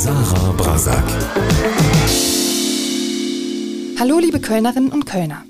Sarah 0.00 0.52
Brasak. 0.56 1.04
Hallo 3.98 4.18
liebe 4.18 4.40
Kölnerinnen 4.40 4.92
und 4.92 5.04
Kölner. 5.04 5.44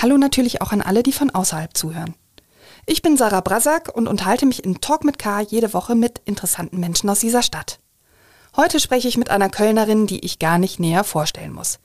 Hallo 0.00 0.18
natürlich 0.18 0.62
auch 0.62 0.70
an 0.70 0.82
alle, 0.82 1.02
die 1.02 1.10
von 1.10 1.30
außerhalb 1.30 1.76
zuhören. 1.76 2.14
Ich 2.86 3.02
bin 3.02 3.16
Sarah 3.16 3.40
Brasak 3.40 3.92
und 3.92 4.06
unterhalte 4.06 4.46
mich 4.46 4.64
in 4.64 4.80
Talk 4.80 5.02
mit 5.02 5.18
K 5.18 5.40
jede 5.40 5.74
Woche 5.74 5.96
mit 5.96 6.20
interessanten 6.26 6.78
Menschen 6.78 7.10
aus 7.10 7.18
dieser 7.18 7.42
Stadt. 7.42 7.80
Heute 8.54 8.78
spreche 8.78 9.08
ich 9.08 9.16
mit 9.16 9.30
einer 9.30 9.48
Kölnerin, 9.48 10.06
die 10.06 10.24
ich 10.24 10.38
gar 10.38 10.58
nicht 10.58 10.78
näher 10.78 11.02
vorstellen 11.02 11.52
muss. 11.52 11.80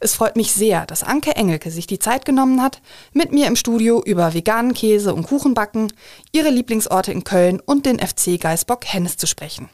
Es 0.00 0.14
freut 0.14 0.36
mich 0.36 0.52
sehr, 0.54 0.86
dass 0.86 1.02
Anke 1.02 1.36
Engelke 1.36 1.70
sich 1.70 1.86
die 1.86 1.98
Zeit 1.98 2.24
genommen 2.24 2.62
hat, 2.62 2.80
mit 3.12 3.30
mir 3.30 3.46
im 3.46 3.56
Studio 3.56 4.02
über 4.02 4.32
veganen 4.32 4.72
Käse 4.72 5.12
und 5.12 5.24
Kuchenbacken, 5.26 5.92
ihre 6.32 6.48
Lieblingsorte 6.48 7.12
in 7.12 7.24
Köln 7.24 7.60
und 7.60 7.84
den 7.84 7.98
FC 7.98 8.40
Geisbock 8.40 8.86
Hennes 8.86 9.18
zu 9.18 9.26
sprechen. 9.26 9.68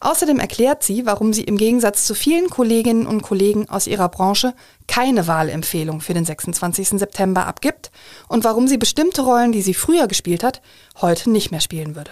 Außerdem 0.00 0.38
erklärt 0.38 0.82
sie, 0.82 1.06
warum 1.06 1.32
sie 1.32 1.44
im 1.44 1.56
Gegensatz 1.56 2.06
zu 2.06 2.14
vielen 2.14 2.50
Kolleginnen 2.50 3.06
und 3.06 3.22
Kollegen 3.22 3.68
aus 3.68 3.86
ihrer 3.86 4.08
Branche 4.08 4.54
keine 4.86 5.26
Wahlempfehlung 5.26 6.00
für 6.00 6.14
den 6.14 6.24
26. 6.24 6.90
September 6.90 7.46
abgibt 7.46 7.90
und 8.28 8.44
warum 8.44 8.68
sie 8.68 8.78
bestimmte 8.78 9.22
Rollen, 9.22 9.52
die 9.52 9.62
sie 9.62 9.74
früher 9.74 10.06
gespielt 10.06 10.44
hat, 10.44 10.62
heute 11.00 11.30
nicht 11.30 11.50
mehr 11.50 11.60
spielen 11.60 11.96
würde. 11.96 12.10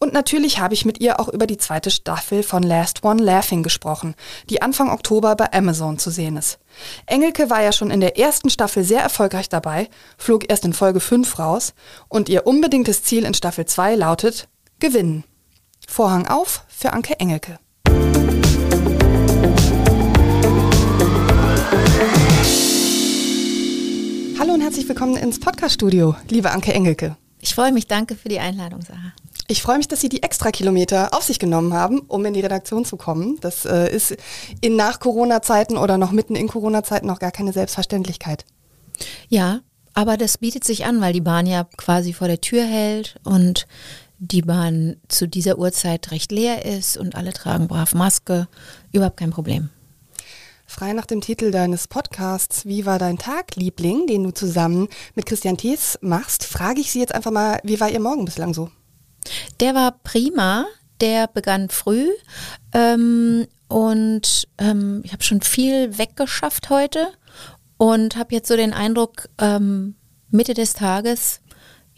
Und 0.00 0.12
natürlich 0.12 0.60
habe 0.60 0.74
ich 0.74 0.84
mit 0.84 1.00
ihr 1.00 1.18
auch 1.18 1.28
über 1.28 1.46
die 1.46 1.56
zweite 1.56 1.90
Staffel 1.90 2.44
von 2.44 2.62
Last 2.62 3.02
One 3.02 3.22
Laughing 3.22 3.64
gesprochen, 3.64 4.14
die 4.48 4.62
Anfang 4.62 4.90
Oktober 4.90 5.34
bei 5.34 5.52
Amazon 5.52 5.98
zu 5.98 6.10
sehen 6.10 6.36
ist. 6.36 6.60
Engelke 7.06 7.50
war 7.50 7.62
ja 7.62 7.72
schon 7.72 7.90
in 7.90 8.00
der 8.00 8.16
ersten 8.16 8.48
Staffel 8.48 8.84
sehr 8.84 9.00
erfolgreich 9.00 9.48
dabei, 9.48 9.88
flog 10.16 10.48
erst 10.48 10.64
in 10.64 10.72
Folge 10.72 11.00
5 11.00 11.38
raus 11.40 11.74
und 12.08 12.28
ihr 12.28 12.46
unbedingtes 12.46 13.02
Ziel 13.02 13.24
in 13.24 13.34
Staffel 13.34 13.66
2 13.66 13.96
lautet 13.96 14.48
Gewinnen. 14.78 15.24
Vorhang 15.90 16.28
auf 16.28 16.64
für 16.68 16.92
Anke 16.92 17.18
Engelke. 17.18 17.58
Hallo 24.38 24.52
und 24.52 24.60
herzlich 24.60 24.88
willkommen 24.88 25.16
ins 25.16 25.40
Podcast-Studio, 25.40 26.14
liebe 26.28 26.52
Anke 26.52 26.72
Engelke. 26.72 27.16
Ich 27.40 27.54
freue 27.54 27.72
mich, 27.72 27.88
danke 27.88 28.14
für 28.14 28.28
die 28.28 28.38
Einladung, 28.38 28.82
Sarah. 28.82 29.12
Ich 29.48 29.60
freue 29.62 29.78
mich, 29.78 29.88
dass 29.88 30.00
Sie 30.00 30.08
die 30.08 30.22
Extrakilometer 30.22 31.14
auf 31.14 31.24
sich 31.24 31.40
genommen 31.40 31.72
haben, 31.72 32.00
um 32.00 32.24
in 32.26 32.34
die 32.34 32.40
Redaktion 32.42 32.84
zu 32.84 32.96
kommen. 32.96 33.38
Das 33.40 33.64
äh, 33.64 33.90
ist 33.90 34.14
in 34.60 34.76
Nach-Corona-Zeiten 34.76 35.76
oder 35.76 35.98
noch 35.98 36.12
mitten 36.12 36.36
in 36.36 36.46
Corona-Zeiten 36.46 37.08
noch 37.08 37.18
gar 37.18 37.32
keine 37.32 37.52
Selbstverständlichkeit. 37.52 38.44
Ja, 39.28 39.60
aber 39.94 40.16
das 40.16 40.38
bietet 40.38 40.62
sich 40.62 40.84
an, 40.84 41.00
weil 41.00 41.12
die 41.12 41.22
Bahn 41.22 41.46
ja 41.46 41.64
quasi 41.76 42.12
vor 42.12 42.28
der 42.28 42.40
Tür 42.40 42.62
hält 42.64 43.18
und 43.24 43.66
die 44.18 44.42
Bahn 44.42 44.96
zu 45.08 45.28
dieser 45.28 45.58
Uhrzeit 45.58 46.10
recht 46.10 46.32
leer 46.32 46.64
ist 46.64 46.96
und 46.96 47.14
alle 47.14 47.32
tragen 47.32 47.68
brav 47.68 47.94
Maske. 47.94 48.48
Überhaupt 48.92 49.16
kein 49.16 49.30
Problem. 49.30 49.70
Frei 50.66 50.92
nach 50.92 51.06
dem 51.06 51.20
Titel 51.20 51.50
deines 51.50 51.88
Podcasts 51.88 52.66
Wie 52.66 52.84
war 52.84 52.98
dein 52.98 53.16
Tag, 53.16 53.56
Liebling, 53.56 54.06
den 54.06 54.24
du 54.24 54.32
zusammen 54.32 54.88
mit 55.14 55.24
Christian 55.24 55.56
Thees 55.56 55.98
machst, 56.02 56.44
frage 56.44 56.80
ich 56.80 56.92
Sie 56.92 57.00
jetzt 57.00 57.14
einfach 57.14 57.30
mal, 57.30 57.58
wie 57.62 57.80
war 57.80 57.88
Ihr 57.88 58.00
Morgen 58.00 58.26
bislang 58.26 58.52
so? 58.52 58.70
Der 59.60 59.74
war 59.74 59.92
prima, 60.04 60.66
der 61.00 61.26
begann 61.28 61.70
früh 61.70 62.08
ähm, 62.74 63.46
und 63.68 64.48
ähm, 64.58 65.00
ich 65.04 65.12
habe 65.12 65.22
schon 65.22 65.40
viel 65.40 65.96
weggeschafft 65.96 66.70
heute 66.70 67.08
und 67.78 68.16
habe 68.16 68.34
jetzt 68.34 68.48
so 68.48 68.56
den 68.56 68.74
Eindruck, 68.74 69.28
ähm, 69.38 69.94
Mitte 70.30 70.52
des 70.52 70.74
Tages, 70.74 71.40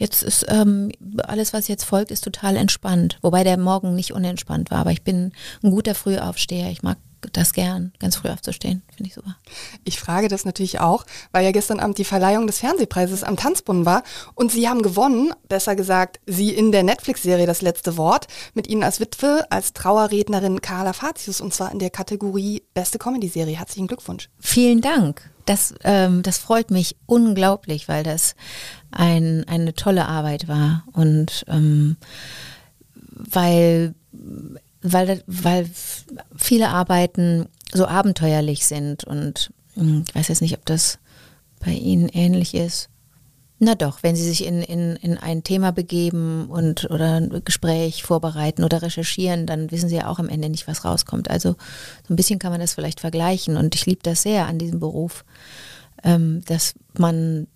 jetzt 0.01 0.23
ist 0.23 0.47
ähm, 0.49 0.91
alles, 1.23 1.53
was 1.53 1.69
jetzt 1.69 1.85
folgt, 1.85 2.11
ist 2.11 2.25
total 2.25 2.57
entspannt. 2.57 3.19
Wobei 3.23 3.45
der 3.45 3.59
Morgen 3.59 3.95
nicht 3.95 4.13
unentspannt 4.13 4.71
war, 4.71 4.79
aber 4.79 4.93
ich 4.93 5.05
bin 5.05 5.33
ein 5.63 5.71
guter 5.71 5.95
Frühaufsteher. 5.95 6.71
Ich 6.71 6.83
mag 6.83 6.97
das 7.33 7.53
gern, 7.53 7.93
ganz 7.99 8.17
früh 8.17 8.31
aufzustehen. 8.31 8.83
Finde 8.97 9.09
ich 9.09 9.15
super. 9.15 9.37
Ich 9.85 10.01
frage 10.01 10.29
das 10.29 10.47
natürlich 10.47 10.81
auch, 10.81 11.05
weil 11.33 11.45
ja 11.45 11.53
gestern 11.53 11.79
Abend 11.79 11.99
die 11.99 12.05
Verleihung 12.05 12.47
des 12.47 12.61
Fernsehpreises 12.61 13.25
am 13.25 13.37
Tanzbrunnen 13.37 13.85
war 13.85 14.03
und 14.35 14.51
Sie 14.51 14.69
haben 14.69 14.81
gewonnen, 14.81 15.35
besser 15.47 15.77
gesagt, 15.77 16.19
Sie 16.27 16.51
in 16.51 16.73
der 16.73 16.83
Netflix-Serie 16.83 17.47
Das 17.47 17.61
letzte 17.61 17.99
Wort, 17.99 18.27
mit 18.55 18.69
Ihnen 18.69 18.83
als 18.83 19.01
Witwe, 19.01 19.45
als 19.51 19.75
Trauerrednerin 19.75 20.63
Carla 20.63 20.95
Fatius 20.95 21.43
und 21.43 21.53
zwar 21.53 21.73
in 21.73 21.79
der 21.79 21.91
Kategorie 21.91 22.63
Beste 22.73 22.99
Comedy-Serie. 22.99 23.59
Herzlichen 23.59 23.87
Glückwunsch. 23.87 24.31
Vielen 24.39 24.81
Dank. 24.81 25.31
Das, 25.47 25.75
ähm, 25.85 26.23
das 26.23 26.39
freut 26.39 26.71
mich 26.71 26.97
unglaublich, 27.07 27.89
weil 27.89 28.05
das 28.05 28.35
ein, 28.91 29.45
eine 29.49 29.75
tolle 29.75 30.07
Arbeit 30.07 30.49
war 30.49 30.85
und 30.93 31.45
ähm, 31.49 31.97
weil 33.09 33.95
weil, 34.83 35.23
weil 35.27 35.69
viele 36.37 36.71
Arbeiten 36.71 37.47
so 37.73 37.87
abenteuerlich 37.87 38.67
sind 38.67 39.05
und 39.05 39.53
hm, 39.75 40.05
ich 40.09 40.15
weiß 40.15 40.29
jetzt 40.29 40.43
nicht, 40.43 40.57
ob 40.57 40.65
das 40.65 40.99
bei 41.61 41.73
Ihnen 41.73 42.09
ähnlich 42.09 42.55
ist. 42.55 42.89
Na 43.63 43.75
doch, 43.75 44.03
wenn 44.03 44.17
Sie 44.17 44.25
sich 44.25 44.47
in, 44.47 44.63
in, 44.63 44.97
in 44.97 45.19
ein 45.19 45.45
Thema 45.45 45.71
begeben 45.71 46.47
und 46.49 46.91
oder 46.91 47.17
ein 47.21 47.43
Gespräch 47.45 48.03
vorbereiten 48.03 48.65
oder 48.65 48.81
recherchieren, 48.81 49.45
dann 49.45 49.71
wissen 49.71 49.91
Sie 49.91 49.97
ja 49.97 50.09
auch 50.09 50.19
am 50.19 50.31
Ende 50.31 50.49
nicht, 50.49 50.67
was 50.67 50.87
rauskommt. 50.87 51.31
Also 51.31 51.57
so 52.09 52.15
ein 52.15 52.17
bisschen 52.17 52.39
kann 52.39 52.53
man 52.53 52.61
das 52.61 52.73
vielleicht 52.73 53.01
vergleichen 53.01 53.59
und 53.59 53.75
ich 53.75 53.85
liebe 53.85 54.01
das 54.03 54.23
sehr 54.23 54.47
an 54.47 54.59
diesem 54.59 54.81
Beruf, 54.81 55.27
ähm, 56.03 56.43
dass 56.47 56.73
man 56.97 57.49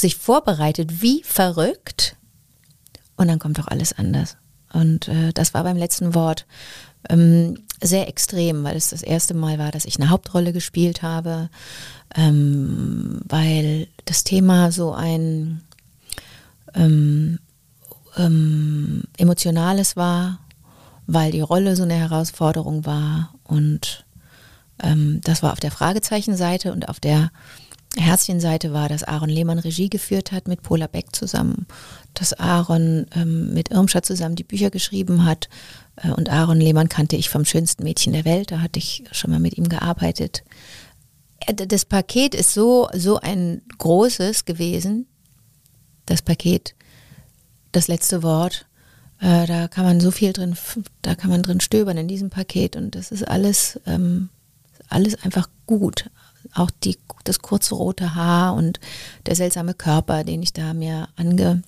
sich 0.00 0.16
vorbereitet 0.16 1.02
wie 1.02 1.22
verrückt 1.24 2.16
und 3.16 3.28
dann 3.28 3.38
kommt 3.38 3.58
doch 3.58 3.68
alles 3.68 3.92
anders. 3.92 4.36
Und 4.72 5.08
äh, 5.08 5.32
das 5.32 5.54
war 5.54 5.64
beim 5.64 5.76
letzten 5.76 6.14
Wort 6.14 6.46
ähm, 7.08 7.58
sehr 7.82 8.08
extrem, 8.08 8.64
weil 8.64 8.76
es 8.76 8.90
das 8.90 9.02
erste 9.02 9.34
Mal 9.34 9.58
war, 9.58 9.70
dass 9.70 9.84
ich 9.84 9.98
eine 9.98 10.10
Hauptrolle 10.10 10.52
gespielt 10.52 11.02
habe, 11.02 11.50
ähm, 12.14 13.20
weil 13.24 13.88
das 14.04 14.24
Thema 14.24 14.72
so 14.72 14.92
ein 14.92 15.62
ähm, 16.74 17.38
ähm 18.16 19.04
emotionales 19.18 19.96
war, 19.96 20.40
weil 21.06 21.32
die 21.32 21.40
Rolle 21.40 21.76
so 21.76 21.84
eine 21.84 21.94
Herausforderung 21.94 22.86
war 22.86 23.34
und 23.44 24.04
ähm, 24.82 25.20
das 25.24 25.42
war 25.42 25.52
auf 25.52 25.60
der 25.60 25.70
Fragezeichenseite 25.70 26.72
und 26.72 26.88
auf 26.88 27.00
der 27.00 27.30
Herzchenseite 27.96 28.72
war, 28.72 28.88
dass 28.88 29.02
Aaron 29.02 29.28
Lehmann 29.28 29.58
Regie 29.58 29.88
geführt 29.88 30.32
hat 30.32 30.48
mit 30.48 30.62
Paula 30.62 30.86
Beck 30.86 31.14
zusammen, 31.14 31.66
dass 32.14 32.32
Aaron 32.34 33.06
ähm, 33.14 33.52
mit 33.54 33.70
Irmscher 33.70 34.02
zusammen 34.02 34.36
die 34.36 34.44
Bücher 34.44 34.70
geschrieben 34.70 35.24
hat 35.24 35.48
äh, 35.96 36.10
und 36.10 36.30
Aaron 36.30 36.60
Lehmann 36.60 36.88
kannte 36.88 37.16
ich 37.16 37.28
vom 37.28 37.44
schönsten 37.44 37.84
Mädchen 37.84 38.12
der 38.12 38.24
Welt, 38.24 38.50
da 38.50 38.60
hatte 38.60 38.78
ich 38.78 39.04
schon 39.12 39.30
mal 39.30 39.40
mit 39.40 39.56
ihm 39.56 39.68
gearbeitet. 39.68 40.44
Äh, 41.40 41.54
das 41.54 41.84
Paket 41.84 42.34
ist 42.34 42.54
so, 42.54 42.88
so 42.94 43.18
ein 43.20 43.62
großes 43.78 44.44
gewesen, 44.44 45.06
das 46.04 46.22
Paket, 46.22 46.74
das 47.72 47.88
letzte 47.88 48.22
Wort, 48.22 48.66
äh, 49.20 49.46
da 49.46 49.68
kann 49.68 49.84
man 49.84 50.00
so 50.00 50.10
viel 50.10 50.32
drin, 50.32 50.56
da 51.02 51.14
kann 51.14 51.30
man 51.30 51.42
drin 51.42 51.60
stöbern 51.60 51.96
in 51.96 52.08
diesem 52.08 52.30
Paket 52.30 52.76
und 52.76 52.94
das 52.94 53.10
ist 53.10 53.26
alles, 53.26 53.80
ähm, 53.86 54.28
alles 54.88 55.22
einfach 55.22 55.48
gut 55.66 56.10
auch 56.54 56.70
die, 56.70 56.98
das 57.24 57.40
kurze 57.40 57.74
rote 57.74 58.14
Haar 58.14 58.54
und 58.54 58.80
der 59.26 59.36
seltsame 59.36 59.74
Körper, 59.74 60.24
den 60.24 60.42
ich 60.42 60.52
da 60.52 60.74
mir 60.74 61.08
ange, 61.16 61.62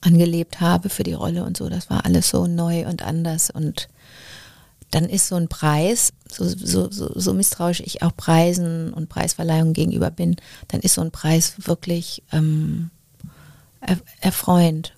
angelebt 0.00 0.60
habe 0.60 0.88
für 0.88 1.02
die 1.02 1.12
Rolle 1.12 1.44
und 1.44 1.56
so, 1.56 1.68
das 1.68 1.90
war 1.90 2.04
alles 2.04 2.28
so 2.28 2.46
neu 2.46 2.86
und 2.86 3.02
anders. 3.02 3.50
Und 3.50 3.88
dann 4.90 5.04
ist 5.04 5.28
so 5.28 5.36
ein 5.36 5.48
Preis, 5.48 6.12
so, 6.30 6.46
so, 6.46 6.90
so, 6.90 7.10
so 7.14 7.34
misstrauisch 7.34 7.80
ich 7.80 8.02
auch 8.02 8.16
Preisen 8.16 8.92
und 8.92 9.08
Preisverleihungen 9.08 9.74
gegenüber 9.74 10.10
bin, 10.10 10.36
dann 10.68 10.80
ist 10.80 10.94
so 10.94 11.02
ein 11.02 11.10
Preis 11.10 11.54
wirklich 11.58 12.22
ähm, 12.32 12.90
erfreuend 14.20 14.94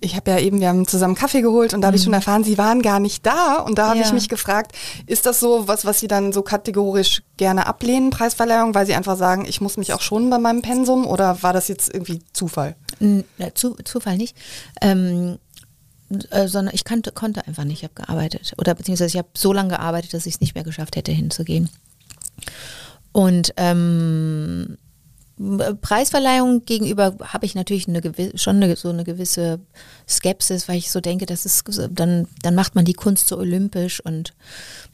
ich 0.00 0.16
habe 0.16 0.30
ja 0.30 0.38
eben, 0.38 0.60
wir 0.60 0.68
haben 0.68 0.86
zusammen 0.86 1.14
Kaffee 1.14 1.42
geholt 1.42 1.74
und 1.74 1.82
da 1.82 1.88
habe 1.88 1.96
ich 1.96 2.02
schon 2.02 2.10
mhm. 2.10 2.16
erfahren, 2.16 2.44
Sie 2.44 2.58
waren 2.58 2.82
gar 2.82 3.00
nicht 3.00 3.24
da. 3.26 3.56
Und 3.56 3.78
da 3.78 3.88
habe 3.88 3.98
ja. 3.98 4.06
ich 4.06 4.12
mich 4.12 4.28
gefragt, 4.28 4.72
ist 5.06 5.26
das 5.26 5.40
so 5.40 5.68
was, 5.68 5.84
was 5.84 6.00
Sie 6.00 6.08
dann 6.08 6.32
so 6.32 6.42
kategorisch 6.42 7.22
gerne 7.36 7.66
ablehnen, 7.66 8.10
Preisverleihung, 8.10 8.74
weil 8.74 8.86
Sie 8.86 8.94
einfach 8.94 9.16
sagen, 9.16 9.44
ich 9.46 9.60
muss 9.60 9.76
mich 9.76 9.92
auch 9.92 10.00
schonen 10.00 10.30
bei 10.30 10.38
meinem 10.38 10.62
Pensum 10.62 11.06
oder 11.06 11.42
war 11.42 11.52
das 11.52 11.68
jetzt 11.68 11.92
irgendwie 11.92 12.22
Zufall? 12.32 12.76
Zu, 13.54 13.74
Zufall 13.84 14.16
nicht. 14.16 14.36
Ähm, 14.80 15.38
äh, 16.30 16.48
sondern 16.48 16.74
ich 16.74 16.84
kannte, 16.84 17.12
konnte 17.12 17.46
einfach 17.46 17.64
nicht, 17.64 17.78
ich 17.78 17.84
habe 17.84 17.94
gearbeitet. 17.94 18.54
Oder 18.58 18.74
beziehungsweise 18.74 19.10
ich 19.10 19.18
habe 19.18 19.28
so 19.34 19.52
lange 19.52 19.70
gearbeitet, 19.70 20.12
dass 20.14 20.26
ich 20.26 20.34
es 20.34 20.40
nicht 20.40 20.54
mehr 20.54 20.64
geschafft 20.64 20.96
hätte, 20.96 21.12
hinzugehen. 21.12 21.68
Und 23.12 23.52
ähm, 23.56 24.76
Preisverleihung 25.80 26.64
gegenüber 26.64 27.16
habe 27.22 27.46
ich 27.46 27.54
natürlich 27.54 27.88
eine 27.88 28.00
schon 28.34 28.56
eine, 28.56 28.76
so 28.76 28.90
eine 28.90 29.04
gewisse 29.04 29.60
Skepsis, 30.08 30.68
weil 30.68 30.76
ich 30.76 30.90
so 30.90 31.00
denke, 31.00 31.26
das 31.26 31.46
ist 31.46 31.64
dann 31.90 32.28
dann 32.42 32.54
macht 32.54 32.74
man 32.74 32.84
die 32.84 32.92
Kunst 32.92 33.28
so 33.28 33.38
olympisch 33.38 34.00
und 34.04 34.34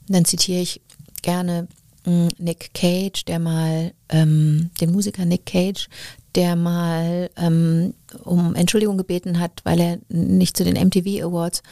dann 0.09 0.25
zitiere 0.25 0.61
ich 0.61 0.81
gerne 1.23 1.67
hm, 2.05 2.29
Nick 2.39 2.75
Cage, 2.75 3.25
der 3.25 3.39
mal 3.39 3.93
ähm, 4.09 4.71
den 4.81 4.93
Musiker 4.93 5.25
Nick 5.25 5.47
Cage, 5.47 5.89
der 6.35 6.55
mal 6.55 7.31
ähm, 7.37 7.95
um 8.23 8.55
Entschuldigung 8.55 8.99
gebeten 8.99 9.41
hat, 9.41 9.63
weil 9.65 9.81
er 9.81 9.99
nicht 10.09 10.57
zu 10.57 10.65
den 10.65 10.75
MTV 10.75 11.25
Awards 11.25 11.63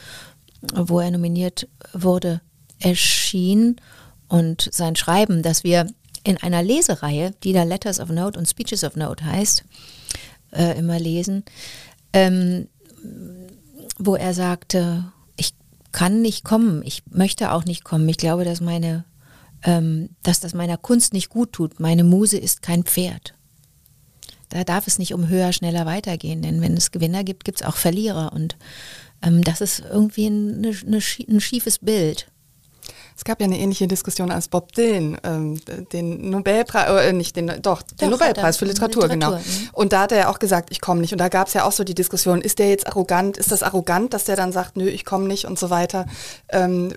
wo 0.73 0.99
er 0.99 1.11
nominiert 1.11 1.67
wurde, 1.93 2.41
erschien. 2.79 3.77
Und 4.27 4.69
sein 4.71 4.95
Schreiben, 4.95 5.43
das 5.43 5.63
wir 5.63 5.87
in 6.25 6.37
einer 6.37 6.63
Lesereihe, 6.63 7.31
die 7.43 7.53
da 7.53 7.63
Letters 7.63 7.99
of 7.99 8.09
Note 8.09 8.37
und 8.37 8.47
Speeches 8.47 8.83
of 8.83 8.95
Note 8.95 9.23
heißt, 9.23 9.63
äh, 10.51 10.77
immer 10.77 10.99
lesen, 10.99 11.43
ähm, 12.13 12.67
wo 13.97 14.15
er 14.15 14.33
sagte, 14.33 15.05
ich 15.37 15.53
kann 15.91 16.21
nicht 16.21 16.43
kommen, 16.43 16.81
ich 16.83 17.03
möchte 17.09 17.51
auch 17.51 17.63
nicht 17.63 17.83
kommen. 17.83 18.09
Ich 18.09 18.17
glaube, 18.17 18.43
dass 18.43 18.59
meine, 18.59 19.05
ähm, 19.63 20.09
dass 20.23 20.39
das 20.39 20.53
meiner 20.53 20.77
Kunst 20.77 21.13
nicht 21.13 21.29
gut 21.29 21.53
tut. 21.53 21.79
Meine 21.79 22.03
Muse 22.03 22.37
ist 22.37 22.61
kein 22.61 22.83
Pferd. 22.83 23.35
Da 24.49 24.63
darf 24.63 24.87
es 24.87 24.99
nicht 24.99 25.13
um 25.13 25.27
höher, 25.29 25.53
schneller 25.53 25.85
weitergehen, 25.85 26.41
denn 26.41 26.61
wenn 26.61 26.75
es 26.75 26.91
Gewinner 26.91 27.23
gibt, 27.23 27.43
gibt 27.43 27.61
es 27.61 27.67
auch 27.67 27.75
Verlierer 27.75 28.33
und 28.33 28.55
ähm, 29.21 29.43
das 29.43 29.61
ist 29.61 29.83
irgendwie 29.91 30.27
eine, 30.27 30.73
eine, 30.85 30.97
ein 30.97 31.41
schiefes 31.41 31.79
Bild. 31.79 32.27
Es 33.17 33.23
gab 33.23 33.39
ja 33.39 33.45
eine 33.45 33.57
ähnliche 33.57 33.87
Diskussion 33.87 34.29
als 34.29 34.49
Bob 34.49 34.73
Dylan, 34.73 35.17
ähm, 35.23 35.59
den 35.93 36.29
Nobelpreis, 36.29 37.05
äh, 37.05 37.13
nicht 37.13 37.35
den, 37.35 37.47
doch, 37.61 37.81
doch 37.81 37.81
den 37.97 38.09
Nobelpreis 38.09 38.57
für 38.57 38.65
Literatur, 38.65 39.03
Literatur 39.03 39.37
genau. 39.37 39.41
Mhm. 39.41 39.69
Und 39.71 39.93
da 39.93 40.01
hat 40.01 40.11
er 40.11 40.17
ja 40.17 40.29
auch 40.29 40.39
gesagt, 40.39 40.69
ich 40.71 40.81
komme 40.81 41.01
nicht. 41.01 41.13
Und 41.13 41.19
da 41.19 41.29
gab 41.29 41.47
es 41.47 41.53
ja 41.53 41.63
auch 41.63 41.71
so 41.71 41.83
die 41.83 41.95
Diskussion, 41.95 42.41
ist 42.41 42.59
der 42.59 42.69
jetzt 42.69 42.87
arrogant? 42.87 43.37
Ist 43.37 43.51
das 43.51 43.63
arrogant, 43.63 44.13
dass 44.13 44.25
der 44.25 44.35
dann 44.35 44.51
sagt, 44.51 44.75
nö, 44.75 44.87
ich 44.87 45.05
komme 45.05 45.27
nicht 45.27 45.45
und 45.45 45.57
so 45.57 45.69
weiter? 45.69 46.05
Ähm, 46.49 46.93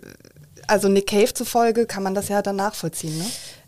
also 0.67 0.89
Nick 0.89 1.07
Cave 1.07 1.33
zufolge 1.33 1.87
kann 1.87 2.03
man 2.03 2.15
das 2.15 2.29
ja 2.29 2.43
dann 2.43 2.57
nachvollziehen, 2.57 3.17
ne? 3.17 3.25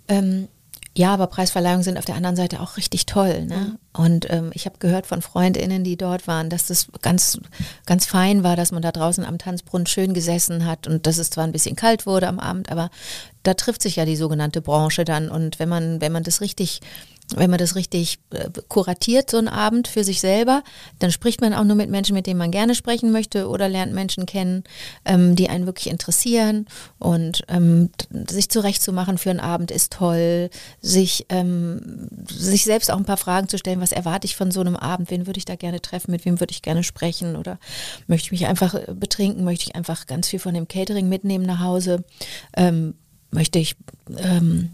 Ähm, 0.08 0.48
ja, 0.96 1.14
aber 1.14 1.28
Preisverleihungen 1.28 1.84
sind 1.84 1.98
auf 1.98 2.04
der 2.04 2.16
anderen 2.16 2.34
Seite 2.34 2.60
auch 2.60 2.76
richtig 2.76 3.06
toll. 3.06 3.44
Ne? 3.46 3.56
Mhm. 3.56 3.78
Und 3.92 4.30
ähm, 4.30 4.50
ich 4.54 4.66
habe 4.66 4.78
gehört 4.78 5.06
von 5.06 5.22
Freundinnen, 5.22 5.84
die 5.84 5.96
dort 5.96 6.26
waren, 6.26 6.50
dass 6.50 6.66
das 6.66 6.88
ganz, 7.00 7.38
ganz 7.86 8.06
fein 8.06 8.42
war, 8.42 8.56
dass 8.56 8.72
man 8.72 8.82
da 8.82 8.90
draußen 8.90 9.24
am 9.24 9.38
Tanzbrunnen 9.38 9.86
schön 9.86 10.14
gesessen 10.14 10.66
hat 10.66 10.88
und 10.88 11.06
dass 11.06 11.18
es 11.18 11.30
zwar 11.30 11.44
ein 11.44 11.52
bisschen 11.52 11.76
kalt 11.76 12.06
wurde 12.06 12.26
am 12.26 12.40
Abend, 12.40 12.72
aber 12.72 12.90
da 13.44 13.54
trifft 13.54 13.82
sich 13.82 13.96
ja 13.96 14.04
die 14.04 14.16
sogenannte 14.16 14.60
Branche 14.60 15.04
dann. 15.04 15.30
Und 15.30 15.60
wenn 15.60 15.68
man, 15.68 16.00
wenn 16.00 16.12
man 16.12 16.24
das 16.24 16.40
richtig 16.40 16.80
wenn 17.36 17.50
man 17.50 17.58
das 17.58 17.74
richtig 17.76 18.18
äh, 18.30 18.48
kuratiert, 18.68 19.30
so 19.30 19.38
einen 19.38 19.48
Abend 19.48 19.88
für 19.88 20.04
sich 20.04 20.20
selber, 20.20 20.62
dann 20.98 21.10
spricht 21.10 21.40
man 21.40 21.54
auch 21.54 21.64
nur 21.64 21.76
mit 21.76 21.90
Menschen, 21.90 22.14
mit 22.14 22.26
denen 22.26 22.38
man 22.38 22.50
gerne 22.50 22.74
sprechen 22.74 23.12
möchte 23.12 23.48
oder 23.48 23.68
lernt 23.68 23.92
Menschen 23.92 24.26
kennen, 24.26 24.64
ähm, 25.04 25.36
die 25.36 25.48
einen 25.48 25.66
wirklich 25.66 25.88
interessieren. 25.88 26.66
Und 26.98 27.42
ähm, 27.48 27.90
sich 28.28 28.48
zurechtzumachen 28.48 29.18
für 29.18 29.30
einen 29.30 29.40
Abend 29.40 29.70
ist 29.70 29.92
toll. 29.92 30.50
Sich, 30.80 31.26
ähm, 31.28 32.08
sich 32.28 32.64
selbst 32.64 32.90
auch 32.90 32.96
ein 32.96 33.04
paar 33.04 33.16
Fragen 33.16 33.48
zu 33.48 33.58
stellen, 33.58 33.80
was 33.80 33.92
erwarte 33.92 34.26
ich 34.26 34.36
von 34.36 34.50
so 34.50 34.60
einem 34.60 34.76
Abend, 34.76 35.10
wen 35.10 35.26
würde 35.26 35.38
ich 35.38 35.44
da 35.44 35.56
gerne 35.56 35.80
treffen, 35.80 36.10
mit 36.10 36.24
wem 36.24 36.40
würde 36.40 36.52
ich 36.52 36.62
gerne 36.62 36.82
sprechen? 36.82 37.36
Oder 37.36 37.58
möchte 38.06 38.26
ich 38.26 38.32
mich 38.32 38.46
einfach 38.46 38.74
äh, 38.74 38.94
betrinken, 38.94 39.44
möchte 39.44 39.66
ich 39.66 39.76
einfach 39.76 40.06
ganz 40.06 40.28
viel 40.28 40.38
von 40.38 40.54
dem 40.54 40.68
Catering 40.68 41.08
mitnehmen 41.08 41.46
nach 41.46 41.60
Hause, 41.60 42.04
ähm, 42.56 42.94
möchte 43.30 43.58
ich 43.58 43.76
ähm, 44.18 44.70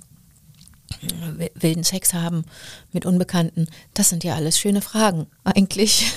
wilden 1.55 1.85
Sex 1.85 2.15
haben 2.15 2.45
mit 2.93 3.07
Unbekannten? 3.07 3.69
Das 3.95 4.09
sind 4.09 4.25
ja 4.25 4.35
alles 4.35 4.59
schöne 4.59 4.81
Fragen 4.81 5.27
eigentlich. 5.45 6.13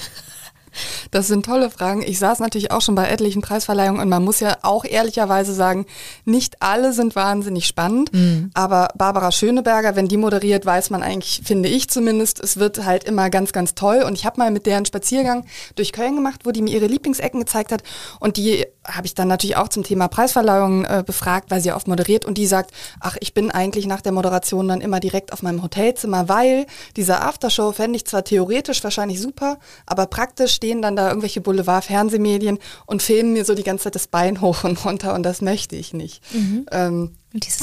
Das 1.11 1.27
sind 1.27 1.45
tolle 1.45 1.69
Fragen. 1.69 2.01
Ich 2.01 2.19
saß 2.19 2.39
natürlich 2.39 2.71
auch 2.71 2.81
schon 2.81 2.95
bei 2.95 3.07
etlichen 3.07 3.41
Preisverleihungen 3.41 4.01
und 4.01 4.09
man 4.09 4.23
muss 4.23 4.39
ja 4.39 4.57
auch 4.61 4.85
ehrlicherweise 4.85 5.53
sagen, 5.53 5.85
nicht 6.25 6.61
alle 6.61 6.94
sind 6.94 7.15
wahnsinnig 7.15 7.65
spannend, 7.65 8.13
mhm. 8.13 8.51
aber 8.53 8.89
Barbara 8.95 9.31
Schöneberger, 9.31 9.95
wenn 9.95 10.07
die 10.07 10.17
moderiert, 10.17 10.65
weiß 10.65 10.89
man 10.89 11.03
eigentlich, 11.03 11.41
finde 11.44 11.69
ich 11.69 11.89
zumindest, 11.89 12.39
es 12.39 12.57
wird 12.57 12.85
halt 12.85 13.03
immer 13.03 13.29
ganz, 13.29 13.51
ganz 13.51 13.75
toll 13.75 14.03
und 14.06 14.13
ich 14.13 14.25
habe 14.25 14.39
mal 14.39 14.51
mit 14.51 14.65
deren 14.65 14.85
Spaziergang 14.85 15.45
durch 15.75 15.94
Köln 15.94 16.15
gemacht, 16.15 16.41
wo 16.44 16.51
die 16.51 16.61
mir 16.61 16.73
ihre 16.73 16.88
Lieblingsecken 16.88 17.39
gezeigt 17.39 17.71
hat 17.71 17.83
und 18.19 18.38
die 18.38 18.65
habe 18.85 19.06
ich 19.06 19.15
dann 19.15 19.27
natürlich 19.27 19.57
auch 19.57 19.67
zum 19.67 19.83
Thema 19.83 20.07
Preisverleihung 20.07 20.85
äh, 20.85 21.03
befragt, 21.06 21.51
weil 21.51 21.61
sie 21.61 21.71
oft 21.71 21.88
moderiert 21.88 22.25
und 22.25 22.38
die 22.38 22.47
sagt, 22.47 22.71
ach, 23.00 23.17
ich 23.19 23.33
bin 23.33 23.51
eigentlich 23.51 23.85
nach 23.85 24.01
der 24.01 24.11
Moderation 24.11 24.67
dann 24.67 24.81
immer 24.81 25.00
direkt 25.00 25.33
auf 25.33 25.41
meinem 25.41 25.61
Hotelzimmer, 25.63 26.27
weil 26.27 26.65
dieser 26.95 27.23
Aftershow 27.23 27.71
fände 27.71 27.97
ich 27.97 28.06
zwar 28.06 28.23
theoretisch 28.23 28.83
wahrscheinlich 28.83 29.21
super, 29.21 29.57
aber 29.85 30.07
praktisch 30.07 30.53
stehen 30.53 30.81
dann 30.81 30.95
da 30.99 31.07
irgendwelche 31.09 31.41
Boulevard-Fernsehmedien 31.41 32.59
und 32.85 33.01
filmen 33.01 33.33
mir 33.33 33.45
so 33.45 33.55
die 33.55 33.63
ganze 33.63 33.85
Zeit 33.85 33.95
das 33.95 34.07
Bein 34.07 34.41
hoch 34.41 34.63
und 34.63 34.83
runter 34.85 35.13
und 35.13 35.23
das 35.23 35.41
möchte 35.41 35.75
ich 35.75 35.93
nicht. 35.93 36.21
Mhm. 36.33 36.65
Ähm, 36.71 37.11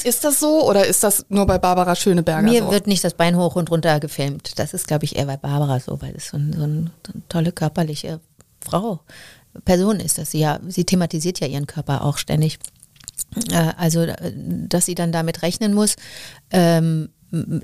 ist 0.05 0.25
das 0.25 0.39
so 0.39 0.69
oder 0.69 0.87
ist 0.87 1.03
das 1.03 1.27
nur 1.29 1.47
bei 1.47 1.59
Barbara 1.59 1.97
Schöneberger 1.97 2.43
Mir 2.43 2.63
so? 2.63 2.71
wird 2.71 2.87
nicht 2.87 3.03
das 3.03 3.15
Bein 3.15 3.37
hoch 3.37 3.57
und 3.57 3.71
runter 3.71 3.99
gefilmt. 4.01 4.59
Das 4.59 4.75
ist, 4.75 4.87
glaube 4.87 5.05
ich, 5.05 5.17
eher 5.17 5.27
bei 5.27 5.37
Barbara 5.37 5.81
so, 5.81 6.01
weil 6.01 6.15
es 6.17 6.29
so, 6.29 6.37
ein, 6.37 6.53
so, 6.53 6.63
ein, 6.63 6.91
so 7.05 7.13
eine 7.13 7.23
tolle 7.29 7.53
körperliche 7.53 8.21
Frau, 8.61 9.01
Person 9.65 10.01
ist. 10.01 10.19
Dass 10.19 10.31
sie 10.31 10.41
ja, 10.41 10.61
sie 10.69 10.85
thematisiert 10.85 11.41
ja 11.41 11.47
ihren 11.47 11.67
Körper 11.67 12.05
auch 12.05 12.19
ständig. 12.19 12.59
Äh, 13.51 13.73
also, 13.77 14.03
äh, 14.03 14.33
dass 14.35 14.87
sie 14.87 14.95
dann 14.95 15.11
damit 15.11 15.43
rechnen 15.43 15.75
muss, 15.75 15.97
ähm, 16.51 17.09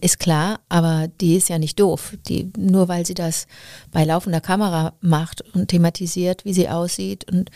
ist 0.00 0.18
klar, 0.18 0.60
aber 0.68 1.08
die 1.20 1.36
ist 1.36 1.48
ja 1.48 1.58
nicht 1.58 1.78
doof. 1.78 2.16
Die, 2.28 2.50
nur 2.56 2.88
weil 2.88 3.06
sie 3.06 3.14
das 3.14 3.46
bei 3.90 4.04
laufender 4.04 4.40
Kamera 4.40 4.94
macht 5.00 5.42
und 5.54 5.68
thematisiert, 5.68 6.44
wie 6.44 6.52
sie 6.52 6.68
aussieht 6.68 7.30
und 7.30 7.50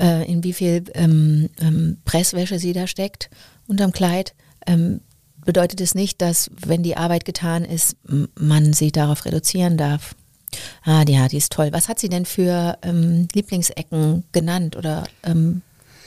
äh, 0.00 0.30
in 0.30 0.42
wie 0.44 0.52
viel 0.52 0.84
ähm, 0.94 1.48
ähm, 1.60 1.98
Presswäsche 2.04 2.58
sie 2.58 2.72
da 2.72 2.86
steckt 2.86 3.30
unterm 3.66 3.92
Kleid, 3.92 4.34
ähm, 4.66 5.00
bedeutet 5.44 5.80
es 5.80 5.94
nicht, 5.94 6.20
dass, 6.20 6.50
wenn 6.66 6.82
die 6.82 6.96
Arbeit 6.96 7.24
getan 7.24 7.64
ist, 7.64 7.96
man 8.38 8.72
sie 8.72 8.92
darauf 8.92 9.24
reduzieren 9.24 9.76
darf. 9.78 10.14
Ah, 10.82 11.04
ja, 11.08 11.28
die 11.28 11.36
ist 11.36 11.52
toll. 11.52 11.68
Was 11.72 11.88
hat 11.88 11.98
sie 11.98 12.08
denn 12.08 12.26
für 12.26 12.76
ähm, 12.82 13.28
Lieblingsecken 13.32 14.24
genannt 14.32 14.76
oder 14.76 15.04
ähm, 15.22 15.62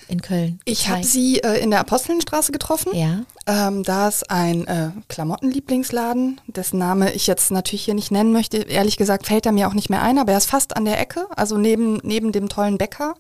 in 0.08 0.22
Köln? 0.22 0.60
Ich 0.66 0.90
habe 0.90 1.04
sie 1.04 1.40
äh, 1.40 1.60
in 1.60 1.72
der 1.72 1.80
Apostelstraße 1.80 2.52
getroffen. 2.52 2.96
Ja. 2.96 3.24
Ähm, 3.46 3.84
da 3.84 4.08
ist 4.08 4.30
ein 4.30 4.68
äh, 4.68 4.92
Klamottenlieblingsladen, 5.10 6.42
dessen 6.48 6.78
Name 6.78 7.14
ich 7.14 7.28
jetzt 7.28 7.52
natürlich 7.52 7.86
hier 7.86 7.94
nicht 7.94 8.12
nennen 8.12 8.32
möchte. 8.32 8.58
Ehrlich 8.58 8.98
gesagt 8.98 9.28
fällt 9.28 9.46
er 9.46 9.52
mir 9.52 9.68
auch 9.68 9.74
nicht 9.74 9.90
mehr 9.90 10.02
ein, 10.02 10.18
aber 10.18 10.32
er 10.32 10.38
ist 10.38 10.50
fast 10.50 10.76
an 10.76 10.86
der 10.86 11.00
Ecke, 11.00 11.28
also 11.36 11.58
neben, 11.58 11.98
neben 12.04 12.32
dem 12.32 12.50
tollen 12.50 12.78
Bäcker, 12.78 13.16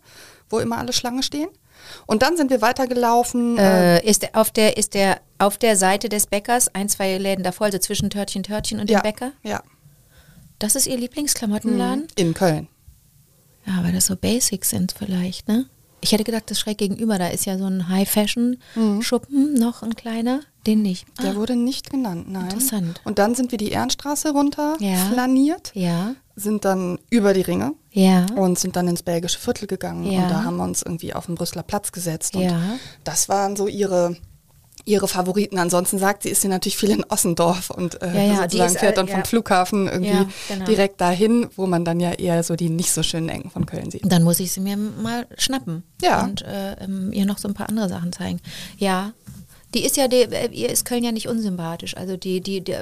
wo 0.49 0.59
immer 0.59 0.77
alle 0.77 0.93
Schlange 0.93 1.23
stehen. 1.23 1.49
Und 2.05 2.21
dann 2.21 2.37
sind 2.37 2.49
wir 2.49 2.61
weitergelaufen. 2.61 3.57
Äh, 3.57 3.97
äh, 3.97 4.09
ist 4.09 4.21
der, 4.21 4.29
auf 4.33 4.51
der 4.51 4.77
ist 4.77 4.93
der 4.93 5.19
auf 5.37 5.57
der 5.57 5.75
Seite 5.75 6.09
des 6.09 6.27
Bäckers 6.27 6.73
ein 6.73 6.87
zwei 6.89 7.17
Läden 7.17 7.43
davor, 7.43 7.65
also 7.65 7.77
zwischen 7.77 8.09
Törtchen 8.09 8.43
Törtchen 8.43 8.79
und 8.79 8.89
ja, 8.89 8.99
dem 8.99 9.03
Bäcker? 9.03 9.31
Ja. 9.43 9.61
Das 10.59 10.75
ist 10.75 10.87
ihr 10.87 10.97
Lieblingsklamottenladen? 10.97 12.07
In 12.15 12.33
Köln. 12.33 12.69
Ja, 13.65 13.83
weil 13.83 13.91
das 13.91 14.05
so 14.05 14.15
Basics 14.15 14.69
sind 14.69 14.93
vielleicht, 14.97 15.47
ne? 15.47 15.65
Ich 16.03 16.11
hätte 16.11 16.25
gedacht, 16.25 16.51
das 16.51 16.59
schräg 16.59 16.77
gegenüber, 16.77 17.17
da 17.17 17.27
ist 17.27 17.45
ja 17.45 17.57
so 17.57 17.65
ein 17.65 17.87
High-Fashion-Schuppen, 17.87 19.53
mhm. 19.53 19.59
noch 19.59 19.83
ein 19.83 19.95
kleiner, 19.95 20.41
den 20.67 20.81
nicht. 20.81 21.05
Der 21.21 21.31
ah. 21.31 21.35
wurde 21.35 21.55
nicht 21.55 21.89
genannt, 21.89 22.29
nein. 22.29 22.43
Interessant. 22.43 23.01
Und 23.05 23.19
dann 23.19 23.35
sind 23.35 23.51
wir 23.51 23.57
die 23.57 23.69
Ehrenstraße 23.69 24.31
runter 24.31 24.75
ja. 24.79 24.97
flaniert, 25.11 25.71
ja. 25.73 26.15
sind 26.35 26.65
dann 26.65 26.99
über 27.09 27.33
die 27.33 27.41
Ringe 27.41 27.73
ja. 27.91 28.25
und 28.35 28.59
sind 28.59 28.75
dann 28.75 28.89
ins 28.89 29.01
belgische 29.01 29.39
Viertel 29.39 29.65
gegangen. 29.65 30.05
Und 30.05 30.29
da 30.29 30.43
haben 30.43 30.57
wir 30.57 30.63
uns 30.65 30.81
irgendwie 30.81 31.13
auf 31.13 31.27
den 31.27 31.35
Brüsseler 31.35 31.63
Platz 31.63 31.93
gesetzt. 31.93 32.35
Und 32.35 32.43
Ja. 32.43 32.59
das 33.05 33.29
waren 33.29 33.55
so 33.55 33.67
ihre 33.67 34.17
ihre 34.85 35.07
Favoriten. 35.07 35.57
Ansonsten 35.59 35.97
sagt 35.97 36.23
sie, 36.23 36.29
ist 36.29 36.41
sie 36.41 36.47
natürlich 36.47 36.77
viel 36.77 36.91
in 36.91 37.03
Ossendorf 37.05 37.69
und 37.69 38.01
äh, 38.01 38.07
Ja, 38.13 38.23
ja, 38.23 38.41
sozusagen 38.41 38.73
fährt 38.75 38.93
äh, 38.93 38.95
dann 38.95 39.07
ja. 39.07 39.13
vom 39.15 39.23
Flughafen 39.25 39.87
irgendwie 39.87 40.27
genau. 40.49 40.65
direkt 40.65 40.99
dahin, 40.99 41.47
wo 41.55 41.67
man 41.67 41.85
dann 41.85 41.99
ja 41.99 42.11
eher 42.11 42.43
so 42.43 42.55
die 42.55 42.69
nicht 42.69 42.91
so 42.91 43.01
schönen 43.03 43.29
Ecken 43.29 43.49
von 43.49 43.65
Köln 43.65 43.91
sieht. 43.91 44.01
Dann 44.11 44.23
muss 44.23 44.39
ich 44.39 44.51
sie 44.51 44.59
mir 44.59 44.75
mal 44.77 45.25
schnappen 45.37 45.83
Ja. 46.01 46.23
und 46.23 46.41
äh, 46.41 46.73
ähm, 46.83 47.11
ihr 47.13 47.25
noch 47.25 47.37
so 47.37 47.47
ein 47.47 47.53
paar 47.53 47.69
andere 47.69 47.87
Sachen 47.89 48.11
zeigen. 48.11 48.39
Ja, 48.77 49.13
die 49.73 49.83
ist 49.83 49.97
ja, 49.97 50.07
die, 50.07 50.27
ihr 50.51 50.69
ist 50.69 50.85
Köln 50.85 51.03
ja 51.03 51.11
nicht 51.11 51.27
unsympathisch. 51.27 51.97
Also 51.97 52.17
die, 52.17 52.41
die, 52.41 52.61
die, 52.61 52.75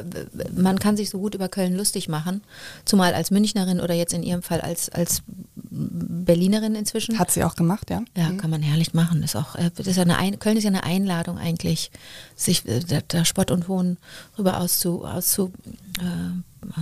man 0.55 0.79
kann 0.79 0.98
sich 0.98 1.10
so 1.10 1.19
gut 1.19 1.36
über 1.36 1.48
Köln 1.48 1.75
lustig 1.75 2.10
machen, 2.10 2.43
zumal 2.86 3.13
als 3.13 3.31
Münchnerin 3.31 3.79
oder 3.79 3.93
jetzt 3.93 4.13
in 4.13 4.24
ihrem 4.24 4.41
Fall 4.41 4.62
als, 4.62 4.89
als 4.89 5.24
Berlinerin 5.55 6.75
inzwischen. 6.75 7.17
Hat 7.17 7.31
sie 7.31 7.43
auch 7.43 7.55
gemacht, 7.55 7.89
ja? 7.89 8.03
Ja, 8.15 8.31
kann 8.33 8.50
man 8.50 8.62
herrlich 8.62 8.93
machen. 8.93 9.24
Ist 9.24 9.36
auch, 9.36 9.55
äh, 9.55 9.71
das 9.75 9.88
ist 9.88 9.95
ja 9.95 10.03
eine 10.03 10.17
Ein 10.17 10.39
Köln 10.39 10.57
ist 10.57 10.63
ja 10.63 10.69
eine 10.69 10.83
Einladung 10.83 11.38
eigentlich, 11.38 11.91
sich 12.36 12.67
äh, 12.67 12.79
da, 12.79 13.00
da 13.07 13.25
Spott 13.25 13.51
und 13.51 13.67
Hohn 13.67 13.98
rüber 14.38 14.60
auszu, 14.60 15.05
auszu 15.05 15.53
äh, 16.00 16.81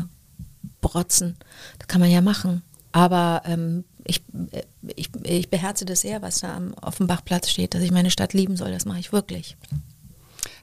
brotzen. 0.81 1.37
Das 1.77 1.87
kann 1.87 2.01
man 2.01 2.09
ja 2.09 2.21
machen. 2.21 2.63
Aber 2.91 3.43
ähm, 3.45 3.83
ich, 4.05 4.23
äh, 4.51 4.63
ich, 4.95 5.09
ich 5.23 5.49
beherze 5.49 5.85
das 5.85 6.01
sehr, 6.01 6.21
was 6.21 6.39
da 6.39 6.55
am 6.55 6.73
Offenbachplatz 6.81 7.49
steht, 7.49 7.73
dass 7.73 7.83
ich 7.83 7.91
meine 7.91 8.11
Stadt 8.11 8.33
lieben 8.33 8.57
soll. 8.57 8.71
Das 8.71 8.85
mache 8.85 8.99
ich 8.99 9.11
wirklich. 9.11 9.55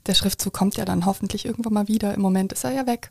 Der 0.06 0.14
Schriftzug 0.14 0.52
kommt 0.52 0.76
ja 0.76 0.84
dann 0.84 1.06
hoffentlich 1.06 1.44
irgendwann 1.44 1.72
mal 1.72 1.88
wieder. 1.88 2.14
Im 2.14 2.20
Moment 2.22 2.52
ist 2.52 2.64
er 2.64 2.72
ja 2.72 2.86
weg. 2.86 3.10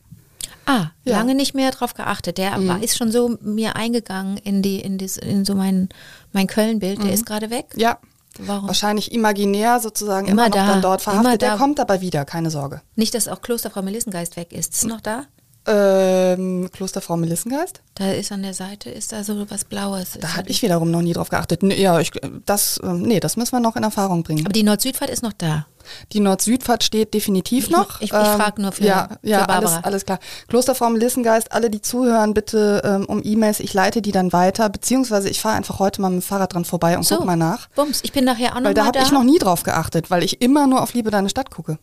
Ah, 0.65 0.87
Ja. 1.03 1.17
lange 1.17 1.35
nicht 1.35 1.53
mehr 1.53 1.71
drauf 1.71 1.93
geachtet. 1.93 2.37
Der 2.37 2.57
Mhm. 2.57 2.81
ist 2.81 2.97
schon 2.97 3.11
so 3.11 3.37
mir 3.41 3.75
eingegangen 3.75 4.37
in 4.37 4.61
die 4.61 4.79
in, 4.79 4.97
das, 4.97 5.17
in 5.17 5.45
so 5.45 5.55
mein 5.55 5.89
mein 6.33 6.47
Köln-Bild. 6.47 7.03
Der 7.03 7.11
ist 7.11 7.25
gerade 7.25 7.49
weg. 7.49 7.67
Ja. 7.75 7.97
Warum? 8.39 8.67
Wahrscheinlich 8.67 9.11
imaginär 9.13 9.79
sozusagen 9.79 10.27
Immer 10.27 10.47
immer, 10.47 10.49
noch 10.57 10.65
da, 10.65 10.71
dann 10.73 10.81
dort 10.81 11.01
verhaftet. 11.01 11.41
Der 11.41 11.55
kommt 11.55 11.79
aber 11.79 12.01
wieder, 12.01 12.25
keine 12.25 12.49
Sorge. 12.51 12.81
Nicht, 12.95 13.13
dass 13.13 13.27
auch 13.29 13.41
Klosterfrau 13.41 13.81
Melissengeist 13.81 14.35
weg 14.35 14.51
ist. 14.51 14.73
Ist 14.73 14.85
noch 14.87 14.99
da? 15.01 15.23
Ähm, 15.67 16.69
Klosterfrau 16.71 17.17
Melissengeist? 17.17 17.81
Da 17.95 18.11
ist 18.11 18.31
an 18.31 18.43
der 18.43 18.53
Seite, 18.53 18.89
ist 18.89 19.11
da 19.11 19.23
so 19.23 19.49
was 19.49 19.65
Blaues. 19.65 20.17
Da 20.19 20.35
habe 20.35 20.49
ich 20.49 20.61
wiederum 20.61 20.91
noch 20.91 21.01
nie 21.01 21.13
drauf 21.13 21.29
geachtet. 21.29 21.63
Nee, 21.63 21.81
ja, 21.81 21.99
ich, 21.99 22.11
das, 22.45 22.79
ähm, 22.83 23.01
nee, 23.01 23.19
das 23.19 23.35
müssen 23.37 23.53
wir 23.53 23.59
noch 23.59 23.75
in 23.75 23.83
Erfahrung 23.83 24.23
bringen. 24.23 24.45
Aber 24.45 24.53
die 24.53 24.63
Nord-Südfahrt 24.63 25.09
ist 25.09 25.23
noch 25.23 25.33
da. 25.33 25.65
Die 26.13 26.19
Nord-Südfahrt 26.19 26.83
steht 26.83 27.13
definitiv 27.13 27.65
Ich- 27.65 27.69
noch. 27.71 28.01
ich- 28.01 28.05
ich 28.05 28.09
frag 28.11 28.57
nur 28.57 28.71
für- 28.71 28.83
ja, 28.85 29.07
ja, 29.21 29.41
für 29.41 29.47
Barbara. 29.47 29.73
Alles, 29.75 29.85
alles 29.85 30.05
klar. 30.05 30.19
Klosterfrau 30.47 30.89
Melissengeist, 30.89 31.51
alle, 31.51 31.69
die 31.69 31.81
zuhören, 31.81 32.33
bitte 32.33 32.81
ähm, 32.83 33.05
um 33.05 33.21
E-Mails. 33.23 33.59
Ich 33.59 33.73
leite 33.73 34.01
die 34.01 34.11
dann 34.11 34.33
weiter, 34.33 34.69
beziehungsweise 34.69 35.29
ich 35.29 35.39
fahre 35.39 35.55
einfach 35.57 35.79
heute 35.79 36.01
mal 36.01 36.09
mit 36.09 36.21
dem 36.21 36.25
Fahrrad 36.25 36.53
dran 36.53 36.65
vorbei 36.65 36.97
und 36.97 37.03
So, 37.03 37.17
guck 37.17 37.25
mal 37.25 37.35
nach. 37.35 37.67
Bums, 37.75 37.99
ich 38.03 38.11
bin 38.11 38.25
nachher 38.25 38.51
auch 38.55 38.59
noch 38.59 38.65
Weil 38.65 38.73
da 38.73 38.85
habe 38.85 38.99
ich 38.99 39.11
noch 39.11 39.23
nie 39.23 39.37
drauf 39.37 39.63
geachtet, 39.63 40.09
weil 40.09 40.23
ich 40.23 40.41
immer 40.41 40.65
nur 40.67 40.81
auf 40.81 40.93
Liebe 40.93 41.11
deine 41.11 41.29
Stadt 41.29 41.51
gucke. 41.51 41.77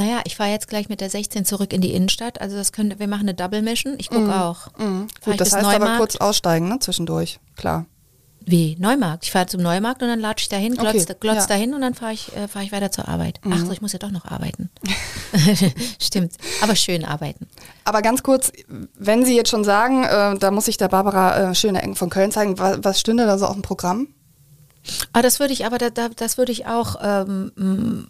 Naja, 0.00 0.22
ich 0.24 0.34
fahre 0.34 0.48
jetzt 0.48 0.66
gleich 0.66 0.88
mit 0.88 1.02
der 1.02 1.10
16 1.10 1.44
zurück 1.44 1.74
in 1.74 1.82
die 1.82 1.92
Innenstadt. 1.92 2.40
Also 2.40 2.56
das 2.56 2.72
können, 2.72 2.98
wir 2.98 3.06
machen 3.06 3.28
eine 3.28 3.34
Double 3.34 3.60
Mission. 3.60 3.96
Ich 3.98 4.08
gucke 4.08 4.34
auch. 4.34 4.72
Fahr 4.72 4.86
Mhm. 4.86 5.08
Gut, 5.22 5.38
das 5.38 5.52
heißt 5.52 5.62
aber 5.66 5.78
Neumarkt? 5.78 5.98
kurz 5.98 6.16
aussteigen, 6.16 6.70
ne, 6.70 6.78
zwischendurch. 6.78 7.38
Klar. 7.54 7.84
Wie? 8.46 8.76
Neumarkt. 8.80 9.24
Ich 9.26 9.30
fahre 9.30 9.44
zum 9.44 9.60
Neumarkt 9.60 10.02
und 10.02 10.08
dann 10.08 10.18
latsche 10.18 10.44
ich 10.44 10.48
dahin, 10.48 10.74
glotz, 10.74 11.04
Okay, 11.04 11.16
glotz 11.20 11.36
ja. 11.36 11.42
Mhm. 11.42 11.48
dahin 11.48 11.74
und 11.74 11.82
dann 11.82 11.92
fahre 11.92 12.14
ich, 12.14 12.34
äh, 12.34 12.48
fahr 12.48 12.62
ich 12.62 12.72
weiter 12.72 12.90
zur 12.90 13.08
Arbeit. 13.08 13.42
Ach 13.50 13.58
so, 13.58 13.72
ich 13.72 13.82
muss 13.82 13.92
ja 13.92 13.98
doch 13.98 14.10
noch 14.10 14.24
arbeiten. 14.24 14.70
Stimmt. 16.00 16.32
Aber 16.62 16.76
schön 16.76 17.04
arbeiten. 17.04 17.46
Aber 17.84 18.00
ganz 18.00 18.22
kurz, 18.22 18.50
wenn 18.98 19.26
Sie 19.26 19.36
jetzt 19.36 19.50
schon 19.50 19.64
sagen, 19.64 20.04
äh, 20.04 20.38
da 20.38 20.50
muss 20.50 20.66
ich 20.66 20.78
der 20.78 20.88
Barbara 20.88 21.50
äh, 21.50 21.54
schöne 21.54 21.82
Ecken 21.82 21.94
von 21.94 22.08
Köln 22.08 22.32
zeigen, 22.32 22.58
was, 22.58 22.78
was 22.82 22.98
stünde 23.00 23.26
da 23.26 23.36
so 23.36 23.44
auf 23.44 23.52
dem 23.52 23.60
Programm? 23.60 24.08
Ah, 25.12 25.20
das 25.20 25.40
würde 25.40 25.52
ich 25.52 25.66
aber, 25.66 25.76
da, 25.76 25.90
da, 25.90 26.08
das 26.08 26.38
würde 26.38 26.52
ich 26.52 26.64
auch, 26.64 26.96
ähm, 27.02 28.08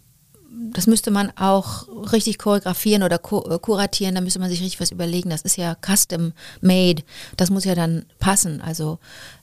das 0.73 0.85
müsste 0.87 1.11
man 1.11 1.31
auch 1.37 1.87
richtig 2.11 2.37
choreografieren 2.37 3.03
oder 3.03 3.15
äh, 3.15 3.57
kuratieren, 3.59 4.15
da 4.15 4.21
müsste 4.21 4.39
man 4.39 4.49
sich 4.49 4.61
richtig 4.61 4.81
was 4.81 4.91
überlegen. 4.91 5.29
Das 5.29 5.41
ist 5.43 5.55
ja 5.57 5.75
custom 5.75 6.33
made, 6.61 7.03
das 7.37 7.49
muss 7.49 7.63
ja 7.65 7.73
dann 7.75 8.05
passen. 8.19 8.61
Also 8.61 8.99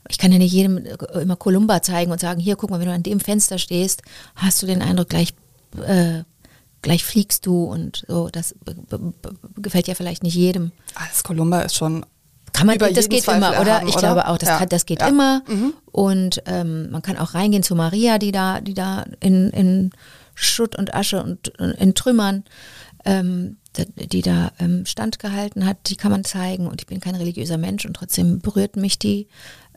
ich 0.09 0.19
kann 0.19 0.33
ja 0.33 0.38
nicht 0.38 0.53
jedem 0.53 0.79
äh, 0.79 0.97
immer 1.21 1.37
Columba 1.37 1.81
zeigen 1.83 2.12
und 2.12 2.21
sagen, 2.21 2.41
hier, 2.41 2.57
guck 2.57 2.71
mal, 2.71 2.79
wenn 2.81 2.88
du 2.88 2.93
an 2.95 3.03
dem 3.03 3.21
Fenster 3.21 3.59
stehst, 3.59 4.03
hast 4.37 4.62
du 4.62 4.67
den 4.67 4.83
Eindruck, 4.83 5.09
gleich, 5.09 5.35
äh, 5.87 6.25
gleich 6.83 7.05
fliegst 7.05 7.47
du 7.47 7.65
und 7.65 8.05
so. 8.07 8.29
Das 8.29 8.55
gefällt 9.57 9.88
ja 9.88 9.95
vielleicht 9.95 10.23
nicht 10.23 10.35
jedem. 10.35 10.73
Alles 10.95 11.25
Columba 11.25 11.61
ist 11.62 11.75
schon 11.77 12.05
Kann 12.53 12.67
man, 12.67 12.77
über 12.77 12.88
das 12.88 12.97
jeden 13.05 13.11
geht 13.11 13.25
Zweifel 13.25 13.38
immer, 13.38 13.61
oder? 13.61 13.71
erhaben, 13.71 13.88
Ich 13.88 13.95
oder? 13.97 14.00
glaube 14.03 14.29
auch, 14.29 14.38
das, 14.38 14.49
Ja. 14.50 14.59
kann, 14.59 14.69
das 14.69 14.85
geht 14.87 15.00
Ja. 15.00 15.09
immer. 15.09 15.43
Und 15.91 16.43
ähm, 16.47 16.91
man 16.91 17.03
kann 17.03 17.17
auch 17.17 17.35
reingehen 17.35 17.62
zu 17.62 17.75
Maria, 17.75 18.19
die 18.19 18.31
da, 18.33 18.61
die 18.61 18.75
da 18.75 19.05
in, 19.21 19.50
in 19.50 19.91
Schutt 20.40 20.76
und 20.76 20.95
Asche 20.95 21.23
und 21.23 21.49
in 21.59 21.95
Trümmern, 21.95 22.45
ähm, 23.04 23.57
die- 23.97 24.23
da 24.23 24.52
ähm, 24.59 24.87
Stand 24.87 25.18
gehalten 25.18 25.66
hat, 25.66 25.76
die 25.87 25.97
kann 25.97 26.11
man 26.12 26.25
zeigen. 26.25 26.66
Und 26.66 26.80
ich 26.80 26.87
bin 26.87 27.00
kein 27.00 27.14
religiöser 27.14 27.59
Mensch 27.59 27.85
und 27.87 27.95
trotzdem 27.95 28.38
berührt 28.40 28.76
mich 28.76 28.99
die. 28.99 29.28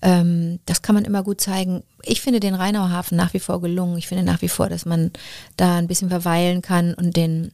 Ähm, 0.01 0.59
das 0.65 0.81
kann 0.81 0.95
man 0.95 1.05
immer 1.05 1.23
gut 1.23 1.41
zeigen. 1.41 1.83
Ich 2.03 2.21
finde 2.21 2.39
den 2.39 2.55
Rheinauer 2.55 2.89
Hafen 2.89 3.15
nach 3.17 3.33
wie 3.33 3.39
vor 3.39 3.61
gelungen. 3.61 3.97
Ich 3.97 4.07
finde 4.07 4.23
nach 4.23 4.41
wie 4.41 4.49
vor, 4.49 4.69
dass 4.69 4.85
man 4.85 5.11
da 5.57 5.77
ein 5.77 5.87
bisschen 5.87 6.09
verweilen 6.09 6.61
kann 6.61 6.93
und 6.93 7.15
den 7.15 7.51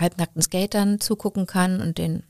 halbnackten 0.00 0.42
Skatern 0.42 1.00
zugucken 1.00 1.46
kann 1.46 1.80
und 1.80 1.98
den 1.98 2.22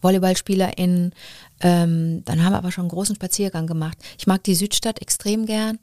VolleyballspielerInnen. 0.00 1.12
Ähm, 1.60 2.22
dann 2.24 2.44
haben 2.44 2.52
wir 2.52 2.58
aber 2.58 2.72
schon 2.72 2.82
einen 2.82 2.90
großen 2.90 3.16
Spaziergang 3.16 3.66
gemacht. 3.66 3.98
Ich 4.18 4.26
mag 4.26 4.42
die 4.44 4.54
Südstadt 4.54 5.02
extrem 5.02 5.46
gern. 5.46 5.78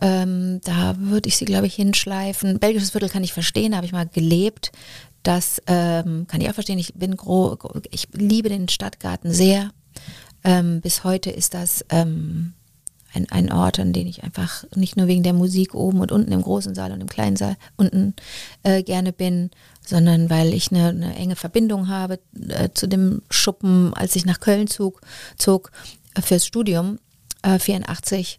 Ähm, 0.00 0.60
da 0.64 0.94
würde 0.98 1.28
ich 1.28 1.36
sie, 1.36 1.44
glaube 1.44 1.66
ich, 1.66 1.74
hinschleifen. 1.74 2.58
Belgisches 2.58 2.90
Viertel 2.90 3.08
kann 3.08 3.24
ich 3.24 3.32
verstehen, 3.32 3.72
da 3.72 3.78
habe 3.78 3.86
ich 3.86 3.92
mal 3.92 4.06
gelebt. 4.06 4.72
Das 5.22 5.60
ähm, 5.66 6.26
kann 6.28 6.40
ich 6.40 6.48
auch 6.48 6.54
verstehen. 6.54 6.78
Ich 6.78 6.94
bin 6.94 7.16
gro 7.16 7.58
ich 7.90 8.08
liebe 8.12 8.48
den 8.48 8.68
Stadtgarten 8.68 9.32
sehr. 9.32 9.70
Ähm, 10.44 10.80
bis 10.80 11.04
heute 11.04 11.30
ist 11.30 11.52
das 11.52 11.84
ähm, 11.90 12.54
ein, 13.12 13.30
ein 13.30 13.52
Ort, 13.52 13.78
an 13.78 13.92
den 13.92 14.06
ich 14.06 14.22
einfach 14.22 14.64
nicht 14.74 14.96
nur 14.96 15.06
wegen 15.06 15.22
der 15.22 15.32
Musik 15.32 15.74
oben 15.74 16.00
und 16.00 16.12
unten 16.12 16.32
im 16.32 16.42
großen 16.42 16.74
Saal 16.74 16.92
und 16.92 17.00
im 17.00 17.08
kleinen 17.08 17.36
Saal 17.36 17.56
unten 17.76 18.14
äh, 18.62 18.82
gerne 18.82 19.12
bin, 19.12 19.50
sondern 19.84 20.30
weil 20.30 20.54
ich 20.54 20.70
eine, 20.70 20.88
eine 20.88 21.14
enge 21.16 21.36
Verbindung 21.36 21.88
habe 21.88 22.20
äh, 22.48 22.68
zu 22.72 22.86
dem 22.86 23.22
Schuppen, 23.30 23.92
als 23.94 24.16
ich 24.16 24.24
nach 24.24 24.40
Köln 24.40 24.66
zog, 24.66 25.00
zog 25.36 25.72
äh, 26.14 26.22
fürs 26.22 26.46
Studium 26.46 26.98
äh, 27.42 27.58
84. 27.58 28.38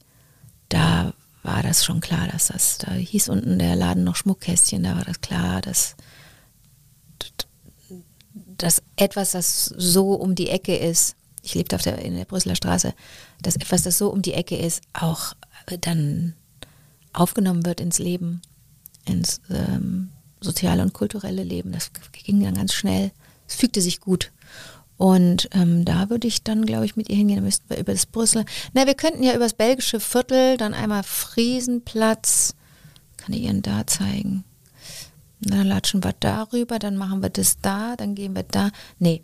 Da 0.69 1.13
war 1.43 1.63
das 1.63 1.83
schon 1.83 1.99
klar, 1.99 2.27
dass 2.31 2.47
das, 2.47 2.77
da 2.77 2.93
hieß 2.93 3.29
unten 3.29 3.59
der 3.59 3.75
Laden 3.75 4.03
noch 4.03 4.15
Schmuckkästchen, 4.15 4.83
da 4.83 4.95
war 4.95 5.05
das 5.05 5.21
klar, 5.21 5.61
dass 5.61 5.95
dass 8.61 8.83
etwas, 8.95 9.31
das 9.31 9.65
so 9.65 10.13
um 10.13 10.35
die 10.35 10.49
Ecke 10.49 10.75
ist, 10.75 11.15
ich 11.41 11.55
lebte 11.55 11.75
auf 11.75 11.81
der, 11.81 11.99
in 11.99 12.15
der 12.15 12.25
Brüsseler 12.25 12.55
Straße, 12.55 12.93
dass 13.41 13.55
etwas, 13.55 13.83
das 13.83 13.97
so 13.97 14.09
um 14.09 14.21
die 14.21 14.33
Ecke 14.33 14.55
ist, 14.55 14.81
auch 14.93 15.33
äh, 15.65 15.77
dann 15.79 16.35
aufgenommen 17.13 17.65
wird 17.65 17.81
ins 17.81 17.99
Leben, 17.99 18.41
ins 19.05 19.41
ähm, 19.49 20.09
soziale 20.41 20.81
und 20.81 20.93
kulturelle 20.93 21.43
Leben. 21.43 21.71
Das 21.71 21.91
ging 22.25 22.43
dann 22.43 22.55
ganz 22.55 22.73
schnell. 22.73 23.11
Es 23.47 23.55
fügte 23.55 23.81
sich 23.81 24.01
gut. 24.01 24.31
Und 24.97 25.49
ähm, 25.53 25.83
da 25.85 26.09
würde 26.09 26.27
ich 26.27 26.43
dann, 26.43 26.65
glaube 26.65 26.85
ich, 26.85 26.95
mit 26.95 27.09
ihr 27.09 27.15
hingehen. 27.15 27.37
Da 27.37 27.41
müssten 27.43 27.69
wir 27.69 27.77
über 27.79 27.91
das 27.91 28.05
Brüssel. 28.05 28.45
Na, 28.73 28.85
wir 28.85 28.93
könnten 28.93 29.23
ja 29.23 29.31
über 29.33 29.45
das 29.45 29.53
belgische 29.53 29.99
Viertel, 29.99 30.57
dann 30.57 30.73
einmal 30.75 31.03
Friesenplatz. 31.03 32.53
Kann 33.17 33.33
ich 33.33 33.41
Ihnen 33.43 33.61
da 33.61 33.85
zeigen? 33.87 34.43
Na, 35.39 35.57
Dann 35.57 35.67
latschen 35.67 36.03
wir 36.03 36.13
darüber, 36.19 36.77
dann 36.79 36.97
machen 36.97 37.21
wir 37.21 37.29
das 37.29 37.57
da, 37.61 37.95
dann 37.95 38.13
gehen 38.15 38.35
wir 38.35 38.43
da. 38.43 38.69
Nee, 38.99 39.21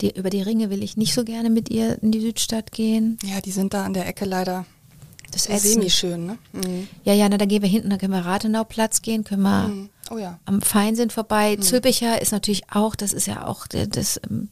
die, 0.00 0.16
über 0.16 0.30
die 0.30 0.40
Ringe 0.42 0.70
will 0.70 0.82
ich 0.82 0.96
nicht 0.96 1.12
so 1.14 1.24
gerne 1.24 1.50
mit 1.50 1.68
ihr 1.70 2.02
in 2.02 2.12
die 2.12 2.20
Südstadt 2.20 2.72
gehen. 2.72 3.18
Ja, 3.22 3.40
die 3.42 3.50
sind 3.52 3.74
da 3.74 3.84
an 3.84 3.92
der 3.92 4.06
Ecke 4.06 4.24
leider 4.24 4.64
Das 5.32 5.44
so 5.44 5.52
Essen. 5.52 5.72
semi-schön, 5.74 6.24
ne? 6.26 6.38
Mhm. 6.52 6.88
Ja, 7.04 7.12
ja, 7.12 7.28
na, 7.28 7.36
dann 7.36 7.48
gehen 7.48 7.60
wir 7.62 7.68
hinten, 7.68 7.90
dann 7.90 7.98
können 7.98 8.14
wir 8.14 8.24
Rathenauplatz 8.24 9.02
gehen, 9.02 9.24
können 9.24 9.42
wir 9.42 9.68
Mhm. 9.68 9.90
Oh 10.10 10.18
ja. 10.18 10.38
am 10.44 10.60
Feinsinn 10.60 11.10
vorbei. 11.10 11.56
Zülpicher 11.56 12.20
ist 12.20 12.32
natürlich 12.32 12.64
auch, 12.72 12.94
das 12.96 13.12
ist 13.12 13.26
ja 13.26 13.46
auch 13.46 13.66
der- 13.66 13.86
das 13.86 14.20
ähm, 14.28 14.48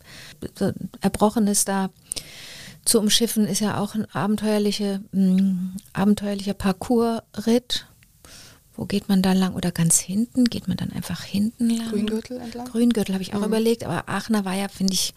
Erbrochenes 1.01 1.65
da 1.65 1.91
zu 2.85 3.01
umschiffen, 3.01 3.47
ist 3.47 3.61
ja 3.61 3.79
auch 3.81 3.95
ein 3.95 4.07
abenteuerliche, 4.15 5.03
mh, 5.13 5.73
abenteuerlicher 5.93 6.55
Parcoursritt. 6.55 7.87
Wo 8.77 8.85
geht 8.87 9.09
man 9.09 9.21
da 9.23 9.33
lang? 9.33 9.55
Oder 9.55 9.73
ganz 9.73 9.99
hinten? 9.99 10.45
Geht 10.45 10.69
man 10.69 10.77
dann 10.77 10.93
einfach 10.93 11.23
hinten 11.25 11.69
lang? 11.71 11.91
Grüngürtel 11.91 12.39
entlang? 12.41 12.67
Grüngürtel 12.67 13.13
habe 13.15 13.23
ich 13.23 13.35
auch 13.35 13.43
überlegt, 13.45 13.83
aber 13.85 14.09
Aachener 14.09 14.45
war 14.45 14.55
ja, 14.55 14.69
finde 14.69 14.93
ich, 14.95 15.13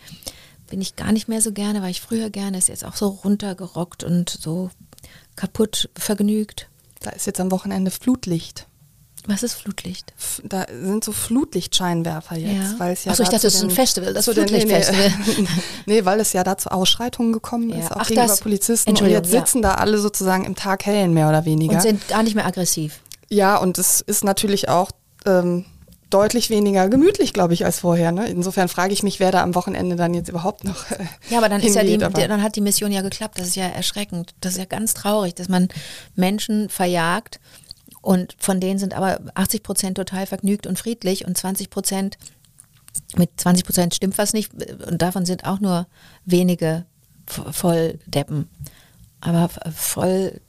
bin 0.67 0.81
ich 0.81 0.95
gar 0.95 1.11
nicht 1.11 1.27
mehr 1.27 1.41
so 1.41 1.51
gerne, 1.51 1.81
war 1.81 1.89
ich 1.89 2.01
früher 2.01 2.29
gerne, 2.31 2.57
ist 2.57 2.69
jetzt 2.69 2.83
auch 2.83 2.95
so 2.95 3.07
runtergerockt 3.09 4.03
und 4.03 4.29
so 4.29 4.71
kaputt 5.35 5.89
vergnügt. 5.95 6.67
Da 7.01 7.11
ist 7.11 7.27
jetzt 7.27 7.39
am 7.39 7.51
Wochenende 7.51 7.91
Flutlicht. 7.91 8.65
Was 9.27 9.43
ist 9.43 9.53
Flutlicht? 9.53 10.13
Da 10.43 10.65
sind 10.69 11.03
so 11.03 11.11
Flutlichtscheinwerfer 11.11 12.37
jetzt, 12.37 12.71
Ja. 12.73 12.79
weil 12.79 12.93
es 12.93 13.05
ja 13.05 13.11
Ach 13.11 13.15
so, 13.15 13.23
ich 13.23 13.29
da 13.29 13.33
dachte, 13.35 13.47
das 13.47 13.53
ist 13.55 13.63
ein 13.63 13.69
Festival, 13.69 14.13
das 14.13 14.25
den- 14.25 14.33
nee, 14.33 14.39
Flutlichtfestival. 14.47 15.13
Nee, 15.27 15.47
nee, 15.85 16.05
weil 16.05 16.19
es 16.19 16.33
ja 16.33 16.43
da 16.43 16.57
zu 16.57 16.71
Ausschreitungen 16.71 17.31
gekommen 17.33 17.69
Ja. 17.69 17.77
ist, 17.77 17.91
auch 17.91 17.97
Ach, 18.01 18.07
gegenüber 18.07 18.27
das. 18.27 18.39
Polizisten. 18.39 18.89
Und 18.89 19.01
jetzt 19.07 19.31
ja. 19.31 19.39
sitzen 19.41 19.61
da 19.61 19.75
alle 19.75 19.97
sozusagen 19.99 20.45
im 20.45 20.55
Tag 20.55 20.85
hellen, 20.85 21.13
mehr 21.13 21.29
oder 21.29 21.45
weniger. 21.45 21.75
Und 21.75 21.81
sind 21.81 22.07
gar 22.07 22.23
nicht 22.23 22.35
mehr 22.35 22.45
aggressiv. 22.45 23.01
Ja, 23.29 23.57
und 23.57 23.77
es 23.77 24.01
ist 24.01 24.23
natürlich 24.23 24.69
auch 24.69 24.91
ähm, 25.25 25.65
deutlich 26.09 26.49
weniger 26.49 26.89
gemütlich, 26.89 27.31
glaube 27.31 27.53
ich, 27.53 27.63
als 27.63 27.79
vorher. 27.79 28.11
Ne? 28.11 28.27
Insofern 28.27 28.67
frage 28.67 28.91
ich 28.91 29.03
mich, 29.03 29.19
wer 29.21 29.31
da 29.31 29.43
am 29.43 29.55
Wochenende 29.55 29.95
dann 29.95 30.13
jetzt 30.13 30.27
überhaupt 30.29 30.63
noch 30.65 30.89
äh, 30.91 30.97
Ja, 31.29 31.37
aber 31.37 31.47
dann 31.47 31.61
ist 31.61 31.75
ja 31.75 31.83
die, 31.83 32.03
aber- 32.03 32.27
dann 32.27 32.41
hat 32.43 32.55
die 32.55 32.61
Mission 32.61 32.91
ja 32.91 33.01
geklappt. 33.01 33.39
Das 33.39 33.47
ist 33.47 33.55
ja 33.55 33.65
erschreckend. 33.67 34.33
Das 34.41 34.53
ist 34.53 34.57
ja 34.59 34.65
ganz 34.65 34.93
traurig, 34.93 35.35
dass 35.35 35.47
man 35.47 35.69
Menschen 36.15 36.67
verjagt 36.69 37.39
und 38.01 38.35
von 38.39 38.59
denen 38.59 38.79
sind 38.79 38.93
aber 38.93 39.19
80 39.35 39.63
Prozent 39.63 39.97
total 39.97 40.25
vergnügt 40.25 40.65
und 40.67 40.79
friedlich 40.79 41.25
und 41.25 41.37
20 41.37 41.69
Prozent 41.69 42.17
mit 43.15 43.29
20 43.39 43.65
Prozent 43.65 43.95
stimmt 43.95 44.17
was 44.17 44.33
nicht 44.33 44.51
und 44.85 45.01
davon 45.01 45.25
sind 45.25 45.45
auch 45.45 45.59
nur 45.59 45.87
wenige 46.25 46.85
vo- 47.27 47.51
Volldeppen. 47.51 48.49
Aber 49.21 49.49
voll, 49.73 50.41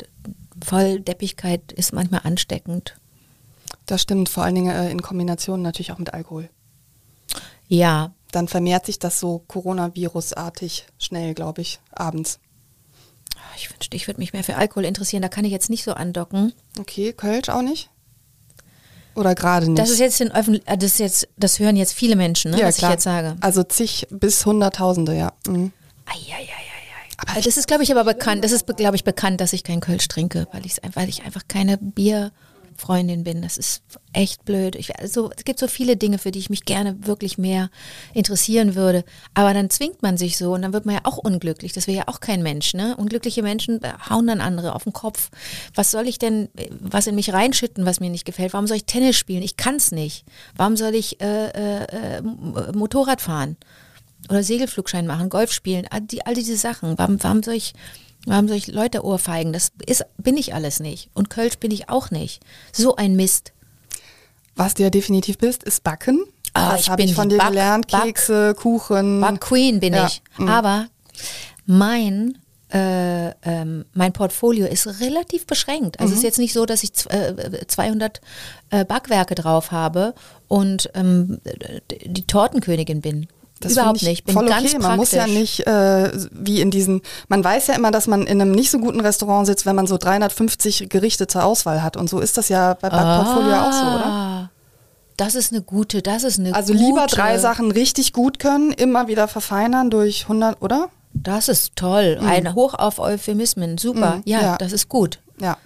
Volldeppigkeit 0.65 1.73
ist 1.73 1.93
manchmal 1.93 2.23
ansteckend. 2.25 2.97
Das 3.87 4.03
stimmt, 4.03 4.29
vor 4.29 4.45
allen 4.45 4.55
Dingen 4.55 4.75
äh, 4.75 4.91
in 4.91 5.03
Kombination 5.03 5.63
natürlich 5.63 5.93
auch 5.93 5.99
mit 5.99 6.15
Alkohol. 6.15 6.49
Ja, 7.69 8.13
Dann 8.33 8.49
vermehrt 8.49 8.87
sich 8.87 8.99
das 8.99 9.21
so 9.21 9.41
Coronavirus-artig 9.49 10.87
schnell, 10.99 11.35
glaube 11.35 11.61
ich, 11.63 11.81
abends. 11.93 12.39
Ich 13.57 13.71
wünschte, 13.71 13.97
ich 13.97 14.07
würde 14.07 14.21
mich 14.21 14.33
mehr 14.33 14.45
für 14.45 14.57
Alkohol 14.57 14.85
interessieren. 14.85 15.23
Da 15.23 15.29
kann 15.29 15.45
ich 15.45 15.53
jetzt 15.53 15.71
nicht 15.71 15.85
so 15.85 15.93
andocken. 15.93 16.53
Okay, 16.79 17.13
Kölsch 17.13 17.49
auch 17.49 17.63
nicht? 17.63 17.91
Oder 19.15 19.35
gerade 19.35 19.67
nicht? 19.67 19.79
Das 19.79 19.91
ist 19.91 19.99
jetzt 19.99 20.21
den 20.21 20.33
Öffentlich 20.33 20.67
äh, 20.67 20.77
das 20.79 20.93
ist 20.93 20.99
jetzt, 20.99 21.29
das 21.37 21.59
hören 21.59 21.77
jetzt 21.77 21.93
viele 21.93 22.17
Menschen, 22.17 22.53
ne, 22.53 22.61
ja, 22.61 22.67
was 22.67 22.77
klar. 22.77 22.91
ich 22.91 22.95
jetzt 22.95 23.05
sage. 23.05 23.37
Also 23.41 23.63
zig 23.63 24.07
bis 24.11 24.45
Hunderttausende, 24.47 25.15
ja. 25.15 25.33
Mhm. 25.47 25.73
Eieieiei. 26.07 26.63
Aber 27.29 27.41
das 27.41 27.57
ist, 27.57 27.69
glaube 27.69 27.83
ich, 27.83 27.93
aber 27.93 28.05
bekannt. 28.05 28.45
Das 28.45 28.53
ist, 28.53 28.67
glaube 28.77 28.97
ich, 28.97 29.05
bekannt, 29.05 29.41
dass 29.41 29.53
ich 29.53 29.63
kein 29.63 29.81
Kölsch 29.81 30.09
trinke, 30.09 30.49
weil 30.53 30.63
weil 30.95 31.09
ich 31.09 31.23
einfach 31.23 31.43
keine 31.47 31.79
Bier, 31.79 32.33
Freundin 32.77 33.25
bin. 33.25 33.43
Das 33.43 33.59
ist 33.59 33.83
echt 34.13 34.45
blöd. 34.45 34.77
Ich, 34.77 34.99
also, 34.99 35.31
es 35.37 35.45
gibt 35.45 35.59
so 35.59 35.69
viele 35.69 35.97
Dinge, 35.97 36.19
für 36.19 36.31
die 36.31 36.39
ich 36.39 36.51
mich 36.51 36.65
gerne 36.65 37.07
wirklich 37.07 37.39
mehr 37.39 37.71
interessieren 38.15 38.75
würde. 38.75 39.05
Aber 39.35 39.55
dann 39.55 39.71
zwingt 39.71 40.03
man 40.03 40.17
sich 40.17 40.39
so 40.39 40.53
und 40.55 40.63
dann 40.63 40.73
wird 40.73 40.87
man 40.87 40.97
ja 40.97 41.01
auch 41.05 41.19
unglücklich. 41.19 41.73
Das 41.73 41.87
wäre 41.87 41.99
ja 41.99 42.09
auch 42.09 42.21
kein 42.21 42.43
Mensch. 42.43 42.75
Ne? 42.75 42.97
Unglückliche 42.97 43.43
Menschen 43.43 43.81
hauen 44.09 44.27
dann 44.27 44.41
andere 44.41 44.75
auf 44.75 44.85
den 44.85 44.93
Kopf. 44.93 45.31
Was 45.75 45.91
soll 45.91 46.09
ich 46.09 46.19
denn, 46.19 46.49
was 46.81 47.07
in 47.07 47.15
mich 47.15 47.33
reinschütten, 47.33 47.87
was 47.87 48.01
mir 48.01 48.11
nicht 48.11 48.25
gefällt? 48.25 48.53
Warum 48.53 48.67
soll 48.67 48.79
ich 48.79 48.87
Tennis 48.87 49.17
spielen? 49.17 49.43
Ich 49.43 49.57
kann 49.57 49.77
es 49.77 49.93
nicht. 49.93 50.25
Warum 50.57 50.77
soll 50.77 50.95
ich 50.95 51.21
äh, 51.21 51.49
äh, 51.49 52.19
äh, 52.19 52.23
Motorrad 52.73 53.21
fahren? 53.21 53.57
Oder 54.29 54.45
Segelflugschein 54.45 55.07
machen, 55.07 55.31
Golf 55.31 55.53
spielen, 55.53 55.87
all, 55.91 56.01
die, 56.01 56.25
all 56.25 56.35
diese 56.35 56.57
Sachen. 56.57 56.97
Warum, 56.97 57.23
warum 57.23 57.43
soll 57.43 57.55
ich 57.55 57.73
Warum 58.27 58.49
soll 58.49 58.57
ich 58.57 58.69
Leute 58.69 59.05
ohrfeigen? 59.05 59.53
Das 59.53 59.73
ist, 59.87 60.05
bin 60.17 60.37
ich 60.37 60.55
alles 60.55 60.81
nicht. 60.81 61.11
Und 61.15 61.31
Kölsch 61.31 61.59
bin 61.59 61.71
ich 61.71 61.89
auch 61.89 62.11
nicht. 62.11 62.43
So 62.73 62.97
ein 62.97 63.17
Mist. 63.17 63.53
Was 64.55 64.75
du 64.75 64.83
ja 64.83 64.91
definitiv 64.91 65.39
bist, 65.39 65.65
ist 65.65 65.83
Backen. 65.83 66.25
Ah, 66.53 66.77
das 66.77 66.89
habe 66.89 67.03
ich 67.03 67.15
von 67.15 67.29
dir 67.29 67.39
Back, 67.39 67.49
gelernt. 67.49 67.89
Kekse, 67.89 68.49
Back, 68.49 68.63
Kuchen. 68.63 69.21
Back 69.21 69.41
Queen 69.41 69.81
bin 69.81 69.95
ja. 69.95 70.07
ich. 70.07 70.23
Mhm. 70.37 70.49
Aber 70.49 70.87
mein 71.67 72.39
äh, 72.73 73.31
ähm, 73.43 73.85
mein 73.93 74.15
Portfolio 74.15 74.67
ist 74.67 75.01
relativ 75.01 75.47
beschränkt. 75.47 76.01
Also 76.01 76.11
mhm. 76.11 76.15
es 76.15 76.19
ist 76.19 76.25
jetzt 76.25 76.39
nicht 76.39 76.55
so, 76.55 76.65
dass 76.65 76.83
ich 76.83 76.93
äh, 77.11 77.67
200 77.67 78.21
äh, 78.71 78.85
Backwerke 78.87 79.35
drauf 79.35 79.73
habe 79.73 80.15
und 80.49 80.91
ähm, 80.95 81.39
die 81.91 82.27
Tortenkönigin 82.27 83.03
bin. 83.03 83.29
Das 83.63 83.73
Überhaupt 83.73 84.03
nicht. 84.03 84.25
Bin 84.25 84.35
voll 84.35 84.49
okay. 84.49 84.79
Man 84.79 84.97
muss 84.97 85.13
ja 85.13 85.27
nicht 85.27 85.67
äh, 85.67 86.11
wie 86.33 86.61
in 86.61 86.71
diesen. 86.71 87.01
Man 87.29 87.43
weiß 87.43 87.69
ja 87.69 87.75
immer, 87.75 87.91
dass 87.91 88.07
man 88.07 88.27
in 88.27 88.41
einem 88.41 88.51
nicht 88.53 88.71
so 88.71 88.79
guten 88.79 89.01
Restaurant 89.01 89.47
sitzt, 89.47 89.67
wenn 89.67 89.77
man 89.77 89.87
so 89.87 89.97
350 89.99 90.89
Gerichte 90.89 91.27
zur 91.27 91.45
Auswahl 91.45 91.83
hat. 91.83 91.97
Und 91.97 92.11
so 92.11 92.21
ist 92.21 92.37
das 92.37 92.49
ja 92.49 92.75
bei 92.75 92.91
Backportfolio 92.91 93.53
ah, 93.53 93.69
auch 93.69 93.73
so, 93.73 93.87
oder? 93.87 94.51
Das 95.17 95.35
ist 95.35 95.53
eine 95.53 95.63
gute, 95.63 96.03
das 96.03 96.25
ist 96.25 96.39
eine 96.41 96.55
Also 96.55 96.73
gute. 96.73 96.85
lieber 96.85 97.07
drei 97.07 97.39
Sachen 97.39 97.71
richtig 97.71 98.13
gut 98.13 98.39
können, 98.39 98.73
immer 98.73 99.09
wieder 99.09 99.29
verfeinern 99.29 99.91
durch 99.91 100.23
100, 100.23 100.61
oder? 100.61 100.89
Das 101.15 101.49
ist 101.49 101.77
toll. 101.77 102.19
Mhm. 102.21 102.27
Ein 102.27 102.55
Hoch 102.55 102.75
auf 102.75 102.99
Euphemismen. 102.99 103.79
Super. 103.79 104.17
Mhm, 104.17 104.23
ja, 104.25 104.41
ja, 104.41 104.57
das 104.59 104.73
ist 104.73 104.89
gut. 104.89 105.21
Ja. 105.41 105.57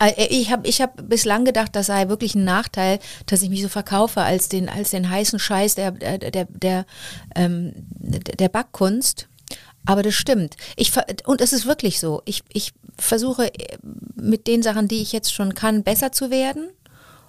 Äh, 0.00 0.26
ich 0.28 0.50
habe 0.50 0.66
ich 0.66 0.80
hab 0.80 1.08
bislang 1.08 1.44
gedacht, 1.44 1.76
das 1.76 1.86
sei 1.86 2.08
wirklich 2.08 2.34
ein 2.34 2.44
Nachteil, 2.44 2.98
dass 3.26 3.42
ich 3.42 3.50
mich 3.50 3.62
so 3.62 3.68
verkaufe 3.68 4.22
als 4.22 4.48
den, 4.48 4.68
als 4.68 4.90
den 4.90 5.08
heißen 5.08 5.38
Scheiß 5.38 5.76
der, 5.76 5.92
der, 5.92 6.18
der, 6.18 6.46
der, 6.46 6.86
ähm, 7.36 7.72
der 7.76 8.48
Backkunst. 8.48 9.28
Aber 9.86 10.02
das 10.02 10.14
stimmt. 10.14 10.56
Ich, 10.76 10.92
und 11.26 11.40
es 11.40 11.52
ist 11.52 11.66
wirklich 11.66 12.00
so. 12.00 12.22
Ich, 12.24 12.42
ich 12.52 12.72
versuche 12.98 13.52
äh, 13.54 13.78
mit 14.14 14.46
den 14.46 14.62
Sachen, 14.62 14.88
die 14.88 15.02
ich 15.02 15.12
jetzt 15.12 15.32
schon 15.32 15.54
kann, 15.54 15.82
besser 15.82 16.12
zu 16.12 16.30
werden. 16.30 16.68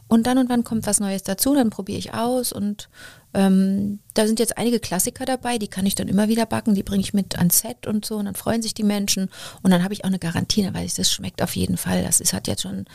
Und 0.07 0.27
dann 0.27 0.37
und 0.37 0.49
wann 0.49 0.65
kommt 0.65 0.85
was 0.87 0.99
Neues 0.99 1.23
dazu, 1.23 1.55
dann 1.55 1.69
probiere 1.69 1.97
ich 1.97 2.13
aus 2.13 2.51
und 2.51 2.89
ähm, 3.33 3.99
da 4.13 4.27
sind 4.27 4.39
jetzt 4.39 4.57
einige 4.57 4.79
Klassiker 4.79 5.25
dabei, 5.25 5.57
die 5.57 5.67
kann 5.67 5.85
ich 5.85 5.95
dann 5.95 6.07
immer 6.07 6.27
wieder 6.27 6.45
backen, 6.45 6.75
die 6.75 6.83
bringe 6.83 7.01
ich 7.01 7.13
mit 7.13 7.37
ans 7.37 7.59
Set 7.59 7.87
und 7.87 8.05
so 8.05 8.17
und 8.17 8.25
dann 8.25 8.35
freuen 8.35 8.61
sich 8.61 8.73
die 8.73 8.83
Menschen 8.83 9.29
und 9.61 9.71
dann 9.71 9.83
habe 9.83 9.93
ich 9.93 10.03
auch 10.03 10.09
eine 10.09 10.19
Garantie, 10.19 10.67
weil 10.73 10.85
ich, 10.85 10.95
das 10.95 11.11
schmeckt 11.11 11.41
auf 11.41 11.55
jeden 11.55 11.77
Fall. 11.77 12.03
Das 12.03 12.19
ist, 12.19 12.33
hat 12.33 12.47
jetzt 12.47 12.63
schon 12.63 12.85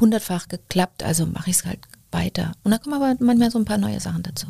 hundertfach 0.00 0.48
geklappt, 0.48 1.02
also 1.02 1.26
mache 1.26 1.50
ich 1.50 1.56
es 1.56 1.64
halt 1.64 1.80
weiter. 2.10 2.52
Und 2.64 2.70
da 2.70 2.78
kommen 2.78 2.94
aber 2.94 3.16
manchmal 3.20 3.50
so 3.50 3.58
ein 3.58 3.64
paar 3.64 3.78
neue 3.78 4.00
Sachen 4.00 4.22
dazu. 4.22 4.46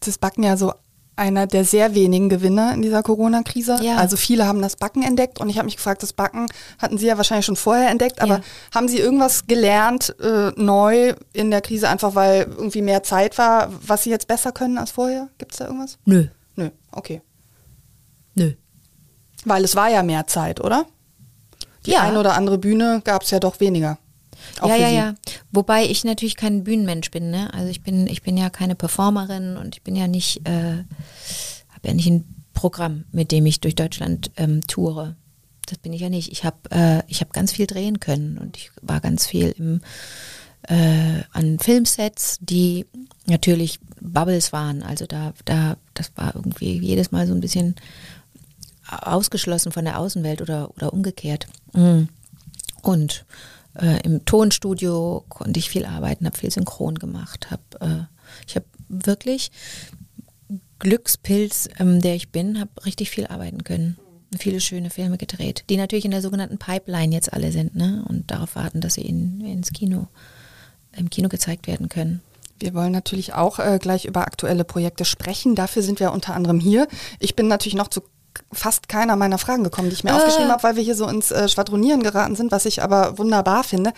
Das 0.00 0.18
Backen 0.18 0.44
ja 0.44 0.56
so 0.56 0.72
einer 1.18 1.46
der 1.46 1.64
sehr 1.64 1.94
wenigen 1.94 2.28
Gewinner 2.28 2.72
in 2.72 2.82
dieser 2.82 3.02
Corona-Krise. 3.02 3.78
Ja. 3.82 3.96
Also 3.96 4.16
viele 4.16 4.46
haben 4.46 4.62
das 4.62 4.76
Backen 4.76 5.02
entdeckt 5.02 5.40
und 5.40 5.48
ich 5.48 5.58
habe 5.58 5.66
mich 5.66 5.76
gefragt, 5.76 6.02
das 6.02 6.12
Backen 6.12 6.46
hatten 6.78 6.98
Sie 6.98 7.06
ja 7.06 7.16
wahrscheinlich 7.16 7.46
schon 7.46 7.56
vorher 7.56 7.90
entdeckt, 7.90 8.22
aber 8.22 8.38
ja. 8.38 8.40
haben 8.74 8.88
Sie 8.88 8.98
irgendwas 8.98 9.46
gelernt 9.46 10.14
äh, 10.20 10.52
neu 10.56 11.14
in 11.32 11.50
der 11.50 11.60
Krise, 11.60 11.88
einfach 11.88 12.14
weil 12.14 12.46
irgendwie 12.56 12.82
mehr 12.82 13.02
Zeit 13.02 13.36
war, 13.38 13.70
was 13.86 14.04
Sie 14.04 14.10
jetzt 14.10 14.28
besser 14.28 14.52
können 14.52 14.78
als 14.78 14.92
vorher? 14.92 15.28
Gibt 15.38 15.52
es 15.52 15.58
da 15.58 15.66
irgendwas? 15.66 15.98
Nö. 16.04 16.26
Nö, 16.56 16.70
okay. 16.92 17.22
Nö. 18.34 18.52
Weil 19.44 19.64
es 19.64 19.76
war 19.76 19.88
ja 19.88 20.02
mehr 20.02 20.26
Zeit, 20.26 20.60
oder? 20.60 20.86
Die 21.86 21.92
ja. 21.92 22.02
eine 22.02 22.18
oder 22.18 22.34
andere 22.34 22.58
Bühne 22.58 23.00
gab 23.04 23.22
es 23.22 23.30
ja 23.30 23.40
doch 23.40 23.60
weniger. 23.60 23.98
Auch 24.60 24.68
ja, 24.68 24.76
ja, 24.76 24.88
ja. 24.88 25.14
Wobei 25.52 25.84
ich 25.84 26.04
natürlich 26.04 26.36
kein 26.36 26.64
Bühnenmensch 26.64 27.10
bin. 27.10 27.30
Ne? 27.30 27.52
Also 27.54 27.68
ich 27.68 27.82
bin, 27.82 28.06
ich 28.06 28.22
bin 28.22 28.36
ja 28.36 28.50
keine 28.50 28.74
Performerin 28.74 29.56
und 29.56 29.76
ich 29.76 29.82
bin 29.82 29.96
ja 29.96 30.06
nicht, 30.06 30.46
äh, 30.48 30.84
habe 31.70 31.88
ja 31.88 31.94
nicht 31.94 32.08
ein 32.08 32.24
Programm, 32.54 33.04
mit 33.12 33.30
dem 33.30 33.46
ich 33.46 33.60
durch 33.60 33.74
Deutschland 33.74 34.30
ähm, 34.36 34.66
toure. 34.66 35.16
Das 35.66 35.78
bin 35.78 35.92
ich 35.92 36.00
ja 36.00 36.08
nicht. 36.08 36.32
Ich 36.32 36.44
habe 36.44 36.56
äh, 36.70 37.02
ich 37.06 37.20
hab 37.20 37.32
ganz 37.32 37.52
viel 37.52 37.66
drehen 37.66 38.00
können 38.00 38.38
und 38.38 38.56
ich 38.56 38.70
war 38.82 39.00
ganz 39.00 39.26
viel 39.26 39.54
im, 39.58 39.80
äh, 40.62 41.22
an 41.32 41.58
Filmsets, 41.58 42.38
die 42.40 42.86
natürlich 43.26 43.78
Bubbles 44.00 44.52
waren. 44.52 44.82
Also 44.82 45.06
da, 45.06 45.34
da, 45.44 45.76
das 45.94 46.10
war 46.16 46.34
irgendwie 46.34 46.78
jedes 46.78 47.12
Mal 47.12 47.26
so 47.26 47.34
ein 47.34 47.40
bisschen 47.40 47.76
ausgeschlossen 48.88 49.72
von 49.72 49.84
der 49.84 49.98
Außenwelt 49.98 50.42
oder, 50.42 50.70
oder 50.74 50.92
umgekehrt. 50.92 51.46
Mhm. 51.74 52.08
Und 52.82 53.24
äh, 53.80 54.00
Im 54.04 54.24
Tonstudio 54.24 55.24
konnte 55.28 55.58
ich 55.58 55.70
viel 55.70 55.84
arbeiten, 55.84 56.26
habe 56.26 56.36
viel 56.36 56.50
Synchron 56.50 56.96
gemacht. 56.96 57.50
Hab, 57.50 57.60
äh, 57.80 58.04
ich 58.46 58.56
habe 58.56 58.66
wirklich 58.88 59.50
Glückspilz, 60.78 61.68
ähm, 61.78 62.00
der 62.00 62.14
ich 62.14 62.30
bin, 62.30 62.60
habe 62.60 62.70
richtig 62.84 63.10
viel 63.10 63.26
arbeiten 63.26 63.64
können. 63.64 63.96
Viele 64.38 64.60
schöne 64.60 64.90
Filme 64.90 65.16
gedreht, 65.16 65.64
die 65.70 65.76
natürlich 65.76 66.04
in 66.04 66.10
der 66.10 66.20
sogenannten 66.20 66.58
Pipeline 66.58 67.14
jetzt 67.14 67.32
alle 67.32 67.50
sind 67.50 67.74
ne? 67.74 68.04
und 68.08 68.30
darauf 68.30 68.56
warten, 68.56 68.80
dass 68.80 68.94
sie 68.94 69.02
in, 69.02 69.40
ins 69.40 69.72
Kino, 69.72 70.08
im 70.96 71.08
Kino 71.08 71.28
gezeigt 71.28 71.66
werden 71.66 71.88
können. 71.88 72.20
Wir 72.58 72.74
wollen 72.74 72.92
natürlich 72.92 73.34
auch 73.34 73.58
äh, 73.58 73.78
gleich 73.80 74.04
über 74.04 74.22
aktuelle 74.22 74.64
Projekte 74.64 75.04
sprechen. 75.04 75.54
Dafür 75.54 75.82
sind 75.82 76.00
wir 76.00 76.12
unter 76.12 76.34
anderem 76.34 76.60
hier. 76.60 76.88
Ich 77.20 77.36
bin 77.36 77.46
natürlich 77.46 77.76
noch 77.76 77.88
zu 77.88 78.02
fast 78.52 78.88
keiner 78.88 79.16
meiner 79.16 79.38
Fragen 79.38 79.64
gekommen, 79.64 79.88
die 79.88 79.94
ich 79.94 80.04
mir 80.04 80.10
äh. 80.10 80.14
aufgeschrieben 80.14 80.50
habe, 80.50 80.62
weil 80.62 80.76
wir 80.76 80.82
hier 80.82 80.94
so 80.94 81.06
ins 81.06 81.30
äh, 81.30 81.48
Schwadronieren 81.48 82.02
geraten 82.02 82.36
sind, 82.36 82.52
was 82.52 82.66
ich 82.66 82.82
aber 82.82 83.18
wunderbar 83.18 83.64
finde. 83.64 83.92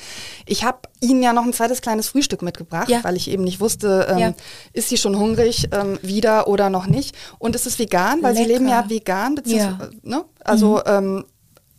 Ich 0.46 0.64
habe 0.64 0.78
Ihnen 1.00 1.22
ja 1.22 1.32
noch 1.32 1.44
ein 1.44 1.52
zweites 1.52 1.80
kleines 1.80 2.08
Frühstück 2.08 2.42
mitgebracht, 2.42 2.88
ja. 2.88 3.02
weil 3.02 3.16
ich 3.16 3.30
eben 3.30 3.44
nicht 3.44 3.60
wusste, 3.60 4.06
ähm, 4.10 4.18
ja. 4.18 4.32
ist 4.72 4.88
sie 4.88 4.98
schon 4.98 5.18
hungrig 5.18 5.68
ähm, 5.72 5.98
wieder 6.02 6.48
oder 6.48 6.70
noch 6.70 6.86
nicht. 6.86 7.16
Und 7.38 7.54
es 7.54 7.66
ist 7.66 7.78
vegan, 7.78 8.22
weil 8.22 8.34
Lecker. 8.34 8.46
Sie 8.46 8.52
leben 8.52 8.68
ja 8.68 8.88
vegan, 8.88 9.34
beziehungsweise, 9.34 9.90
ja. 10.02 10.16
ne? 10.16 10.24
also 10.44 10.76
mhm. 10.76 10.82
ähm, 10.86 11.24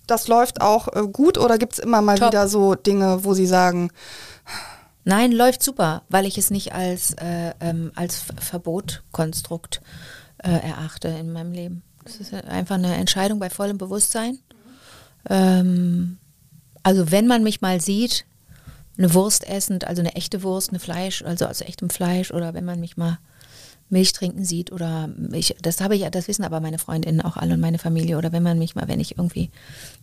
das 0.08 0.28
läuft 0.28 0.62
auch 0.62 0.88
äh, 0.90 1.08
gut 1.08 1.38
oder 1.38 1.58
gibt 1.58 1.74
es 1.74 1.80
immer 1.80 2.02
mal 2.02 2.18
Top. 2.18 2.30
wieder 2.30 2.48
so 2.48 2.76
Dinge, 2.76 3.24
wo 3.24 3.34
Sie 3.34 3.48
sagen, 3.48 3.92
Nein, 5.04 5.32
läuft 5.32 5.64
super, 5.64 6.04
weil 6.10 6.26
ich 6.26 6.38
es 6.38 6.52
nicht 6.52 6.74
als, 6.74 7.14
äh, 7.14 7.54
ähm, 7.60 7.92
als 7.96 8.24
Verbotkonstrukt 8.40 9.82
äh, 10.44 10.52
erachte 10.52 11.08
in 11.08 11.34
meinem 11.34 11.54
Leben. 11.54 11.84
Das 12.04 12.18
ist 12.18 12.34
einfach 12.34 12.76
eine 12.76 12.96
Entscheidung 12.96 13.40
bei 13.40 13.50
vollem 13.50 13.78
Bewusstsein. 13.78 14.40
Ähm, 15.30 16.18
also 16.84 17.12
wenn 17.12 17.28
man 17.28 17.44
mich 17.44 17.62
mal 17.62 17.80
sieht, 17.80 18.26
eine 18.98 19.14
Wurst 19.14 19.48
essend, 19.48 19.86
also 19.86 20.02
eine 20.02 20.16
echte 20.16 20.44
Wurst, 20.44 20.70
eine 20.70 20.80
Fleisch, 20.80 21.24
also 21.24 21.46
aus 21.46 21.62
echtem 21.62 21.90
Fleisch, 21.90 22.32
oder 22.32 22.54
wenn 22.54 22.66
man 22.66 22.80
mich 22.80 22.98
mal 22.98 23.20
Milch 23.92 24.14
trinken 24.14 24.46
sieht 24.46 24.72
oder 24.72 25.10
ich, 25.34 25.56
das 25.62 25.82
habe 25.82 25.96
ich, 25.96 26.10
das 26.10 26.28
wissen 26.30 26.46
aber 26.46 26.62
meine 26.62 26.80
Freundinnen 26.80 27.22
auch 27.22 27.36
alle 27.36 27.56
und 27.56 27.60
meine 27.60 27.78
Familie 27.78 28.18
oder 28.18 28.32
wenn 28.32 28.42
man 28.42 28.58
mich 28.58 28.74
mal, 28.74 28.88
wenn 28.88 29.02
ich 29.02 29.18
irgendwie 29.18 29.52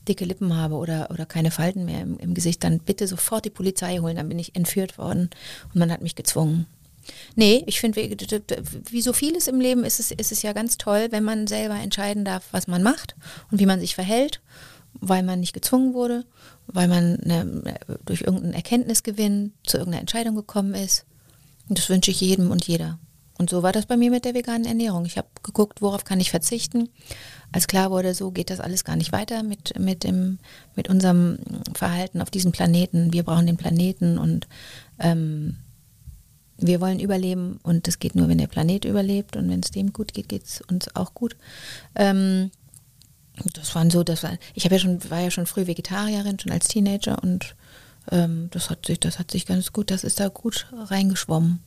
dicke 0.06 0.26
Lippen 0.26 0.54
habe 0.54 0.74
oder, 0.74 1.10
oder 1.10 1.24
keine 1.24 1.50
Falten 1.50 1.86
mehr 1.86 2.02
im, 2.02 2.18
im 2.18 2.34
Gesicht, 2.34 2.62
dann 2.64 2.80
bitte 2.80 3.06
sofort 3.06 3.46
die 3.46 3.50
Polizei 3.50 3.98
holen, 3.98 4.16
dann 4.16 4.28
bin 4.28 4.38
ich 4.38 4.54
entführt 4.54 4.98
worden 4.98 5.30
und 5.72 5.76
man 5.76 5.90
hat 5.90 6.02
mich 6.02 6.14
gezwungen. 6.14 6.66
Nee, 7.36 7.62
ich 7.66 7.80
finde, 7.80 8.00
wie 8.90 9.02
so 9.02 9.12
vieles 9.12 9.48
im 9.48 9.60
Leben 9.60 9.84
ist 9.84 10.00
es, 10.00 10.10
ist 10.10 10.32
es 10.32 10.42
ja 10.42 10.52
ganz 10.52 10.78
toll, 10.78 11.08
wenn 11.10 11.24
man 11.24 11.46
selber 11.46 11.76
entscheiden 11.76 12.24
darf, 12.24 12.44
was 12.52 12.66
man 12.66 12.82
macht 12.82 13.16
und 13.50 13.60
wie 13.60 13.66
man 13.66 13.80
sich 13.80 13.94
verhält, 13.94 14.40
weil 14.94 15.22
man 15.22 15.40
nicht 15.40 15.52
gezwungen 15.52 15.94
wurde, 15.94 16.24
weil 16.66 16.88
man 16.88 17.20
eine, 17.20 17.78
durch 18.04 18.22
irgendeinen 18.22 18.54
Erkenntnisgewinn 18.54 19.52
zu 19.64 19.78
irgendeiner 19.78 20.00
Entscheidung 20.00 20.34
gekommen 20.34 20.74
ist. 20.74 21.04
Und 21.68 21.78
das 21.78 21.88
wünsche 21.88 22.10
ich 22.10 22.20
jedem 22.20 22.50
und 22.50 22.66
jeder. 22.66 22.98
Und 23.38 23.50
so 23.50 23.62
war 23.62 23.72
das 23.72 23.86
bei 23.86 23.96
mir 23.96 24.10
mit 24.10 24.24
der 24.24 24.34
veganen 24.34 24.66
Ernährung. 24.66 25.06
Ich 25.06 25.16
habe 25.16 25.28
geguckt, 25.44 25.80
worauf 25.80 26.04
kann 26.04 26.18
ich 26.18 26.30
verzichten. 26.30 26.88
Als 27.52 27.68
klar 27.68 27.92
wurde, 27.92 28.12
so 28.12 28.32
geht 28.32 28.50
das 28.50 28.58
alles 28.58 28.84
gar 28.84 28.96
nicht 28.96 29.12
weiter 29.12 29.44
mit, 29.44 29.78
mit, 29.78 30.02
dem, 30.02 30.38
mit 30.74 30.88
unserem 30.88 31.38
Verhalten 31.72 32.20
auf 32.20 32.30
diesem 32.30 32.50
Planeten. 32.50 33.12
Wir 33.12 33.22
brauchen 33.22 33.46
den 33.46 33.56
Planeten 33.56 34.18
und 34.18 34.48
ähm, 34.98 35.56
wir 36.58 36.80
wollen 36.80 37.00
überleben 37.00 37.60
und 37.62 37.86
das 37.86 37.98
geht 37.98 38.14
nur, 38.14 38.28
wenn 38.28 38.38
der 38.38 38.48
Planet 38.48 38.84
überlebt 38.84 39.36
und 39.36 39.48
wenn 39.48 39.60
es 39.60 39.70
dem 39.70 39.92
gut 39.92 40.12
geht, 40.12 40.28
geht 40.28 40.44
es 40.44 40.60
uns 40.68 40.94
auch 40.94 41.14
gut. 41.14 41.36
Ähm, 41.94 42.50
das 43.54 43.74
waren 43.74 43.90
so, 43.90 44.02
das 44.02 44.24
war, 44.24 44.32
ich 44.54 44.64
habe 44.64 44.74
ja 44.74 44.80
schon, 44.80 45.10
war 45.10 45.20
ja 45.20 45.30
schon 45.30 45.46
früh 45.46 45.66
Vegetarierin, 45.66 46.38
schon 46.38 46.52
als 46.52 46.68
Teenager 46.68 47.22
und 47.22 47.54
ähm, 48.10 48.48
das 48.50 48.70
hat 48.70 48.86
sich, 48.86 48.98
das 48.98 49.18
hat 49.18 49.30
sich 49.30 49.46
ganz 49.46 49.72
gut, 49.72 49.90
das 49.90 50.02
ist 50.02 50.18
da 50.18 50.28
gut 50.28 50.66
reingeschwommen. 50.72 51.60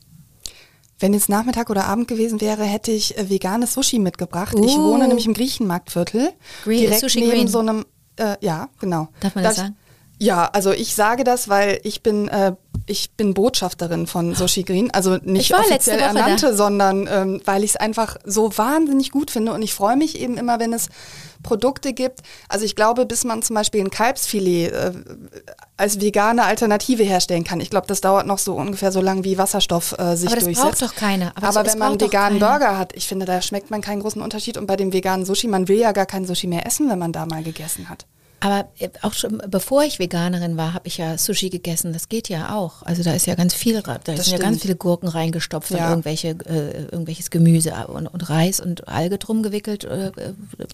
Wenn 0.98 1.14
jetzt 1.14 1.28
Nachmittag 1.28 1.70
oder 1.70 1.86
Abend 1.86 2.06
gewesen 2.06 2.40
wäre, 2.40 2.64
hätte 2.64 2.92
ich 2.92 3.18
äh, 3.18 3.28
veganes 3.28 3.74
Sushi 3.74 3.98
mitgebracht. 3.98 4.54
Uh. 4.54 4.64
Ich 4.64 4.76
wohne 4.76 5.08
nämlich 5.08 5.26
im 5.26 5.34
Griechenmarktviertel. 5.34 6.32
Green, 6.64 6.78
direkt 6.78 7.00
Sushi 7.00 7.20
neben 7.20 7.32
Green. 7.32 7.48
so 7.48 7.58
einem, 7.58 7.86
äh, 8.16 8.36
ja, 8.40 8.68
genau. 8.78 9.08
Darf 9.20 9.34
man 9.34 9.42
das, 9.42 9.56
das 9.56 9.64
sagen? 9.64 9.76
Ja, 10.22 10.48
also 10.52 10.70
ich 10.70 10.94
sage 10.94 11.24
das, 11.24 11.48
weil 11.48 11.80
ich 11.82 12.04
bin, 12.04 12.28
äh, 12.28 12.52
ich 12.86 13.10
bin 13.10 13.34
Botschafterin 13.34 14.06
von 14.06 14.36
Sushi 14.36 14.62
Green. 14.62 14.88
Also 14.92 15.16
nicht 15.16 15.52
offiziell 15.52 15.98
ernannte, 15.98 16.46
da. 16.46 16.54
sondern 16.54 17.08
ähm, 17.10 17.40
weil 17.44 17.64
ich 17.64 17.70
es 17.70 17.76
einfach 17.76 18.16
so 18.24 18.56
wahnsinnig 18.56 19.10
gut 19.10 19.32
finde. 19.32 19.52
Und 19.52 19.62
ich 19.62 19.74
freue 19.74 19.96
mich 19.96 20.20
eben 20.20 20.36
immer, 20.36 20.60
wenn 20.60 20.72
es 20.72 20.90
Produkte 21.42 21.92
gibt. 21.92 22.20
Also 22.48 22.64
ich 22.64 22.76
glaube, 22.76 23.04
bis 23.04 23.24
man 23.24 23.42
zum 23.42 23.54
Beispiel 23.54 23.80
ein 23.80 23.90
Kalbsfilet 23.90 24.68
äh, 24.68 24.92
als 25.76 26.00
vegane 26.00 26.44
Alternative 26.44 27.02
herstellen 27.02 27.42
kann. 27.42 27.58
Ich 27.58 27.70
glaube, 27.70 27.88
das 27.88 28.00
dauert 28.00 28.28
noch 28.28 28.38
so 28.38 28.54
ungefähr 28.54 28.92
so 28.92 29.00
lange, 29.00 29.24
wie 29.24 29.38
Wasserstoff 29.38 29.98
äh, 29.98 30.14
sich 30.14 30.28
Aber 30.28 30.36
das 30.36 30.44
durchsetzt. 30.44 30.78
braucht 30.78 30.82
doch 30.82 30.94
keine. 30.94 31.36
Aber, 31.36 31.48
Aber 31.48 31.66
wenn 31.66 31.78
man 31.80 31.90
einen 31.90 32.00
veganen 32.00 32.38
Burger 32.38 32.78
hat, 32.78 32.92
ich 32.94 33.08
finde, 33.08 33.26
da 33.26 33.42
schmeckt 33.42 33.72
man 33.72 33.80
keinen 33.80 34.02
großen 34.02 34.22
Unterschied. 34.22 34.56
Und 34.56 34.66
bei 34.66 34.76
dem 34.76 34.92
veganen 34.92 35.26
Sushi, 35.26 35.48
man 35.48 35.66
will 35.66 35.78
ja 35.78 35.90
gar 35.90 36.06
kein 36.06 36.26
Sushi 36.26 36.46
mehr 36.46 36.64
essen, 36.64 36.88
wenn 36.88 37.00
man 37.00 37.10
da 37.10 37.26
mal 37.26 37.42
gegessen 37.42 37.88
hat. 37.88 38.06
Aber 38.42 38.68
äh, 38.80 38.88
auch 39.02 39.14
schon 39.14 39.40
bevor 39.46 39.84
ich 39.84 40.00
Veganerin 40.00 40.56
war, 40.56 40.74
habe 40.74 40.88
ich 40.88 40.98
ja 40.98 41.16
Sushi 41.16 41.48
gegessen. 41.48 41.92
Das 41.92 42.08
geht 42.08 42.28
ja 42.28 42.56
auch. 42.56 42.82
Also 42.82 43.04
da 43.04 43.14
ist 43.14 43.26
ja 43.26 43.36
ganz 43.36 43.54
viel, 43.54 43.80
da 43.80 43.98
das 43.98 44.04
sind 44.04 44.18
stimmt. 44.24 44.42
ja 44.42 44.48
ganz 44.48 44.62
viele 44.62 44.74
Gurken 44.74 45.08
reingestopft 45.08 45.70
ja. 45.70 45.86
und 45.86 45.90
irgendwelche, 45.90 46.30
äh, 46.46 46.82
irgendwelches 46.90 47.30
Gemüse 47.30 47.72
und, 47.86 48.08
und, 48.08 48.28
Reis 48.28 48.58
und 48.58 48.88
Alge 48.88 49.18
drum 49.18 49.44
gewickelt. 49.44 49.84
Äh, 49.84 50.08
äh 50.08 50.12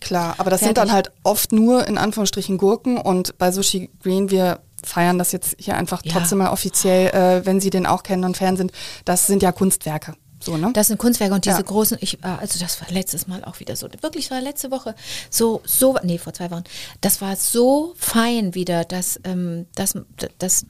Klar, 0.00 0.36
aber 0.38 0.48
das 0.48 0.60
fertig. 0.60 0.78
sind 0.78 0.78
dann 0.78 0.92
halt 0.92 1.12
oft 1.24 1.52
nur 1.52 1.86
in 1.86 1.98
Anführungsstrichen 1.98 2.56
Gurken 2.56 2.96
und 2.96 3.36
bei 3.36 3.52
Sushi 3.52 3.90
Green 4.02 4.30
wir 4.30 4.60
feiern 4.82 5.18
das 5.18 5.32
jetzt 5.32 5.56
hier 5.58 5.76
einfach 5.76 6.02
ja. 6.04 6.12
trotzdem 6.12 6.38
mal 6.38 6.50
offiziell, 6.50 7.08
äh, 7.08 7.44
wenn 7.44 7.60
Sie 7.60 7.68
den 7.68 7.84
auch 7.84 8.02
kennen 8.02 8.24
und 8.24 8.38
Fan 8.38 8.56
sind. 8.56 8.72
Das 9.04 9.26
sind 9.26 9.42
ja 9.42 9.52
Kunstwerke. 9.52 10.14
So, 10.48 10.56
ne? 10.56 10.70
Das 10.72 10.86
sind 10.86 10.96
Kunstwerke 10.96 11.34
und 11.34 11.44
diese 11.44 11.58
ja. 11.58 11.62
großen, 11.62 11.98
ich, 12.00 12.24
ah, 12.24 12.36
also 12.36 12.58
das 12.58 12.80
war 12.80 12.90
letztes 12.90 13.26
Mal 13.26 13.44
auch 13.44 13.60
wieder 13.60 13.76
so, 13.76 13.86
wirklich 14.00 14.30
war 14.30 14.40
letzte 14.40 14.70
Woche 14.70 14.94
so, 15.28 15.60
so, 15.66 15.98
nee, 16.02 16.16
vor 16.16 16.32
zwei 16.32 16.50
Wochen, 16.50 16.64
das 17.02 17.20
war 17.20 17.36
so 17.36 17.92
fein 17.98 18.54
wieder, 18.54 18.84
dass, 18.84 19.20
ähm, 19.24 19.66
dass, 19.74 19.98
dass, 20.38 20.64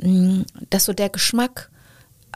mm, 0.00 0.42
dass 0.68 0.84
so 0.84 0.92
der 0.92 1.08
Geschmack 1.08 1.70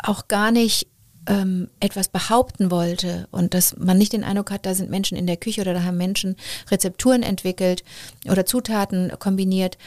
auch 0.03 0.27
gar 0.27 0.53
nicht 0.53 0.89
ähm, 1.27 1.69
etwas 1.81 2.09
behaupten 2.09 2.71
wollte 2.71 3.29
und 3.31 3.55
dass 3.55 3.77
man 3.77 3.99
nicht 3.99 4.13
den 4.13 4.25
Eindruck 4.25 4.51
hat, 4.51 4.67
da 4.67 4.75
sind 4.75 4.91
Menschen 4.91 5.17
in 5.17 5.27
der 5.27 5.37
Küche 5.37 5.61
oder 5.61 5.75
da 5.75 5.83
haben 5.85 5.97
Menschen 5.97 6.37
Rezepturen 6.71 7.23
entwickelt 7.23 7.85
oder 8.29 8.45
Zutaten 8.45 9.13
kombiniert, 9.19 9.79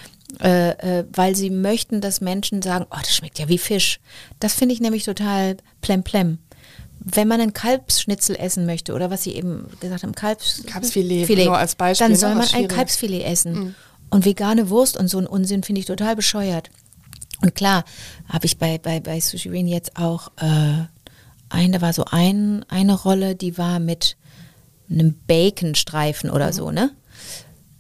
äh, 0.42 0.70
äh, 1.00 1.06
weil 1.12 1.36
sie 1.36 1.50
möchten, 1.50 2.00
dass 2.02 2.22
Menschen 2.22 2.62
sagen, 2.62 2.86
oh, 2.90 2.98
das 2.98 3.16
schmeckt 3.16 3.40
ja 3.40 3.50
wie 3.50 3.58
Fisch. 3.58 4.00
Das 4.40 4.54
finde 4.54 4.74
ich 4.74 4.82
nämlich 4.82 5.04
total 5.04 5.58
plemplem. 5.82 6.40
Wenn 7.00 7.28
man 7.28 7.42
ein 7.42 7.54
Kalbsschnitzel 7.54 8.36
essen 8.38 8.66
möchte 8.66 8.94
oder 8.94 9.12
was 9.12 9.24
Sie 9.24 9.34
eben 9.34 9.68
gesagt 9.80 10.04
haben, 10.04 10.16
Kalbs 10.16 10.64
Kalbsfilet, 10.66 11.28
Filet, 11.28 11.46
nur 11.46 11.58
als 11.58 11.76
Beispiel. 11.76 12.06
Dann 12.06 12.14
ne, 12.14 12.18
soll 12.18 12.36
man 12.36 12.48
ein 12.54 12.68
Kalbsfilet 12.68 13.24
essen. 13.26 13.54
Mhm. 13.54 13.76
Und 14.10 14.26
vegane 14.26 14.70
Wurst 14.70 14.98
und 14.98 15.10
so 15.10 15.20
ein 15.20 15.28
Unsinn 15.28 15.64
finde 15.64 15.82
ich 15.82 15.86
total 15.86 16.16
bescheuert. 16.16 16.72
Und 17.42 17.54
klar, 17.54 17.84
habe 18.30 18.46
ich 18.46 18.58
bei, 18.58 18.78
bei, 18.78 19.02
bei 19.02 19.20
Sushi 19.20 19.50
Rain 19.50 19.68
jetzt 19.68 19.98
auch 19.98 20.32
äh, 20.38 20.86
eine, 21.50 21.82
war 21.82 21.94
so 21.94 22.06
ein, 22.10 22.66
eine 22.70 22.94
Rolle, 22.94 23.36
die 23.36 23.58
war 23.58 23.80
mit 23.80 24.18
einem 24.90 25.16
Baconstreifen 25.28 26.30
oder 26.30 26.48
mhm. 26.48 26.54
so, 26.54 26.72
ne? 26.72 26.92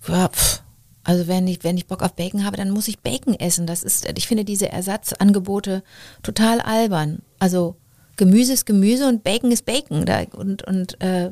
Ja, 0.08 0.30
pff, 0.30 0.62
also 1.06 1.28
wenn 1.28 1.48
ich, 1.48 1.64
wenn 1.64 1.78
ich 1.78 1.86
Bock 1.86 2.02
auf 2.02 2.16
Bacon 2.16 2.46
habe, 2.46 2.58
dann 2.58 2.72
muss 2.72 2.88
ich 2.88 3.00
Bacon 3.00 3.36
essen. 3.36 3.68
Das 3.68 3.84
ist, 3.84 4.12
ich 4.18 4.28
finde 4.28 4.44
diese 4.44 4.70
Ersatzangebote 4.70 5.84
total 6.24 6.62
albern. 6.62 7.20
Also 7.38 7.76
Gemüse 8.16 8.54
ist 8.54 8.66
Gemüse 8.66 9.08
und 9.08 9.24
Bacon 9.24 9.52
ist 9.52 9.66
Bacon. 9.66 10.06
Da, 10.06 10.24
und 10.34 10.64
und 10.64 11.00
äh, 11.02 11.32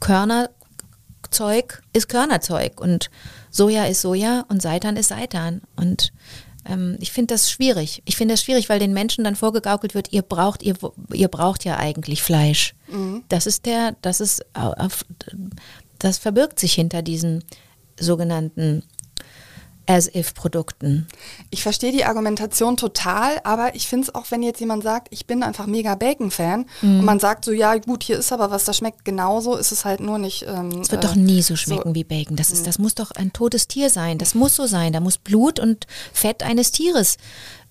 Körnerzeug 0.00 1.82
ist 1.92 2.08
Körnerzeug. 2.08 2.80
Und 2.80 3.10
Soja 3.50 3.84
ist 3.84 4.00
Soja 4.00 4.46
und 4.48 4.62
Seitan 4.62 4.96
ist 4.96 5.08
Seitan. 5.08 5.60
Und 5.76 6.12
ähm, 6.68 6.96
ich 7.00 7.12
finde 7.12 7.34
das 7.34 7.50
schwierig. 7.50 8.02
Ich 8.04 8.16
finde 8.16 8.34
das 8.34 8.42
schwierig, 8.42 8.68
weil 8.68 8.78
den 8.78 8.92
Menschen 8.92 9.24
dann 9.24 9.36
vorgegaukelt 9.36 9.94
wird, 9.94 10.12
ihr 10.12 10.22
braucht, 10.22 10.62
ihr, 10.62 10.76
ihr 11.12 11.28
braucht 11.28 11.64
ja 11.64 11.76
eigentlich 11.76 12.22
Fleisch. 12.22 12.74
Mhm. 12.88 13.24
Das 13.28 13.46
ist 13.46 13.66
der, 13.66 13.96
das 14.02 14.20
ist, 14.20 14.44
das 15.98 16.18
verbirgt 16.18 16.58
sich 16.58 16.74
hinter 16.74 17.02
diesen 17.02 17.44
sogenannten 17.98 18.82
As-if-Produkten. 19.86 21.06
Ich 21.50 21.62
verstehe 21.62 21.92
die 21.92 22.04
Argumentation 22.04 22.76
total, 22.76 23.40
aber 23.44 23.74
ich 23.74 23.86
finde 23.86 24.08
es 24.08 24.14
auch, 24.14 24.30
wenn 24.30 24.42
jetzt 24.42 24.60
jemand 24.60 24.82
sagt, 24.82 25.08
ich 25.10 25.26
bin 25.26 25.42
einfach 25.42 25.66
mega 25.66 25.94
Bacon-Fan 25.94 26.66
mhm. 26.82 27.00
und 27.00 27.04
man 27.04 27.20
sagt 27.20 27.44
so, 27.44 27.52
ja 27.52 27.76
gut, 27.78 28.02
hier 28.02 28.18
ist 28.18 28.32
aber 28.32 28.50
was, 28.50 28.64
das 28.64 28.78
schmeckt 28.78 29.04
genauso, 29.04 29.56
ist 29.56 29.72
es 29.72 29.84
halt 29.84 30.00
nur 30.00 30.18
nicht. 30.18 30.44
Ähm, 30.48 30.80
es 30.80 30.90
wird 30.90 31.04
äh, 31.04 31.06
doch 31.06 31.14
nie 31.14 31.42
so 31.42 31.56
schmecken 31.56 31.90
so, 31.90 31.94
wie 31.94 32.04
Bacon. 32.04 32.36
Das, 32.36 32.50
ist, 32.50 32.60
mhm. 32.60 32.64
das 32.64 32.78
muss 32.78 32.94
doch 32.94 33.10
ein 33.12 33.32
totes 33.32 33.68
Tier 33.68 33.90
sein. 33.90 34.18
Das 34.18 34.34
muss 34.34 34.56
so 34.56 34.66
sein. 34.66 34.92
Da 34.92 35.00
muss 35.00 35.18
Blut 35.18 35.60
und 35.60 35.86
Fett 36.12 36.42
eines 36.42 36.72
Tieres 36.72 37.16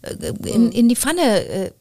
äh, 0.02 0.34
in, 0.46 0.66
mhm. 0.66 0.72
in 0.72 0.90
die 0.90 0.96
Pfanne 0.96 1.46
äh, 1.46 1.72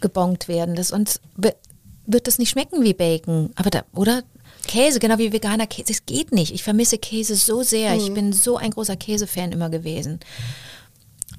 gebongt 0.00 0.48
werden. 0.48 0.74
Das, 0.74 0.88
sonst 0.88 1.20
wird 1.36 2.26
das 2.26 2.38
nicht 2.38 2.50
schmecken 2.50 2.82
wie 2.82 2.94
Bacon. 2.94 3.50
Aber 3.56 3.70
da, 3.70 3.84
oder? 3.94 4.22
Käse, 4.66 5.00
genau 5.00 5.18
wie 5.18 5.32
veganer 5.32 5.66
Käse, 5.66 5.92
es 5.92 6.06
geht 6.06 6.32
nicht. 6.32 6.54
Ich 6.54 6.62
vermisse 6.62 6.98
Käse 6.98 7.34
so 7.34 7.62
sehr. 7.62 7.92
Mhm. 7.92 8.00
Ich 8.00 8.14
bin 8.14 8.32
so 8.32 8.56
ein 8.56 8.70
großer 8.70 8.96
Käsefan 8.96 9.52
immer 9.52 9.70
gewesen. 9.70 10.20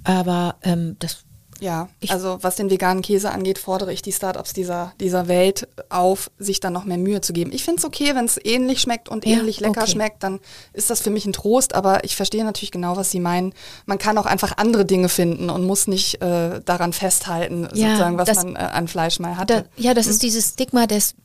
Aber 0.04 0.56
ähm, 0.64 0.98
das 1.00 1.26
ja, 1.64 1.88
also 2.10 2.40
was 2.42 2.58
den 2.58 2.70
veganen 2.70 3.02
Käse 3.02 3.32
angeht, 3.32 3.58
fordere 3.58 3.94
ich 3.94 4.02
die 4.02 4.12
Startups 4.12 4.52
dieser, 4.52 4.94
dieser 5.00 5.30
Welt 5.30 5.68
auf, 5.88 6.30
sich 6.38 6.60
dann 6.60 6.74
noch 6.74 6.84
mehr 6.84 6.98
Mühe 6.98 7.22
zu 7.22 7.32
geben. 7.32 7.54
Ich 7.54 7.64
finde 7.64 7.80
es 7.80 7.86
okay, 7.86 8.16
wenn 8.16 8.26
es 8.26 8.38
ähnlich 8.44 8.82
schmeckt 8.82 9.08
und 9.08 9.26
ja, 9.26 9.38
ähnlich 9.38 9.62
lecker 9.62 9.84
okay. 9.84 9.92
schmeckt, 9.92 10.24
dann 10.24 10.42
ist 10.74 10.90
das 10.90 11.00
für 11.00 11.10
mich 11.10 11.26
ein 11.26 11.32
Trost, 11.32 11.74
aber 11.74 12.04
ich 12.04 12.18
verstehe 12.18 12.44
natürlich 12.44 12.72
genau, 12.72 12.98
was 12.98 13.12
Sie 13.12 13.22
meinen. 13.22 13.54
Man 13.86 13.98
kann 13.98 14.18
auch 14.18 14.26
einfach 14.26 14.58
andere 14.58 14.84
Dinge 14.84 15.08
finden 15.08 15.50
und 15.50 15.64
muss 15.66 15.88
nicht 15.88 16.22
äh, 16.22 16.60
daran 16.66 16.92
festhalten, 16.92 17.70
ja, 17.74 17.88
sozusagen, 17.88 18.18
was 18.18 18.28
das, 18.28 18.44
man 18.44 18.56
äh, 18.58 18.60
an 18.60 18.90
Fleisch 18.90 19.20
mal 19.20 19.38
hatte. 19.38 19.66
Da, 19.78 19.82
ja, 19.82 19.94
das 19.94 20.08
mhm. 20.08 20.12
ist 20.12 20.24
dieses 20.24 20.50
Stigma 20.50 20.86
des 20.86 21.16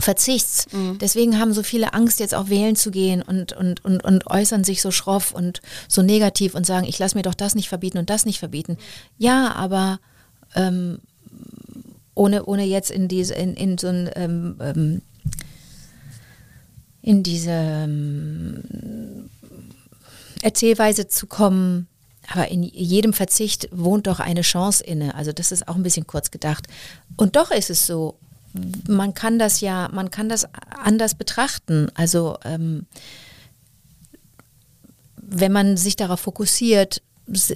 Verzichts. 0.00 0.66
Mhm. 0.72 0.98
Deswegen 0.98 1.38
haben 1.38 1.52
so 1.52 1.62
viele 1.62 1.94
Angst, 1.94 2.20
jetzt 2.20 2.34
auch 2.34 2.48
wählen 2.48 2.76
zu 2.76 2.90
gehen 2.90 3.22
und, 3.22 3.52
und, 3.52 3.84
und, 3.84 4.04
und 4.04 4.26
äußern 4.26 4.64
sich 4.64 4.82
so 4.82 4.90
schroff 4.90 5.32
und 5.32 5.60
so 5.88 6.02
negativ 6.02 6.54
und 6.54 6.66
sagen, 6.66 6.86
ich 6.86 6.98
lasse 6.98 7.16
mir 7.16 7.22
doch 7.22 7.34
das 7.34 7.54
nicht 7.54 7.68
verbieten 7.68 7.98
und 7.98 8.10
das 8.10 8.24
nicht 8.24 8.38
verbieten. 8.38 8.76
Ja, 9.18 9.52
aber 9.54 10.00
ähm, 10.54 10.98
ohne, 12.14 12.44
ohne 12.44 12.64
jetzt 12.64 12.90
in 12.90 13.08
diese, 13.08 13.34
in, 13.34 13.54
in 13.54 13.78
so 13.78 13.88
ein 13.88 14.10
ähm, 14.14 14.56
ähm, 14.60 15.02
in 17.02 17.22
diese 17.22 17.50
ähm, 17.50 19.30
Erzählweise 20.42 21.08
zu 21.08 21.26
kommen, 21.26 21.88
aber 22.28 22.48
in 22.48 22.62
jedem 22.62 23.12
Verzicht 23.12 23.68
wohnt 23.72 24.06
doch 24.06 24.20
eine 24.20 24.42
Chance 24.42 24.84
inne. 24.84 25.14
Also 25.14 25.32
das 25.32 25.52
ist 25.52 25.66
auch 25.68 25.76
ein 25.76 25.82
bisschen 25.82 26.06
kurz 26.06 26.30
gedacht. 26.30 26.66
Und 27.16 27.36
doch 27.36 27.50
ist 27.50 27.70
es 27.70 27.86
so, 27.86 28.18
man 28.88 29.14
kann 29.14 29.38
das 29.38 29.60
ja, 29.60 29.88
man 29.92 30.10
kann 30.10 30.28
das 30.28 30.48
anders 30.82 31.14
betrachten. 31.14 31.88
Also 31.94 32.38
ähm, 32.44 32.86
wenn 35.16 35.52
man 35.52 35.76
sich 35.76 35.96
darauf 35.96 36.20
fokussiert, 36.20 37.02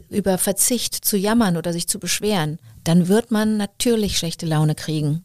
über 0.08 0.38
Verzicht 0.38 0.94
zu 0.94 1.16
jammern 1.16 1.56
oder 1.56 1.72
sich 1.72 1.88
zu 1.88 1.98
beschweren, 1.98 2.58
dann 2.84 3.08
wird 3.08 3.30
man 3.30 3.56
natürlich 3.56 4.18
schlechte 4.18 4.46
Laune 4.46 4.74
kriegen. 4.74 5.24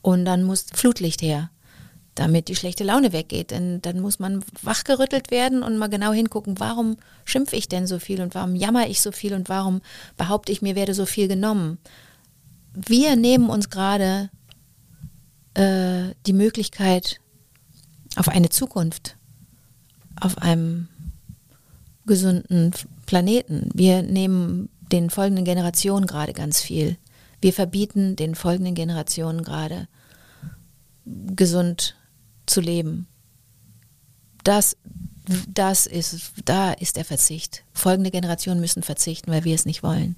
Und 0.00 0.24
dann 0.24 0.44
muss 0.44 0.66
Flutlicht 0.72 1.22
her, 1.22 1.50
damit 2.14 2.48
die 2.48 2.54
schlechte 2.54 2.84
Laune 2.84 3.12
weggeht. 3.12 3.50
Denn 3.50 3.82
dann 3.82 4.00
muss 4.00 4.18
man 4.18 4.44
wachgerüttelt 4.62 5.30
werden 5.30 5.62
und 5.62 5.78
mal 5.78 5.88
genau 5.88 6.12
hingucken, 6.12 6.60
warum 6.60 6.96
schimpfe 7.24 7.56
ich 7.56 7.68
denn 7.68 7.86
so 7.86 7.98
viel 7.98 8.20
und 8.20 8.34
warum 8.34 8.54
jammer 8.54 8.88
ich 8.88 9.00
so 9.00 9.10
viel 9.10 9.34
und 9.34 9.48
warum 9.48 9.80
behaupte 10.16 10.52
ich, 10.52 10.62
mir 10.62 10.76
werde 10.76 10.94
so 10.94 11.06
viel 11.06 11.26
genommen. 11.26 11.78
Wir 12.74 13.16
nehmen 13.16 13.48
uns 13.48 13.70
gerade 13.70 14.30
äh, 15.54 16.14
die 16.26 16.32
Möglichkeit 16.32 17.20
auf 18.16 18.28
eine 18.28 18.48
Zukunft, 18.48 19.16
auf 20.20 20.38
einem 20.38 20.88
gesunden 22.06 22.72
Planeten. 23.06 23.70
Wir 23.74 24.02
nehmen 24.02 24.68
den 24.92 25.10
folgenden 25.10 25.44
Generationen 25.44 26.06
gerade 26.06 26.32
ganz 26.32 26.60
viel. 26.60 26.96
Wir 27.40 27.52
verbieten 27.52 28.16
den 28.16 28.34
folgenden 28.34 28.74
Generationen 28.74 29.42
gerade 29.42 29.88
gesund 31.04 31.96
zu 32.46 32.60
leben. 32.60 33.06
Das, 34.44 34.76
das 35.48 35.86
ist, 35.86 36.32
da 36.44 36.72
ist 36.72 36.96
der 36.96 37.04
Verzicht. 37.04 37.64
Folgende 37.72 38.10
Generationen 38.10 38.60
müssen 38.60 38.82
verzichten, 38.82 39.30
weil 39.30 39.44
wir 39.44 39.54
es 39.54 39.66
nicht 39.66 39.82
wollen. 39.82 40.16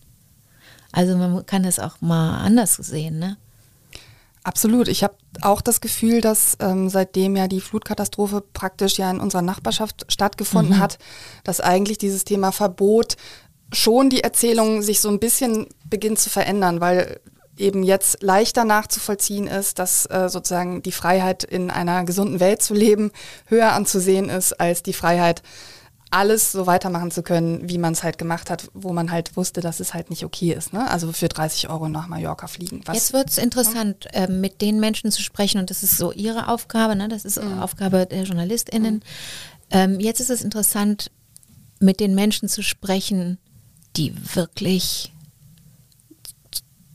Also 0.93 1.17
man 1.17 1.45
kann 1.47 1.65
es 1.65 1.79
auch 1.79 2.01
mal 2.01 2.39
anders 2.39 2.75
sehen, 2.75 3.19
ne? 3.19 3.37
Absolut. 4.47 4.87
Ich 4.87 5.03
habe 5.03 5.17
auch 5.41 5.61
das 5.61 5.81
Gefühl, 5.81 6.21
dass 6.21 6.57
ähm, 6.61 6.89
seitdem 6.89 7.35
ja 7.35 7.49
die 7.49 7.61
Flutkatastrophe 7.61 8.45
praktisch 8.53 8.97
ja 8.97 9.11
in 9.11 9.19
unserer 9.19 9.43
Nachbarschaft 9.43 10.07
stattgefunden 10.07 10.77
mhm. 10.77 10.81
hat, 10.81 11.01
dass 11.43 11.61
eigentlich 11.61 11.99
dieses 11.99 12.23
Thema 12.23 12.53
Verbot 12.53 13.17
schon 13.73 14.09
die 14.09 14.23
Erzählung 14.23 14.83
sich 14.83 15.01
so 15.01 15.09
ein 15.09 15.19
bisschen 15.19 15.67
beginnt 15.91 16.21
zu 16.21 16.31
verändern, 16.31 16.81
weil 16.81 17.19
eben 17.57 17.83
jetzt 17.83 18.23
leichter 18.23 18.65
nachzuvollziehen 18.65 19.49
ist, 19.49 19.81
dass 19.81 20.07
äh, 20.07 20.29
sozusagen 20.29 20.81
die 20.81 20.93
Freiheit 20.93 21.43
in 21.43 21.73
einer 21.73 22.05
gesunden 22.05 22.39
Welt 22.39 22.63
zu 22.63 22.73
leben 22.73 23.11
höher 23.47 23.73
anzusehen 23.73 24.29
ist 24.29 24.53
als 24.61 24.85
die 24.85 24.93
Freiheit 24.93 25.43
alles 26.17 26.51
so 26.51 26.67
weitermachen 26.67 27.11
zu 27.11 27.23
können, 27.23 27.69
wie 27.69 27.77
man 27.77 27.93
es 27.93 28.03
halt 28.03 28.17
gemacht 28.17 28.49
hat, 28.49 28.71
wo 28.73 28.95
man 28.95 29.11
halt 29.11 29.37
wusste, 29.37 29.61
dass 29.61 29.81
es 29.81 29.93
halt 29.93 30.09
nicht 30.09 30.25
okay 30.25 30.55
ist. 30.55 30.73
Ne? 30.73 30.91
Also 30.91 31.13
für 31.13 31.29
30 31.29 31.69
Euro 31.69 31.91
nach 31.91 32.09
Mallorca 32.09 32.47
fliegen. 32.47 32.81
Was 32.87 32.97
Jetzt 32.97 33.13
wird 33.13 33.29
es 33.29 33.37
interessant, 33.37 34.07
äh, 34.15 34.27
mit 34.27 34.63
den 34.63 34.81
Menschen 34.81 35.13
zu 35.13 35.23
sprechen 35.23 35.61
und 35.61 35.69
das 35.69 35.83
ist 35.83 35.99
so 35.99 36.13
ihre 36.13 36.49
Aufgabe, 36.49 36.97
ne? 36.97 37.09
das 37.09 37.27
ist 37.27 37.43
mhm. 37.43 37.61
Aufgabe 37.61 38.07
der 38.07 38.23
JournalistInnen. 38.23 38.95
Mhm. 38.95 39.01
Ähm, 39.71 40.01
jetzt 40.01 40.21
ist 40.21 40.31
es 40.31 40.41
interessant, 40.41 41.11
mit 41.81 42.01
den 42.01 42.15
Menschen 42.15 42.49
zu 42.49 42.63
sprechen, 42.63 43.37
die 43.99 44.15
wirklich 44.35 45.13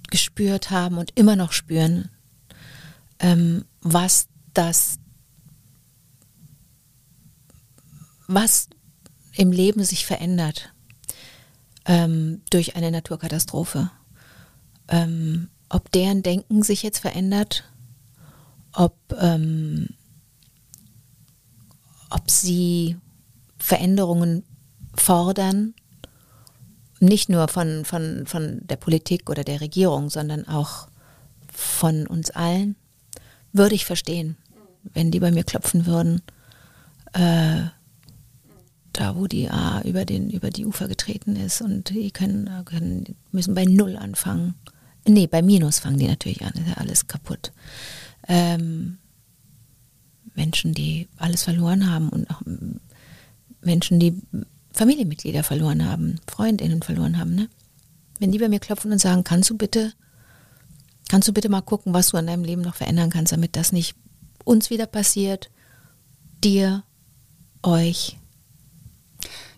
gespürt 0.10 0.72
haben 0.72 0.98
und 0.98 1.12
immer 1.14 1.36
noch 1.36 1.52
spüren, 1.52 2.10
ähm, 3.20 3.66
was 3.82 4.30
das, 4.56 4.98
was 8.28 8.68
im 9.36 9.52
Leben 9.52 9.84
sich 9.84 10.06
verändert 10.06 10.74
ähm, 11.86 12.42
durch 12.50 12.76
eine 12.76 12.92
Naturkatastrophe. 12.92 13.90
Ähm, 14.88 15.50
ob 15.70 15.92
deren 15.92 16.22
Denken 16.22 16.64
sich 16.64 16.84
jetzt 16.84 17.00
verändert, 17.00 17.64
ob, 18.74 18.96
ähm, 19.20 19.90
ob 22.10 22.30
sie 22.30 22.98
Veränderungen 23.58 24.44
fordern, 24.96 25.74
nicht 27.00 27.30
nur 27.30 27.48
von, 27.48 27.86
von, 27.86 28.26
von 28.28 28.60
der 28.68 28.76
Politik 28.76 29.30
oder 29.30 29.44
der 29.44 29.62
Regierung, 29.62 30.10
sondern 30.10 30.48
auch 30.48 30.88
von 31.52 32.06
uns 32.06 32.30
allen, 32.32 32.76
würde 33.54 33.76
ich 33.76 33.86
verstehen, 33.86 34.38
wenn 34.84 35.12
die 35.12 35.20
bei 35.20 35.32
mir 35.32 35.44
klopfen 35.44 35.86
würden. 35.86 36.22
Äh, 37.14 37.64
da 38.94 39.16
wo 39.16 39.28
die 39.28 39.50
A 39.50 39.82
über, 39.82 40.06
den, 40.06 40.30
über 40.30 40.50
die 40.50 40.66
Ufer 40.66 40.88
getreten 40.88 41.36
ist 41.36 41.62
und 41.62 41.90
die 41.90 42.12
können, 42.12 42.50
können, 42.66 43.16
müssen 43.32 43.56
bei 43.56 43.66
Null 43.66 43.96
anfangen. 43.98 44.56
Nee, 45.08 45.28
bei 45.28 45.42
Minus 45.42 45.80
fangen 45.80 45.98
die 45.98 46.08
natürlich 46.08 46.44
an, 46.44 46.54
ist 46.54 46.68
ja 46.68 46.76
alles 46.76 47.08
kaputt. 47.08 47.52
Ähm, 48.28 48.98
Menschen, 50.36 50.74
die 50.74 51.08
alles 51.18 51.44
verloren 51.44 51.90
haben 51.90 52.10
und 52.10 52.30
auch 52.30 52.42
Menschen, 53.62 54.00
die 54.00 54.22
Familienmitglieder 54.74 55.44
verloren 55.44 55.86
haben, 55.86 56.20
Freundinnen 56.28 56.82
verloren 56.82 57.18
haben, 57.18 57.36
ne? 57.36 57.50
Wenn 58.20 58.32
die 58.32 58.38
bei 58.38 58.50
mir 58.50 58.60
klopfen 58.60 58.92
und 58.92 59.00
sagen, 59.00 59.24
kannst 59.24 59.50
du 59.50 59.58
bitte, 59.58 59.94
kannst 61.10 61.28
du 61.28 61.34
bitte 61.34 61.50
mal 61.50 61.62
gucken, 61.62 61.94
was 61.94 62.10
du 62.10 62.18
an 62.18 62.28
deinem 62.28 62.44
Leben 62.44 62.62
noch 62.62 62.76
verändern 62.76 63.10
kannst, 63.10 63.32
damit 63.32 63.56
das 63.56 63.72
nicht 63.72 63.96
uns 64.46 64.70
wieder 64.70 64.86
passiert, 64.86 65.50
dir, 66.44 66.84
euch, 67.64 68.18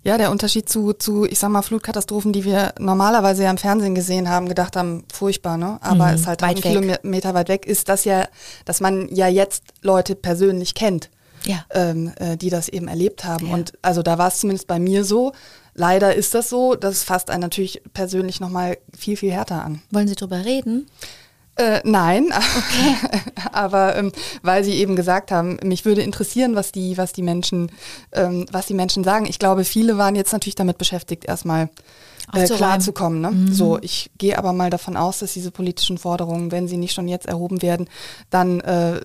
ja, 0.03 0.17
der 0.17 0.31
Unterschied 0.31 0.67
zu, 0.67 0.93
zu, 0.93 1.25
ich 1.25 1.39
sag 1.39 1.49
mal, 1.49 1.61
Flutkatastrophen, 1.61 2.33
die 2.33 2.43
wir 2.43 2.73
normalerweise 2.77 3.43
ja 3.43 3.49
im 3.49 3.57
Fernsehen 3.57 3.95
gesehen 3.95 4.29
haben, 4.29 4.49
gedacht 4.49 4.75
haben, 4.75 5.05
furchtbar, 5.11 5.57
ne? 5.57 5.77
Aber 5.81 6.07
mhm, 6.07 6.15
ist 6.15 6.27
halt 6.27 6.43
einen 6.43 6.59
Kilometer 6.59 7.33
weit 7.33 7.47
weg, 7.47 7.65
ist 7.65 7.87
das 7.87 8.03
ja, 8.03 8.27
dass 8.65 8.81
man 8.81 9.07
ja 9.13 9.27
jetzt 9.27 9.63
Leute 9.81 10.15
persönlich 10.15 10.75
kennt, 10.75 11.09
ja. 11.45 11.65
ähm, 11.71 12.11
äh, 12.17 12.35
die 12.35 12.49
das 12.49 12.67
eben 12.67 12.89
erlebt 12.89 13.23
haben. 13.23 13.47
Ja. 13.47 13.53
Und 13.53 13.73
also 13.81 14.03
da 14.03 14.17
war 14.17 14.27
es 14.27 14.39
zumindest 14.39 14.67
bei 14.67 14.77
mir 14.77 15.05
so. 15.05 15.31
Leider 15.73 16.13
ist 16.13 16.35
das 16.35 16.49
so, 16.49 16.75
das 16.75 17.03
fasst 17.03 17.29
einen 17.31 17.41
natürlich 17.41 17.81
persönlich 17.93 18.41
nochmal 18.41 18.77
viel, 18.95 19.15
viel 19.15 19.31
härter 19.31 19.63
an. 19.63 19.81
Wollen 19.89 20.07
Sie 20.07 20.15
drüber 20.15 20.43
reden? 20.43 20.87
Äh, 21.55 21.81
nein, 21.83 22.25
okay. 22.33 22.95
aber 23.51 23.95
ähm, 23.95 24.11
weil 24.41 24.63
Sie 24.63 24.73
eben 24.73 24.95
gesagt 24.95 25.31
haben, 25.31 25.59
mich 25.63 25.85
würde 25.85 26.01
interessieren, 26.01 26.55
was 26.55 26.71
die, 26.71 26.97
was 26.97 27.13
die 27.13 27.21
Menschen, 27.21 27.71
ähm, 28.11 28.47
was 28.51 28.65
die 28.65 28.73
Menschen 28.73 29.03
sagen. 29.03 29.27
Ich 29.27 29.37
glaube, 29.37 29.63
viele 29.63 29.97
waren 29.97 30.15
jetzt 30.15 30.33
natürlich 30.33 30.55
damit 30.55 30.79
beschäftigt, 30.79 31.25
erstmal 31.25 31.69
äh, 32.33 32.47
klar 32.47 32.79
zu 32.79 32.91
kommen. 32.91 33.21
Ne? 33.21 33.31
Mhm. 33.31 33.53
So, 33.53 33.77
ich 33.81 34.09
gehe 34.17 34.37
aber 34.37 34.51
mal 34.51 34.71
davon 34.71 34.97
aus, 34.97 35.19
dass 35.19 35.33
diese 35.33 35.51
politischen 35.51 35.99
Forderungen, 35.99 36.51
wenn 36.51 36.67
sie 36.67 36.77
nicht 36.77 36.93
schon 36.93 37.07
jetzt 37.07 37.27
erhoben 37.27 37.61
werden, 37.61 37.87
dann 38.31 38.59
äh, 38.61 39.01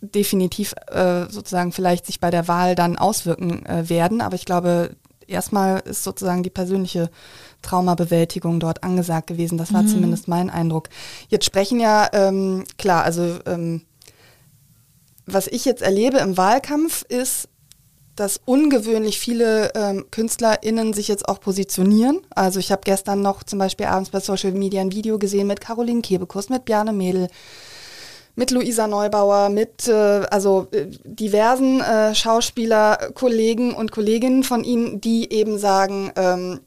definitiv 0.00 0.74
äh, 0.86 1.26
sozusagen 1.28 1.72
vielleicht 1.72 2.06
sich 2.06 2.20
bei 2.20 2.30
der 2.30 2.48
Wahl 2.48 2.74
dann 2.74 2.96
auswirken 2.96 3.66
äh, 3.66 3.88
werden. 3.90 4.22
Aber 4.22 4.36
ich 4.36 4.46
glaube, 4.46 4.96
erstmal 5.26 5.80
ist 5.80 6.02
sozusagen 6.02 6.42
die 6.42 6.50
persönliche 6.50 7.10
Traumabewältigung 7.62 8.60
dort 8.60 8.82
angesagt 8.82 9.26
gewesen. 9.26 9.58
Das 9.58 9.72
war 9.72 9.82
mhm. 9.82 9.88
zumindest 9.88 10.28
mein 10.28 10.50
Eindruck. 10.50 10.88
Jetzt 11.28 11.44
sprechen 11.44 11.80
ja, 11.80 12.08
ähm, 12.12 12.64
klar, 12.78 13.04
also 13.04 13.38
ähm, 13.46 13.82
was 15.26 15.46
ich 15.46 15.64
jetzt 15.64 15.82
erlebe 15.82 16.18
im 16.18 16.36
Wahlkampf 16.36 17.04
ist, 17.08 17.48
dass 18.16 18.40
ungewöhnlich 18.44 19.18
viele 19.18 19.72
ähm, 19.74 20.04
KünstlerInnen 20.10 20.92
sich 20.92 21.08
jetzt 21.08 21.28
auch 21.28 21.40
positionieren. 21.40 22.20
Also 22.34 22.60
ich 22.60 22.70
habe 22.70 22.82
gestern 22.84 23.22
noch 23.22 23.44
zum 23.44 23.58
Beispiel 23.58 23.86
abends 23.86 24.10
bei 24.10 24.20
Social 24.20 24.52
Media 24.52 24.82
ein 24.82 24.92
Video 24.92 25.18
gesehen 25.18 25.46
mit 25.46 25.60
Caroline 25.60 26.02
Kebekus, 26.02 26.50
mit 26.50 26.66
Bjarne 26.66 26.92
Mädel, 26.92 27.28
mit 28.34 28.50
Luisa 28.50 28.86
Neubauer, 28.86 29.48
mit 29.48 29.88
äh, 29.88 29.92
also 30.30 30.68
äh, 30.72 30.86
diversen 31.04 31.80
äh, 31.80 32.14
Schauspieler, 32.14 33.10
Kollegen 33.14 33.74
und 33.74 33.90
Kolleginnen 33.90 34.44
von 34.44 34.64
ihnen, 34.64 35.00
die 35.00 35.32
eben 35.32 35.58
sagen, 35.58 36.12
ähm, 36.16 36.60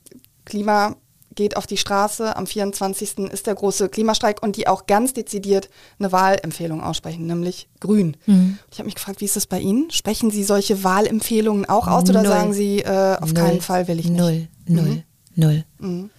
Klima 0.54 0.98
geht 1.34 1.58
auf 1.58 1.66
die 1.66 1.78
Straße. 1.78 2.36
Am 2.36 2.46
24. 2.46 3.18
ist 3.32 3.48
der 3.48 3.56
große 3.56 3.90
Klimastreik 3.90 4.44
und 4.44 4.56
die 4.56 4.68
auch 4.68 4.86
ganz 4.86 5.12
dezidiert 5.14 5.68
eine 5.98 6.12
Wahlempfehlung 6.12 6.84
aussprechen, 6.84 7.26
nämlich 7.26 7.68
Grün. 7.80 8.16
Mhm. 8.28 8.60
Ich 8.72 8.78
habe 8.78 8.86
mich 8.86 8.94
gefragt, 8.94 9.20
wie 9.20 9.26
ist 9.26 9.36
das 9.36 9.48
bei 9.48 9.60
Ihnen? 9.60 9.90
Sprechen 9.90 10.30
Sie 10.30 10.44
solche 10.44 10.84
Wahlempfehlungen 10.84 11.66
auch 11.66 11.88
aus 11.88 12.04
Null. 12.04 12.18
oder 12.18 12.30
sagen 12.30 12.54
Sie, 12.54 12.82
äh, 12.82 13.18
auf 13.20 13.34
Null. 13.34 13.44
keinen 13.44 13.62
Fall 13.62 13.88
will 13.88 13.98
ich 13.98 14.10
nicht? 14.10 14.20
Null, 14.20 14.48
null, 14.68 14.84
mhm. 14.84 15.04
null. 15.34 15.66
Mhm. 15.80 16.10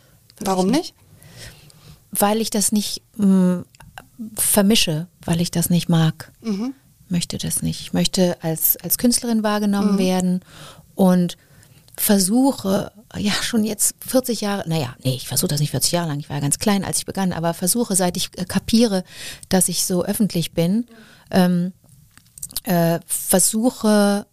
Warum 0.40 0.66
nicht? 0.66 0.96
Weil 2.10 2.40
ich 2.40 2.50
das 2.50 2.72
nicht 2.72 3.02
mh, 3.16 3.26
mm, 3.26 3.64
vermische, 4.34 5.06
weil 5.24 5.40
ich 5.40 5.52
das 5.52 5.70
nicht 5.70 5.88
mag. 5.88 6.32
Mhm. 6.42 6.74
Möchte 7.08 7.38
das 7.38 7.62
nicht. 7.62 7.82
Ich 7.82 7.92
möchte 7.92 8.36
als, 8.42 8.76
als 8.78 8.98
Künstlerin 8.98 9.44
wahrgenommen 9.44 9.92
mhm. 9.92 9.98
werden 9.98 10.40
und 10.96 11.36
versuche, 11.96 12.92
ja 13.16 13.32
schon 13.32 13.64
jetzt 13.64 13.94
40 14.06 14.40
Jahre, 14.40 14.68
naja, 14.68 14.94
nee, 15.04 15.14
ich 15.14 15.28
versuche 15.28 15.48
das 15.48 15.60
nicht 15.60 15.70
40 15.70 15.92
Jahre 15.92 16.08
lang, 16.08 16.18
ich 16.18 16.30
war 16.30 16.40
ganz 16.40 16.58
klein, 16.58 16.84
als 16.84 16.98
ich 16.98 17.06
begann, 17.06 17.32
aber 17.32 17.54
versuche, 17.54 17.94
seit 17.96 18.16
ich 18.16 18.30
äh, 18.36 18.44
kapiere, 18.44 19.04
dass 19.48 19.68
ich 19.68 19.84
so 19.84 20.04
öffentlich 20.04 20.52
bin, 20.52 20.86
ähm, 21.30 21.72
äh, 22.64 23.00
versuche, 23.06 24.26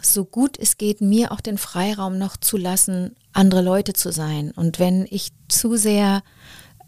so 0.00 0.24
gut 0.24 0.58
es 0.58 0.78
geht, 0.78 1.00
mir 1.00 1.32
auch 1.32 1.40
den 1.40 1.58
Freiraum 1.58 2.18
noch 2.18 2.36
zu 2.36 2.56
lassen, 2.56 3.16
andere 3.32 3.62
Leute 3.62 3.92
zu 3.92 4.12
sein. 4.12 4.50
Und 4.52 4.78
wenn 4.78 5.06
ich 5.10 5.30
zu 5.48 5.76
sehr 5.76 6.22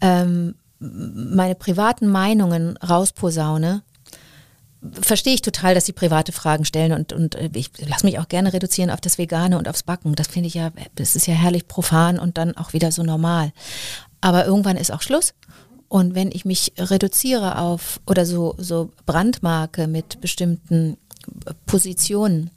ähm, 0.01 0.55
meine 0.79 1.55
privaten 1.55 2.07
Meinungen 2.07 2.77
rausposaune, 2.77 3.83
verstehe 5.01 5.33
ich 5.33 5.41
total, 5.41 5.75
dass 5.75 5.85
sie 5.85 5.93
private 5.93 6.31
Fragen 6.31 6.65
stellen 6.65 6.91
und, 6.91 7.13
und 7.13 7.35
äh, 7.35 7.49
ich 7.53 7.71
lasse 7.87 8.05
mich 8.05 8.19
auch 8.19 8.27
gerne 8.27 8.53
reduzieren 8.53 8.89
auf 8.89 9.01
das 9.01 9.17
Vegane 9.17 9.57
und 9.57 9.67
aufs 9.67 9.83
Backen. 9.83 10.15
Das 10.15 10.27
finde 10.27 10.47
ich 10.47 10.53
ja, 10.53 10.71
das 10.95 11.15
ist 11.15 11.27
ja 11.27 11.33
herrlich 11.33 11.67
profan 11.67 12.19
und 12.19 12.37
dann 12.37 12.55
auch 12.57 12.73
wieder 12.73 12.91
so 12.91 13.03
normal. 13.03 13.51
Aber 14.21 14.45
irgendwann 14.45 14.77
ist 14.77 14.91
auch 14.91 15.01
Schluss. 15.01 15.33
Und 15.87 16.15
wenn 16.15 16.31
ich 16.31 16.45
mich 16.45 16.73
reduziere 16.77 17.59
auf 17.59 18.01
oder 18.07 18.25
so, 18.25 18.55
so 18.57 18.91
Brandmarke 19.05 19.87
mit 19.87 20.19
bestimmten 20.19 20.97
Positionen, 21.65 22.49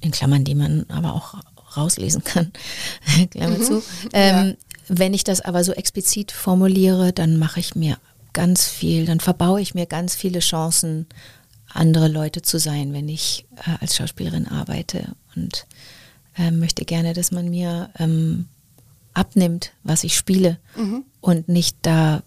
in 0.00 0.10
Klammern, 0.10 0.44
die 0.44 0.54
man 0.54 0.86
aber 0.88 1.14
auch 1.14 1.34
rauslesen 1.76 2.22
kann, 2.24 2.52
Klammer 3.30 3.58
mhm. 3.58 3.62
zu, 3.62 3.82
ähm, 4.12 4.48
ja. 4.48 4.54
wenn 4.88 5.14
ich 5.14 5.24
das 5.24 5.40
aber 5.40 5.64
so 5.64 5.72
explizit 5.72 6.30
formuliere, 6.30 7.12
dann 7.12 7.38
mache 7.38 7.60
ich 7.60 7.74
mir 7.74 7.98
ganz 8.36 8.68
viel, 8.68 9.06
dann 9.06 9.18
verbaue 9.18 9.62
ich 9.62 9.74
mir 9.74 9.86
ganz 9.86 10.14
viele 10.14 10.40
Chancen, 10.40 11.06
andere 11.72 12.06
Leute 12.08 12.42
zu 12.42 12.58
sein, 12.58 12.92
wenn 12.92 13.08
ich 13.08 13.46
äh, 13.66 13.76
als 13.80 13.96
Schauspielerin 13.96 14.46
arbeite 14.46 15.14
und 15.34 15.66
äh, 16.36 16.50
möchte 16.50 16.84
gerne, 16.84 17.14
dass 17.14 17.32
man 17.32 17.48
mir 17.48 17.88
ähm, 17.98 18.46
abnimmt, 19.14 19.72
was 19.84 20.04
ich 20.04 20.14
spiele 20.14 20.58
mhm. 20.76 21.04
und 21.22 21.48
nicht 21.48 21.78
da 21.80 22.22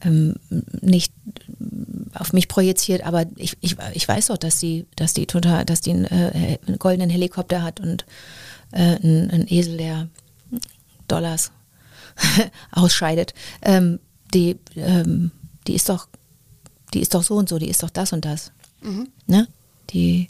ähm, 0.00 0.34
nicht 0.80 1.12
auf 2.14 2.32
mich 2.32 2.48
projiziert, 2.48 3.06
aber 3.06 3.24
ich, 3.36 3.56
ich, 3.60 3.76
ich 3.92 4.08
weiß 4.08 4.26
doch, 4.26 4.36
dass 4.36 4.58
die, 4.58 4.86
dass 4.96 5.14
die 5.14 5.26
total, 5.26 5.64
dass 5.64 5.80
die 5.80 5.90
einen, 5.90 6.04
äh, 6.06 6.58
einen 6.66 6.80
goldenen 6.80 7.10
Helikopter 7.10 7.62
hat 7.62 7.78
und 7.78 8.06
äh, 8.72 8.96
einen, 8.96 9.30
einen 9.30 9.46
Esel, 9.48 9.76
der 9.76 10.08
Dollars 11.06 11.52
ausscheidet. 12.72 13.34
Ähm, 13.62 14.00
die 14.34 14.58
ähm, 14.74 15.30
die 15.66 15.74
ist 15.74 15.88
doch, 15.88 16.08
die 16.92 17.00
ist 17.00 17.14
doch 17.14 17.22
so 17.22 17.34
und 17.36 17.48
so, 17.48 17.58
die 17.58 17.68
ist 17.68 17.82
doch 17.82 17.90
das 17.90 18.12
und 18.12 18.24
das. 18.24 18.52
Mhm. 18.82 19.08
Ne? 19.26 19.48
Die 19.90 20.28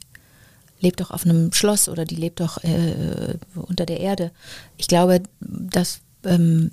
lebt 0.80 1.00
doch 1.00 1.10
auf 1.10 1.24
einem 1.24 1.52
Schloss 1.52 1.88
oder 1.88 2.04
die 2.04 2.16
lebt 2.16 2.40
doch 2.40 2.62
äh, 2.62 3.36
unter 3.54 3.86
der 3.86 4.00
Erde. 4.00 4.32
Ich 4.76 4.86
glaube, 4.86 5.22
dass 5.40 6.00
ähm, 6.24 6.72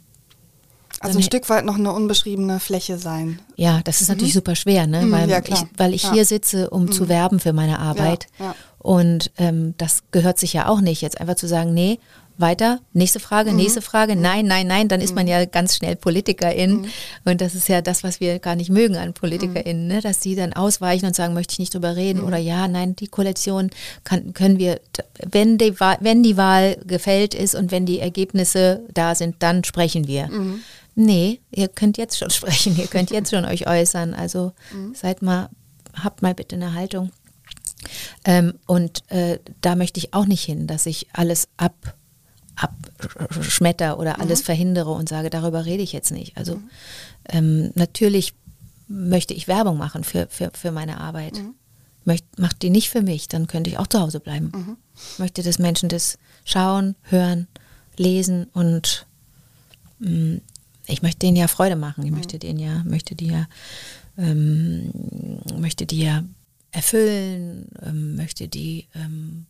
Also 1.00 1.20
ein 1.20 1.24
Stück 1.24 1.50
weit 1.50 1.66
noch 1.66 1.76
eine 1.76 1.92
unbeschriebene 1.92 2.60
Fläche 2.60 2.98
sein. 2.98 3.40
Ja, 3.56 3.82
das 3.84 4.02
ist 4.02 4.10
mhm. 4.10 4.16
natürlich 4.16 4.34
super 4.34 4.56
schwer, 4.56 4.86
ne? 4.88 5.04
Mhm, 5.04 5.12
weil, 5.12 5.30
ja, 5.30 5.42
ich, 5.46 5.64
weil 5.78 5.94
ich 5.94 6.04
ja. 6.04 6.14
hier 6.14 6.26
sitze, 6.26 6.70
um 6.70 6.84
mhm. 6.84 6.92
zu 6.92 7.10
werben 7.10 7.40
für 7.40 7.54
meine 7.54 7.80
Arbeit. 7.80 8.28
Ja, 8.38 8.56
Und 8.80 9.32
ähm, 9.38 9.76
das 9.78 10.04
gehört 10.12 10.40
sich 10.40 10.54
ja 10.54 10.68
auch 10.68 10.82
nicht, 10.82 11.02
jetzt 11.02 11.20
einfach 11.20 11.36
zu 11.36 11.48
sagen, 11.48 11.74
nee, 11.74 12.00
weiter, 12.38 12.80
nächste 12.94 13.20
Frage, 13.20 13.52
mhm. 13.52 13.58
nächste 13.58 13.82
Frage, 13.82 14.16
mhm. 14.16 14.22
nein, 14.22 14.46
nein, 14.46 14.68
nein, 14.68 14.88
dann 14.88 15.02
ist 15.02 15.16
man 15.16 15.26
mhm. 15.26 15.32
ja 15.32 15.46
ganz 15.46 15.76
schnell 15.76 15.96
Politikerin. 15.96 16.82
Mhm. 16.82 16.86
Und 17.26 17.42
das 17.42 17.56
ist 17.56 17.70
ja 17.70 17.82
das, 17.82 18.04
was 18.04 18.20
wir 18.20 18.40
gar 18.40 18.56
nicht 18.56 18.70
mögen 18.70 18.98
an 18.98 19.14
PolitikerInnen, 19.14 19.88
ne? 19.88 20.02
dass 20.02 20.20
die 20.20 20.36
dann 20.36 20.54
ausweichen 20.54 21.06
und 21.06 21.16
sagen, 21.16 21.34
möchte 21.34 21.54
ich 21.54 21.60
nicht 21.60 21.74
drüber 21.74 21.96
reden 21.96 22.22
oder 22.22 22.38
ja, 22.38 22.68
nein, 22.68 22.96
die 22.96 23.08
Koalition 23.08 23.70
kann, 24.04 24.34
können 24.34 24.58
wir, 24.60 24.80
wenn 25.30 25.58
die, 25.58 25.76
wenn 26.00 26.24
die 26.24 26.38
Wahl 26.38 26.78
gefällt 26.86 27.34
ist 27.34 27.56
und 27.56 27.72
wenn 27.72 27.86
die 27.86 28.00
Ergebnisse 28.00 28.82
da 28.94 29.16
sind, 29.16 29.36
dann 29.40 29.64
sprechen 29.64 30.08
wir. 30.08 30.28
Mhm. 30.28 30.62
Nee, 30.96 31.40
ihr 31.52 31.68
könnt 31.68 31.98
jetzt 31.98 32.18
schon 32.18 32.30
sprechen, 32.32 32.78
ihr 32.78 32.88
könnt 32.88 33.12
jetzt 33.12 33.32
schon 33.32 33.46
euch 33.46 33.68
äußern. 33.68 34.14
Also 34.14 34.54
mhm. 34.74 34.94
seid 34.96 35.22
mal, 35.22 35.50
habt 35.94 36.22
mal 36.22 36.34
bitte 36.34 36.56
eine 36.56 36.74
Haltung. 36.74 37.12
Ähm, 38.26 38.54
und 38.68 39.04
äh, 39.10 39.40
da 39.62 39.76
möchte 39.76 40.00
ich 40.00 40.14
auch 40.14 40.26
nicht 40.26 40.44
hin, 40.44 40.68
dass 40.68 40.86
ich 40.86 41.08
alles 41.14 41.48
ab 41.58 41.96
abschmetter 43.18 44.00
oder 44.00 44.20
alles 44.20 44.42
mhm. 44.42 44.46
verhindere 44.46 44.92
und 44.92 45.10
sage, 45.10 45.30
darüber 45.30 45.66
rede 45.66 45.84
ich 45.84 45.94
jetzt 45.94 46.12
nicht. 46.12 46.38
Also 46.38 46.56
mhm. 46.56 46.70
ähm, 47.30 47.72
natürlich 47.76 48.34
möchte 48.88 49.34
ich 49.34 49.48
Werbung 49.48 49.78
machen 49.78 50.04
für, 50.04 50.28
für, 50.30 50.52
für 50.54 50.72
meine 50.72 51.00
Arbeit. 51.00 51.36
Mhm. 51.36 51.56
Möcht, 52.04 52.40
macht 52.40 52.62
die 52.64 52.72
nicht 52.72 52.90
für 52.90 53.04
mich, 53.04 53.28
dann 53.28 53.46
könnte 53.48 53.70
ich 53.70 53.78
auch 53.78 53.88
zu 53.88 54.00
Hause 54.00 54.20
bleiben. 54.20 54.52
Mhm. 54.54 54.78
Ich 55.14 55.20
möchte, 55.20 55.44
dass 55.44 55.60
Menschen 55.60 55.88
das 55.88 56.18
schauen, 56.46 56.96
hören, 57.04 57.48
lesen 57.96 58.46
und 58.54 59.06
mh, 60.00 60.10
mm, 60.10 60.42
ich 60.88 61.02
möchte 61.04 61.20
denen 61.20 61.38
ja 61.38 61.48
Freude 61.48 61.76
machen. 61.76 62.04
Ich 62.04 62.12
mhm. 62.12 62.18
möchte 62.18 62.40
denen 62.40 62.60
ja, 62.60 62.84
möchte 62.84 63.16
die 63.16 63.28
ja, 63.28 63.48
ähm, 64.18 64.92
möchte 65.58 65.86
die 65.86 66.02
ja 66.04 66.24
erfüllen, 66.72 67.68
ähm, 67.82 68.16
möchte 68.16 68.48
die 68.48 68.88
ähm, 68.96 69.46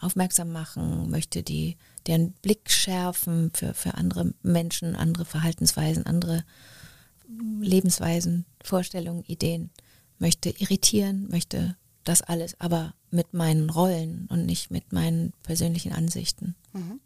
aufmerksam 0.00 0.52
machen, 0.52 1.10
möchte 1.10 1.42
die 1.42 1.76
deren 2.06 2.32
Blick 2.32 2.70
schärfen 2.70 3.50
für, 3.54 3.74
für 3.74 3.94
andere 3.94 4.32
Menschen, 4.42 4.96
andere 4.96 5.24
Verhaltensweisen, 5.24 6.06
andere 6.06 6.44
Lebensweisen, 7.60 8.44
Vorstellungen, 8.62 9.24
Ideen, 9.24 9.70
möchte 10.18 10.50
irritieren, 10.50 11.28
möchte 11.30 11.76
das 12.04 12.22
alles, 12.22 12.60
aber 12.60 12.94
mit 13.10 13.32
meinen 13.32 13.70
Rollen 13.70 14.28
und 14.30 14.46
nicht 14.46 14.70
mit 14.70 14.92
meinen 14.92 15.32
persönlichen 15.42 15.92
Ansichten. 15.92 16.54
Mhm. 16.72 17.00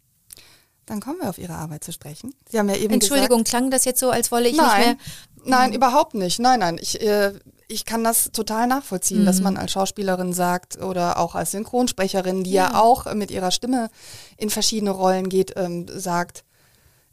Dann 0.86 1.00
kommen 1.00 1.20
wir 1.20 1.28
auf 1.28 1.38
Ihre 1.38 1.54
Arbeit 1.54 1.84
zu 1.84 1.92
sprechen. 1.92 2.34
Sie 2.48 2.58
haben 2.58 2.68
ja 2.68 2.76
eben 2.76 2.94
Entschuldigung, 2.94 3.44
gesagt, 3.44 3.50
klang 3.50 3.70
das 3.70 3.84
jetzt 3.84 4.00
so, 4.00 4.10
als 4.10 4.32
wolle 4.32 4.48
ich 4.48 4.56
nein, 4.56 4.66
nicht 4.66 4.86
mehr? 4.86 5.58
Nein, 5.58 5.72
überhaupt 5.74 6.14
nicht. 6.14 6.38
Nein, 6.38 6.60
nein. 6.60 6.78
Ich, 6.80 7.00
äh, 7.00 7.34
ich 7.68 7.84
kann 7.84 8.02
das 8.02 8.30
total 8.32 8.66
nachvollziehen, 8.66 9.22
mhm. 9.22 9.26
dass 9.26 9.40
man 9.40 9.58
als 9.58 9.72
Schauspielerin 9.72 10.32
sagt 10.32 10.82
oder 10.82 11.18
auch 11.18 11.34
als 11.34 11.50
Synchronsprecherin, 11.50 12.42
die 12.42 12.52
ja, 12.52 12.70
ja 12.72 12.80
auch 12.80 13.12
mit 13.14 13.30
ihrer 13.30 13.50
Stimme 13.50 13.90
in 14.38 14.48
verschiedene 14.48 14.90
Rollen 14.90 15.28
geht, 15.28 15.52
ähm, 15.56 15.86
sagt, 15.88 16.44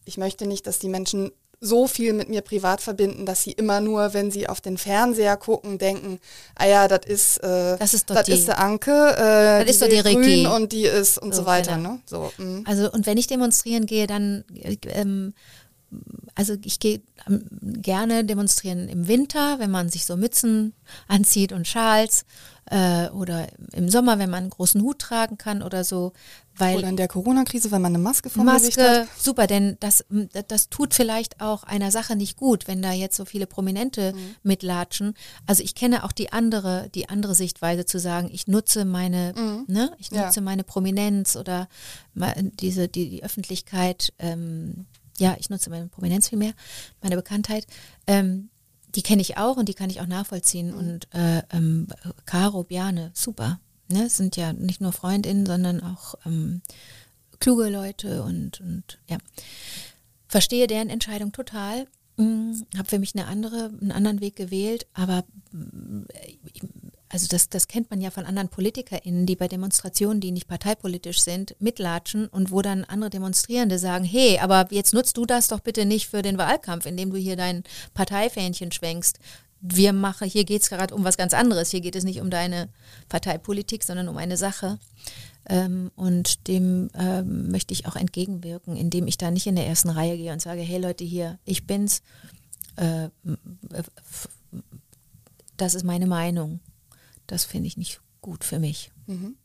ich 0.05 0.17
möchte 0.17 0.47
nicht, 0.47 0.65
dass 0.65 0.79
die 0.79 0.87
Menschen 0.87 1.31
so 1.59 1.87
viel 1.87 2.13
mit 2.13 2.29
mir 2.29 2.41
privat 2.41 2.81
verbinden, 2.81 3.25
dass 3.25 3.43
sie 3.43 3.51
immer 3.51 3.81
nur, 3.81 4.13
wenn 4.13 4.29
sie 4.29 4.47
auf 4.47 4.61
den 4.61 4.77
Fernseher 4.77 5.35
gucken, 5.37 5.77
denken, 5.77 6.19
ah 6.55 6.67
ja, 6.67 6.87
das 6.87 7.05
ist, 7.05 7.37
äh, 7.37 7.77
das 7.77 7.93
ist, 7.93 8.09
das 8.09 8.27
ist 8.27 8.47
der 8.47 8.59
Anke, 8.59 8.91
äh, 8.91 9.65
das 9.65 9.75
ist 9.75 9.81
doch 9.81 9.89
die 9.89 10.01
Grün 10.01 10.47
und 10.47 10.71
die 10.71 10.85
ist 10.85 11.17
und 11.17 11.33
so, 11.33 11.41
so 11.41 11.47
weiter. 11.47 11.75
Genau. 11.75 11.93
Ne? 11.93 11.99
So, 12.05 12.31
mm. 12.37 12.63
also 12.65 12.91
und 12.91 13.05
wenn 13.05 13.17
ich 13.17 13.27
demonstrieren 13.27 13.85
gehe, 13.85 14.05
dann 14.05 14.43
ähm, 14.87 15.33
also 16.35 16.55
ich 16.63 16.79
gehe 16.79 17.01
ähm, 17.27 17.45
gerne 17.81 18.25
demonstrieren 18.25 18.89
im 18.89 19.07
Winter, 19.07 19.59
wenn 19.59 19.71
man 19.71 19.89
sich 19.89 20.05
so 20.05 20.17
Mützen 20.17 20.73
anzieht 21.07 21.53
und 21.53 21.67
Schals 21.67 22.25
äh, 22.69 23.09
oder 23.09 23.47
im 23.73 23.89
Sommer, 23.89 24.19
wenn 24.19 24.29
man 24.29 24.43
einen 24.43 24.49
großen 24.49 24.81
Hut 24.81 24.99
tragen 24.99 25.37
kann 25.37 25.61
oder 25.61 25.83
so. 25.83 26.13
Weil 26.57 26.77
oder 26.77 26.87
in 26.87 26.97
der 26.97 27.07
Corona-Krise, 27.07 27.71
wenn 27.71 27.81
man 27.81 27.93
eine 27.93 28.03
Maske 28.03 28.29
vom 28.29 28.45
Maske, 28.45 28.69
Gesicht 28.69 28.79
hat. 28.79 29.07
super, 29.17 29.45
denn 29.45 29.77
das, 29.81 30.05
das 30.47 30.69
tut 30.69 30.93
vielleicht 30.93 31.41
auch 31.41 31.63
einer 31.63 31.91
Sache 31.91 32.15
nicht 32.15 32.37
gut, 32.37 32.67
wenn 32.67 32.81
da 32.81 32.91
jetzt 32.91 33.17
so 33.17 33.25
viele 33.25 33.45
Prominente 33.45 34.13
mhm. 34.13 34.35
mitlatschen. 34.43 35.15
Also 35.45 35.63
ich 35.63 35.75
kenne 35.75 36.05
auch 36.05 36.13
die 36.13 36.31
andere, 36.31 36.89
die 36.95 37.09
andere 37.09 37.35
Sichtweise 37.35 37.85
zu 37.85 37.99
sagen, 37.99 38.29
ich 38.31 38.47
nutze 38.47 38.85
meine, 38.85 39.33
mhm. 39.35 39.65
ne, 39.67 39.91
ich 39.99 40.11
nutze 40.11 40.37
ja. 40.37 40.41
meine 40.41 40.63
Prominenz 40.63 41.35
oder 41.35 41.67
diese, 42.59 42.87
die, 42.87 43.09
die 43.09 43.23
Öffentlichkeit 43.23 44.13
ähm, 44.19 44.85
ja, 45.17 45.35
ich 45.39 45.49
nutze 45.49 45.69
meine 45.69 45.87
Prominenz 45.87 46.29
viel 46.29 46.37
mehr, 46.37 46.53
meine 47.01 47.15
Bekanntheit. 47.15 47.67
Ähm, 48.07 48.49
die 48.95 49.01
kenne 49.01 49.21
ich 49.21 49.37
auch 49.37 49.57
und 49.57 49.67
die 49.67 49.73
kann 49.73 49.89
ich 49.89 50.01
auch 50.01 50.07
nachvollziehen. 50.07 50.71
Mhm. 50.71 50.77
Und 50.77 51.13
äh, 51.13 51.43
ähm, 51.51 51.87
Caro, 52.25 52.63
Bjane, 52.63 53.11
super. 53.13 53.59
Ne? 53.87 54.09
Sind 54.09 54.35
ja 54.35 54.53
nicht 54.53 54.81
nur 54.81 54.93
Freundinnen, 54.93 55.45
sondern 55.45 55.81
auch 55.81 56.15
ähm, 56.25 56.61
kluge 57.39 57.69
Leute 57.69 58.23
und, 58.23 58.61
und 58.61 58.99
ja. 59.07 59.17
Verstehe 60.27 60.67
deren 60.67 60.89
Entscheidung 60.89 61.31
total. 61.31 61.87
Mhm, 62.17 62.65
habe 62.77 62.87
für 62.87 62.99
mich 62.99 63.13
eine 63.13 63.27
andere, 63.27 63.71
einen 63.81 63.91
anderen 63.91 64.21
Weg 64.21 64.35
gewählt, 64.35 64.87
aber 64.93 65.25
äh, 65.53 66.37
also 67.15 67.27
das, 67.29 67.47
das 67.47 67.69
kennt 67.69 67.89
man 67.91 68.01
ja 68.01 68.11
von 68.11 68.25
anderen 68.25 68.49
PolitikerInnen, 68.49 69.25
die 69.25 69.37
bei 69.37 69.47
Demonstrationen, 69.47 70.19
die 70.19 70.33
nicht 70.33 70.49
parteipolitisch 70.49 71.21
sind, 71.21 71.55
mitlatschen 71.59 72.27
und 72.27 72.51
wo 72.51 72.61
dann 72.61 72.83
andere 72.83 73.09
Demonstrierende 73.09 73.79
sagen, 73.79 74.03
hey, 74.03 74.39
aber 74.39 74.67
jetzt 74.71 74.93
nutzt 74.93 75.15
du 75.15 75.25
das 75.25 75.47
doch 75.47 75.61
bitte 75.61 75.85
nicht 75.85 76.09
für 76.09 76.21
den 76.21 76.37
Wahlkampf, 76.37 76.85
indem 76.85 77.11
du 77.11 77.17
hier 77.17 77.37
dein 77.37 77.63
Parteifähnchen 77.93 78.73
schwenkst. 78.73 79.19
Wir 79.61 79.93
machen, 79.93 80.27
hier 80.27 80.43
geht 80.43 80.63
es 80.63 80.69
gerade 80.69 80.93
um 80.93 81.05
was 81.05 81.15
ganz 81.15 81.33
anderes. 81.33 81.71
Hier 81.71 81.79
geht 81.79 81.95
es 81.95 82.03
nicht 82.03 82.19
um 82.19 82.29
deine 82.29 82.67
Parteipolitik, 83.07 83.85
sondern 83.85 84.09
um 84.09 84.17
eine 84.17 84.35
Sache. 84.35 84.77
Ähm, 85.47 85.91
und 85.95 86.49
dem 86.49 86.89
ähm, 86.95 87.49
möchte 87.49 87.73
ich 87.73 87.87
auch 87.87 87.95
entgegenwirken, 87.95 88.75
indem 88.75 89.07
ich 89.07 89.17
da 89.17 89.31
nicht 89.31 89.47
in 89.47 89.55
der 89.55 89.67
ersten 89.67 89.89
Reihe 89.89 90.17
gehe 90.17 90.33
und 90.33 90.41
sage, 90.41 90.59
hey 90.59 90.81
Leute, 90.81 91.05
hier, 91.05 91.39
ich 91.45 91.65
bin's. 91.65 92.01
Äh, 92.75 93.07
das 95.55 95.75
ist 95.75 95.85
meine 95.85 96.07
Meinung 96.07 96.59
das 97.27 97.45
finde 97.45 97.67
ich 97.67 97.77
nicht 97.77 98.01
gut 98.21 98.43
für 98.43 98.59
mich. 98.59 98.91
Mhm. 99.07 99.37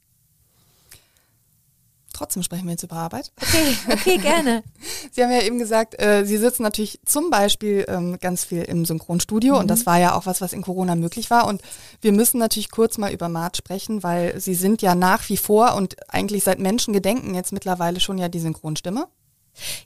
Trotzdem 2.13 2.43
sprechen 2.43 2.65
wir 2.65 2.73
jetzt 2.73 2.83
über 2.83 2.97
Arbeit. 2.97 3.33
Okay, 3.41 3.77
okay, 3.91 4.19
gerne. 4.19 4.63
Sie 5.13 5.23
haben 5.23 5.31
ja 5.31 5.43
eben 5.43 5.59
gesagt, 5.59 5.99
äh, 6.03 6.25
Sie 6.27 6.37
sitzen 6.37 6.63
natürlich 6.63 7.01
zum 7.07 7.31
Beispiel 7.31 7.87
ähm, 7.89 8.19
ganz 8.21 8.45
viel 8.45 8.63
im 8.63 8.85
Synchronstudio 8.85 9.55
mhm. 9.55 9.61
und 9.61 9.69
das 9.69 9.87
war 9.87 9.99
ja 9.99 10.15
auch 10.15 10.27
was, 10.27 10.41
was 10.41 10.53
in 10.53 10.63
Corona 10.63 10.97
möglich 10.97 11.31
war. 11.31 11.47
Und 11.47 11.63
wir 12.03 12.13
müssen 12.13 12.39
natürlich 12.39 12.71
kurz 12.71 12.99
mal 12.99 13.13
über 13.13 13.29
Mart 13.29 13.57
sprechen, 13.57 14.03
weil 14.03 14.39
Sie 14.41 14.55
sind 14.55 14.83
ja 14.83 14.95
nach 14.95 15.29
wie 15.29 15.37
vor 15.37 15.77
und 15.77 15.97
eigentlich 16.13 16.45
seit 16.45 16.59
Menschengedenken 16.59 17.35
jetzt 17.35 17.53
mittlerweile 17.53 18.01
schon 18.01 18.19
ja 18.19 18.29
die 18.29 18.41
Synchronstimme. 18.41 19.07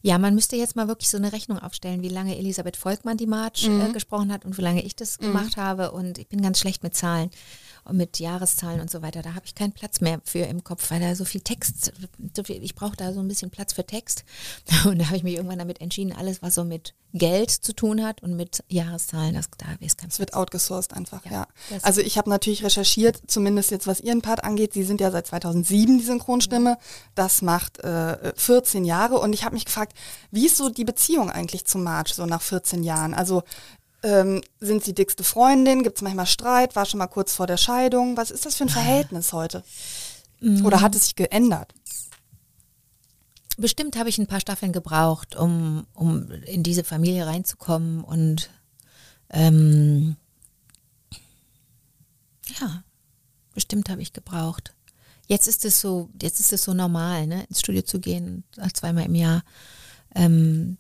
Ja, 0.03 0.19
man 0.19 0.35
müsste 0.35 0.57
jetzt 0.57 0.77
mal 0.77 0.89
wirklich 0.89 1.11
so 1.11 1.17
eine 1.17 1.33
Rechnung 1.33 1.59
aufstellen, 1.59 2.03
wie 2.03 2.09
lange 2.09 2.37
Elisabeth 2.37 2.77
Volkmann 2.77 3.17
die 3.17 3.27
March 3.27 3.65
äh, 3.67 3.71
mhm. 3.71 3.81
äh, 3.81 3.93
gesprochen 3.93 4.33
hat 4.33 4.45
und 4.45 4.57
wie 4.59 4.63
lange 4.63 4.83
ich 4.83 4.97
das 4.97 5.21
mhm. 5.21 5.27
gemacht 5.27 5.57
habe. 5.57 5.93
Und 5.93 6.19
ich 6.19 6.29
bin 6.29 6.43
ganz 6.43 6.59
schlecht 6.59 6.83
mit 6.83 6.97
Zahlen 6.97 7.31
mit 7.93 8.19
Jahreszahlen 8.19 8.81
und 8.81 8.91
so 8.91 9.03
weiter. 9.03 9.23
Da 9.23 9.35
habe 9.35 9.47
ich 9.47 9.55
keinen 9.55 9.73
Platz 9.73 10.01
mehr 10.01 10.21
für 10.25 10.41
im 10.41 10.65
Kopf, 10.65 10.91
weil 10.91 11.01
da 11.01 11.15
so 11.15 11.25
viel 11.25 11.41
Text, 11.41 11.93
so 12.35 12.45
viel, 12.45 12.63
ich 12.63 12.75
brauche 12.75 12.97
da 12.97 13.13
so 13.13 13.21
ein 13.21 13.29
bisschen 13.29 13.51
Platz 13.51 13.73
für 13.73 13.85
Text. 13.85 14.25
Und 14.85 14.99
da 14.99 15.07
habe 15.07 15.17
ich 15.17 15.23
mich 15.23 15.35
irgendwann 15.35 15.59
damit 15.59 15.81
entschieden, 15.81 16.13
alles, 16.13 16.43
was 16.43 16.55
so 16.55 16.65
mit 16.65 16.95
Geld 17.15 17.51
zu 17.51 17.73
tun 17.73 18.05
hat 18.05 18.25
und 18.25 18.35
mit 18.35 18.65
Jahreszahlen, 18.69 19.35
das, 19.35 19.49
da 19.57 19.67
ist 19.79 19.99
kein 19.99 20.09
Es 20.09 20.19
wird 20.19 20.35
outgesourced 20.35 20.93
einfach, 20.97 21.25
ja. 21.27 21.47
ja. 21.71 21.79
Also 21.83 22.01
ich 22.01 22.19
habe 22.19 22.29
natürlich 22.29 22.65
recherchiert, 22.65 23.23
zumindest 23.29 23.71
jetzt 23.71 23.87
was 23.87 24.01
Ihren 24.01 24.21
Part 24.21 24.43
angeht. 24.43 24.73
Sie 24.73 24.83
sind 24.83 25.01
ja 25.01 25.13
seit 25.13 25.29
2007 25.29 25.99
die 25.99 26.05
Synchronstimme. 26.05 26.77
Das 27.15 27.41
macht 27.41 27.79
äh, 27.85 28.33
14 28.35 28.85
Jahre 28.85 29.21
und 29.21 29.33
ich 29.33 29.45
habe 29.45 29.55
mich 29.55 29.65
gefragt, 29.65 29.97
wie 30.33 30.47
ist 30.47 30.57
so 30.57 30.71
die 30.71 30.85
Beziehung 30.85 31.31
eigentlich 31.31 31.67
zum 31.67 31.85
March 31.85 32.15
so 32.15 32.27
nach 32.27 32.43
14 32.43 32.83
Jahren? 32.83 33.15
Also 33.15 33.45
ähm, 34.05 34.43
sind 34.61 34.85
sie 34.85 34.95
dickste 34.95 35.25
Freundin? 35.25 35.83
Gibt 35.83 35.97
es 35.97 36.03
manchmal 36.03 36.27
Streit? 36.27 36.77
War 36.77 36.85
schon 36.85 36.99
mal 36.99 37.07
kurz 37.07 37.35
vor 37.35 37.47
der 37.47 37.57
Scheidung? 37.57 38.17
Was 38.17 38.31
ist 38.31 38.45
das 38.45 38.55
für 38.55 38.65
ein 38.65 38.69
Verhältnis 38.69 39.33
heute? 39.33 39.65
Mhm. 40.41 40.65
Oder 40.65 40.83
hat 40.83 40.95
es 40.95 41.05
sich 41.05 41.17
geändert? 41.17 41.73
Bestimmt 43.57 43.97
habe 43.97 44.09
ich 44.09 44.19
ein 44.19 44.27
paar 44.27 44.41
Staffeln 44.41 44.73
gebraucht, 44.73 45.37
um, 45.37 45.87
um 45.95 46.31
in 46.31 46.63
diese 46.63 46.85
Familie 46.85 47.27
reinzukommen 47.27 48.05
und 48.05 48.51
ähm, 49.31 50.17
ja, 52.61 52.83
bestimmt 53.55 53.89
habe 53.89 54.03
ich 54.03 54.13
gebraucht. 54.13 54.75
Jetzt 55.29 55.47
ist 55.47 55.65
es 55.65 55.81
so, 55.81 56.11
jetzt 56.21 56.41
ist 56.41 56.53
es 56.53 56.65
so 56.65 56.75
normal, 56.75 57.27
ne, 57.27 57.45
ins 57.45 57.61
Studio 57.61 57.83
zu 57.83 58.01
gehen, 58.01 58.45
zweimal 58.75 59.07
im 59.07 59.15
Jahr. 59.15 59.43
Ähm, 60.15 60.77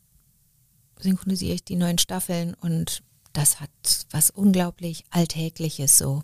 synchronisiere 0.98 1.54
ich 1.54 1.64
die 1.64 1.76
neuen 1.76 1.98
Staffeln 1.98 2.54
und 2.54 3.02
das 3.34 3.60
hat 3.60 3.70
was 4.10 4.30
unglaublich 4.30 5.04
Alltägliches 5.10 5.98
so. 5.98 6.22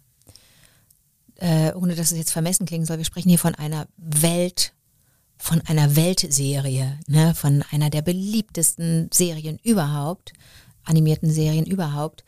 Äh, 1.36 1.72
ohne 1.74 1.94
dass 1.94 2.12
es 2.12 2.18
jetzt 2.18 2.32
vermessen 2.32 2.66
klingen 2.66 2.86
soll, 2.86 2.98
wir 2.98 3.04
sprechen 3.04 3.28
hier 3.28 3.38
von 3.38 3.54
einer 3.54 3.86
Welt 3.96 4.72
von 5.40 5.62
einer 5.62 5.96
Weltserie, 5.96 6.98
ne, 7.06 7.34
von 7.34 7.64
einer 7.70 7.88
der 7.88 8.02
beliebtesten 8.02 9.08
Serien 9.10 9.58
überhaupt, 9.62 10.34
animierten 10.84 11.30
Serien 11.32 11.64
überhaupt. 11.64 12.24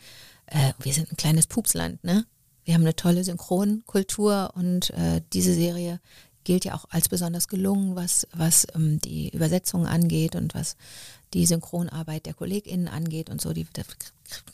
Äh, 0.46 0.72
wir 0.80 0.94
sind 0.94 1.12
ein 1.12 1.16
kleines 1.18 1.46
Pupsland, 1.46 2.02
ne? 2.02 2.24
Wir 2.64 2.74
haben 2.74 2.82
eine 2.82 2.96
tolle 2.96 3.22
Synchronkultur 3.22 4.52
und 4.54 4.90
äh, 4.90 5.20
diese 5.34 5.52
Serie 5.52 6.00
gilt 6.44 6.64
ja 6.64 6.74
auch 6.74 6.86
als 6.88 7.08
besonders 7.08 7.48
gelungen, 7.48 7.96
was, 7.96 8.26
was 8.34 8.66
ähm, 8.74 8.98
die 9.00 9.28
Übersetzungen 9.28 9.86
angeht 9.86 10.34
und 10.34 10.54
was 10.54 10.76
die 11.34 11.44
Synchronarbeit 11.44 12.24
der 12.24 12.34
KollegInnen 12.34 12.88
angeht 12.88 13.28
und 13.28 13.42
so. 13.42 13.52
Die, 13.52 13.64
die 13.64 13.82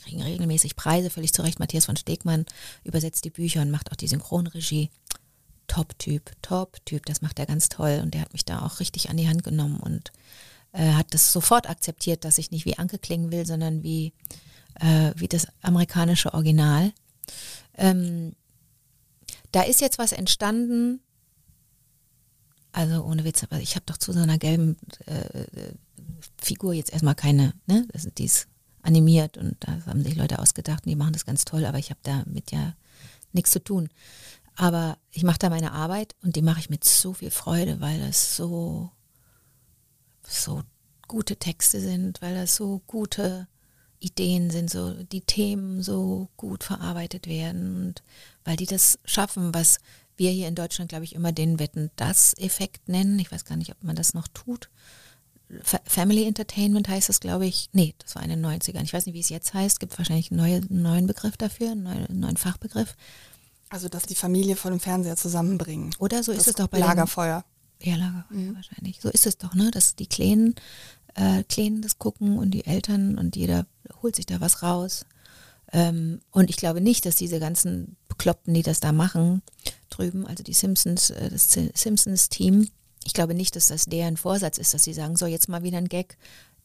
kriegen 0.02 0.22
regelmäßig 0.22 0.76
Preise, 0.76 1.10
völlig 1.10 1.32
zu 1.32 1.42
Recht. 1.42 1.58
Matthias 1.58 1.86
von 1.86 1.96
Stegmann 1.96 2.46
übersetzt 2.84 3.24
die 3.24 3.30
Bücher 3.30 3.62
und 3.62 3.70
macht 3.70 3.90
auch 3.90 3.96
die 3.96 4.08
Synchronregie. 4.08 4.90
Top-Typ, 5.66 6.32
Top-Typ, 6.42 7.04
das 7.06 7.20
macht 7.20 7.38
er 7.38 7.46
ganz 7.46 7.68
toll 7.68 8.00
und 8.02 8.14
der 8.14 8.22
hat 8.22 8.32
mich 8.32 8.44
da 8.44 8.62
auch 8.62 8.80
richtig 8.80 9.10
an 9.10 9.18
die 9.18 9.28
Hand 9.28 9.44
genommen 9.44 9.78
und 9.78 10.12
äh, 10.72 10.92
hat 10.92 11.12
das 11.14 11.32
sofort 11.32 11.68
akzeptiert, 11.68 12.24
dass 12.24 12.38
ich 12.38 12.50
nicht 12.50 12.64
wie 12.64 12.78
Anke 12.78 12.98
klingen 12.98 13.30
will, 13.30 13.46
sondern 13.46 13.82
wie, 13.82 14.12
äh, 14.80 15.12
wie 15.16 15.28
das 15.28 15.46
amerikanische 15.62 16.32
Original. 16.34 16.92
Ähm, 17.76 18.34
da 19.52 19.62
ist 19.62 19.80
jetzt 19.80 19.98
was 19.98 20.12
entstanden, 20.12 21.00
also 22.72 23.04
ohne 23.04 23.24
Witz, 23.24 23.42
aber 23.42 23.60
ich 23.60 23.74
habe 23.76 23.86
doch 23.86 23.96
zu 23.96 24.12
so 24.12 24.20
einer 24.20 24.38
gelben 24.38 24.76
äh, 25.06 25.72
Figur 26.40 26.72
jetzt 26.72 26.92
erstmal 26.92 27.14
keine, 27.14 27.54
ne? 27.66 27.86
die 28.16 28.24
ist 28.24 28.46
animiert 28.88 29.36
und 29.36 29.56
da 29.60 29.78
haben 29.86 30.02
sich 30.02 30.16
Leute 30.16 30.38
ausgedacht 30.38 30.84
und 30.84 30.90
die 30.90 30.96
machen 30.96 31.12
das 31.12 31.26
ganz 31.26 31.44
toll, 31.44 31.64
aber 31.66 31.78
ich 31.78 31.90
habe 31.90 32.00
damit 32.02 32.50
ja 32.50 32.74
nichts 33.32 33.50
zu 33.52 33.62
tun. 33.62 33.88
Aber 34.56 34.98
ich 35.12 35.22
mache 35.22 35.38
da 35.38 35.50
meine 35.50 35.72
Arbeit 35.72 36.16
und 36.22 36.34
die 36.34 36.42
mache 36.42 36.58
ich 36.58 36.70
mit 36.70 36.82
so 36.84 37.12
viel 37.12 37.30
Freude, 37.30 37.80
weil 37.80 38.00
das 38.00 38.34
so, 38.34 38.90
so 40.26 40.62
gute 41.06 41.36
Texte 41.36 41.80
sind, 41.80 42.20
weil 42.22 42.34
das 42.34 42.56
so 42.56 42.82
gute 42.86 43.46
Ideen 44.00 44.50
sind, 44.50 44.70
so 44.70 44.94
die 45.04 45.20
Themen 45.20 45.82
so 45.82 46.28
gut 46.36 46.64
verarbeitet 46.64 47.26
werden 47.26 47.86
und 47.86 48.02
weil 48.44 48.56
die 48.56 48.66
das 48.66 48.98
schaffen, 49.04 49.54
was 49.54 49.78
wir 50.16 50.30
hier 50.30 50.48
in 50.48 50.54
Deutschland, 50.54 50.88
glaube 50.88 51.04
ich, 51.04 51.14
immer 51.14 51.30
den 51.30 51.58
Wetten 51.58 51.90
das 51.96 52.36
Effekt 52.38 52.88
nennen. 52.88 53.18
Ich 53.18 53.30
weiß 53.30 53.44
gar 53.44 53.56
nicht, 53.56 53.70
ob 53.70 53.84
man 53.84 53.96
das 53.96 54.14
noch 54.14 54.26
tut. 54.28 54.70
Family 55.84 56.24
Entertainment 56.24 56.88
heißt 56.88 57.08
das, 57.08 57.20
glaube 57.20 57.46
ich. 57.46 57.70
Nee, 57.72 57.94
das 57.98 58.14
war 58.14 58.22
in 58.22 58.28
den 58.28 58.44
90ern. 58.44 58.82
Ich 58.82 58.92
weiß 58.92 59.06
nicht, 59.06 59.14
wie 59.14 59.20
es 59.20 59.30
jetzt 59.30 59.54
heißt. 59.54 59.80
Gibt 59.80 59.96
wahrscheinlich 59.98 60.30
einen 60.30 60.40
neuen, 60.40 60.70
einen 60.70 60.82
neuen 60.82 61.06
Begriff 61.06 61.36
dafür, 61.36 61.72
einen 61.72 61.84
neuen, 61.84 62.20
neuen, 62.20 62.36
Fachbegriff. 62.36 62.96
Also, 63.70 63.88
dass 63.88 64.04
die 64.04 64.14
Familie 64.14 64.56
vor 64.56 64.70
dem 64.70 64.80
Fernseher 64.80 65.16
zusammenbringen. 65.16 65.94
Oder 65.98 66.22
so 66.22 66.32
das 66.32 66.42
ist 66.42 66.48
es 66.48 66.54
doch 66.56 66.68
bei 66.68 66.78
Lagerfeuer. 66.78 67.44
Den, 67.82 67.90
ja, 67.90 67.96
Lagerfeuer 67.96 68.38
mhm. 68.38 68.56
wahrscheinlich. 68.56 69.00
So 69.00 69.08
ist 69.08 69.26
es 69.26 69.38
doch, 69.38 69.54
ne? 69.54 69.70
Dass 69.70 69.96
die 69.96 70.06
Kleinen, 70.06 70.54
äh, 71.14 71.44
Kleinen 71.44 71.80
das 71.80 71.98
gucken 71.98 72.38
und 72.38 72.50
die 72.50 72.66
Eltern 72.66 73.16
und 73.16 73.34
jeder 73.34 73.66
holt 74.02 74.16
sich 74.16 74.26
da 74.26 74.40
was 74.40 74.62
raus. 74.62 75.06
Ähm, 75.72 76.20
und 76.30 76.50
ich 76.50 76.56
glaube 76.56 76.80
nicht, 76.80 77.06
dass 77.06 77.16
diese 77.16 77.40
ganzen 77.40 77.96
Bekloppten, 78.08 78.54
die 78.54 78.62
das 78.62 78.80
da 78.80 78.92
machen, 78.92 79.42
drüben, 79.90 80.26
also 80.26 80.42
die 80.42 80.54
Simpsons, 80.54 81.10
äh, 81.10 81.30
das 81.30 81.52
Simpsons-Team, 81.52 82.68
ich 83.08 83.14
glaube 83.14 83.32
nicht, 83.32 83.56
dass 83.56 83.68
das 83.68 83.86
deren 83.86 84.18
Vorsatz 84.18 84.58
ist, 84.58 84.74
dass 84.74 84.84
sie 84.84 84.92
sagen, 84.92 85.16
so 85.16 85.24
jetzt 85.24 85.48
mal 85.48 85.62
wieder 85.62 85.78
ein 85.78 85.88
Gag, 85.88 86.18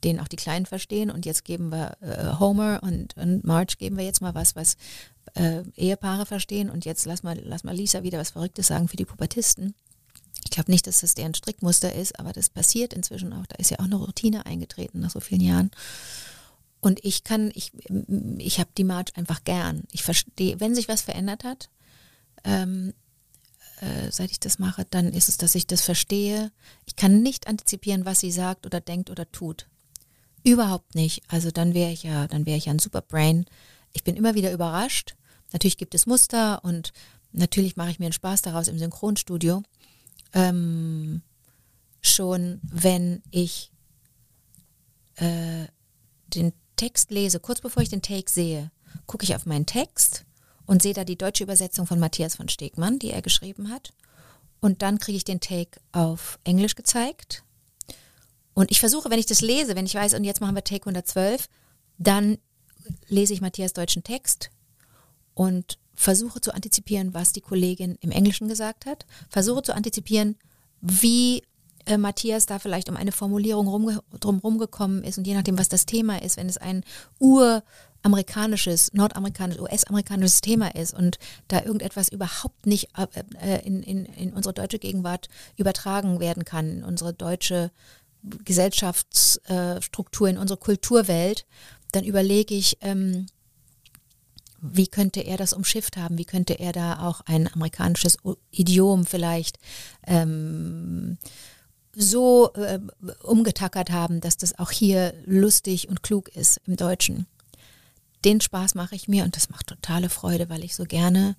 den 0.04 0.20
auch 0.20 0.28
die 0.28 0.36
Kleinen 0.36 0.66
verstehen 0.66 1.10
und 1.10 1.26
jetzt 1.26 1.46
geben 1.46 1.70
wir 1.70 1.96
äh, 2.02 2.38
Homer 2.38 2.82
und, 2.84 3.16
und 3.16 3.46
Marge 3.46 3.76
geben 3.78 3.96
wir 3.96 4.04
jetzt 4.04 4.20
mal 4.20 4.36
was, 4.36 4.54
was 4.54 4.76
äh, 5.36 5.64
Ehepaare 5.78 6.26
verstehen 6.26 6.70
und 6.70 6.84
jetzt 6.84 7.06
lass 7.06 7.24
mal, 7.24 7.40
lass 7.42 7.64
mal 7.64 7.74
Lisa 7.74 8.04
wieder 8.04 8.20
was 8.20 8.32
Verrücktes 8.32 8.68
sagen 8.68 8.90
für 8.90 8.98
die 8.98 9.06
Pubertisten. 9.06 9.74
Ich 10.44 10.52
glaube 10.52 10.70
nicht, 10.70 10.86
dass 10.86 11.00
das 11.00 11.16
deren 11.16 11.34
Strickmuster 11.34 11.96
ist, 11.96 12.20
aber 12.20 12.34
das 12.34 12.50
passiert 12.50 12.94
inzwischen 12.94 13.32
auch. 13.32 13.46
Da 13.48 13.56
ist 13.56 13.72
ja 13.72 13.80
auch 13.80 13.86
eine 13.86 13.96
Routine 13.96 14.46
eingetreten 14.46 15.00
nach 15.00 15.12
so 15.12 15.22
vielen 15.22 15.40
Jahren. 15.40 15.72
Und 16.82 17.00
ich 17.06 17.24
kann, 17.24 17.52
ich, 17.56 17.72
ich 18.38 18.60
habe 18.60 18.70
die 18.78 18.84
March 18.84 19.16
einfach 19.16 19.46
gern. 19.46 19.84
Ich 19.94 20.04
verstehe, 20.04 20.60
wenn 20.60 20.76
sich 20.76 20.90
was 20.90 21.00
verändert 21.00 21.46
hat, 21.46 21.70
ähm, 22.44 22.94
äh, 23.84 24.12
seit 24.12 24.32
ich 24.32 24.40
das 24.40 24.60
mache, 24.60 24.86
dann 24.90 25.12
ist 25.12 25.28
es, 25.28 25.38
dass 25.38 25.56
ich 25.56 25.68
das 25.68 25.82
verstehe. 25.82 26.52
Ich 26.86 26.96
kann 26.96 27.22
nicht 27.22 27.48
antizipieren, 27.48 28.06
was 28.06 28.22
sie 28.22 28.32
sagt 28.32 28.66
oder 28.66 28.80
denkt 28.80 29.10
oder 29.10 29.30
tut. 29.32 29.68
Überhaupt 30.44 30.96
nicht. 30.96 31.22
Also 31.28 31.52
dann 31.52 31.74
wäre 31.74 31.92
ich 31.92 32.04
ja, 32.04 32.28
dann 32.28 32.46
wäre 32.46 32.58
ich 32.58 32.66
ja 32.66 32.74
ein 32.74 32.80
Superbrain. 32.80 33.46
Ich 33.92 34.04
bin 34.04 34.16
immer 34.16 34.36
wieder 34.36 34.52
überrascht. 34.52 35.16
Natürlich 35.52 35.78
gibt 35.78 35.96
es 35.96 36.06
Muster 36.06 36.64
und 36.64 36.94
natürlich 37.32 37.76
mache 37.76 37.92
ich 37.92 38.00
mir 38.00 38.06
einen 38.06 38.14
Spaß 38.14 38.42
daraus 38.42 38.68
im 38.68 38.80
Synchronstudio. 38.80 39.64
Ähm, 40.34 41.22
schon 42.02 42.60
wenn 42.64 43.22
ich 43.32 43.72
äh, 45.16 45.68
den 46.28 46.54
Text 46.78 47.12
lese, 47.12 47.40
kurz 47.40 47.62
bevor 47.62 47.84
ich 47.84 47.90
den 47.90 48.02
Take 48.02 48.30
sehe, 48.30 48.72
gucke 49.08 49.26
ich 49.26 49.36
auf 49.36 49.46
meinen 49.46 49.66
Text 49.66 50.26
und 50.66 50.82
sehe 50.82 50.94
da 50.94 51.04
die 51.04 51.18
deutsche 51.18 51.44
Übersetzung 51.44 51.86
von 51.86 52.00
Matthias 52.00 52.36
von 52.36 52.50
Stegmann, 52.50 53.00
die 53.00 53.12
er 53.12 53.22
geschrieben 53.22 53.70
hat. 53.70 53.94
Und 54.60 54.82
dann 54.82 54.98
kriege 54.98 55.18
ich 55.18 55.26
den 55.26 55.42
Take 55.42 55.80
auf 55.92 56.40
Englisch 56.44 56.76
gezeigt. 56.76 57.44
Und 58.54 58.72
ich 58.72 58.80
versuche, 58.80 59.10
wenn 59.10 59.20
ich 59.20 59.26
das 59.26 59.42
lese, 59.42 59.76
wenn 59.76 59.86
ich 59.86 59.96
weiß, 59.96 60.14
und 60.14 60.24
jetzt 60.24 60.42
machen 60.42 60.56
wir 60.56 60.64
Take 60.64 60.84
112, 60.84 61.50
dann 61.98 62.38
lese 63.08 63.34
ich 63.34 63.42
Matthias 63.42 63.74
deutschen 63.74 64.04
Text 64.04 64.52
und 65.34 65.80
versuche 65.96 66.42
zu 66.42 66.54
antizipieren, 66.54 67.14
was 67.14 67.34
die 67.34 67.42
Kollegin 67.42 67.98
im 68.02 68.12
Englischen 68.12 68.48
gesagt 68.48 68.86
hat, 68.86 69.06
versuche 69.30 69.64
zu 69.64 69.76
antizipieren, 69.76 70.38
wie 70.82 71.44
äh, 71.86 71.98
Matthias 71.98 72.46
da 72.46 72.60
vielleicht 72.60 72.90
um 72.90 72.98
eine 72.98 73.12
Formulierung 73.12 73.68
rum, 73.68 74.00
drumherum 74.20 74.58
gekommen 74.58 75.04
ist 75.04 75.18
und 75.18 75.28
je 75.28 75.34
nachdem, 75.34 75.58
was 75.58 75.70
das 75.70 75.86
Thema 75.86 76.22
ist, 76.22 76.38
wenn 76.38 76.50
es 76.50 76.58
ein 76.58 76.84
uramerikanisches, 78.04 78.94
nordamerikanisches, 78.94 79.62
US-amerikanisches 79.62 80.42
Thema 80.42 80.76
ist 80.76 80.94
und 80.94 81.18
da 81.48 81.64
irgendetwas 81.64 82.10
überhaupt 82.10 82.66
nicht 82.66 82.90
äh, 82.98 83.08
äh, 83.42 83.66
in, 83.66 83.82
in, 83.84 84.06
in 84.06 84.34
unsere 84.34 84.54
deutsche 84.54 84.80
Gegenwart 84.80 85.30
übertragen 85.56 86.20
werden 86.20 86.46
kann, 86.46 86.70
in 86.70 86.84
unsere 86.84 87.14
deutsche 87.14 87.72
Gesellschaftsstruktur, 88.46 90.30
in 90.30 90.38
unsere 90.38 90.60
Kulturwelt, 90.60 91.46
dann 91.92 92.04
überlege 92.04 92.56
ich, 92.56 92.78
ähm, 92.82 93.28
wie 94.62 94.88
könnte 94.88 95.20
er 95.20 95.36
das 95.36 95.52
umschifft 95.52 95.98
haben? 95.98 96.18
Wie 96.18 96.26
könnte 96.26 96.54
er 96.54 96.72
da 96.72 97.06
auch 97.06 97.22
ein 97.22 97.54
amerikanisches 97.54 98.18
Idiom 98.52 99.06
vielleicht 99.06 99.60
ähm, 100.08 101.18
so 101.96 102.54
äh, 102.54 102.80
umgetackert 103.24 103.92
haben, 103.92 104.22
dass 104.22 104.38
das 104.38 104.58
auch 104.58 104.72
hier 104.72 105.14
lustig 105.26 105.90
und 105.90 106.02
klug 106.02 106.30
ist 106.30 106.60
im 106.66 106.76
Deutschen. 106.76 107.28
Den 108.26 108.42
Spaß 108.42 108.76
mache 108.76 108.96
ich 108.96 109.08
mir 109.08 109.24
und 109.24 109.36
das 109.36 109.50
macht 109.50 109.68
totale 109.68 110.10
Freude, 110.10 110.50
weil 110.50 110.64
ich 110.64 110.76
so 110.76 110.84
gerne 110.84 111.36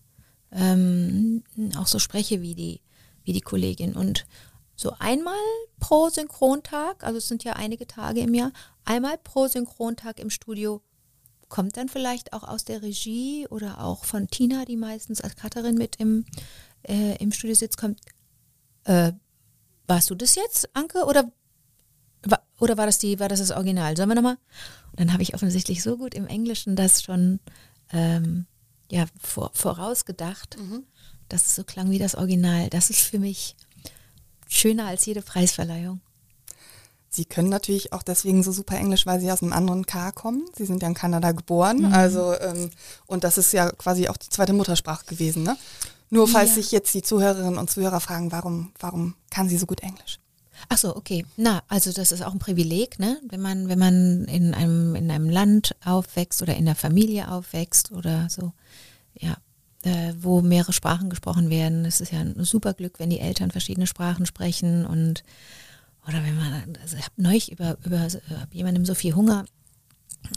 ähm, 0.53 1.43
auch 1.76 1.87
so 1.87 1.99
spreche 1.99 2.43
wie 2.43 2.55
die, 2.55 2.80
wie 3.24 3.32
die 3.32 3.41
Kollegin. 3.41 3.95
Und 3.95 4.26
so 4.76 4.93
einmal 4.99 5.35
pro 5.78 6.09
Synchrontag, 6.09 7.05
also 7.05 7.18
es 7.18 7.28
sind 7.28 7.45
ja 7.45 7.55
einige 7.55 7.87
Tage 7.87 8.20
im 8.20 8.35
Jahr, 8.35 8.53
einmal 8.85 9.18
pro 9.18 9.49
Synchrontag 9.49 10.18
im 10.18 10.30
Studio 10.30 10.82
kommt 11.49 11.76
dann 11.76 11.89
vielleicht 11.89 12.32
auch 12.32 12.43
aus 12.43 12.64
der 12.64 12.82
Regie 12.82 13.47
oder 13.49 13.80
auch 13.80 14.05
von 14.05 14.28
Tina, 14.28 14.64
die 14.64 14.76
meistens 14.76 15.20
als 15.20 15.37
Cutterin 15.37 15.76
mit 15.76 15.97
im, 15.97 16.24
äh, 16.82 17.16
im 17.18 17.30
Studio 17.32 17.55
sitzt, 17.55 17.78
kommt, 17.78 18.01
äh, 18.85 19.12
warst 19.87 20.11
du 20.11 20.14
das 20.14 20.35
jetzt, 20.35 20.74
Anke, 20.74 21.05
oder, 21.05 21.30
oder 22.59 22.77
war 22.77 22.87
das 22.87 22.99
die, 22.99 23.18
war 23.20 23.29
das 23.29 23.41
das 23.41 23.51
Original? 23.51 23.97
Sollen 23.97 24.09
wir 24.09 24.14
nochmal? 24.14 24.39
Und 24.93 25.01
dann 25.01 25.12
habe 25.12 25.22
ich 25.22 25.35
offensichtlich 25.35 25.83
so 25.83 25.97
gut 25.97 26.14
im 26.14 26.27
Englischen 26.27 26.77
das 26.77 27.03
schon 27.03 27.41
ähm, 27.93 28.47
ja, 28.91 29.07
vor, 29.20 29.51
vorausgedacht, 29.55 30.57
mhm. 30.59 30.85
dass 31.29 31.47
es 31.47 31.57
so 31.57 31.64
klang 31.64 31.91
wie 31.91 31.99
das 31.99 32.14
Original. 32.14 32.70
Das 32.70 32.91
ist 32.91 33.01
für 33.01 33.18
mich 33.18 33.57
schöner 34.49 34.87
als 34.87 35.05
jede 35.07 35.22
Preisverleihung. 35.22 36.01
Sie 37.09 37.25
können 37.25 37.49
natürlich 37.49 37.93
auch 37.93 38.03
deswegen 38.03 38.43
so 38.43 38.51
super 38.51 38.77
Englisch, 38.77 39.07
weil 39.07 39.20
Sie 39.20 39.31
aus 39.31 39.41
einem 39.41 39.53
anderen 39.53 39.87
K 39.87 40.11
kommen. 40.11 40.45
Sie 40.57 40.64
sind 40.64 40.83
ja 40.83 40.89
in 40.89 40.95
Kanada 40.95 41.31
geboren, 41.31 41.79
mhm. 41.79 41.93
also 41.93 42.35
ähm, 42.41 42.70
und 43.07 43.22
das 43.22 43.39
ist 43.39 43.53
ja 43.53 43.70
quasi 43.70 44.09
auch 44.09 44.16
die 44.16 44.31
zweite 44.31 44.53
Muttersprache 44.53 45.07
gewesen, 45.07 45.45
ne? 45.45 45.57
Nur 46.11 46.29
falls 46.29 46.51
ja. 46.51 46.55
sich 46.57 46.72
jetzt 46.72 46.93
die 46.95 47.03
Zuhörerinnen 47.03 47.59
und 47.59 47.70
Zuhörer 47.70 47.99
fragen, 48.01 48.31
warum, 48.31 48.72
warum 48.79 49.14
kann 49.31 49.49
sie 49.49 49.59
so 49.59 49.66
gut 49.66 49.81
Englisch? 49.81 50.18
Ach 50.68 50.78
so, 50.78 50.96
okay. 50.96 51.24
Na, 51.36 51.62
also 51.68 51.92
das 51.92 52.12
ist 52.12 52.22
auch 52.22 52.32
ein 52.32 52.38
Privileg, 52.38 52.98
ne? 52.98 53.20
Wenn 53.28 53.40
man, 53.40 53.68
wenn 53.68 53.78
man 53.78 54.24
in 54.24 54.54
einem, 54.54 54.94
in 54.94 55.10
einem 55.10 55.28
Land 55.28 55.76
aufwächst 55.84 56.42
oder 56.42 56.56
in 56.56 56.64
der 56.64 56.74
Familie 56.74 57.30
aufwächst 57.30 57.92
oder 57.92 58.28
so, 58.28 58.52
ja, 59.18 59.36
äh, 59.82 60.14
wo 60.20 60.40
mehrere 60.40 60.72
Sprachen 60.72 61.10
gesprochen 61.10 61.50
werden. 61.50 61.84
Es 61.84 62.00
ist 62.00 62.12
ja 62.12 62.20
ein 62.20 62.42
super 62.44 62.74
Glück, 62.74 62.98
wenn 62.98 63.10
die 63.10 63.20
Eltern 63.20 63.50
verschiedene 63.50 63.86
Sprachen 63.86 64.26
sprechen 64.26 64.86
und 64.86 65.24
oder 66.06 66.22
wenn 66.22 66.36
man, 66.36 66.76
also 66.82 66.96
ich 66.96 67.04
habe 67.04 67.14
neulich 67.16 67.50
über, 67.50 67.78
über 67.84 68.06
jemandem 68.52 68.84
so 68.84 68.94
viel 68.94 69.14
Hunger 69.14 69.46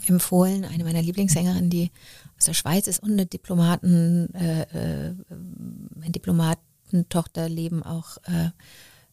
empfohlen, 0.06 0.64
eine 0.64 0.84
meiner 0.84 1.02
Lieblingssängerinnen, 1.02 1.70
die 1.70 1.90
aus 2.38 2.46
der 2.46 2.54
Schweiz 2.54 2.86
ist 2.86 3.02
und 3.02 3.12
eine 3.12 3.26
Diplomaten, 3.26 4.32
äh, 4.34 4.62
äh, 4.62 5.14
ein 5.30 6.12
Diplomatentochter 6.12 7.48
leben 7.48 7.82
auch 7.82 8.18
äh, 8.24 8.50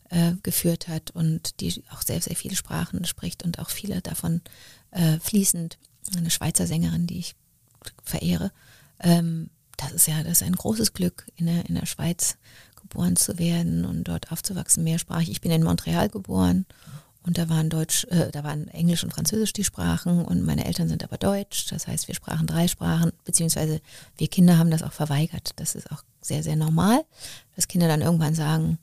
äh, 0.09 0.33
geführt 0.43 0.87
hat 0.87 1.11
und 1.11 1.59
die 1.59 1.83
auch 1.91 2.01
sehr, 2.01 2.21
sehr 2.21 2.35
viele 2.35 2.55
Sprachen 2.55 3.05
spricht 3.05 3.43
und 3.43 3.59
auch 3.59 3.69
viele 3.69 4.01
davon 4.01 4.41
äh, 4.91 5.19
fließend. 5.19 5.77
Eine 6.15 6.29
Schweizer 6.29 6.67
Sängerin, 6.67 7.07
die 7.07 7.19
ich 7.19 7.35
verehre. 8.03 8.51
Ähm, 8.99 9.49
das 9.77 9.91
ist 9.91 10.07
ja 10.07 10.23
das 10.23 10.41
ist 10.41 10.43
ein 10.43 10.55
großes 10.55 10.93
Glück, 10.93 11.27
in 11.35 11.47
der, 11.47 11.65
in 11.67 11.75
der 11.75 11.85
Schweiz 11.85 12.37
geboren 12.75 13.15
zu 13.15 13.39
werden 13.39 13.85
und 13.85 14.05
dort 14.05 14.31
aufzuwachsen, 14.31 14.83
mehrsprachig. 14.83 15.29
Ich 15.29 15.41
bin 15.41 15.51
in 15.51 15.63
Montreal 15.63 16.09
geboren 16.09 16.65
und 17.25 17.39
da 17.39 17.49
waren 17.49 17.69
Deutsch, 17.69 18.05
äh, 18.05 18.31
da 18.31 18.43
waren 18.43 18.67
Englisch 18.67 19.03
und 19.03 19.11
Französisch 19.11 19.53
die 19.53 19.63
Sprachen 19.63 20.23
und 20.23 20.43
meine 20.43 20.65
Eltern 20.65 20.87
sind 20.87 21.03
aber 21.03 21.17
Deutsch. 21.17 21.65
Das 21.71 21.87
heißt, 21.87 22.07
wir 22.07 22.13
sprachen 22.15 22.45
drei 22.45 22.67
Sprachen, 22.67 23.11
beziehungsweise 23.23 23.81
wir 24.17 24.27
Kinder 24.27 24.59
haben 24.59 24.69
das 24.69 24.83
auch 24.83 24.93
verweigert. 24.93 25.51
Das 25.55 25.73
ist 25.73 25.91
auch 25.91 26.03
sehr, 26.21 26.43
sehr 26.43 26.55
normal, 26.55 27.03
dass 27.55 27.67
Kinder 27.67 27.87
dann 27.87 28.01
irgendwann 28.01 28.35
sagen, 28.35 28.77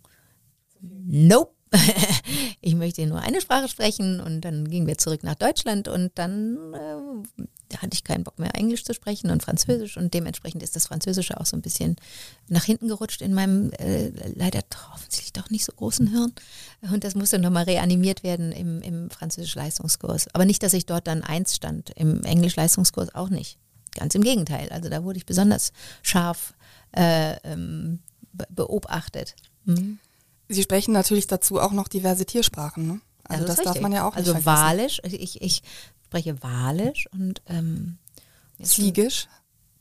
nope. 0.82 1.54
ich 2.60 2.74
möchte 2.74 3.06
nur 3.06 3.20
eine 3.20 3.40
Sprache 3.40 3.68
sprechen 3.68 4.20
und 4.20 4.42
dann 4.42 4.68
gingen 4.68 4.86
wir 4.86 4.98
zurück 4.98 5.22
nach 5.22 5.36
Deutschland 5.36 5.88
und 5.88 6.12
dann 6.16 6.74
äh, 6.74 7.76
hatte 7.78 7.94
ich 7.94 8.04
keinen 8.04 8.24
Bock 8.24 8.38
mehr 8.38 8.54
Englisch 8.54 8.84
zu 8.84 8.92
sprechen 8.92 9.30
und 9.30 9.42
Französisch 9.42 9.96
und 9.96 10.12
dementsprechend 10.12 10.62
ist 10.62 10.76
das 10.76 10.88
Französische 10.88 11.40
auch 11.40 11.46
so 11.46 11.56
ein 11.56 11.62
bisschen 11.62 11.96
nach 12.48 12.64
hinten 12.64 12.88
gerutscht 12.88 13.22
in 13.22 13.32
meinem 13.32 13.70
äh, 13.72 14.10
leider 14.34 14.60
offensichtlich 14.94 15.32
doch 15.32 15.48
nicht 15.48 15.64
so 15.64 15.72
großen 15.72 16.08
Hirn 16.08 16.32
und 16.92 17.04
das 17.04 17.14
musste 17.14 17.38
nochmal 17.38 17.64
reanimiert 17.64 18.22
werden 18.22 18.52
im, 18.52 18.82
im 18.82 19.10
Französisch-Leistungskurs. 19.10 20.28
Aber 20.34 20.44
nicht, 20.44 20.62
dass 20.62 20.74
ich 20.74 20.84
dort 20.84 21.06
dann 21.06 21.22
eins 21.22 21.56
stand, 21.56 21.90
im 21.96 22.22
Englisch-Leistungskurs 22.22 23.14
auch 23.14 23.30
nicht. 23.30 23.58
Ganz 23.94 24.14
im 24.14 24.22
Gegenteil, 24.22 24.68
also 24.70 24.88
da 24.88 25.04
wurde 25.04 25.18
ich 25.18 25.26
besonders 25.26 25.72
scharf 26.02 26.54
äh, 26.94 27.36
ähm, 27.44 28.00
beobachtet. 28.50 29.34
Mhm. 29.64 29.98
Sie 30.52 30.62
sprechen 30.62 30.92
natürlich 30.92 31.26
dazu 31.26 31.60
auch 31.60 31.72
noch 31.72 31.88
diverse 31.88 32.26
Tiersprachen. 32.26 32.86
Ne? 32.86 33.00
Also 33.24 33.46
das, 33.46 33.56
das 33.56 33.64
darf 33.64 33.80
man 33.80 33.92
ja 33.92 34.06
auch 34.06 34.16
nicht 34.16 34.28
Also. 34.28 34.44
Walisch, 34.44 35.00
ich, 35.04 35.40
ich 35.40 35.62
spreche 36.04 36.42
Walisch 36.42 37.06
und 37.12 37.42
ähm, 37.46 37.98
Ziegisch. 38.62 39.28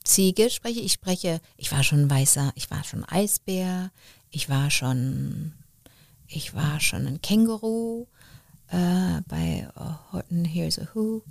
Ziegisch 0.03 0.55
spreche 0.55 0.80
ich. 0.80 0.93
spreche, 0.93 1.41
ich 1.57 1.72
war 1.72 1.84
schon 1.84 2.09
weißer, 2.09 2.51
ich 2.55 2.72
war 2.72 2.84
schon 2.84 3.03
Eisbär, 3.03 3.91
ich 4.32 4.49
war 4.49 4.72
schon, 4.72 5.53
ich 6.28 6.55
war 6.55 6.80
schon 6.80 7.05
ein 7.05 7.22
Känguru 7.22 8.07
äh, 8.69 9.22
bei 9.28 9.67
uh, 9.78 10.13
Horton 10.13 10.45
Here's 10.45 10.80
a 10.80 10.88
Who. 10.93 11.22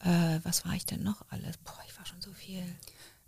Äh, 0.00 0.40
was 0.42 0.64
war 0.66 0.74
ich 0.74 0.84
denn 0.84 1.02
noch 1.02 1.24
alles? 1.30 1.56
Boah, 1.58 1.78
ich 1.88 1.96
war 1.96 2.04
schon 2.04 2.20
so 2.20 2.32
viel. 2.32 2.62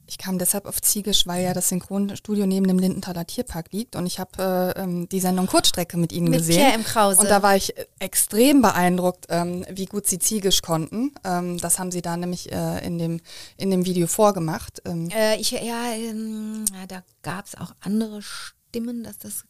Ich 0.07 0.19
kam 0.19 0.39
deshalb 0.39 0.67
auf 0.67 0.83
Ziegisch, 0.83 1.27
weil 1.27 1.45
ja 1.45 1.55
das 1.55 1.71
Synchronstudio 1.71 2.47
neben 2.47 2.67
dem 2.67 2.79
Lindenthaler 2.79 3.27
Tierpark 3.27 3.73
liegt 3.73 3.97
und 3.97 4.07
ich 4.07 4.19
habe 4.19 4.75
äh, 4.77 4.83
ähm, 4.83 5.09
die 5.09 5.21
Sendung 5.21 5.47
Kurzstrecke 5.47 5.97
mit 5.97 6.13
ihnen 6.13 6.29
mit 6.29 6.41
gesehen. 6.41 6.57
Pierre 6.59 6.75
im 6.75 6.85
Krause. 6.85 7.21
Und 7.21 7.31
da 7.31 7.43
war 7.43 7.57
ich 7.57 7.75
extrem 7.99 8.61
beeindruckt, 8.61 9.27
ähm, 9.31 9.65
wie 9.71 9.87
gut 9.87 10.07
sie 10.07 10.19
Ziegisch 10.19 10.61
konnten. 10.61 11.13
Ähm, 11.25 11.59
das 11.59 11.79
haben 11.79 11.91
sie 11.91 12.03
da 12.03 12.17
nämlich 12.17 12.53
äh, 12.53 12.85
in, 12.85 12.99
dem, 12.99 13.21
in 13.57 13.71
dem 13.71 13.87
Video 13.87 14.07
vorgemacht. 14.07 14.83
Ähm. 14.85 15.09
Äh, 15.11 15.37
ich, 15.41 15.53
ja, 15.53 15.93
ähm, 15.93 16.67
ja, 16.73 16.87
da 16.87 17.03
gab 17.23 17.47
es 17.47 17.55
auch 17.55 17.75
andere 17.81 18.21
Stimmen, 18.21 19.05
dass 19.05 19.19
das 19.19 19.45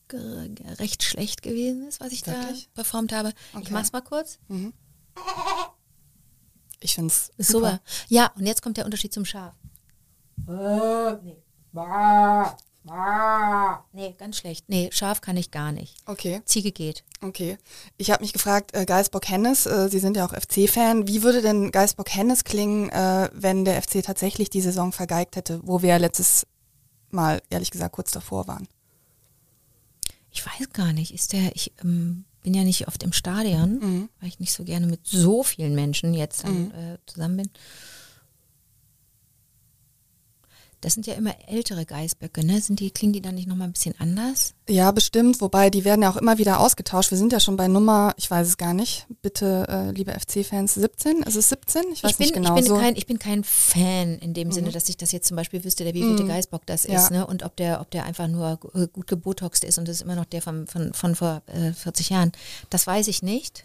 recht 0.78 1.02
schlecht 1.02 1.42
gewesen 1.42 1.88
ist, 1.88 2.00
was 2.00 2.12
ich 2.12 2.24
Wirklich? 2.26 2.68
da 2.74 2.82
performt 2.82 3.12
habe. 3.12 3.32
Okay. 3.54 3.64
Ich 3.64 3.70
mach's 3.70 3.92
mal 3.92 4.02
kurz. 4.02 4.38
Mhm. 4.48 4.72
Ich 6.80 6.94
finde 6.94 7.12
es 7.12 7.30
super. 7.38 7.70
super. 7.70 7.80
Ja, 8.08 8.30
und 8.36 8.46
jetzt 8.46 8.62
kommt 8.62 8.76
der 8.76 8.84
Unterschied 8.84 9.12
zum 9.12 9.24
Schaf. 9.24 9.54
Äh, 10.48 11.16
nee. 11.22 11.36
Nee, 13.92 14.14
ganz 14.18 14.36
schlecht. 14.36 14.68
Nee, 14.68 14.90
scharf 14.92 15.22
kann 15.22 15.36
ich 15.38 15.50
gar 15.50 15.72
nicht. 15.72 15.96
Okay. 16.04 16.42
Ziege 16.44 16.70
geht. 16.70 17.02
Okay. 17.22 17.56
Ich 17.96 18.10
habe 18.10 18.22
mich 18.22 18.34
gefragt, 18.34 18.74
äh, 18.74 18.84
Geisbock 18.84 19.26
Hennes, 19.28 19.64
äh, 19.64 19.88
Sie 19.88 19.98
sind 19.98 20.16
ja 20.16 20.26
auch 20.26 20.34
FC-Fan, 20.34 21.08
wie 21.08 21.22
würde 21.22 21.40
denn 21.40 21.70
Geisbock 21.70 22.10
Hennes 22.10 22.44
klingen, 22.44 22.90
äh, 22.90 23.30
wenn 23.32 23.64
der 23.64 23.80
FC 23.80 24.02
tatsächlich 24.04 24.50
die 24.50 24.60
Saison 24.60 24.92
vergeigt 24.92 25.36
hätte, 25.36 25.60
wo 25.64 25.80
wir 25.80 25.90
ja 25.90 25.96
letztes 25.96 26.46
Mal, 27.10 27.40
ehrlich 27.48 27.70
gesagt, 27.70 27.94
kurz 27.94 28.10
davor 28.10 28.48
waren? 28.48 28.68
Ich 30.30 30.44
weiß 30.44 30.70
gar 30.72 30.92
nicht. 30.92 31.14
Ist 31.14 31.32
der, 31.32 31.54
ich 31.56 31.72
ähm, 31.82 32.24
bin 32.42 32.54
ja 32.54 32.64
nicht 32.64 32.86
oft 32.86 33.02
im 33.02 33.12
Stadion, 33.12 33.78
mhm. 33.78 34.08
weil 34.20 34.28
ich 34.28 34.40
nicht 34.40 34.52
so 34.52 34.64
gerne 34.64 34.86
mit 34.86 35.06
so 35.06 35.42
vielen 35.42 35.74
Menschen 35.74 36.12
jetzt 36.12 36.44
dann, 36.44 36.64
mhm. 36.66 36.70
Äh, 36.72 36.98
zusammen 37.06 37.36
bin. 37.38 37.50
Das 40.84 40.92
sind 40.92 41.06
ja 41.06 41.14
immer 41.14 41.34
ältere 41.46 41.86
Geißböcke, 41.86 42.44
ne? 42.44 42.60
Sind 42.60 42.78
die, 42.78 42.90
klingen 42.90 43.14
die 43.14 43.22
dann 43.22 43.34
nicht 43.36 43.48
nochmal 43.48 43.68
ein 43.68 43.72
bisschen 43.72 43.94
anders? 43.98 44.52
Ja, 44.68 44.90
bestimmt, 44.90 45.40
wobei 45.40 45.70
die 45.70 45.84
werden 45.86 46.02
ja 46.02 46.10
auch 46.10 46.16
immer 46.16 46.36
wieder 46.36 46.60
ausgetauscht. 46.60 47.10
Wir 47.10 47.16
sind 47.16 47.32
ja 47.32 47.40
schon 47.40 47.56
bei 47.56 47.68
Nummer, 47.68 48.12
ich 48.18 48.30
weiß 48.30 48.46
es 48.46 48.58
gar 48.58 48.74
nicht, 48.74 49.06
bitte, 49.22 49.66
äh, 49.68 49.90
liebe 49.92 50.12
FC-Fans, 50.12 50.74
17? 50.74 51.22
Ist 51.22 51.36
es 51.36 51.48
17? 51.48 51.84
Ich 51.92 52.04
weiß 52.04 52.10
ich 52.10 52.16
bin, 52.18 52.24
nicht 52.26 52.34
genau. 52.34 52.50
Ich 52.50 52.54
bin, 52.56 52.64
so. 52.64 52.76
kein, 52.76 52.96
ich 52.96 53.06
bin 53.06 53.18
kein 53.18 53.44
Fan 53.44 54.18
in 54.18 54.34
dem 54.34 54.48
mhm. 54.48 54.52
Sinne, 54.52 54.72
dass 54.72 54.86
ich 54.90 54.98
das 54.98 55.10
jetzt 55.12 55.26
zum 55.26 55.38
Beispiel 55.38 55.64
wüsste, 55.64 55.84
der 55.84 55.94
wievielte 55.94 56.24
mhm. 56.24 56.28
Geißbock 56.28 56.66
das 56.66 56.84
ja. 56.84 57.00
ist, 57.00 57.10
ne? 57.10 57.26
Und 57.26 57.44
ob 57.44 57.56
der, 57.56 57.80
ob 57.80 57.90
der 57.90 58.04
einfach 58.04 58.28
nur 58.28 58.58
gut 58.92 59.06
gebotoxt 59.06 59.64
ist 59.64 59.78
und 59.78 59.88
das 59.88 59.96
ist 59.96 60.02
immer 60.02 60.16
noch 60.16 60.26
der 60.26 60.42
von, 60.42 60.66
von, 60.66 60.92
von 60.92 61.14
vor 61.14 61.42
äh, 61.46 61.72
40 61.72 62.10
Jahren. 62.10 62.32
Das 62.68 62.86
weiß 62.86 63.08
ich 63.08 63.22
nicht. 63.22 63.64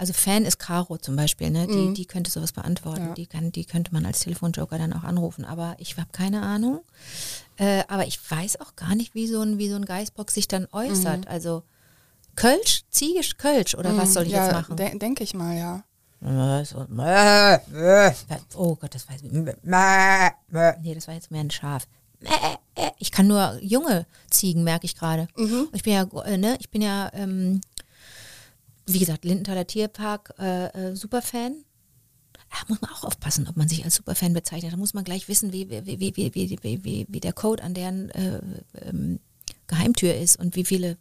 Also 0.00 0.14
Fan 0.14 0.46
ist 0.46 0.58
Caro 0.58 0.96
zum 0.96 1.14
Beispiel, 1.14 1.50
ne? 1.50 1.66
Die, 1.66 1.74
mhm. 1.74 1.92
die 1.92 2.06
könnte 2.06 2.30
sowas 2.30 2.52
beantworten. 2.52 3.08
Ja. 3.08 3.14
Die, 3.14 3.26
kann, 3.26 3.52
die 3.52 3.66
könnte 3.66 3.92
man 3.92 4.06
als 4.06 4.20
Telefonjoker 4.20 4.78
dann 4.78 4.94
auch 4.94 5.04
anrufen. 5.04 5.44
Aber 5.44 5.76
ich 5.76 5.94
habe 5.98 6.08
keine 6.10 6.40
Ahnung. 6.40 6.80
Äh, 7.58 7.82
aber 7.86 8.06
ich 8.06 8.18
weiß 8.30 8.62
auch 8.62 8.76
gar 8.76 8.94
nicht, 8.94 9.14
wie 9.14 9.26
so 9.26 9.42
ein, 9.42 9.58
wie 9.58 9.68
so 9.68 9.76
ein 9.76 9.84
Geißbock 9.84 10.30
sich 10.30 10.48
dann 10.48 10.66
äußert. 10.72 11.26
Mhm. 11.26 11.30
Also 11.30 11.64
Kölsch, 12.34 12.84
Ziegisch 12.88 13.36
Kölsch 13.36 13.74
oder 13.74 13.92
mhm. 13.92 13.98
was 13.98 14.14
soll 14.14 14.22
ich 14.22 14.32
ja, 14.32 14.46
jetzt 14.46 14.54
machen? 14.54 14.74
De 14.74 14.98
denke 14.98 15.22
ich 15.22 15.34
mal, 15.34 15.54
ja. 15.54 15.84
Oh 18.56 18.76
Gott, 18.76 18.94
das 18.94 19.06
war 19.06 19.16
jetzt. 19.16 19.30
Nee, 20.80 20.94
das 20.94 21.08
war 21.08 21.14
jetzt 21.14 21.30
mehr 21.30 21.42
ein 21.42 21.50
Schaf. 21.50 21.86
Ich 22.98 23.10
kann 23.10 23.26
nur 23.26 23.58
junge 23.60 24.06
Ziegen, 24.30 24.64
merke 24.64 24.86
ich 24.86 24.94
gerade. 24.94 25.28
Mhm. 25.36 25.68
Ich 25.72 25.82
bin 25.82 25.92
ja, 25.92 26.06
äh, 26.24 26.38
ne, 26.38 26.56
ich 26.58 26.70
bin 26.70 26.82
ja 26.82 27.10
ähm, 27.12 27.60
wie 28.92 28.98
gesagt, 28.98 29.24
Lindenthaler 29.24 29.66
Tierpark, 29.66 30.34
äh, 30.38 30.66
äh, 30.66 30.96
Superfan. 30.96 31.64
Da 32.50 32.56
muss 32.68 32.80
man 32.80 32.90
auch 32.90 33.04
aufpassen, 33.04 33.46
ob 33.48 33.56
man 33.56 33.68
sich 33.68 33.84
als 33.84 33.94
Superfan 33.94 34.32
bezeichnet. 34.32 34.72
Da 34.72 34.76
muss 34.76 34.94
man 34.94 35.04
gleich 35.04 35.28
wissen, 35.28 35.52
wie, 35.52 35.70
wie, 35.70 35.86
wie, 35.86 36.16
wie, 36.16 36.34
wie, 36.34 36.84
wie, 36.84 37.06
wie 37.08 37.20
der 37.20 37.32
Code 37.32 37.62
an 37.62 37.74
deren 37.74 38.10
äh, 38.10 38.40
ähm, 38.82 39.20
Geheimtür 39.68 40.14
ist 40.14 40.36
und 40.38 40.56
wie 40.56 40.64
viele, 40.64 40.96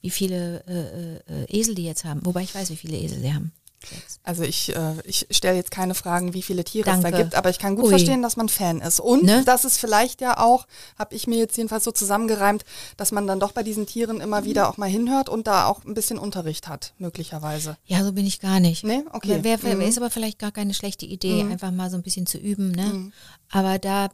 wie 0.00 0.10
viele 0.10 0.64
äh, 0.68 1.32
äh, 1.32 1.60
Esel 1.60 1.74
die 1.74 1.84
jetzt 1.84 2.04
haben. 2.04 2.24
Wobei 2.24 2.42
ich 2.42 2.54
weiß, 2.54 2.70
wie 2.70 2.76
viele 2.76 2.96
Esel 2.96 3.20
sie 3.20 3.34
haben. 3.34 3.52
Also 4.22 4.42
ich, 4.42 4.74
äh, 4.74 4.94
ich 5.04 5.26
stelle 5.30 5.56
jetzt 5.56 5.70
keine 5.70 5.94
Fragen, 5.94 6.34
wie 6.34 6.42
viele 6.42 6.64
Tiere 6.64 6.86
Danke. 6.86 7.06
es 7.06 7.12
da 7.12 7.22
gibt, 7.22 7.34
aber 7.34 7.50
ich 7.50 7.58
kann 7.58 7.76
gut 7.76 7.84
Ui. 7.86 7.90
verstehen, 7.90 8.22
dass 8.22 8.36
man 8.36 8.48
Fan 8.48 8.80
ist. 8.80 9.00
Und 9.00 9.24
ne? 9.24 9.42
das 9.44 9.64
ist 9.64 9.78
vielleicht 9.78 10.20
ja 10.20 10.38
auch, 10.38 10.66
habe 10.98 11.14
ich 11.14 11.26
mir 11.26 11.38
jetzt 11.38 11.56
jedenfalls 11.56 11.84
so 11.84 11.92
zusammengereimt, 11.92 12.64
dass 12.96 13.12
man 13.12 13.26
dann 13.26 13.40
doch 13.40 13.52
bei 13.52 13.62
diesen 13.62 13.86
Tieren 13.86 14.20
immer 14.20 14.40
mhm. 14.40 14.44
wieder 14.46 14.68
auch 14.68 14.76
mal 14.76 14.88
hinhört 14.88 15.28
und 15.28 15.46
da 15.46 15.66
auch 15.66 15.84
ein 15.84 15.94
bisschen 15.94 16.18
Unterricht 16.18 16.68
hat, 16.68 16.94
möglicherweise. 16.98 17.76
Ja, 17.86 18.04
so 18.04 18.12
bin 18.12 18.26
ich 18.26 18.40
gar 18.40 18.60
nicht. 18.60 18.84
Nee, 18.84 19.02
okay. 19.12 19.40
Wer, 19.42 19.62
wer, 19.62 19.76
mhm. 19.76 19.82
Ist 19.82 19.98
aber 19.98 20.10
vielleicht 20.10 20.38
gar 20.38 20.52
keine 20.52 20.74
schlechte 20.74 21.06
Idee, 21.06 21.44
mhm. 21.44 21.52
einfach 21.52 21.70
mal 21.70 21.90
so 21.90 21.96
ein 21.96 22.02
bisschen 22.02 22.26
zu 22.26 22.38
üben. 22.38 22.72
Ne? 22.72 22.84
Mhm. 22.84 23.12
Aber 23.50 23.78
da, 23.78 24.08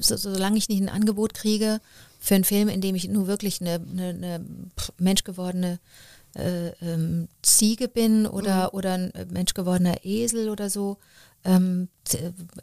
so, 0.00 0.16
solange 0.16 0.58
ich 0.58 0.68
nicht 0.68 0.80
ein 0.80 0.88
Angebot 0.88 1.34
kriege 1.34 1.80
für 2.20 2.36
einen 2.36 2.44
Film, 2.44 2.68
in 2.68 2.80
dem 2.80 2.94
ich 2.94 3.08
nur 3.08 3.26
wirklich 3.26 3.60
eine, 3.60 3.74
eine, 3.74 4.08
eine 4.08 4.46
menschgewordene 4.98 5.80
äh, 6.34 6.68
ähm, 6.80 7.28
Ziege 7.42 7.88
bin 7.88 8.26
oder, 8.26 8.64
mhm. 8.64 8.78
oder 8.78 8.94
ein 8.94 9.12
Mensch 9.30 9.54
gewordener 9.54 10.04
Esel 10.04 10.48
oder 10.48 10.70
so, 10.70 10.98
ähm, 11.44 11.88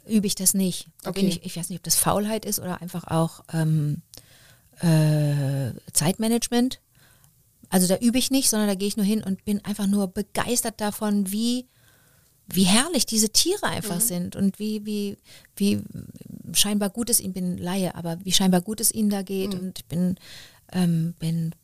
übe 0.06 0.26
ich 0.26 0.34
das 0.34 0.54
nicht. 0.54 0.88
Okay. 1.04 1.26
Ich, 1.26 1.44
ich, 1.44 1.56
weiß 1.56 1.68
nicht, 1.68 1.78
ob 1.78 1.84
das 1.84 1.96
Faulheit 1.96 2.44
ist 2.44 2.58
oder 2.58 2.80
einfach 2.80 3.04
auch 3.04 3.44
ähm, 3.52 4.02
äh, 4.80 5.72
Zeitmanagement. 5.92 6.80
Also 7.68 7.86
da 7.86 7.96
übe 7.98 8.18
ich 8.18 8.30
nicht, 8.30 8.48
sondern 8.50 8.68
da 8.68 8.74
gehe 8.74 8.88
ich 8.88 8.96
nur 8.96 9.06
hin 9.06 9.22
und 9.22 9.44
bin 9.44 9.64
einfach 9.64 9.86
nur 9.86 10.08
begeistert 10.08 10.80
davon, 10.80 11.30
wie, 11.30 11.68
wie 12.48 12.64
herrlich 12.64 13.06
diese 13.06 13.30
Tiere 13.30 13.64
einfach 13.64 13.96
mhm. 13.96 14.00
sind 14.00 14.36
und 14.36 14.58
wie, 14.58 14.84
wie, 14.84 15.16
wie 15.54 15.82
scheinbar 16.52 16.90
gut 16.90 17.10
es 17.10 17.20
ihnen, 17.20 17.34
bin 17.34 17.58
Laie, 17.58 17.94
aber 17.94 18.18
wie 18.24 18.32
scheinbar 18.32 18.62
gut 18.62 18.80
es 18.80 18.92
ihnen 18.92 19.10
da 19.10 19.22
geht 19.22 19.54
mhm. 19.54 19.60
und 19.60 19.78
ich 19.78 19.84
bin, 19.86 20.16
ähm, 20.72 21.14
bin 21.20 21.54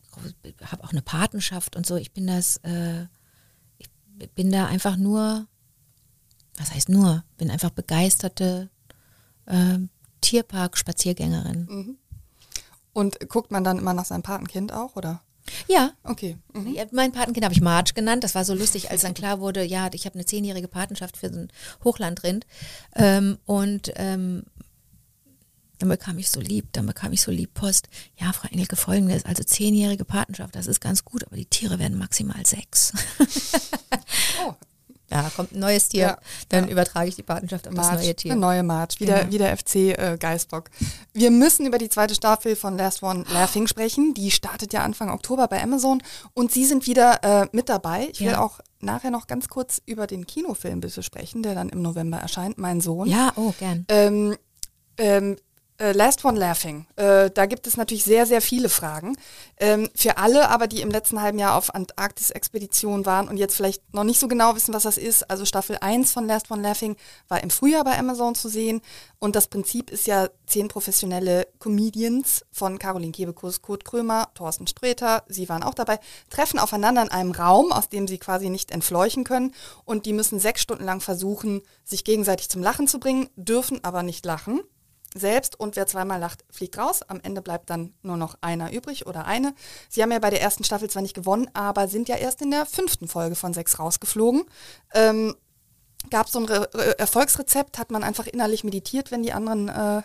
habe 0.65 0.85
auch 0.85 0.93
eine 0.93 1.03
Patenschaft 1.03 1.77
und 1.77 1.87
so. 1.87 1.97
Ich 1.97 2.13
bin 2.13 2.27
das, 2.27 2.59
äh, 2.59 3.07
ich 3.79 3.89
bin 4.35 4.51
da 4.51 4.67
einfach 4.67 4.97
nur, 4.97 5.47
was 6.57 6.73
heißt 6.73 6.89
nur, 6.89 7.25
bin 7.37 7.51
einfach 7.51 7.71
begeisterte 7.71 8.71
äh, 9.47 9.79
Tierpark-Spaziergängerin. 10.21 11.67
Mhm. 11.69 11.99
Und 12.93 13.29
guckt 13.29 13.51
man 13.51 13.63
dann 13.63 13.79
immer 13.79 13.93
nach 13.93 14.07
seinem 14.07 14.23
Patenkind 14.23 14.73
auch, 14.73 14.97
oder? 14.97 15.21
Ja. 15.69 15.93
Okay. 16.03 16.37
Mhm. 16.55 16.75
Ja, 16.75 16.85
mein 16.93 17.13
Patenkind 17.13 17.45
habe 17.45 17.55
ich 17.55 17.61
Marge 17.61 17.93
genannt. 17.95 18.25
Das 18.25 18.35
war 18.35 18.45
so 18.45 18.55
lustig, 18.55 18.91
als 18.91 19.03
dann 19.03 19.15
klar 19.15 19.41
wurde, 19.41 19.63
ja, 19.65 19.89
ich 19.93 20.07
habe 20.07 20.15
eine 20.15 20.27
zehnjährige 20.27 20.69
Patenschaft 20.69 21.17
für 21.17 21.33
so 21.33 21.41
ein 21.41 21.53
Hochlandrind. 21.85 22.47
Ähm, 22.95 23.39
und 23.45 23.93
ähm, 23.97 24.45
dann 25.79 25.89
bekam 25.89 26.19
ich 26.19 26.31
so 26.31 26.41
lieb, 26.41 26.69
dann 26.73 26.87
bekam 26.87 27.13
ich 27.13 27.23
so 27.23 27.31
lieb 27.31 27.55
Post. 27.55 27.89
Ja, 28.17 28.33
Frau 28.33 28.49
Engelke, 28.49 28.77
folgendes, 28.77 29.25
also 29.25 29.43
zehnjährige 29.43 30.05
Patenschaft, 30.05 30.55
das 30.55 30.67
ist 30.67 30.81
ganz 30.81 31.05
gut, 31.05 31.25
aber 31.25 31.37
die 31.37 31.47
Tiere 31.47 31.79
werden 31.79 31.99
maximal 31.99 32.45
sechs. 32.47 32.93
oh. 34.47 34.55
Ja, 35.09 35.31
kommt 35.37 35.53
ein 35.53 35.61
neues 35.61 35.89
Tier, 35.89 36.01
ja, 36.01 36.19
dann 36.49 36.65
ja. 36.65 36.71
übertrage 36.73 37.09
ich 37.09 37.15
die 37.15 37.23
Patenschaft 37.23 37.69
auf 37.69 37.75
March, 37.75 37.93
das 37.93 38.03
neue 38.03 38.17
Tier. 38.17 38.33
Eine 38.33 38.41
neue 38.41 38.63
March, 38.65 38.99
wieder, 38.99 39.21
genau. 39.21 39.33
wieder 39.33 39.57
FC 39.57 39.75
äh, 39.77 40.17
Geisbock. 40.19 40.69
Wir 41.13 41.31
müssen 41.31 41.65
über 41.65 41.79
die 41.79 41.89
zweite 41.89 42.17
Staffel 42.17 42.57
von 42.57 42.77
Last 42.77 43.05
One 43.05 43.25
Laughing 43.33 43.69
sprechen. 43.69 44.15
Die 44.15 44.33
startet 44.33 44.73
ja 44.73 44.83
Anfang 44.83 45.11
Oktober 45.11 45.47
bei 45.47 45.63
Amazon 45.63 46.03
und 46.35 46.51
Sie 46.51 46.65
sind 46.65 46.89
wieder 46.89 47.23
äh, 47.23 47.47
mit 47.53 47.69
dabei. 47.69 48.09
Ich 48.11 48.21
will 48.21 48.33
ja. 48.33 48.41
auch 48.41 48.59
nachher 48.81 49.13
noch 49.13 49.29
ganz 49.29 49.49
kurz 49.49 49.81
über 49.87 50.09
den 50.09 50.27
Kinofilm 50.27 50.81
bitte 50.81 51.05
sprechen, 51.05 51.45
der 51.45 51.55
dann 51.55 51.69
im 51.69 51.83
November 51.83 52.19
erscheint, 52.19 52.59
mein 52.59 52.81
Sohn. 52.81 53.09
Ja, 53.09 53.33
oh, 53.37 53.55
gern. 53.61 53.87
Ähm, 53.89 54.37
ähm, 54.99 55.37
äh, 55.79 55.93
Last 55.93 56.25
One 56.25 56.39
Laughing. 56.39 56.87
Äh, 56.97 57.31
da 57.31 57.47
gibt 57.47 57.67
es 57.67 57.77
natürlich 57.77 58.05
sehr, 58.05 58.27
sehr 58.27 58.41
viele 58.41 58.69
Fragen. 58.69 59.17
Ähm, 59.59 59.89
für 59.95 60.19
alle 60.19 60.49
aber, 60.49 60.67
die 60.67 60.81
im 60.81 60.91
letzten 60.91 61.21
halben 61.21 61.39
Jahr 61.39 61.57
auf 61.57 61.75
Antarktis-Expedition 61.75 63.07
waren 63.07 63.29
und 63.29 63.37
jetzt 63.37 63.57
vielleicht 63.57 63.95
noch 63.95 64.05
nicht 64.05 64.21
so 64.21 64.29
genau 64.29 64.55
wissen, 64.55 64.75
was 64.75 64.85
das 64.85 64.99
ist. 64.99 65.31
Also 65.31 65.45
Staffel 65.45 65.79
1 65.81 66.13
von 66.13 66.27
Last 66.27 66.51
One 66.51 66.63
Laughing 66.63 66.97
war 67.29 67.43
im 67.43 67.51
Frühjahr 67.51 67.85
bei 67.85 67.99
Amazon 67.99 68.35
zu 68.35 68.49
sehen. 68.49 68.81
Und 69.19 69.37
das 69.37 69.49
Prinzip 69.49 69.91
ist 69.91 70.07
ja 70.07 70.29
zehn 70.47 70.69
professionelle 70.69 71.47
Comedians 71.59 72.45
von 72.53 72.79
Caroline 72.79 73.13
Kebekus, 73.13 73.63
Kurt 73.63 73.85
Krömer, 73.85 74.29
Thorsten 74.35 74.67
Sträter, 74.67 75.25
sie 75.29 75.49
waren 75.49 75.63
auch 75.63 75.75
dabei, 75.75 75.99
treffen 76.31 76.59
aufeinander 76.59 77.03
in 77.03 77.11
einem 77.11 77.33
Raum, 77.33 77.73
aus 77.73 77.89
dem 77.89 78.07
sie 78.07 78.19
quasi 78.19 78.51
nicht 78.51 78.71
entfleuchen 78.71 79.25
können. 79.25 79.55
Und 79.85 80.07
die 80.07 80.13
müssen 80.13 80.39
sechs 80.39 80.63
Stunden 80.63 80.85
lang 80.85 81.01
versuchen, 81.01 81.63
sich 81.85 82.05
gegenseitig 82.05 82.49
zum 82.49 82.63
Lachen 82.63 82.89
zu 82.89 83.01
bringen, 83.01 83.29
dürfen 83.37 83.83
aber 83.83 84.03
nicht 84.03 84.25
lachen 84.25 84.61
selbst 85.15 85.59
und 85.59 85.77
wer 85.77 85.87
zweimal 85.87 86.21
lacht, 86.21 86.45
fliegt 86.51 86.79
raus. 86.79 87.03
Am 87.03 87.21
Ende 87.23 87.43
bleibt 87.43 87.71
dann 87.71 87.95
nur 88.03 88.17
noch 88.17 88.37
einer 88.41 88.73
übrig 88.73 89.07
oder 89.07 89.25
eine. 89.25 89.55
Sie 89.89 90.03
haben 90.03 90.13
ja 90.13 90.19
bei 90.19 90.31
der 90.31 90.43
ersten 90.43 90.65
Staffel 90.65 90.91
zwar 90.91 91.03
nicht 91.03 91.15
gewonnen, 91.15 91.49
aber 91.55 91.89
sind 91.89 92.09
ja 92.09 92.17
erst 92.17 92.43
in 92.43 92.51
der 92.51 92.67
fünften 92.67 93.09
Folge 93.09 93.35
von 93.35 93.55
sechs 93.55 93.79
rausgeflogen. 93.79 94.45
Ähm, 94.95 95.35
Gab 96.11 96.27
es 96.27 96.33
so 96.33 96.39
ein 96.39 96.45
Re 96.45 96.69
Re 96.73 96.99
Erfolgsrezept? 96.99 97.79
Hat 97.79 97.91
man 97.91 98.05
einfach 98.05 98.27
innerlich 98.27 98.65
meditiert, 98.65 99.11
wenn 99.11 99.23
die 99.23 99.33
anderen 99.33 99.69
äh, 99.69 100.03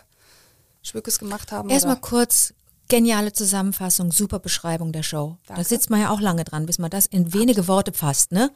Schwückes 0.82 1.18
gemacht 1.18 1.52
haben? 1.52 1.70
Erstmal 1.70 2.00
kurz 2.00 2.54
geniale 2.88 3.32
Zusammenfassung, 3.32 4.10
super 4.12 4.38
Beschreibung 4.38 4.92
der 4.92 5.02
Show. 5.02 5.36
Danke. 5.46 5.62
Da 5.62 5.68
sitzt 5.68 5.90
man 5.90 6.00
ja 6.00 6.10
auch 6.10 6.20
lange 6.20 6.44
dran, 6.44 6.66
bis 6.66 6.78
man 6.78 6.90
das 6.90 7.06
in 7.06 7.32
wenige 7.32 7.68
Worte 7.68 7.92
fasst, 7.92 8.32
ne? 8.32 8.50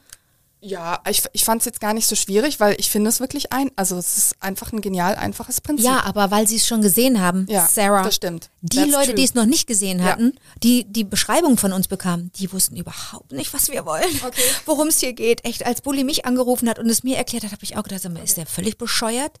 Ja, 0.59 1.01
ich, 1.07 1.23
ich 1.33 1.45
fand 1.45 1.61
es 1.61 1.65
jetzt 1.65 1.79
gar 1.79 1.93
nicht 1.93 2.07
so 2.07 2.15
schwierig, 2.15 2.59
weil 2.59 2.75
ich 2.79 2.89
finde 2.89 3.09
es 3.09 3.19
wirklich 3.19 3.53
ein, 3.53 3.69
also 3.75 3.95
es 3.97 4.17
ist 4.17 4.35
einfach 4.39 4.73
ein 4.73 4.81
genial 4.81 5.15
einfaches 5.15 5.61
Prinzip. 5.61 5.85
Ja, 5.85 6.03
aber 6.03 6.31
weil 6.31 6.47
sie 6.47 6.55
es 6.55 6.65
schon 6.65 6.81
gesehen 6.81 7.21
haben, 7.21 7.45
ja, 7.47 7.67
Sarah. 7.67 8.01
Das 8.01 8.15
stimmt. 8.15 8.49
Die 8.61 8.77
That's 8.77 8.91
Leute, 8.91 9.05
true. 9.07 9.15
die 9.15 9.23
es 9.23 9.35
noch 9.35 9.45
nicht 9.45 9.67
gesehen 9.67 10.03
hatten, 10.03 10.33
ja. 10.33 10.41
die 10.63 10.83
die 10.85 11.03
Beschreibung 11.03 11.57
von 11.57 11.73
uns 11.73 11.87
bekamen, 11.87 12.31
die 12.37 12.51
wussten 12.51 12.75
überhaupt 12.75 13.33
nicht, 13.33 13.53
was 13.53 13.69
wir 13.69 13.85
wollen, 13.85 14.09
okay. 14.25 14.41
worum 14.65 14.87
es 14.87 14.99
hier 14.99 15.13
geht. 15.13 15.45
Echt, 15.45 15.63
als 15.63 15.81
Bully 15.81 16.03
mich 16.03 16.25
angerufen 16.25 16.67
hat 16.67 16.79
und 16.79 16.89
es 16.89 17.03
mir 17.03 17.17
erklärt 17.17 17.43
hat, 17.43 17.51
habe 17.51 17.63
ich 17.63 17.77
auch 17.77 17.83
gedacht, 17.83 18.03
ist 18.23 18.37
der 18.37 18.47
völlig 18.47 18.79
bescheuert? 18.79 19.39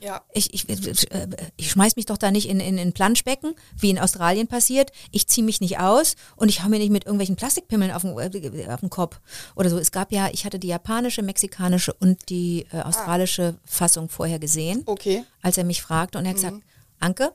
Ja. 0.00 0.22
Ich, 0.32 0.54
ich, 0.54 0.68
äh, 0.68 1.28
ich 1.56 1.70
schmeiß 1.70 1.96
mich 1.96 2.06
doch 2.06 2.18
da 2.18 2.30
nicht 2.30 2.48
in, 2.48 2.60
in, 2.60 2.78
in 2.78 2.92
Planschbecken, 2.92 3.54
wie 3.76 3.90
in 3.90 3.98
Australien 3.98 4.46
passiert. 4.46 4.92
Ich 5.10 5.26
ziehe 5.26 5.44
mich 5.44 5.60
nicht 5.60 5.78
aus 5.78 6.14
und 6.36 6.48
ich 6.48 6.62
hau 6.62 6.68
mir 6.68 6.78
nicht 6.78 6.90
mit 6.90 7.04
irgendwelchen 7.04 7.36
Plastikpimmeln 7.36 7.90
auf 7.90 8.02
den, 8.02 8.16
äh, 8.18 8.68
auf 8.68 8.80
den 8.80 8.90
Kopf 8.90 9.20
oder 9.56 9.70
so. 9.70 9.78
Es 9.78 9.92
gab 9.92 10.12
ja, 10.12 10.28
ich 10.32 10.44
hatte 10.44 10.58
die 10.58 10.68
japanische, 10.68 11.22
mexikanische 11.22 11.92
und 11.94 12.28
die 12.28 12.66
äh, 12.72 12.80
australische 12.82 13.56
ah. 13.56 13.60
Fassung 13.64 14.08
vorher 14.08 14.38
gesehen. 14.38 14.82
Okay. 14.86 15.24
Als 15.42 15.58
er 15.58 15.64
mich 15.64 15.82
fragte 15.82 16.18
und 16.18 16.24
er 16.24 16.30
hat 16.30 16.36
mhm. 16.36 16.42
gesagt, 16.42 16.62
Anke, 17.00 17.32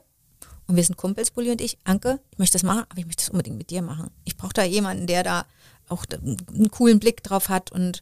und 0.66 0.76
wir 0.76 0.84
sind 0.84 0.96
Kumpels, 0.96 1.30
Bulli 1.30 1.50
und 1.50 1.60
ich, 1.60 1.78
Anke, 1.84 2.20
ich 2.30 2.38
möchte 2.38 2.54
das 2.54 2.62
machen, 2.62 2.84
aber 2.88 2.98
ich 2.98 3.06
möchte 3.06 3.24
das 3.24 3.30
unbedingt 3.30 3.58
mit 3.58 3.70
dir 3.70 3.82
machen. 3.82 4.10
Ich 4.24 4.36
brauche 4.36 4.54
da 4.54 4.64
jemanden, 4.64 5.06
der 5.06 5.22
da 5.22 5.44
auch 5.88 6.04
einen 6.12 6.70
coolen 6.70 6.98
Blick 6.98 7.22
drauf 7.22 7.48
hat 7.48 7.70
und 7.70 8.00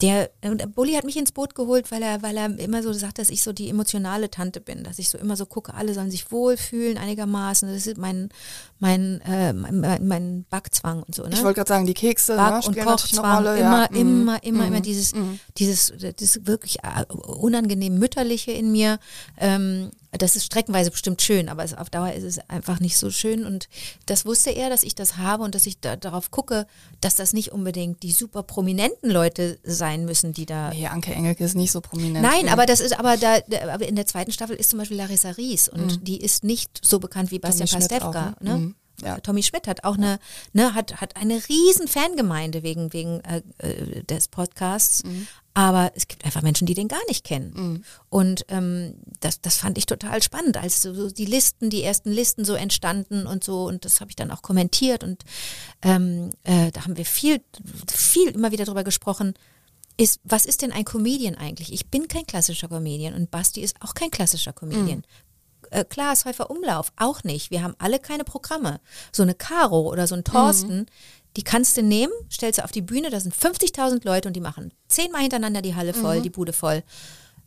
der, 0.00 0.30
der 0.42 0.66
Bulli 0.66 0.94
hat 0.94 1.04
mich 1.04 1.16
ins 1.16 1.32
Boot 1.32 1.54
geholt, 1.54 1.92
weil 1.92 2.02
er, 2.02 2.22
weil 2.22 2.36
er 2.36 2.58
immer 2.58 2.82
so 2.82 2.92
sagt, 2.92 3.18
dass 3.18 3.30
ich 3.30 3.42
so 3.42 3.52
die 3.52 3.68
emotionale 3.68 4.30
Tante 4.30 4.60
bin, 4.60 4.82
dass 4.82 4.98
ich 4.98 5.08
so 5.08 5.18
immer 5.18 5.36
so 5.36 5.46
gucke, 5.46 5.74
alle 5.74 5.94
sollen 5.94 6.10
sich 6.10 6.32
wohlfühlen 6.32 6.98
einigermaßen. 6.98 7.68
Das 7.68 7.86
ist 7.86 7.96
mein, 7.96 8.30
mein, 8.80 9.20
äh, 9.20 9.52
mein, 9.52 10.06
mein 10.06 10.44
Backzwang 10.50 11.02
und 11.04 11.14
so. 11.14 11.22
Ne? 11.22 11.30
Ich 11.32 11.42
wollte 11.44 11.56
gerade 11.56 11.68
sagen, 11.68 11.86
die 11.86 11.94
Kekse 11.94 12.36
Back- 12.36 12.62
ne, 12.62 12.68
und 12.68 12.78
Kochzwang, 12.78 13.40
immer, 13.40 13.56
ja. 13.56 13.86
immer, 13.86 13.88
mhm. 13.90 13.96
immer, 13.96 14.42
immer 14.42 14.78
mhm. 14.78 14.82
dieses, 14.82 15.14
mhm. 15.14 15.38
dieses, 15.58 15.92
dieses 16.18 16.46
wirklich 16.46 16.78
äh, 16.82 17.04
unangenehm 17.12 17.98
mütterliche 17.98 18.52
in 18.52 18.72
mir. 18.72 18.98
Ähm, 19.38 19.90
das 20.18 20.36
ist 20.36 20.44
streckenweise 20.44 20.90
bestimmt 20.90 21.22
schön, 21.22 21.48
aber 21.48 21.64
auf 21.76 21.90
Dauer 21.90 22.12
ist 22.12 22.24
es 22.24 22.38
einfach 22.48 22.80
nicht 22.80 22.96
so 22.96 23.10
schön. 23.10 23.44
Und 23.44 23.68
das 24.06 24.24
wusste 24.24 24.50
er, 24.50 24.70
dass 24.70 24.82
ich 24.82 24.94
das 24.94 25.16
habe 25.16 25.42
und 25.42 25.54
dass 25.54 25.66
ich 25.66 25.80
da, 25.80 25.96
darauf 25.96 26.30
gucke, 26.30 26.66
dass 27.00 27.16
das 27.16 27.32
nicht 27.32 27.52
unbedingt 27.52 28.02
die 28.02 28.12
super 28.12 28.42
prominenten 28.42 29.10
Leute 29.10 29.58
sein 29.64 30.04
müssen, 30.04 30.32
die 30.32 30.46
da. 30.46 30.70
Nee, 30.70 30.86
Anke 30.86 31.12
Engelke 31.12 31.44
ist 31.44 31.54
nicht 31.54 31.72
so 31.72 31.80
prominent. 31.80 32.22
Nein, 32.22 32.48
aber 32.48 32.66
das 32.66 32.80
ist, 32.80 32.98
aber 32.98 33.16
da, 33.16 33.38
aber 33.72 33.86
in 33.86 33.96
der 33.96 34.06
zweiten 34.06 34.32
Staffel 34.32 34.56
ist 34.56 34.70
zum 34.70 34.78
Beispiel 34.78 34.96
Larissa 34.96 35.30
Ries 35.30 35.68
und 35.68 36.00
mhm. 36.00 36.04
die 36.04 36.20
ist 36.20 36.44
nicht 36.44 36.80
so 36.84 36.98
bekannt 36.98 37.30
wie 37.30 37.38
Bastian 37.38 37.68
Pastewka. 37.68 38.36
Ne? 38.40 38.58
Mhm. 38.58 38.74
Ja. 39.02 39.18
Tommy 39.18 39.42
Schmidt 39.42 39.66
hat 39.66 39.84
auch 39.84 39.96
eine, 39.96 40.18
ne, 40.52 40.74
hat, 40.74 41.00
hat 41.00 41.16
eine 41.16 41.40
riesen 41.48 41.88
Fangemeinde 41.88 42.62
wegen, 42.62 42.92
wegen 42.92 43.20
äh, 43.20 43.42
äh 43.58 44.02
des 44.04 44.28
Podcasts. 44.28 45.02
Mhm. 45.04 45.26
Aber 45.56 45.92
es 45.94 46.08
gibt 46.08 46.24
einfach 46.24 46.42
Menschen, 46.42 46.66
die 46.66 46.74
den 46.74 46.88
gar 46.88 47.00
nicht 47.06 47.24
kennen. 47.24 47.52
Mhm. 47.54 47.84
Und 48.10 48.44
ähm, 48.48 48.96
das, 49.20 49.40
das 49.40 49.56
fand 49.56 49.78
ich 49.78 49.86
total 49.86 50.20
spannend, 50.20 50.56
als 50.56 50.82
so 50.82 51.10
die 51.10 51.26
Listen, 51.26 51.70
die 51.70 51.84
ersten 51.84 52.10
Listen 52.10 52.44
so 52.44 52.54
entstanden 52.54 53.26
und 53.26 53.44
so. 53.44 53.64
Und 53.64 53.84
das 53.84 54.00
habe 54.00 54.10
ich 54.10 54.16
dann 54.16 54.32
auch 54.32 54.42
kommentiert. 54.42 55.04
Und 55.04 55.22
ähm, 55.82 56.30
äh, 56.42 56.72
da 56.72 56.84
haben 56.84 56.96
wir 56.96 57.04
viel, 57.04 57.40
viel 57.88 58.30
immer 58.30 58.50
wieder 58.50 58.64
drüber 58.64 58.82
gesprochen. 58.82 59.34
Ist, 59.96 60.18
was 60.24 60.44
ist 60.44 60.62
denn 60.62 60.72
ein 60.72 60.84
Comedian 60.84 61.36
eigentlich? 61.36 61.72
Ich 61.72 61.88
bin 61.88 62.08
kein 62.08 62.26
klassischer 62.26 62.66
Comedian 62.66 63.14
und 63.14 63.30
Basti 63.30 63.60
ist 63.60 63.76
auch 63.80 63.94
kein 63.94 64.10
klassischer 64.10 64.52
Comedian. 64.52 64.98
Mhm. 64.98 65.68
Äh, 65.70 65.84
Klaas 65.84 66.24
Häufer 66.24 66.50
Umlauf 66.50 66.92
auch 66.96 67.22
nicht. 67.22 67.52
Wir 67.52 67.62
haben 67.62 67.76
alle 67.78 68.00
keine 68.00 68.24
Programme. 68.24 68.80
So 69.12 69.22
eine 69.22 69.34
Caro 69.34 69.88
oder 69.88 70.08
so 70.08 70.16
ein 70.16 70.24
Thorsten, 70.24 70.78
mhm. 70.78 70.86
Die 71.36 71.42
kannst 71.42 71.76
du 71.76 71.82
nehmen, 71.82 72.12
stellst 72.30 72.58
du 72.58 72.64
auf 72.64 72.72
die 72.72 72.82
Bühne, 72.82 73.10
da 73.10 73.20
sind 73.20 73.34
50.000 73.34 74.04
Leute 74.04 74.28
und 74.28 74.34
die 74.34 74.40
machen 74.40 74.72
zehnmal 74.88 75.22
hintereinander 75.22 75.62
die 75.62 75.74
Halle 75.74 75.94
voll, 75.94 76.18
mhm. 76.18 76.22
die 76.22 76.30
Bude 76.30 76.52
voll, 76.52 76.82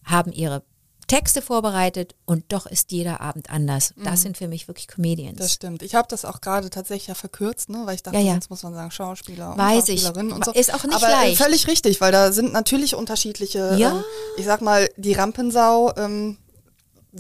haben 0.04 0.32
ihre 0.32 0.64
Texte 1.08 1.42
vorbereitet 1.42 2.16
und 2.26 2.44
doch 2.50 2.66
ist 2.66 2.92
jeder 2.92 3.22
Abend 3.22 3.50
anders. 3.50 3.94
Das 3.96 4.20
mhm. 4.20 4.24
sind 4.24 4.38
für 4.38 4.50
mich 4.50 4.68
wirklich 4.68 4.88
Comedians. 4.88 5.38
Das 5.38 5.54
stimmt. 5.54 5.82
Ich 5.82 5.96
habe 5.96 6.08
das 6.10 6.26
auch 6.26 6.42
gerade 6.42 6.70
tatsächlich 6.70 7.08
ja 7.08 7.16
verkürzt, 7.16 7.70
ne? 7.70 7.84
weil 7.86 7.96
ich 7.96 8.04
dachte, 8.04 8.18
ja, 8.18 8.24
ja. 8.24 8.32
sonst 8.34 8.50
muss 8.50 8.64
man 8.64 8.74
sagen 8.74 8.92
Schauspieler 8.92 9.54
und 9.54 9.58
Weiß 9.58 9.88
Schauspielerinnen 9.88 10.32
ich. 10.32 10.36
und 10.36 10.46
so. 10.46 10.52
Ist 10.52 10.74
auch 10.74 10.84
nicht 10.84 10.96
Aber 10.96 11.08
leicht. 11.08 11.42
völlig 11.42 11.68
richtig, 11.68 12.02
weil 12.02 12.12
da 12.12 12.34
sind 12.34 12.52
natürlich 12.52 12.94
unterschiedliche, 12.94 13.78
ja. 13.78 13.92
ähm, 13.92 14.04
ich 14.38 14.46
sag 14.46 14.62
mal, 14.62 14.90
die 14.98 15.14
Rampensau, 15.14 15.96
ähm, 15.96 16.38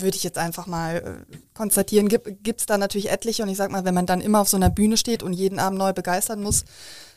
würde 0.01 0.17
ich 0.17 0.23
jetzt 0.23 0.37
einfach 0.37 0.67
mal 0.67 1.25
äh, 1.31 1.37
konstatieren, 1.53 2.07
gibt 2.09 2.59
es 2.59 2.65
da 2.65 2.77
natürlich 2.77 3.09
etliche. 3.09 3.43
Und 3.43 3.49
ich 3.49 3.57
sag 3.57 3.71
mal, 3.71 3.85
wenn 3.85 3.93
man 3.93 4.05
dann 4.05 4.21
immer 4.21 4.41
auf 4.41 4.49
so 4.49 4.57
einer 4.57 4.69
Bühne 4.69 4.97
steht 4.97 5.23
und 5.23 5.33
jeden 5.33 5.59
Abend 5.59 5.79
neu 5.79 5.93
begeistern 5.93 6.41
muss, 6.41 6.65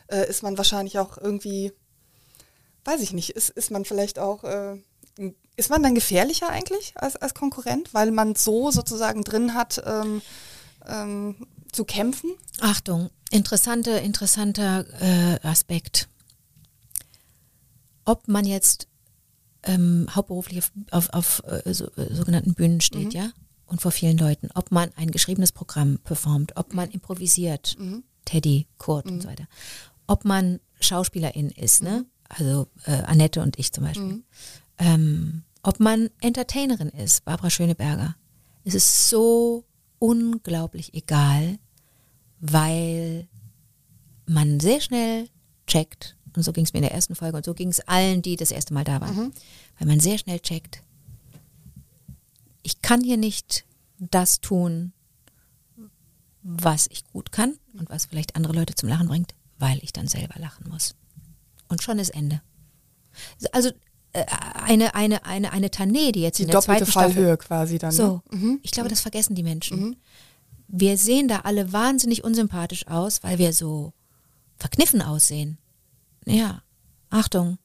äh, 0.09 0.28
ist 0.28 0.43
man 0.43 0.59
wahrscheinlich 0.59 0.99
auch 0.99 1.18
irgendwie, 1.18 1.72
weiß 2.85 3.01
ich 3.01 3.12
nicht, 3.12 3.31
ist, 3.31 3.51
ist 3.51 3.70
man 3.70 3.85
vielleicht 3.85 4.18
auch, 4.18 4.45
äh, 4.45 4.76
ist 5.57 5.70
man 5.70 5.83
dann 5.83 5.95
gefährlicher 5.95 6.49
eigentlich 6.49 6.93
als, 6.97 7.16
als 7.16 7.35
Konkurrent, 7.35 7.93
weil 7.93 8.11
man 8.11 8.35
so 8.35 8.70
sozusagen 8.70 9.22
drin 9.24 9.55
hat, 9.55 9.83
ähm, 9.87 10.22
ähm, 10.87 11.47
zu 11.72 11.85
kämpfen? 11.85 12.31
Achtung, 12.61 13.11
interessante, 13.31 13.91
interessanter 13.91 14.87
äh, 15.01 15.47
Aspekt. 15.47 16.09
Ob 18.05 18.26
man 18.26 18.45
jetzt 18.45 18.89
ähm, 19.63 20.07
hauptberuflich 20.15 20.59
auf, 20.59 20.73
auf, 20.91 21.11
auf 21.13 21.43
äh, 21.47 21.73
so, 21.73 21.87
äh, 21.97 22.15
sogenannten 22.15 22.55
Bühnen 22.55 22.81
steht, 22.81 23.07
mhm. 23.07 23.11
ja, 23.11 23.31
und 23.67 23.81
vor 23.81 23.93
vielen 23.93 24.19
Leuten, 24.19 24.49
ob 24.55 24.71
man 24.71 24.91
ein 24.97 25.11
geschriebenes 25.11 25.53
Programm 25.53 25.99
performt, 26.03 26.57
ob 26.57 26.75
man 26.75 26.91
improvisiert, 26.91 27.77
mhm. 27.79 28.03
Teddy, 28.25 28.67
Kurt 28.79 29.07
mhm. 29.07 29.13
und 29.13 29.23
so 29.23 29.29
weiter, 29.29 29.47
ob 30.07 30.25
man 30.25 30.61
Schauspielerin 30.81 31.51
ist, 31.51 31.83
ne, 31.83 32.01
mhm. 32.01 32.07
also 32.29 32.67
äh, 32.85 33.03
Annette 33.03 33.43
und 33.43 33.59
ich 33.59 33.73
zum 33.73 33.85
Beispiel, 33.85 34.05
mhm. 34.05 34.25
ähm, 34.79 35.43
ob 35.63 35.79
man 35.79 36.11
Entertainerin 36.21 36.89
ist, 36.89 37.25
Barbara 37.25 37.51
Schöneberger. 37.51 38.17
Es 38.65 38.75
ist 38.75 39.09
so 39.09 39.65
unglaublich 39.99 40.95
egal, 40.95 41.59
weil 42.41 43.29
man 44.27 44.61
sehr 44.61 44.81
schnell 44.81 45.29
checkt, 45.67 46.17
und 46.37 46.43
so 46.43 46.53
ging 46.53 46.64
es 46.64 46.72
mir 46.72 46.78
in 46.78 46.85
der 46.85 46.93
ersten 46.93 47.14
Folge 47.14 47.37
und 47.37 47.45
so 47.45 47.55
ging 47.55 47.68
es 47.68 47.81
allen, 47.81 48.22
die 48.22 48.37
das 48.37 48.51
erste 48.51 48.74
Mal 48.74 48.85
da 48.85 49.01
waren. 49.01 49.16
Mhm. 49.16 49.33
Weil 49.78 49.89
man 49.89 50.01
sehr 50.01 50.18
schnell 50.18 50.41
checkt, 50.41 50.83
ich 52.62 52.83
kann 52.83 53.03
hier 53.03 53.16
nicht 53.16 53.64
das 53.99 54.41
tun, 54.41 54.93
was 56.43 56.87
ich 56.91 57.05
gut 57.12 57.33
kann 57.33 57.55
und 57.78 57.91
was 57.91 58.07
vielleicht 58.07 58.37
andere 58.37 58.53
Leute 58.55 58.74
zum 58.74 58.89
Lachen 58.89 59.09
bringt, 59.09 59.35
weil 59.59 59.78
ich 59.83 59.93
dann 59.93 60.09
selber 60.09 60.39
lachen 60.41 60.68
muss. 60.68 60.95
Und 61.68 61.83
schon 61.83 61.99
ist 61.99 62.11
Ende. 62.11 62.41
Also 63.53 63.70
äh, 64.12 64.24
eine, 64.64 64.95
eine, 64.95 65.24
eine, 65.24 65.53
eine 65.53 65.70
Tanee, 65.70 66.12
die 66.12 66.22
jetzt 66.22 66.39
Die 66.39 66.43
in 66.43 66.49
der 66.49 66.61
doppelte 66.61 66.85
zweiten 66.85 66.91
Staffel 66.91 67.12
Fallhöhe 67.14 67.37
quasi 67.37 67.78
dann. 67.78 67.93
so, 67.93 68.22
Ne? 68.31 68.39
Mhm. 68.39 68.61
ich 68.62 68.70
glaube, 68.70 68.89
das 68.89 69.01
vergessen 69.01 69.35
die 69.35 69.43
Menschen. 69.43 69.97
Wir 70.68 70.97
sehen 70.97 71.28
da 71.28 71.41
alle 71.41 71.72
wahnsinnig 71.72 72.24
unsympathisch 72.24 72.87
aus, 72.87 73.22
weil 73.22 73.39
wir 73.39 73.53
so 73.53 73.93
verkniffen 74.57 75.03
aussehen. 75.03 75.59
Ja, 76.27 76.62
Achtung, 77.09 77.59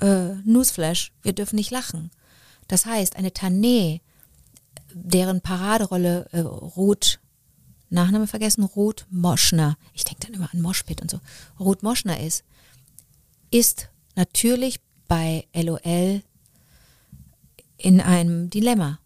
äh, 0.00 0.34
Newsflash, 0.44 1.12
wir 1.22 1.32
dürfen 1.32 1.56
nicht 1.56 1.70
lachen. 1.70 2.10
Das 2.68 2.86
heißt, 2.86 3.16
eine 3.16 3.32
Tanee, 3.32 4.00
deren 4.92 5.40
Paraderolle 5.40 6.28
äh, 6.32 6.40
Ruth, 6.40 7.20
Nachname 7.90 8.26
vergessen, 8.26 8.64
Ruth 8.64 9.06
Moschner, 9.10 9.76
ich 9.92 10.04
denke 10.04 10.26
dann 10.26 10.34
immer 10.34 10.52
an 10.52 10.60
Moschpit 10.60 11.00
und 11.02 11.10
so, 11.10 11.20
Ruth 11.60 11.82
Moschner 11.82 12.20
ist, 12.20 12.44
ist 13.50 13.88
natürlich 14.16 14.80
bei 15.06 15.46
LOL 15.54 16.22
in 17.76 18.00
einem 18.00 18.50
Dilemma. 18.50 18.98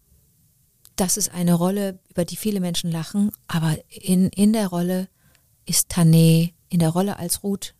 Das 0.95 1.17
ist 1.17 1.33
eine 1.33 1.53
Rolle, 1.53 1.99
über 2.09 2.25
die 2.25 2.35
viele 2.35 2.59
Menschen 2.59 2.91
lachen, 2.91 3.31
aber 3.47 3.77
in, 3.89 4.29
in 4.29 4.53
der 4.53 4.67
Rolle 4.67 5.07
ist 5.65 5.91
Tané, 5.91 6.53
in 6.69 6.79
der 6.79 6.89
Rolle 6.89 7.17
als 7.17 7.43
Ruth, 7.43 7.73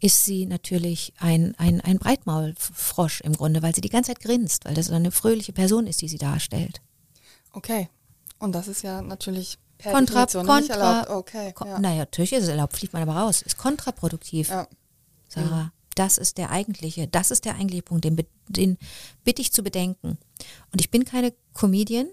ist 0.00 0.24
sie 0.24 0.46
natürlich 0.46 1.12
ein, 1.18 1.54
ein, 1.58 1.80
ein 1.80 1.98
Breitmaulfrosch 1.98 3.20
im 3.22 3.34
Grunde, 3.34 3.62
weil 3.62 3.74
sie 3.74 3.80
die 3.80 3.88
ganze 3.88 4.12
Zeit 4.12 4.20
grinst, 4.20 4.64
weil 4.64 4.74
das 4.74 4.86
so 4.86 4.94
eine 4.94 5.10
fröhliche 5.10 5.52
Person 5.52 5.86
ist, 5.86 6.02
die 6.02 6.08
sie 6.08 6.18
darstellt. 6.18 6.80
Okay. 7.52 7.88
Und 8.38 8.54
das 8.54 8.68
ist 8.68 8.82
ja 8.82 9.02
natürlich 9.02 9.58
per 9.78 9.92
Kontra, 9.92 10.26
kontra, 10.26 10.74
erlaubt. 10.74 11.10
Okay. 11.10 11.54
Ja. 11.64 11.78
Naja, 11.78 11.98
natürlich 11.98 12.32
ist 12.32 12.44
es 12.44 12.48
erlaubt, 12.48 12.76
fliegt 12.76 12.92
man 12.92 13.02
aber 13.02 13.16
raus. 13.16 13.42
Ist 13.42 13.56
kontraproduktiv. 13.56 14.50
Ja. 14.50 14.66
Sarah, 15.28 15.72
das 15.94 16.18
ist 16.18 16.38
der 16.38 16.50
eigentliche, 16.50 17.08
das 17.08 17.30
ist 17.30 17.44
der 17.44 17.54
eigentliche 17.54 17.82
Punkt, 17.82 18.04
den, 18.04 18.16
den 18.48 18.78
bitte 19.24 19.42
ich 19.42 19.52
zu 19.52 19.62
bedenken. 19.62 20.18
Und 20.72 20.80
ich 20.80 20.90
bin 20.90 21.04
keine 21.04 21.32
Comedian. 21.54 22.08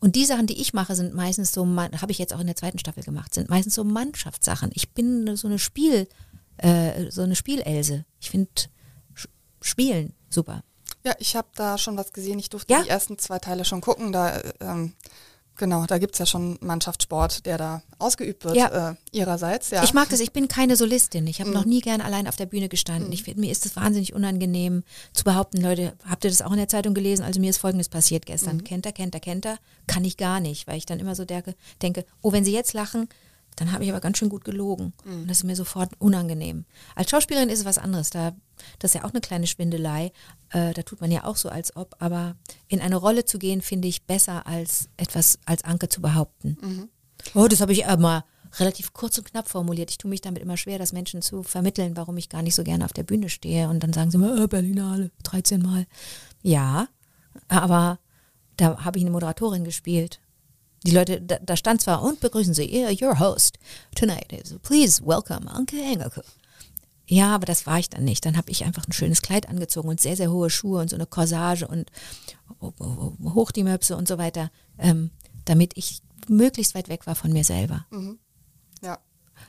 Und 0.00 0.14
die 0.14 0.24
Sachen, 0.24 0.46
die 0.46 0.60
ich 0.60 0.74
mache, 0.74 0.94
sind 0.94 1.14
meistens 1.14 1.52
so, 1.52 1.66
habe 1.66 2.12
ich 2.12 2.18
jetzt 2.18 2.32
auch 2.32 2.40
in 2.40 2.46
der 2.46 2.54
zweiten 2.56 2.78
Staffel 2.78 3.02
gemacht, 3.02 3.34
sind 3.34 3.50
meistens 3.50 3.74
so 3.74 3.82
Mannschaftssachen. 3.82 4.70
Ich 4.74 4.92
bin 4.92 5.36
so 5.36 5.48
eine 5.48 5.58
Spiel, 5.58 6.08
äh, 6.58 7.10
so 7.10 7.22
eine 7.22 7.34
Spielelse. 7.36 8.04
Ich 8.20 8.30
finde 8.30 8.50
Spielen 9.60 10.14
super. 10.30 10.62
Ja, 11.04 11.14
ich 11.18 11.34
habe 11.36 11.48
da 11.54 11.78
schon 11.78 11.96
was 11.96 12.12
gesehen. 12.12 12.38
Ich 12.38 12.50
durfte 12.50 12.72
Ja? 12.72 12.82
die 12.82 12.88
ersten 12.88 13.18
zwei 13.18 13.38
Teile 13.38 13.64
schon 13.64 13.80
gucken. 13.80 14.12
Da, 14.12 14.36
äh, 14.36 14.52
ähm, 14.60 14.94
genau, 15.56 15.84
da 15.86 15.98
gibt's 15.98 16.18
ja 16.18 16.26
schon 16.26 16.58
Mannschaftssport, 16.60 17.44
der 17.46 17.58
da 17.58 17.82
ausgeübt 17.98 18.44
wird 18.44 18.56
Ja. 18.56 18.90
äh, 18.90 18.94
ihrerseits. 19.12 19.70
Ja. 19.70 19.82
Ich 19.82 19.94
mag 19.94 20.08
das, 20.10 20.20
ich 20.20 20.32
bin 20.32 20.46
keine 20.48 20.76
Solistin. 20.76 21.26
Ich 21.26 21.40
habe 21.40 21.50
Mhm. 21.50 21.56
noch 21.56 21.64
nie 21.64 21.80
gern 21.80 22.00
allein 22.00 22.28
auf 22.28 22.36
der 22.36 22.46
Bühne 22.46 22.68
gestanden. 22.68 23.12
Ich 23.12 23.24
find, 23.24 23.38
mir 23.38 23.50
ist 23.50 23.66
es 23.66 23.74
wahnsinnig 23.76 24.12
unangenehm 24.14 24.84
zu 25.12 25.24
behaupten, 25.24 25.60
Leute, 25.60 25.94
habt 26.08 26.24
ihr 26.24 26.30
das 26.30 26.42
auch 26.42 26.52
in 26.52 26.58
der 26.58 26.68
Zeitung 26.68 26.94
gelesen? 26.94 27.24
Also 27.24 27.40
mir 27.40 27.50
ist 27.50 27.58
folgendes 27.58 27.88
passiert 27.88 28.24
Mhm. 28.24 28.32
gestern. 28.32 28.64
Kennt 28.64 28.86
er, 28.86 28.92
kennt 28.92 29.14
er, 29.14 29.20
kennt 29.20 29.44
er? 29.46 29.58
Kann 29.86 30.04
ich 30.04 30.16
gar 30.16 30.38
nicht, 30.40 30.66
weil 30.66 30.76
ich 30.78 30.86
dann 30.86 31.00
immer 31.00 31.14
so 31.16 31.24
denke, 31.24 31.54
denke 31.82 32.04
oh, 32.22 32.32
wenn 32.32 32.44
sie 32.44 32.52
jetzt 32.52 32.74
lachen, 32.74 33.08
dann 33.60 33.72
habe 33.72 33.84
ich 33.84 33.90
aber 33.90 34.00
ganz 34.00 34.18
schön 34.18 34.28
gut 34.28 34.44
gelogen. 34.44 34.92
Mhm. 35.04 35.22
Und 35.22 35.28
das 35.28 35.38
ist 35.38 35.44
mir 35.44 35.56
sofort 35.56 35.90
unangenehm. 35.98 36.64
Als 36.94 37.10
Schauspielerin 37.10 37.48
ist 37.48 37.60
es 37.60 37.64
was 37.64 37.78
anderes. 37.78 38.10
Da, 38.10 38.32
das 38.78 38.90
ist 38.90 38.94
ja 38.94 39.04
auch 39.04 39.10
eine 39.10 39.20
kleine 39.20 39.46
Schwindelei. 39.46 40.12
Äh, 40.50 40.74
da 40.74 40.82
tut 40.82 41.00
man 41.00 41.10
ja 41.10 41.24
auch 41.24 41.36
so, 41.36 41.48
als 41.48 41.76
ob. 41.76 41.96
Aber 41.98 42.36
in 42.68 42.80
eine 42.80 42.96
Rolle 42.96 43.24
zu 43.24 43.38
gehen, 43.38 43.60
finde 43.62 43.88
ich 43.88 44.06
besser, 44.06 44.46
als 44.46 44.88
etwas 44.96 45.38
als 45.44 45.64
Anke 45.64 45.88
zu 45.88 46.00
behaupten. 46.00 46.56
Mhm. 46.60 46.88
Oh, 47.34 47.48
das 47.48 47.60
habe 47.60 47.72
ich 47.72 47.86
aber 47.86 48.24
relativ 48.58 48.92
kurz 48.92 49.18
und 49.18 49.30
knapp 49.30 49.48
formuliert. 49.48 49.90
Ich 49.90 49.98
tue 49.98 50.08
mich 50.08 50.20
damit 50.20 50.42
immer 50.42 50.56
schwer, 50.56 50.78
das 50.78 50.92
Menschen 50.92 51.20
zu 51.20 51.42
vermitteln, 51.42 51.96
warum 51.96 52.16
ich 52.16 52.28
gar 52.28 52.42
nicht 52.42 52.54
so 52.54 52.62
gerne 52.62 52.84
auf 52.84 52.92
der 52.92 53.02
Bühne 53.02 53.28
stehe. 53.28 53.68
Und 53.68 53.82
dann 53.82 53.92
sagen 53.92 54.10
sie 54.10 54.18
mir, 54.18 54.42
äh, 54.42 54.46
Berlinale, 54.46 55.10
13 55.24 55.60
Mal. 55.60 55.86
Ja, 56.42 56.88
aber 57.48 57.98
da 58.56 58.84
habe 58.84 58.98
ich 58.98 59.04
eine 59.04 59.10
Moderatorin 59.10 59.64
gespielt. 59.64 60.20
Die 60.84 60.92
Leute, 60.92 61.20
da, 61.20 61.38
da 61.40 61.56
stand 61.56 61.80
zwar, 61.80 62.02
und 62.02 62.20
begrüßen 62.20 62.54
Sie, 62.54 62.86
your 63.02 63.18
host 63.18 63.58
tonight 63.94 64.28
please 64.62 65.04
welcome 65.04 65.50
Anke 65.50 65.80
Engelke. 65.80 66.22
Ja, 67.06 67.34
aber 67.34 67.46
das 67.46 67.66
war 67.66 67.78
ich 67.78 67.88
dann 67.88 68.04
nicht. 68.04 68.24
Dann 68.26 68.36
habe 68.36 68.50
ich 68.50 68.64
einfach 68.64 68.86
ein 68.86 68.92
schönes 68.92 69.22
Kleid 69.22 69.48
angezogen 69.48 69.88
und 69.88 70.00
sehr, 70.00 70.14
sehr 70.14 70.30
hohe 70.30 70.50
Schuhe 70.50 70.80
und 70.80 70.90
so 70.90 70.96
eine 70.96 71.06
Corsage 71.06 71.66
und 71.66 71.90
hoch 72.60 73.50
die 73.50 73.64
Möpse 73.64 73.96
und 73.96 74.06
so 74.06 74.18
weiter, 74.18 74.50
ähm, 74.78 75.10
damit 75.46 75.72
ich 75.76 76.02
möglichst 76.28 76.74
weit 76.74 76.88
weg 76.88 77.06
war 77.06 77.14
von 77.14 77.32
mir 77.32 77.44
selber. 77.44 77.86
ja. 78.82 78.98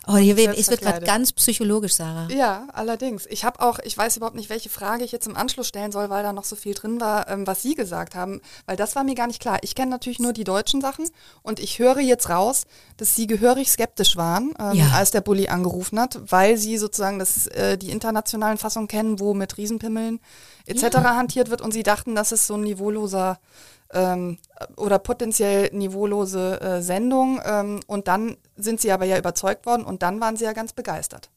Oh, 0.07 0.15
hier, 0.15 0.35
es 0.57 0.69
wird 0.69 0.81
gerade 0.81 1.05
ganz 1.05 1.31
psychologisch, 1.33 1.93
Sarah. 1.93 2.27
Ja, 2.31 2.67
allerdings. 2.73 3.25
Ich 3.27 3.43
habe 3.43 3.59
auch, 3.59 3.79
ich 3.83 3.95
weiß 3.97 4.17
überhaupt 4.17 4.35
nicht, 4.35 4.49
welche 4.49 4.69
Frage 4.69 5.03
ich 5.03 5.11
jetzt 5.11 5.27
im 5.27 5.35
Anschluss 5.35 5.67
stellen 5.67 5.91
soll, 5.91 6.09
weil 6.09 6.23
da 6.23 6.33
noch 6.33 6.45
so 6.45 6.55
viel 6.55 6.73
drin 6.73 6.99
war, 6.99 7.27
ähm, 7.29 7.45
was 7.45 7.61
Sie 7.61 7.75
gesagt 7.75 8.15
haben, 8.15 8.41
weil 8.65 8.75
das 8.77 8.95
war 8.95 9.03
mir 9.03 9.13
gar 9.13 9.27
nicht 9.27 9.41
klar. 9.41 9.59
Ich 9.61 9.75
kenne 9.75 9.91
natürlich 9.91 10.19
nur 10.19 10.33
die 10.33 10.43
deutschen 10.45 10.81
Sachen 10.81 11.05
und 11.43 11.59
ich 11.59 11.77
höre 11.79 11.99
jetzt 11.99 12.29
raus, 12.29 12.63
dass 12.97 13.15
Sie 13.15 13.27
gehörig 13.27 13.69
skeptisch 13.69 14.15
waren, 14.15 14.53
ähm, 14.59 14.73
Ja. 14.73 14.89
als 14.95 15.11
der 15.11 15.21
Bulli 15.21 15.47
angerufen 15.49 15.99
hat, 15.99 16.19
weil 16.31 16.57
Sie 16.57 16.77
sozusagen 16.77 17.19
das, 17.19 17.45
äh, 17.47 17.77
die 17.77 17.91
internationalen 17.91 18.57
Fassungen 18.57 18.87
kennen, 18.87 19.19
wo 19.19 19.33
mit 19.33 19.57
Riesenpimmeln 19.57 20.19
etc. 20.65 20.97
hantiert 21.03 21.49
wird 21.49 21.61
und 21.61 21.71
Sie 21.73 21.83
dachten, 21.83 22.15
das 22.15 22.31
ist 22.31 22.47
so 22.47 22.55
ein 22.55 22.61
niveauloser 22.61 23.39
ähm, 23.93 24.37
oder 24.77 24.99
potenziell 24.99 25.69
niveaulose 25.73 26.59
äh, 26.61 26.81
Sendung 26.81 27.41
ähm, 27.43 27.79
und 27.87 28.07
dann 28.07 28.37
sind 28.55 28.81
Sie 28.81 28.91
aber 28.91 29.05
ja 29.05 29.17
überzeugt 29.17 29.65
worden 29.65 29.83
und 29.83 30.01
dann 30.03 30.19
waren 30.21 30.37
Sie 30.37 30.45
ja 30.45 30.53
ganz 30.53 30.73
begeistert. 30.73 31.29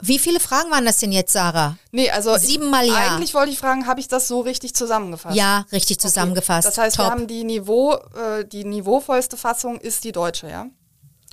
Wie 0.00 0.20
viele 0.20 0.38
Fragen 0.38 0.70
waren 0.70 0.84
das 0.86 0.98
denn 0.98 1.10
jetzt, 1.10 1.32
Sarah? 1.32 1.76
Nee, 1.90 2.08
also 2.10 2.36
Siebenmal 2.36 2.86
ja. 2.86 2.94
eigentlich 3.16 3.34
wollte 3.34 3.50
ich 3.50 3.58
fragen, 3.58 3.88
habe 3.88 3.98
ich 3.98 4.06
das 4.06 4.28
so 4.28 4.40
richtig 4.40 4.72
zusammengefasst? 4.74 5.34
Ja, 5.36 5.66
richtig 5.72 5.96
Okay. 5.96 6.02
zusammengefasst. 6.06 6.68
Das 6.68 6.78
heißt, 6.78 6.96
Top. 6.96 7.06
wir 7.06 7.10
haben 7.10 7.26
die 7.26 7.42
Niveau, 7.42 7.94
äh, 7.94 8.44
die 8.44 8.64
niveauvollste 8.64 9.36
Fassung 9.36 9.78
ist 9.80 10.04
die 10.04 10.12
deutsche, 10.12 10.48
ja? 10.48 10.66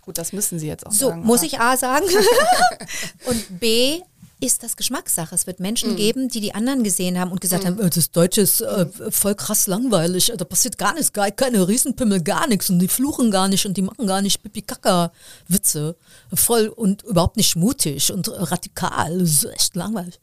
Gut, 0.02 0.18
das 0.18 0.34
müssen 0.34 0.58
Sie 0.58 0.68
jetzt 0.68 0.86
auch 0.86 0.92
So, 0.92 1.10
sagen. 1.10 1.24
muss 1.24 1.40
aber- 1.42 1.46
ich 1.48 1.60
A 1.60 1.78
sagen. 1.78 2.06
und 3.28 3.60
B 3.60 4.02
ist 4.46 4.64
das 4.64 4.76
Geschmackssache. 4.78 5.34
Es 5.36 5.48
wird 5.48 5.60
Menschen 5.60 5.92
Mhm. 5.92 5.96
geben, 5.96 6.30
die 6.30 6.40
die 6.42 6.54
anderen 6.56 6.84
gesehen 6.84 7.20
haben 7.20 7.32
und 7.32 7.42
gesagt 7.42 7.66
haben, 7.66 7.80
äh, 7.80 7.90
das 7.90 8.12
Deutsche 8.12 8.42
ist 8.42 8.62
äh, 8.62 8.86
voll 9.12 9.36
krass 9.36 9.68
langweilig, 9.68 10.32
da 10.38 10.46
passiert 10.46 10.78
gar 10.78 10.94
nichts, 10.94 11.12
gar 11.14 11.30
keine 11.32 11.68
Riesenpimmel, 11.68 12.22
gar 12.22 12.48
nichts 12.48 12.70
und 12.70 12.80
die 12.80 12.88
fluchen 12.88 13.32
gar 13.32 13.48
nicht 13.48 13.66
und 13.66 13.76
die 13.78 13.82
machen 13.82 14.08
gar 14.08 14.22
nicht 14.22 14.42
Pipi-Kaka-Witze. 14.44 15.96
Voll 16.34 16.68
und 16.68 17.04
überhaupt 17.04 17.38
nicht 17.38 17.56
mutig 17.56 18.12
und 18.12 18.30
radikal, 18.30 19.20
das 19.20 19.30
ist 19.30 19.46
echt 19.46 19.76
langweilig. 19.76 20.20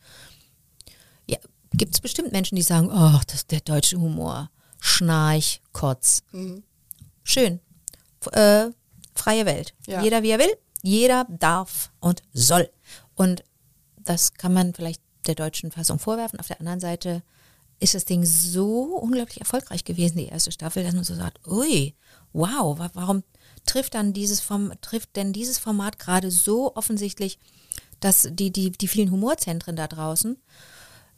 Ja, 1.26 1.38
gibt 1.72 1.94
es 1.94 2.00
bestimmt 2.00 2.32
Menschen, 2.32 2.56
die 2.56 2.62
sagen, 2.62 2.88
oh, 2.90 3.20
das 3.26 3.36
ist 3.36 3.50
der 3.50 3.60
deutsche 3.60 3.98
Humor. 3.98 4.50
Schnarch, 4.80 5.60
Kotz. 5.72 6.22
Schön. 7.22 7.60
F 8.20 8.26
äh, 8.32 8.70
freie 9.14 9.46
Welt. 9.46 9.74
Ja. 9.86 10.02
Jeder 10.02 10.22
wie 10.22 10.30
er 10.30 10.38
will, 10.38 10.52
jeder 10.82 11.26
darf 11.28 11.90
und 12.00 12.22
soll. 12.32 12.68
Und 13.14 13.44
das 14.04 14.34
kann 14.34 14.52
man 14.52 14.74
vielleicht 14.74 15.00
der 15.26 15.34
deutschen 15.34 15.70
Fassung 15.70 15.98
vorwerfen. 15.98 16.40
Auf 16.40 16.48
der 16.48 16.60
anderen 16.60 16.80
Seite 16.80 17.22
ist 17.80 17.94
das 17.94 18.04
Ding 18.04 18.24
so 18.24 18.96
unglaublich 18.96 19.40
erfolgreich 19.40 19.84
gewesen, 19.84 20.18
die 20.18 20.26
erste 20.26 20.52
Staffel, 20.52 20.84
dass 20.84 20.94
man 20.94 21.04
so 21.04 21.14
sagt, 21.14 21.46
ui, 21.46 21.94
wow, 22.32 22.78
wa 22.78 22.90
warum 22.94 23.24
trifft 23.66 23.94
dann 23.94 24.12
dieses 24.12 24.40
Form, 24.40 24.72
trifft 24.80 25.16
denn 25.16 25.32
dieses 25.32 25.58
Format 25.58 25.98
gerade 25.98 26.30
so 26.30 26.74
offensichtlich, 26.76 27.38
dass 28.00 28.28
die, 28.30 28.50
die, 28.50 28.70
die 28.70 28.88
vielen 28.88 29.10
Humorzentren 29.10 29.76
da 29.76 29.88
draußen? 29.88 30.36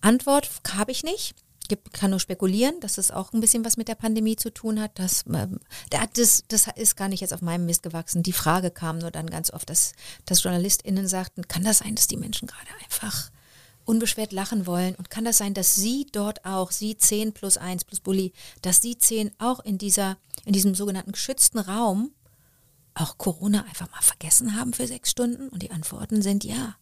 Antwort 0.01 0.51
habe 0.75 0.93
ich 0.93 1.03
nicht. 1.03 1.35
Gibt, 1.69 1.93
kann 1.95 2.11
nur 2.11 2.21
spekulieren, 2.21 2.79
dass 2.81 2.99
es 2.99 3.11
auch 3.11 3.33
ein 3.33 3.41
bisschen 3.41 3.65
was 3.65 3.77
mit 3.79 3.89
der 3.89 3.95
Pandemie 3.95 4.37
zu 4.37 4.51
tun 4.53 4.81
hat. 4.81 4.99
Dass, 4.99 5.25
ähm, 5.27 5.61
da- 5.91 6.07
das, 6.15 6.45
das 6.49 6.67
ist 6.77 6.97
gar 6.97 7.09
nicht 7.09 7.21
jetzt 7.21 7.33
auf 7.33 7.41
meinem 7.43 7.65
Mist 7.67 7.83
gewachsen. 7.83 8.23
Die 8.23 8.33
Frage 8.35 8.71
kam 8.71 8.99
nur 8.99 9.11
dann 9.11 9.31
ganz 9.31 9.51
oft, 9.51 9.71
dass, 9.71 9.93
dass 10.27 10.43
JournalistInnen 10.43 11.09
sagten, 11.09 11.49
kann 11.49 11.65
das 11.65 11.79
sein, 11.79 11.95
dass 11.95 12.07
die 12.07 12.19
Menschen 12.19 12.49
gerade 12.49 12.69
einfach 12.83 13.31
unbeschwert 13.87 14.33
lachen 14.33 14.67
wollen? 14.67 14.95
Und 14.97 15.09
kann 15.11 15.25
das 15.25 15.39
sein, 15.39 15.55
dass 15.55 15.75
sie 15.75 16.07
dort 16.13 16.45
auch, 16.45 16.71
sie 16.71 16.97
10 16.99 17.33
plus 17.33 17.57
1 17.57 17.85
plus 17.85 18.01
Bulli, 18.01 18.33
dass 18.63 18.83
sie 18.83 18.99
10 18.99 19.31
auch 19.39 19.61
in, 19.61 19.79
dieser, 19.79 20.17
in 20.45 20.53
diesem 20.53 20.75
sogenannten 20.75 21.13
geschützten 21.13 21.59
Raum 21.59 22.11
auch 22.95 23.19
Corona 23.19 23.65
einfach 23.65 23.91
mal 23.91 24.03
vergessen 24.03 24.55
haben 24.59 24.73
für 24.73 24.87
sechs 24.87 25.11
Stunden? 25.11 25.49
Und 25.49 25.63
die 25.63 25.71
Antworten 25.71 26.21
sind 26.23 26.45
ja. 26.45 26.77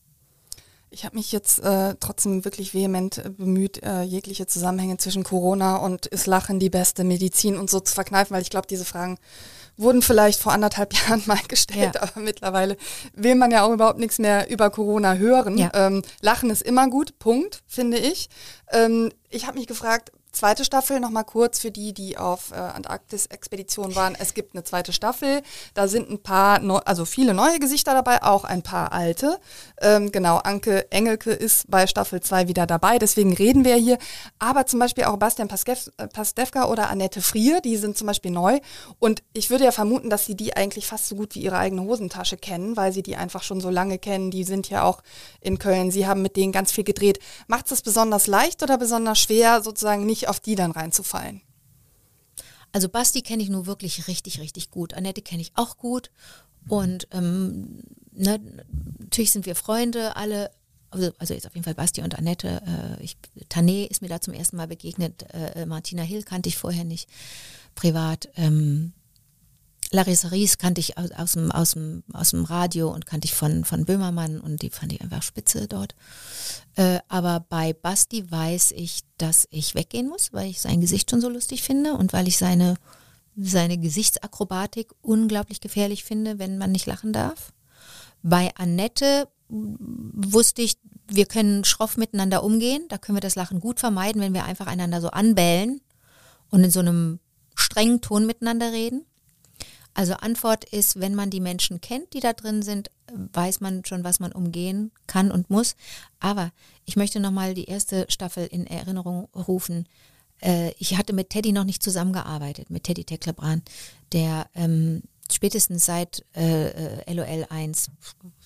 Ich 0.94 1.04
habe 1.06 1.16
mich 1.16 1.32
jetzt 1.32 1.58
äh, 1.60 1.94
trotzdem 2.00 2.44
wirklich 2.44 2.74
vehement 2.74 3.18
äh, 3.18 3.30
bemüht, 3.30 3.82
äh, 3.82 4.02
jegliche 4.02 4.46
Zusammenhänge 4.46 4.98
zwischen 4.98 5.24
Corona 5.24 5.76
und 5.76 6.04
ist 6.06 6.26
Lachen 6.26 6.58
die 6.60 6.68
beste 6.68 7.02
Medizin 7.02 7.56
und 7.56 7.70
so 7.70 7.80
zu 7.80 7.94
verkneifen, 7.94 8.34
weil 8.34 8.42
ich 8.42 8.50
glaube, 8.50 8.66
diese 8.66 8.84
Fragen 8.84 9.18
wurden 9.78 10.02
vielleicht 10.02 10.38
vor 10.38 10.52
anderthalb 10.52 10.92
Jahren 11.08 11.22
mal 11.24 11.40
gestellt, 11.48 11.94
Ja. 11.94 12.02
aber 12.02 12.20
mittlerweile 12.20 12.76
will 13.14 13.34
man 13.36 13.50
ja 13.50 13.64
auch 13.64 13.72
überhaupt 13.72 13.98
nichts 13.98 14.18
mehr 14.18 14.50
über 14.50 14.68
Corona 14.68 15.14
hören. 15.14 15.56
Ja. 15.56 15.70
Ähm, 15.72 16.02
Lachen 16.20 16.50
ist 16.50 16.60
immer 16.62 16.88
gut, 16.90 17.18
Punkt, 17.18 17.62
finde 17.66 17.96
ich. 17.98 18.28
Ähm, 18.70 19.10
ich 19.30 19.46
habe 19.46 19.58
mich 19.58 19.66
gefragt, 19.66 20.12
zweite 20.32 20.64
Staffel, 20.64 20.98
nochmal 20.98 21.24
kurz 21.24 21.60
für 21.60 21.70
die, 21.70 21.92
die 21.92 22.16
auf 22.16 22.50
äh, 22.52 22.54
Antarktis-Expedition 22.54 23.94
waren. 23.94 24.16
Es 24.18 24.34
gibt 24.34 24.54
eine 24.54 24.64
zweite 24.64 24.92
Staffel. 24.92 25.42
Da 25.74 25.88
sind 25.88 26.10
ein 26.10 26.22
paar, 26.22 26.58
neu, 26.58 26.78
also 26.78 27.04
viele 27.04 27.34
neue 27.34 27.58
Gesichter 27.58 27.92
dabei, 27.92 28.22
auch 28.22 28.44
ein 28.44 28.62
paar 28.62 28.92
alte. 28.92 29.38
Ähm, 29.80 30.10
genau, 30.10 30.38
Anke 30.38 30.90
Engelke 30.90 31.30
ist 31.30 31.70
bei 31.70 31.86
Staffel 31.86 32.20
2 32.20 32.48
wieder 32.48 32.66
dabei, 32.66 32.98
deswegen 32.98 33.34
reden 33.34 33.64
wir 33.64 33.76
hier. 33.76 33.98
Aber 34.38 34.66
zum 34.66 34.80
Beispiel 34.80 35.04
auch 35.04 35.16
Bastian 35.18 35.48
äh, 35.48 36.08
Pastewka 36.08 36.66
oder 36.66 36.88
Annette 36.88 37.20
Frier, 37.20 37.60
die 37.60 37.76
sind 37.76 37.98
zum 37.98 38.06
Beispiel 38.06 38.30
neu. 38.30 38.58
Und 38.98 39.22
ich 39.34 39.50
würde 39.50 39.64
ja 39.64 39.72
vermuten, 39.72 40.08
dass 40.10 40.24
sie 40.24 40.34
die 40.34 40.56
eigentlich 40.56 40.86
fast 40.86 41.08
so 41.08 41.16
gut 41.16 41.34
wie 41.34 41.40
ihre 41.40 41.58
eigene 41.58 41.82
Hosentasche 41.82 42.36
kennen, 42.36 42.76
weil 42.76 42.92
sie 42.92 43.02
die 43.02 43.16
einfach 43.16 43.42
schon 43.42 43.60
so 43.60 43.68
lange 43.68 43.98
kennen. 43.98 44.30
Die 44.30 44.44
sind 44.44 44.70
ja 44.70 44.84
auch 44.84 45.02
in 45.40 45.58
Köln. 45.58 45.90
Sie 45.90 46.06
haben 46.06 46.22
mit 46.22 46.36
denen 46.36 46.52
ganz 46.52 46.72
viel 46.72 46.84
gedreht. 46.84 47.18
Macht 47.46 47.70
es 47.70 47.82
besonders 47.82 48.26
leicht 48.26 48.62
oder 48.62 48.78
besonders 48.78 49.18
schwer, 49.18 49.62
sozusagen 49.62 50.06
nicht 50.06 50.21
auf 50.28 50.40
die 50.40 50.54
dann 50.54 50.70
reinzufallen? 50.70 51.42
Also 52.72 52.88
Basti 52.88 53.22
kenne 53.22 53.42
ich 53.42 53.50
nur 53.50 53.66
wirklich 53.66 54.08
richtig, 54.08 54.40
richtig 54.40 54.70
gut. 54.70 54.94
Annette 54.94 55.22
kenne 55.22 55.42
ich 55.42 55.52
auch 55.54 55.76
gut. 55.76 56.10
Und 56.68 57.06
ähm, 57.12 57.82
ne, 58.12 58.40
natürlich 58.98 59.32
sind 59.32 59.46
wir 59.46 59.54
Freunde, 59.54 60.16
alle. 60.16 60.50
Also, 60.90 61.10
also 61.18 61.32
jetzt 61.32 61.46
auf 61.46 61.54
jeden 61.54 61.64
Fall 61.64 61.74
Basti 61.74 62.02
und 62.02 62.18
Annette. 62.18 62.62
Äh, 62.66 63.02
ich, 63.02 63.16
Tané 63.48 63.90
ist 63.90 64.02
mir 64.02 64.08
da 64.08 64.20
zum 64.20 64.34
ersten 64.34 64.56
Mal 64.56 64.68
begegnet. 64.68 65.24
Äh, 65.32 65.64
Martina 65.66 66.02
Hill 66.02 66.22
kannte 66.22 66.48
ich 66.48 66.58
vorher 66.58 66.84
nicht 66.84 67.08
privat. 67.74 68.28
Ähm, 68.36 68.92
Larissa 69.92 70.28
Ries 70.28 70.56
kannte 70.56 70.80
ich 70.80 70.96
aus, 70.96 71.12
aus, 71.12 71.32
dem, 71.32 71.52
aus, 71.52 71.72
dem, 71.72 72.02
aus 72.12 72.30
dem 72.30 72.44
Radio 72.44 72.92
und 72.92 73.04
kannte 73.04 73.26
ich 73.26 73.34
von, 73.34 73.64
von 73.64 73.84
Böhmermann 73.84 74.40
und 74.40 74.62
die 74.62 74.70
fand 74.70 74.92
ich 74.92 75.02
einfach 75.02 75.22
spitze 75.22 75.68
dort. 75.68 75.94
Äh, 76.76 77.00
aber 77.08 77.44
bei 77.48 77.74
Basti 77.74 78.30
weiß 78.30 78.72
ich, 78.72 79.02
dass 79.18 79.46
ich 79.50 79.74
weggehen 79.74 80.08
muss, 80.08 80.32
weil 80.32 80.48
ich 80.48 80.62
sein 80.62 80.80
Gesicht 80.80 81.10
schon 81.10 81.20
so 81.20 81.28
lustig 81.28 81.62
finde 81.62 81.94
und 81.94 82.14
weil 82.14 82.26
ich 82.26 82.38
seine, 82.38 82.76
seine 83.36 83.76
Gesichtsakrobatik 83.76 84.92
unglaublich 85.02 85.60
gefährlich 85.60 86.04
finde, 86.04 86.38
wenn 86.38 86.56
man 86.56 86.72
nicht 86.72 86.86
lachen 86.86 87.12
darf. 87.12 87.52
Bei 88.22 88.50
Annette 88.56 89.28
wusste 89.48 90.62
ich, 90.62 90.78
wir 91.08 91.26
können 91.26 91.64
schroff 91.64 91.98
miteinander 91.98 92.42
umgehen, 92.42 92.86
da 92.88 92.96
können 92.96 93.16
wir 93.16 93.20
das 93.20 93.34
Lachen 93.34 93.60
gut 93.60 93.78
vermeiden, 93.78 94.22
wenn 94.22 94.32
wir 94.32 94.44
einfach 94.44 94.66
einander 94.66 95.02
so 95.02 95.08
anbellen 95.08 95.82
und 96.48 96.64
in 96.64 96.70
so 96.70 96.80
einem 96.80 97.20
strengen 97.54 98.00
Ton 98.00 98.24
miteinander 98.24 98.72
reden. 98.72 99.04
Also 99.94 100.14
Antwort 100.14 100.64
ist, 100.64 101.00
wenn 101.00 101.14
man 101.14 101.30
die 101.30 101.40
Menschen 101.40 101.80
kennt, 101.80 102.14
die 102.14 102.20
da 102.20 102.32
drin 102.32 102.62
sind, 102.62 102.90
weiß 103.12 103.60
man 103.60 103.84
schon, 103.84 104.04
was 104.04 104.20
man 104.20 104.32
umgehen 104.32 104.90
kann 105.06 105.30
und 105.30 105.50
muss. 105.50 105.76
Aber 106.18 106.50
ich 106.84 106.96
möchte 106.96 107.20
nochmal 107.20 107.54
die 107.54 107.66
erste 107.66 108.06
Staffel 108.08 108.46
in 108.46 108.66
Erinnerung 108.66 109.28
rufen. 109.34 109.86
Äh, 110.40 110.72
ich 110.78 110.96
hatte 110.96 111.12
mit 111.12 111.30
Teddy 111.30 111.52
noch 111.52 111.64
nicht 111.64 111.82
zusammengearbeitet, 111.82 112.70
mit 112.70 112.84
Teddy 112.84 113.04
Teklebran, 113.04 113.62
der 114.12 114.48
ähm, 114.54 115.02
spätestens 115.30 115.84
seit 115.84 116.24
äh, 116.34 117.12
LOL 117.12 117.46
1 117.50 117.90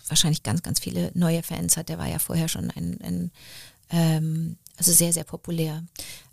wahrscheinlich 0.09 0.43
ganz, 0.43 0.63
ganz 0.63 0.81
viele 0.81 1.11
neue 1.15 1.43
Fans 1.43 1.77
hat. 1.77 1.89
Der 1.89 1.99
war 1.99 2.09
ja 2.09 2.19
vorher 2.19 2.49
schon 2.49 2.71
ein, 2.71 3.01
ein 3.01 3.31
ähm, 3.91 4.57
also 4.77 4.93
sehr, 4.93 5.13
sehr 5.13 5.25
populär. 5.25 5.85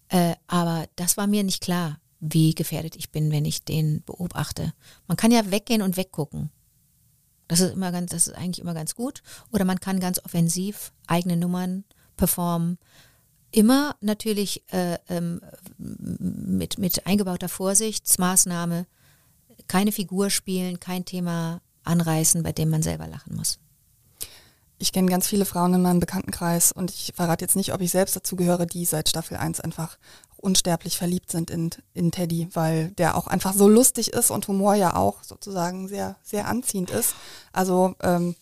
Äh, 0.09 0.35
aber 0.47 0.87
das 0.95 1.17
war 1.17 1.27
mir 1.27 1.43
nicht 1.43 1.61
klar 1.61 1.99
wie 2.25 2.55
gefährdet 2.55 2.95
ich 2.95 3.11
bin, 3.11 3.31
wenn 3.31 3.43
ich 3.43 3.65
den 3.65 4.01
beobachte. 4.05 4.73
Man 5.07 5.17
kann 5.17 5.31
ja 5.31 5.51
weggehen 5.51 5.81
und 5.81 5.97
weggucken. 5.97 6.51
Das 7.49 7.59
ist 7.59 7.73
immer 7.73 7.91
ganz, 7.91 8.11
das 8.11 8.27
ist 8.27 8.33
eigentlich 8.33 8.61
immer 8.61 8.73
ganz 8.73 8.95
gut. 8.95 9.21
Oder 9.51 9.65
man 9.65 9.81
kann 9.81 9.99
ganz 9.99 10.23
offensiv 10.23 10.93
eigene 11.05 11.35
Nummern 11.35 11.83
performen. 12.15 12.77
Immer 13.51 13.97
natürlich 13.99 14.63
äh, 14.71 14.97
ähm, 15.09 15.41
mit, 15.77 16.77
mit 16.77 17.05
eingebauter 17.05 17.49
Vorsichtsmaßnahme. 17.49 18.87
Keine 19.67 19.91
Figur 19.91 20.29
spielen, 20.29 20.79
kein 20.79 21.03
Thema 21.03 21.61
anreißen, 21.83 22.41
bei 22.41 22.53
dem 22.53 22.69
man 22.69 22.83
selber 22.83 23.07
lachen 23.07 23.35
muss. 23.35 23.59
Ich 24.77 24.93
kenne 24.93 25.09
ganz 25.09 25.27
viele 25.27 25.45
Frauen 25.45 25.73
in 25.73 25.81
meinem 25.81 25.99
Bekanntenkreis 25.99 26.71
und 26.71 26.89
ich 26.89 27.11
verrate 27.15 27.43
jetzt 27.43 27.57
nicht, 27.57 27.73
ob 27.73 27.81
ich 27.81 27.91
selbst 27.91 28.15
dazu 28.15 28.37
gehöre, 28.37 28.65
die 28.65 28.85
seit 28.85 29.09
Staffel 29.09 29.37
1 29.37 29.59
einfach 29.59 29.97
unsterblich 30.43 30.97
verliebt 30.97 31.31
sind 31.31 31.49
in, 31.49 31.69
in 31.93 32.11
Teddy, 32.11 32.49
weil 32.53 32.89
der 32.91 33.15
auch 33.15 33.27
einfach 33.27 33.53
so 33.53 33.67
lustig 33.67 34.13
ist 34.13 34.29
und 34.29 34.47
Humor 34.47 34.75
ja 34.75 34.95
auch 34.95 35.23
sozusagen 35.23 35.87
sehr, 35.87 36.17
sehr 36.21 36.47
anziehend 36.47 36.91
ist. 36.91 37.15
Also 37.51 37.95
ähm, 38.01 38.35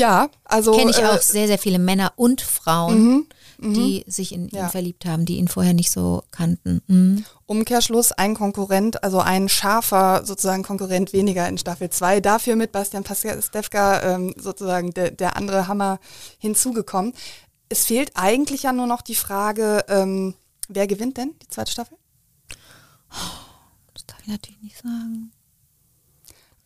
ja, 0.00 0.28
also. 0.44 0.72
Kenne 0.72 0.90
ich 0.90 0.98
äh, 0.98 1.06
auch 1.06 1.20
sehr, 1.20 1.46
sehr 1.46 1.58
viele 1.58 1.78
Männer 1.78 2.12
und 2.16 2.40
Frauen, 2.40 3.02
mhm, 3.02 3.26
mhm. 3.58 3.74
die 3.74 4.04
sich 4.06 4.32
in 4.32 4.48
ihn 4.48 4.56
ja. 4.56 4.68
verliebt 4.68 5.04
haben, 5.04 5.26
die 5.26 5.36
ihn 5.36 5.48
vorher 5.48 5.74
nicht 5.74 5.90
so 5.90 6.22
kannten. 6.30 6.80
Mhm. 6.86 7.24
Umkehrschluss, 7.46 8.12
ein 8.12 8.34
Konkurrent, 8.34 9.02
also 9.02 9.18
ein 9.18 9.48
scharfer 9.48 10.22
sozusagen 10.24 10.62
Konkurrent 10.62 11.12
weniger 11.12 11.48
in 11.48 11.58
Staffel 11.58 11.90
2. 11.90 12.20
Dafür 12.20 12.56
mit 12.56 12.72
Bastian 12.72 13.04
Pastewka 13.04 14.02
ähm, 14.02 14.34
sozusagen 14.38 14.92
de, 14.92 15.10
der 15.10 15.36
andere 15.36 15.68
Hammer 15.68 15.98
hinzugekommen. 16.38 17.12
Es 17.68 17.84
fehlt 17.84 18.12
eigentlich 18.14 18.64
ja 18.64 18.72
nur 18.72 18.86
noch 18.86 19.02
die 19.02 19.14
Frage, 19.14 19.84
ähm, 19.88 20.34
Wer 20.72 20.86
gewinnt 20.86 21.16
denn 21.16 21.34
die 21.42 21.48
zweite 21.48 21.72
Staffel? 21.72 21.98
Das 23.92 24.06
darf 24.06 24.20
ich 24.22 24.28
natürlich 24.28 24.62
nicht 24.62 24.78
sagen. 24.78 25.32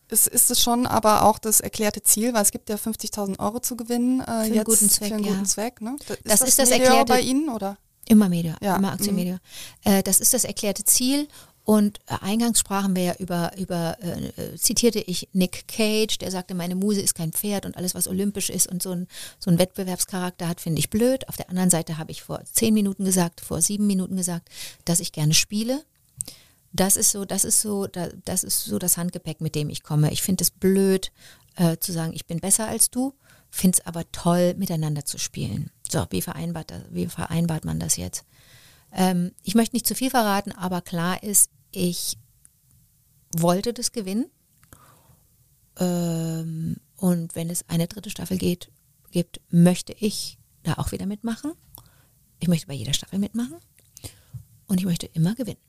Es 0.07 0.27
ist 0.27 0.51
es 0.51 0.61
schon 0.61 0.85
aber 0.85 1.23
auch 1.23 1.39
das 1.39 1.59
erklärte 1.59 2.03
Ziel, 2.03 2.33
weil 2.35 2.43
es 2.43 2.51
gibt 2.51 2.69
ja 2.69 2.75
50.000 2.75 3.39
Euro 3.39 3.59
zu 3.59 3.75
gewinnen. 3.75 4.21
Äh, 4.21 4.25
für 4.25 4.31
einen 4.31 4.53
jetzt 4.53 4.65
guten 4.65 4.89
Zweck. 4.91 5.07
Für 5.07 5.15
einen 5.15 5.23
ja. 5.23 5.31
guten 5.31 5.45
Zweck 5.45 5.81
ne? 5.81 5.95
Ist 5.99 6.09
das, 6.09 6.39
das, 6.39 6.49
ist 6.49 6.59
das 6.59 6.69
erklärte 6.69 7.05
bei 7.05 7.21
Ihnen 7.21 7.49
oder? 7.49 7.77
Immer 8.07 8.29
Media, 8.29 8.55
ja. 8.61 8.75
immer 8.75 8.91
Aktienmedia. 8.91 9.39
Mhm. 9.83 9.91
Äh, 9.91 10.03
das 10.03 10.19
ist 10.19 10.35
das 10.35 10.43
erklärte 10.43 10.83
Ziel 10.83 11.27
und 11.65 11.99
äh, 12.05 12.17
eingangs 12.21 12.59
sprachen 12.59 12.95
wir 12.95 13.03
ja 13.03 13.15
über, 13.17 13.51
über 13.57 13.97
äh, 14.01 14.27
äh, 14.27 14.55
zitierte 14.55 14.99
ich 14.99 15.29
Nick 15.33 15.67
Cage, 15.67 16.19
der 16.19 16.29
sagte, 16.29 16.53
meine 16.53 16.75
Muse 16.75 17.01
ist 17.01 17.15
kein 17.15 17.33
Pferd 17.33 17.65
und 17.65 17.75
alles, 17.75 17.95
was 17.95 18.07
olympisch 18.07 18.51
ist 18.51 18.67
und 18.67 18.83
so 18.83 18.91
ein, 18.91 19.07
so 19.39 19.49
ein 19.49 19.57
Wettbewerbscharakter 19.57 20.47
hat, 20.47 20.61
finde 20.61 20.79
ich 20.79 20.91
blöd. 20.91 21.27
Auf 21.27 21.37
der 21.37 21.49
anderen 21.49 21.71
Seite 21.71 21.97
habe 21.97 22.11
ich 22.11 22.21
vor 22.21 22.43
zehn 22.45 22.75
Minuten 22.75 23.03
gesagt, 23.03 23.41
vor 23.41 23.61
sieben 23.61 23.87
Minuten 23.87 24.15
gesagt, 24.15 24.47
dass 24.85 24.99
ich 24.99 25.11
gerne 25.11 25.33
spiele. 25.33 25.83
Das 26.71 26.97
ist 26.97 27.11
so, 27.11 27.25
das 27.25 27.43
ist 27.43 27.61
so, 27.61 27.87
das 27.87 28.43
ist 28.43 28.65
so 28.65 28.77
das 28.77 28.97
Handgepäck, 28.97 29.41
mit 29.41 29.55
dem 29.55 29.69
ich 29.69 29.81
komme. 29.81 30.11
Ich 30.11 30.21
finde 30.21 30.43
es 30.43 30.51
blöd, 30.51 31.11
äh, 31.55 31.77
zu 31.77 31.91
sagen, 31.91 32.13
ich 32.13 32.27
bin 32.27 32.39
besser 32.39 32.67
als 32.67 32.91
du, 32.91 33.15
finde 33.49 33.79
es 33.79 33.87
aber 33.87 34.03
toll, 34.11 34.53
miteinander 34.55 35.03
zu 35.03 35.17
spielen. 35.17 35.71
So, 35.89 36.05
wie 36.11 36.21
vereinbart, 36.21 36.73
wie 36.91 37.07
vereinbart 37.07 37.65
man 37.65 37.79
das 37.79 37.97
jetzt? 37.97 38.23
Ähm, 38.95 39.31
ich 39.43 39.55
möchte 39.55 39.75
nicht 39.75 39.87
zu 39.87 39.95
viel 39.95 40.09
verraten, 40.09 40.51
aber 40.51 40.81
klar 40.81 41.23
ist, 41.23 41.49
ich 41.75 42.17
wollte 43.35 43.73
das 43.73 43.91
gewinnen. 43.91 44.25
Ähm, 45.77 46.77
und 46.97 47.35
wenn 47.35 47.49
es 47.49 47.67
eine 47.69 47.87
dritte 47.87 48.09
Staffel 48.09 48.37
geht, 48.37 48.71
gibt, 49.11 49.41
möchte 49.49 49.93
ich 49.99 50.37
da 50.63 50.73
auch 50.73 50.91
wieder 50.91 51.05
mitmachen. 51.05 51.53
Ich 52.39 52.47
möchte 52.47 52.67
bei 52.67 52.73
jeder 52.73 52.93
Staffel 52.93 53.19
mitmachen. 53.19 53.57
Und 54.67 54.79
ich 54.79 54.85
möchte 54.85 55.05
immer 55.07 55.35
gewinnen. 55.35 55.59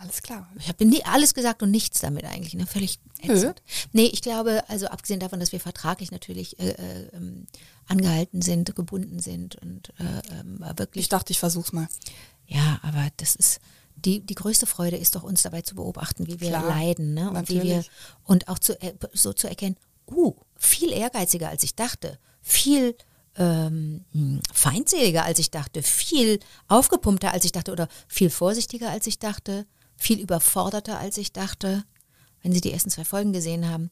Alles 0.00 0.22
klar. 0.22 0.48
Ich 0.60 0.68
habe 0.68 0.84
nie 0.84 1.04
alles 1.04 1.34
gesagt 1.34 1.60
und 1.62 1.72
nichts 1.72 1.98
damit 1.98 2.24
eigentlich. 2.24 2.54
Ne? 2.54 2.66
Völlig 2.66 3.00
ätzend. 3.20 3.62
Nee, 3.92 4.06
ich 4.06 4.22
glaube, 4.22 4.62
also 4.68 4.86
abgesehen 4.86 5.18
davon, 5.18 5.40
dass 5.40 5.50
wir 5.50 5.58
vertraglich 5.58 6.12
natürlich 6.12 6.58
äh, 6.60 6.70
äh, 6.70 7.08
ähm, 7.12 7.46
angehalten 7.88 8.40
sind, 8.40 8.76
gebunden 8.76 9.18
sind 9.18 9.56
und 9.56 9.88
äh, 9.98 10.38
ähm, 10.38 10.64
wirklich. 10.76 11.06
Ich 11.06 11.08
dachte, 11.08 11.32
ich 11.32 11.40
versuch's 11.40 11.72
mal. 11.72 11.88
Ja, 12.46 12.78
aber 12.82 13.08
das 13.16 13.34
ist, 13.34 13.60
die, 14.04 14.20
die 14.20 14.34
größte 14.34 14.66
Freude 14.66 14.96
ist 14.96 15.14
doch 15.14 15.22
uns 15.22 15.42
dabei 15.42 15.62
zu 15.62 15.74
beobachten, 15.74 16.26
wie 16.26 16.40
wir 16.40 16.50
Klar, 16.50 16.68
leiden, 16.68 17.14
ne? 17.14 17.30
Und 17.30 17.48
wie 17.48 17.62
wir 17.62 17.84
und 18.24 18.48
auch 18.48 18.58
zu, 18.58 18.76
so 19.12 19.32
zu 19.32 19.48
erkennen, 19.48 19.76
uh, 20.10 20.34
viel 20.56 20.92
ehrgeiziger 20.92 21.48
als 21.48 21.62
ich 21.62 21.74
dachte, 21.74 22.18
viel 22.40 22.96
ähm, 23.36 24.04
feindseliger 24.52 25.24
als 25.24 25.38
ich 25.38 25.50
dachte, 25.50 25.82
viel 25.82 26.40
aufgepumpter 26.66 27.32
als 27.32 27.44
ich 27.44 27.52
dachte. 27.52 27.72
Oder 27.72 27.88
viel 28.08 28.30
vorsichtiger 28.30 28.90
als 28.90 29.06
ich 29.06 29.18
dachte, 29.18 29.66
viel 29.96 30.18
überforderter 30.18 30.98
als 30.98 31.16
ich 31.16 31.32
dachte. 31.32 31.84
Wenn 32.42 32.52
Sie 32.52 32.60
die 32.60 32.72
ersten 32.72 32.90
zwei 32.90 33.04
Folgen 33.04 33.32
gesehen 33.32 33.68
haben, 33.68 33.90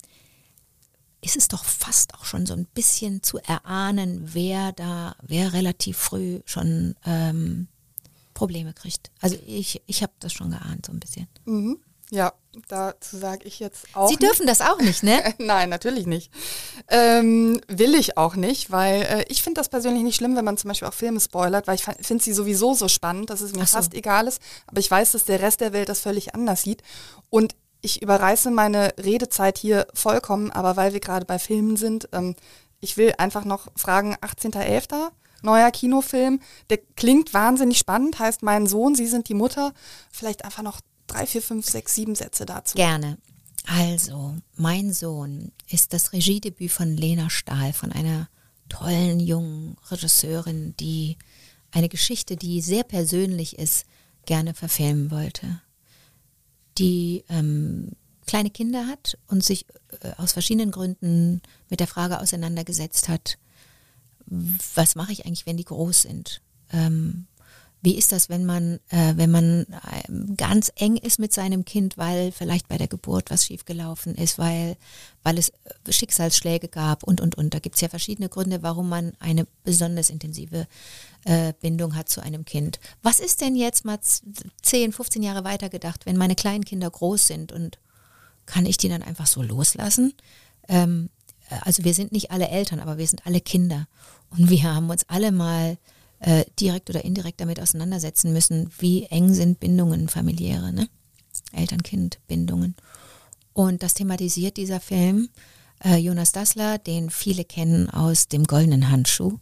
ist 1.20 1.36
es 1.36 1.48
doch 1.48 1.64
fast 1.64 2.14
auch 2.14 2.24
schon 2.24 2.46
so 2.46 2.54
ein 2.54 2.66
bisschen 2.66 3.22
zu 3.22 3.38
erahnen, 3.38 4.34
wer 4.34 4.72
da, 4.72 5.16
wer 5.22 5.52
relativ 5.52 5.96
früh 5.96 6.40
schon 6.44 6.94
ähm, 7.04 7.68
Probleme 8.36 8.74
kriegt. 8.74 9.10
Also 9.20 9.36
ich, 9.46 9.82
ich 9.86 10.02
habe 10.02 10.12
das 10.20 10.32
schon 10.32 10.50
geahnt, 10.50 10.86
so 10.86 10.92
ein 10.92 11.00
bisschen. 11.00 11.26
Mhm. 11.46 11.80
Ja, 12.10 12.34
dazu 12.68 13.16
sage 13.16 13.44
ich 13.48 13.58
jetzt 13.58 13.86
auch. 13.94 14.08
Sie 14.08 14.16
dürfen 14.16 14.46
das 14.46 14.60
auch 14.60 14.78
nicht, 14.78 15.02
ne? 15.02 15.34
Nein, 15.38 15.70
natürlich 15.70 16.06
nicht. 16.06 16.30
Ähm, 16.88 17.60
will 17.66 17.96
ich 17.96 18.16
auch 18.16 18.36
nicht, 18.36 18.70
weil 18.70 19.02
äh, 19.02 19.24
ich 19.28 19.42
finde 19.42 19.58
das 19.58 19.68
persönlich 19.70 20.04
nicht 20.04 20.14
schlimm, 20.14 20.36
wenn 20.36 20.44
man 20.44 20.56
zum 20.56 20.68
Beispiel 20.68 20.86
auch 20.86 20.94
Filme 20.94 21.18
spoilert, 21.18 21.66
weil 21.66 21.74
ich 21.74 21.84
finde 21.84 22.22
sie 22.22 22.32
sowieso 22.32 22.74
so 22.74 22.86
spannend, 22.86 23.30
dass 23.30 23.40
es 23.40 23.54
mir 23.54 23.66
so. 23.66 23.76
fast 23.78 23.94
egal 23.94 24.28
ist. 24.28 24.40
Aber 24.68 24.78
ich 24.78 24.90
weiß, 24.90 25.12
dass 25.12 25.24
der 25.24 25.40
Rest 25.40 25.60
der 25.60 25.72
Welt 25.72 25.88
das 25.88 26.00
völlig 26.00 26.34
anders 26.34 26.62
sieht. 26.62 26.82
Und 27.28 27.56
ich 27.80 28.02
überreiße 28.02 28.50
meine 28.52 28.94
Redezeit 28.98 29.58
hier 29.58 29.88
vollkommen, 29.94 30.52
aber 30.52 30.76
weil 30.76 30.92
wir 30.92 31.00
gerade 31.00 31.24
bei 31.24 31.38
Filmen 31.40 31.76
sind, 31.76 32.08
ähm, 32.12 32.36
ich 32.80 32.96
will 32.96 33.14
einfach 33.18 33.44
noch 33.44 33.68
fragen, 33.74 34.14
18.11., 34.16 35.10
neuer 35.46 35.70
Kinofilm. 35.70 36.40
Der 36.68 36.78
klingt 36.96 37.32
wahnsinnig 37.32 37.78
spannend, 37.78 38.18
heißt 38.18 38.42
Mein 38.42 38.66
Sohn, 38.66 38.94
Sie 38.94 39.06
sind 39.06 39.30
die 39.30 39.34
Mutter. 39.34 39.72
Vielleicht 40.12 40.44
einfach 40.44 40.62
noch 40.62 40.82
drei, 41.06 41.26
vier, 41.26 41.40
fünf, 41.40 41.66
sechs, 41.66 41.94
sieben 41.94 42.14
Sätze 42.14 42.44
dazu. 42.44 42.76
Gerne. 42.76 43.16
Also, 43.64 44.36
Mein 44.56 44.92
Sohn 44.92 45.52
ist 45.68 45.92
das 45.92 46.12
Regiedebüt 46.12 46.70
von 46.70 46.96
Lena 46.96 47.30
Stahl, 47.30 47.72
von 47.72 47.90
einer 47.90 48.28
tollen 48.68 49.20
jungen 49.20 49.76
Regisseurin, 49.90 50.74
die 50.78 51.16
eine 51.70 51.88
Geschichte, 51.88 52.36
die 52.36 52.60
sehr 52.60 52.84
persönlich 52.84 53.58
ist, 53.58 53.86
gerne 54.24 54.54
verfilmen 54.54 55.10
wollte. 55.10 55.60
Die 56.78 57.24
ähm, 57.28 57.92
kleine 58.26 58.50
Kinder 58.50 58.86
hat 58.86 59.18
und 59.28 59.44
sich 59.44 59.66
äh, 60.00 60.12
aus 60.16 60.32
verschiedenen 60.32 60.70
Gründen 60.70 61.42
mit 61.70 61.80
der 61.80 61.86
Frage 61.86 62.20
auseinandergesetzt 62.20 63.08
hat, 63.08 63.38
was 64.26 64.94
mache 64.94 65.12
ich 65.12 65.26
eigentlich, 65.26 65.46
wenn 65.46 65.56
die 65.56 65.64
groß 65.64 66.02
sind? 66.02 66.42
Ähm, 66.72 67.26
wie 67.86 67.96
ist 67.96 68.10
das, 68.10 68.28
wenn 68.28 68.44
man, 68.44 68.80
äh, 68.88 69.12
wenn 69.16 69.30
man 69.30 69.64
äh, 69.64 70.34
ganz 70.36 70.72
eng 70.74 70.96
ist 70.96 71.20
mit 71.20 71.32
seinem 71.32 71.64
Kind, 71.64 71.96
weil 71.96 72.32
vielleicht 72.32 72.66
bei 72.66 72.78
der 72.78 72.88
Geburt 72.88 73.30
was 73.30 73.46
schiefgelaufen 73.46 74.16
ist, 74.16 74.38
weil, 74.38 74.76
weil 75.22 75.38
es 75.38 75.50
äh, 75.50 75.92
Schicksalsschläge 75.92 76.66
gab 76.66 77.04
und, 77.04 77.20
und, 77.20 77.36
und. 77.36 77.54
Da 77.54 77.60
gibt 77.60 77.76
es 77.76 77.82
ja 77.82 77.88
verschiedene 77.88 78.28
Gründe, 78.28 78.62
warum 78.62 78.88
man 78.88 79.12
eine 79.20 79.46
besonders 79.62 80.10
intensive 80.10 80.66
äh, 81.24 81.52
Bindung 81.60 81.94
hat 81.94 82.08
zu 82.08 82.20
einem 82.20 82.44
Kind. 82.44 82.80
Was 83.02 83.20
ist 83.20 83.40
denn 83.40 83.54
jetzt 83.54 83.84
mal 83.84 84.00
10, 84.62 84.92
15 84.92 85.22
Jahre 85.22 85.44
weiter 85.44 85.68
gedacht, 85.68 86.06
wenn 86.06 86.16
meine 86.16 86.34
kleinen 86.34 86.64
Kinder 86.64 86.90
groß 86.90 87.26
sind 87.26 87.52
und 87.52 87.78
kann 88.46 88.66
ich 88.66 88.78
die 88.78 88.88
dann 88.88 89.02
einfach 89.02 89.26
so 89.26 89.42
loslassen? 89.42 90.12
Ähm, 90.68 91.10
äh, 91.50 91.56
also 91.60 91.84
wir 91.84 91.94
sind 91.94 92.10
nicht 92.10 92.30
alle 92.30 92.48
Eltern, 92.48 92.80
aber 92.80 92.98
wir 92.98 93.06
sind 93.06 93.26
alle 93.26 93.40
Kinder. 93.40 93.86
Und 94.30 94.50
wir 94.50 94.62
haben 94.62 94.90
uns 94.90 95.04
alle 95.08 95.32
mal 95.32 95.78
äh, 96.20 96.44
direkt 96.58 96.90
oder 96.90 97.04
indirekt 97.04 97.40
damit 97.40 97.60
auseinandersetzen 97.60 98.32
müssen, 98.32 98.70
wie 98.78 99.04
eng 99.04 99.32
sind 99.34 99.60
Bindungen 99.60 100.08
familiäre, 100.08 100.72
ne? 100.72 100.88
Eltern-Kind-Bindungen. 101.52 102.74
Und 103.52 103.82
das 103.82 103.94
thematisiert 103.94 104.56
dieser 104.56 104.80
Film. 104.80 105.28
Äh, 105.84 105.96
Jonas 105.96 106.32
Dassler, 106.32 106.78
den 106.78 107.10
viele 107.10 107.44
kennen 107.44 107.90
aus 107.90 108.28
dem 108.28 108.44
Goldenen 108.44 108.90
Handschuh, 108.90 109.38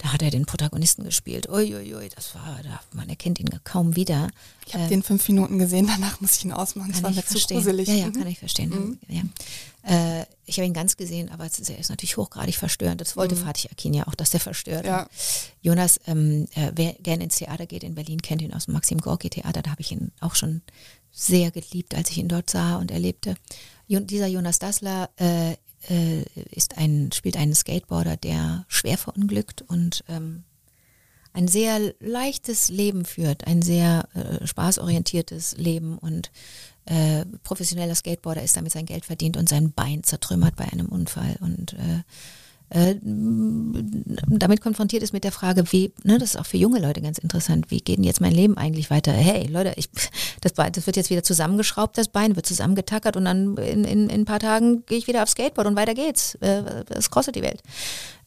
da 0.00 0.14
hat 0.14 0.22
er 0.22 0.30
den 0.30 0.46
Protagonisten 0.46 1.04
gespielt. 1.04 1.48
Uiuiui, 1.50 2.08
das 2.08 2.34
war, 2.34 2.58
da, 2.62 2.80
man 2.94 3.10
erkennt 3.10 3.38
ihn 3.38 3.50
kaum 3.64 3.96
wieder. 3.96 4.30
Ich 4.66 4.72
habe 4.72 4.84
äh, 4.84 4.88
den 4.88 5.02
fünf 5.02 5.28
Minuten 5.28 5.58
gesehen, 5.58 5.86
danach 5.86 6.22
muss 6.22 6.36
ich 6.36 6.44
ihn 6.44 6.52
ausmachen. 6.52 6.90
Das 6.92 7.02
war 7.02 7.10
mir 7.10 7.20
verstehen. 7.22 7.58
zu 7.58 7.64
gruselig. 7.64 7.88
Ja, 7.88 7.94
ja, 7.94 8.10
kann 8.10 8.26
ich 8.26 8.38
verstehen. 8.38 8.70
Mhm. 8.70 8.98
Ja. 9.08 10.20
Äh, 10.20 10.26
ich 10.46 10.56
habe 10.56 10.66
ihn 10.66 10.72
ganz 10.72 10.96
gesehen, 10.96 11.28
aber 11.28 11.44
er 11.44 11.78
ist 11.78 11.90
natürlich 11.90 12.16
hochgradig 12.16 12.56
verstörend. 12.56 13.02
Das 13.02 13.14
wollte 13.14 13.34
mhm. 13.34 13.40
Fatih 13.40 13.68
Akin 13.70 13.92
ja 13.92 14.08
auch, 14.08 14.14
dass 14.14 14.30
der 14.30 14.40
verstört. 14.40 14.86
Ja. 14.86 15.06
Jonas, 15.60 16.00
ähm, 16.06 16.46
äh, 16.54 16.72
wer 16.74 16.94
gerne 16.94 17.24
ins 17.24 17.36
Theater 17.36 17.66
geht 17.66 17.84
in 17.84 17.94
Berlin, 17.94 18.22
kennt 18.22 18.40
ihn 18.40 18.54
aus 18.54 18.64
dem 18.64 18.74
Maxim 18.74 18.98
Gorki 18.98 19.28
Theater. 19.28 19.60
Da 19.60 19.70
habe 19.70 19.82
ich 19.82 19.92
ihn 19.92 20.12
auch 20.20 20.34
schon 20.34 20.62
sehr 21.12 21.50
geliebt, 21.50 21.94
als 21.94 22.10
ich 22.10 22.16
ihn 22.16 22.28
dort 22.28 22.48
sah 22.48 22.76
und 22.76 22.90
erlebte. 22.90 23.34
dieser 23.86 24.28
Jonas 24.28 24.60
Dassler 24.60 25.10
äh, 25.88 26.22
ist 26.50 26.76
ein, 26.78 27.10
spielt 27.12 27.36
einen 27.36 27.54
Skateboarder, 27.54 28.16
der 28.16 28.64
schwer 28.68 28.98
verunglückt 28.98 29.62
und 29.62 30.04
ähm, 30.08 30.44
ein 31.32 31.48
sehr 31.48 31.94
leichtes 32.00 32.68
Leben 32.68 33.04
führt, 33.04 33.46
ein 33.46 33.62
sehr 33.62 34.08
äh, 34.14 34.46
spaßorientiertes 34.46 35.56
Leben 35.56 35.96
und 35.96 36.30
äh, 36.86 37.24
professioneller 37.42 37.94
Skateboarder 37.94 38.42
ist 38.42 38.56
damit 38.56 38.72
sein 38.72 38.86
Geld 38.86 39.04
verdient 39.04 39.36
und 39.36 39.48
sein 39.48 39.72
Bein 39.72 40.02
zertrümmert 40.02 40.56
bei 40.56 40.64
einem 40.64 40.88
Unfall 40.88 41.36
und 41.40 41.74
äh, 41.74 42.02
äh, 42.70 42.94
damit 43.02 44.60
konfrontiert 44.60 45.02
ist 45.02 45.12
mit 45.12 45.24
der 45.24 45.32
Frage, 45.32 45.64
wie, 45.72 45.92
ne, 46.04 46.18
das 46.18 46.30
ist 46.30 46.36
auch 46.36 46.46
für 46.46 46.56
junge 46.56 46.78
Leute 46.78 47.00
ganz 47.00 47.18
interessant, 47.18 47.70
wie 47.70 47.80
geht 47.80 47.98
denn 47.98 48.04
jetzt 48.04 48.20
mein 48.20 48.32
Leben 48.32 48.56
eigentlich 48.56 48.90
weiter? 48.90 49.12
Hey, 49.12 49.48
Leute, 49.48 49.72
ich, 49.76 49.88
das, 50.40 50.52
Bein, 50.52 50.70
das 50.70 50.86
wird 50.86 50.96
jetzt 50.96 51.10
wieder 51.10 51.24
zusammengeschraubt, 51.24 51.98
das 51.98 52.06
Bein 52.06 52.36
wird 52.36 52.46
zusammengetackert 52.46 53.16
und 53.16 53.24
dann 53.24 53.56
in, 53.56 53.84
in, 53.84 54.08
in 54.08 54.20
ein 54.20 54.24
paar 54.24 54.38
Tagen 54.38 54.84
gehe 54.86 54.98
ich 54.98 55.08
wieder 55.08 55.24
aufs 55.24 55.32
Skateboard 55.32 55.66
und 55.66 55.74
weiter 55.74 55.94
geht's. 55.94 56.36
Äh, 56.36 56.84
das 56.86 57.10
kostet 57.10 57.34
die 57.34 57.42
Welt. 57.42 57.60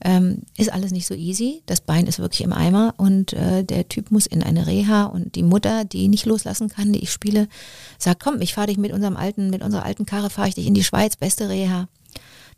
Ähm, 0.04 0.42
ist 0.58 0.74
alles 0.74 0.92
nicht 0.92 1.08
so 1.08 1.14
easy. 1.14 1.64
Das 1.66 1.80
Bein 1.80 2.06
ist 2.06 2.20
wirklich 2.20 2.42
im 2.42 2.52
Eimer 2.52 2.96
und 2.98 3.32
äh, 3.32 3.64
der 3.64 3.88
Typ 3.88 4.12
muss 4.12 4.26
in 4.26 4.44
eine 4.44 4.68
Reha 4.68 5.06
und 5.06 5.36
die 5.36 5.44
Mutter, 5.44 5.86
die 5.86 6.10
nicht 6.10 6.26
loslassen 6.26 6.68
kann, 6.68 6.92
die 6.92 7.00
ich 7.00 7.14
spiele, 7.14 7.48
sagt, 7.98 8.22
komm, 8.22 8.42
ich 8.42 8.54
fahre 8.54 8.68
dich 8.68 8.78
mit 8.78 8.92
unserem 8.92 9.16
alten, 9.16 9.50
mit 9.50 9.64
unserer 9.64 9.86
alten 9.86 10.06
Karre, 10.06 10.30
fahre 10.30 10.50
ich 10.50 10.56
dich 10.56 10.68
in 10.68 10.74
die 10.74 10.84
Schweiz, 10.84 11.16
beste 11.16 11.48
Reha 11.48 11.88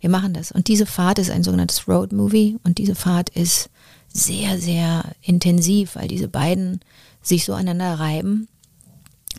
wir 0.06 0.12
machen 0.12 0.34
das. 0.34 0.52
Und 0.52 0.68
diese 0.68 0.86
Fahrt 0.86 1.18
ist 1.18 1.32
ein 1.32 1.42
sogenanntes 1.42 1.88
Road 1.88 2.14
Movie 2.14 2.58
und 2.64 2.78
diese 2.78 2.94
Fahrt 2.94 3.32
ist 3.32 3.72
sehr, 4.08 4.60
sehr 4.60 5.04
intensiv, 5.24 5.96
weil 5.96 6.08
diese 6.08 6.28
beiden 6.28 6.82
sich 7.24 7.44
so 7.44 7.54
aneinander 7.54 8.00
reiben. 8.00 8.48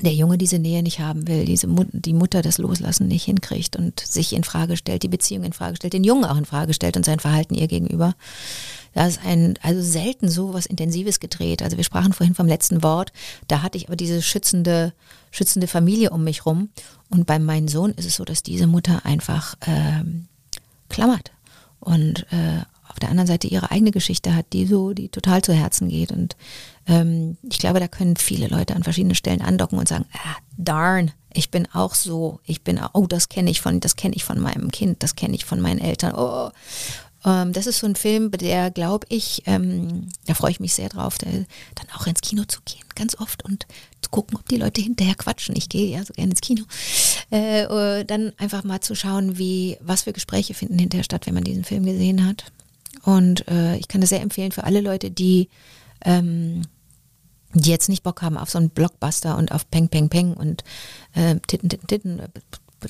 Der 0.00 0.12
Junge 0.12 0.38
diese 0.38 0.58
Nähe 0.58 0.82
nicht 0.82 0.98
haben 0.98 1.28
will, 1.28 1.44
diese 1.44 1.68
Mut 1.68 1.86
die 1.92 2.12
Mutter 2.12 2.42
das 2.42 2.58
Loslassen 2.58 3.06
nicht 3.06 3.22
hinkriegt 3.22 3.76
und 3.76 4.00
sich 4.00 4.32
in 4.32 4.42
Frage 4.42 4.76
stellt, 4.76 5.04
die 5.04 5.08
Beziehung 5.08 5.44
in 5.44 5.52
Frage 5.52 5.76
stellt, 5.76 5.92
den 5.92 6.02
Jungen 6.02 6.24
auch 6.24 6.36
in 6.36 6.44
Frage 6.44 6.74
stellt 6.74 6.96
und 6.96 7.04
sein 7.04 7.20
Verhalten 7.20 7.54
ihr 7.54 7.68
gegenüber. 7.68 8.16
Da 8.92 9.06
ist 9.06 9.20
ein, 9.24 9.54
also 9.62 9.80
selten 9.80 10.28
so 10.28 10.52
was 10.52 10.66
Intensives 10.66 11.20
gedreht. 11.20 11.62
Also 11.62 11.76
wir 11.76 11.84
sprachen 11.84 12.12
vorhin 12.12 12.34
vom 12.34 12.48
letzten 12.48 12.82
Wort. 12.82 13.12
Da 13.46 13.62
hatte 13.62 13.78
ich 13.78 13.86
aber 13.86 13.94
diese 13.94 14.20
schützende, 14.20 14.94
schützende 15.30 15.68
Familie 15.68 16.10
um 16.10 16.24
mich 16.24 16.44
rum. 16.44 16.70
Und 17.08 17.24
bei 17.24 17.38
meinem 17.38 17.68
Sohn 17.68 17.92
ist 17.92 18.06
es 18.06 18.16
so, 18.16 18.24
dass 18.24 18.42
diese 18.42 18.66
Mutter 18.66 19.06
einfach 19.06 19.54
ähm, 19.64 20.26
klammert 20.88 21.32
und 21.80 22.26
äh, 22.32 22.62
auf 22.88 23.00
der 23.00 23.10
anderen 23.10 23.26
Seite 23.26 23.46
ihre 23.46 23.70
eigene 23.70 23.90
Geschichte 23.90 24.34
hat, 24.34 24.46
die 24.52 24.66
so, 24.66 24.94
die 24.94 25.10
total 25.10 25.42
zu 25.42 25.52
Herzen 25.52 25.88
geht. 25.88 26.12
Und 26.12 26.36
ähm, 26.86 27.36
ich 27.42 27.58
glaube, 27.58 27.78
da 27.78 27.88
können 27.88 28.16
viele 28.16 28.48
Leute 28.48 28.74
an 28.74 28.84
verschiedenen 28.84 29.14
Stellen 29.14 29.42
andocken 29.42 29.78
und 29.78 29.86
sagen, 29.86 30.06
ah, 30.14 30.36
darn, 30.56 31.12
ich 31.34 31.50
bin 31.50 31.68
auch 31.74 31.94
so, 31.94 32.40
ich 32.44 32.62
bin, 32.62 32.80
oh, 32.94 33.06
das 33.06 33.28
kenne 33.28 33.50
ich 33.50 33.60
von, 33.60 33.80
das 33.80 33.96
kenne 33.96 34.14
ich 34.14 34.24
von 34.24 34.40
meinem 34.40 34.70
Kind, 34.70 35.02
das 35.02 35.14
kenne 35.14 35.34
ich 35.34 35.44
von 35.44 35.60
meinen 35.60 35.78
Eltern. 35.80 36.14
Oh, 36.16 36.50
ähm, 37.26 37.52
das 37.52 37.66
ist 37.66 37.80
so 37.80 37.86
ein 37.86 37.96
Film, 37.96 38.30
der, 38.30 38.70
glaube 38.70 39.06
ich, 39.10 39.42
ähm, 39.46 40.08
da 40.26 40.34
freue 40.34 40.52
ich 40.52 40.60
mich 40.60 40.72
sehr 40.72 40.88
drauf, 40.88 41.18
der, 41.18 41.32
dann 41.32 41.90
auch 41.94 42.06
ins 42.06 42.20
Kino 42.20 42.44
zu 42.44 42.60
gehen, 42.64 42.84
ganz 42.94 43.18
oft 43.18 43.44
und 43.44 43.66
zu 44.00 44.10
gucken, 44.10 44.38
ob 44.38 44.48
die 44.48 44.56
Leute 44.56 44.80
hinterher 44.80 45.16
quatschen. 45.16 45.56
Ich 45.56 45.68
gehe 45.68 45.90
ja 45.90 46.04
so 46.04 46.14
gerne 46.14 46.30
ins 46.30 46.40
Kino. 46.40 46.64
Äh, 47.30 47.64
äh, 47.64 48.04
dann 48.04 48.32
einfach 48.38 48.64
mal 48.64 48.80
zu 48.80 48.94
schauen, 48.94 49.36
wie, 49.36 49.76
was 49.80 50.02
für 50.02 50.12
Gespräche 50.12 50.54
finden 50.54 50.78
hinterher 50.78 51.04
statt, 51.04 51.26
wenn 51.26 51.34
man 51.34 51.44
diesen 51.44 51.64
Film 51.64 51.84
gesehen 51.84 52.24
hat. 52.24 52.44
Und 53.02 53.46
äh, 53.48 53.76
ich 53.76 53.88
kann 53.88 54.00
das 54.00 54.10
sehr 54.10 54.22
empfehlen 54.22 54.52
für 54.52 54.64
alle 54.64 54.80
Leute, 54.80 55.10
die 55.10 55.48
ähm, 56.04 56.62
die 57.54 57.70
jetzt 57.70 57.88
nicht 57.88 58.02
Bock 58.02 58.22
haben 58.22 58.36
auf 58.36 58.50
so 58.50 58.58
einen 58.58 58.70
Blockbuster 58.70 59.36
und 59.36 59.50
auf 59.52 59.70
Peng, 59.70 59.88
Peng, 59.88 60.08
Peng 60.08 60.34
und 60.34 60.62
äh, 61.14 61.36
Titten, 61.46 61.68
Titten, 61.68 61.86
Titten, 61.86 62.22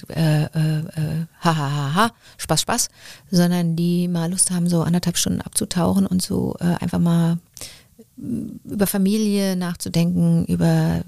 äh, 0.08 0.44
äh, 0.44 0.78
äh, 0.78 1.26
ha, 1.40 1.56
ha, 1.56 1.70
ha, 1.70 1.94
ha, 1.94 2.10
Spaß, 2.38 2.60
Spaß, 2.62 2.88
sondern 3.30 3.76
die 3.76 4.08
mal 4.08 4.30
Lust 4.30 4.50
haben, 4.50 4.68
so 4.68 4.82
anderthalb 4.82 5.16
Stunden 5.16 5.40
abzutauchen 5.40 6.06
und 6.06 6.22
so 6.22 6.56
äh, 6.60 6.74
einfach 6.82 6.98
mal 6.98 7.38
über 8.16 8.86
Familie 8.86 9.56
nachzudenken, 9.56 10.44
über 10.46 11.02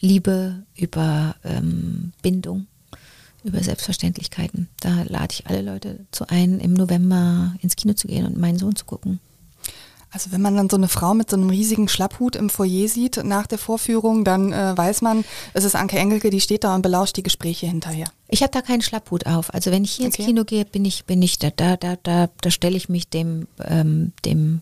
Liebe, 0.00 0.62
über 0.76 1.34
ähm, 1.44 2.12
Bindung, 2.22 2.66
über 3.42 3.62
Selbstverständlichkeiten. 3.62 4.68
Da 4.80 5.02
lade 5.04 5.32
ich 5.32 5.46
alle 5.46 5.62
Leute 5.62 6.00
zu 6.10 6.28
ein, 6.28 6.60
im 6.60 6.74
November 6.74 7.54
ins 7.60 7.76
Kino 7.76 7.94
zu 7.94 8.06
gehen 8.06 8.26
und 8.26 8.38
meinen 8.38 8.58
Sohn 8.58 8.76
zu 8.76 8.84
gucken. 8.84 9.20
Also 10.14 10.30
wenn 10.30 10.40
man 10.40 10.56
dann 10.56 10.70
so 10.70 10.76
eine 10.76 10.86
Frau 10.86 11.12
mit 11.12 11.28
so 11.28 11.36
einem 11.36 11.50
riesigen 11.50 11.88
Schlapphut 11.88 12.36
im 12.36 12.48
Foyer 12.48 12.86
sieht 12.86 13.24
nach 13.24 13.48
der 13.48 13.58
Vorführung, 13.58 14.24
dann 14.24 14.52
äh, 14.52 14.72
weiß 14.76 15.02
man, 15.02 15.24
es 15.54 15.64
ist 15.64 15.74
Anke 15.74 15.98
Engelke, 15.98 16.30
die 16.30 16.40
steht 16.40 16.62
da 16.62 16.72
und 16.76 16.82
belauscht 16.82 17.16
die 17.16 17.24
Gespräche 17.24 17.66
hinterher. 17.66 18.06
Ich 18.28 18.42
habe 18.42 18.52
da 18.52 18.62
keinen 18.62 18.80
Schlapphut 18.80 19.26
auf. 19.26 19.52
Also 19.52 19.72
wenn 19.72 19.82
ich 19.82 19.90
hier 19.90 20.06
okay. 20.06 20.16
ins 20.16 20.26
Kino 20.26 20.44
gehe, 20.44 20.64
bin 20.64 20.84
ich, 20.84 21.04
bin 21.04 21.20
ich 21.20 21.40
da, 21.40 21.50
da, 21.50 21.76
da, 21.76 21.96
da, 22.00 22.28
da 22.40 22.50
stelle 22.52 22.76
ich 22.76 22.88
mich 22.88 23.08
dem, 23.08 23.48
ähm, 23.64 24.12
dem 24.24 24.60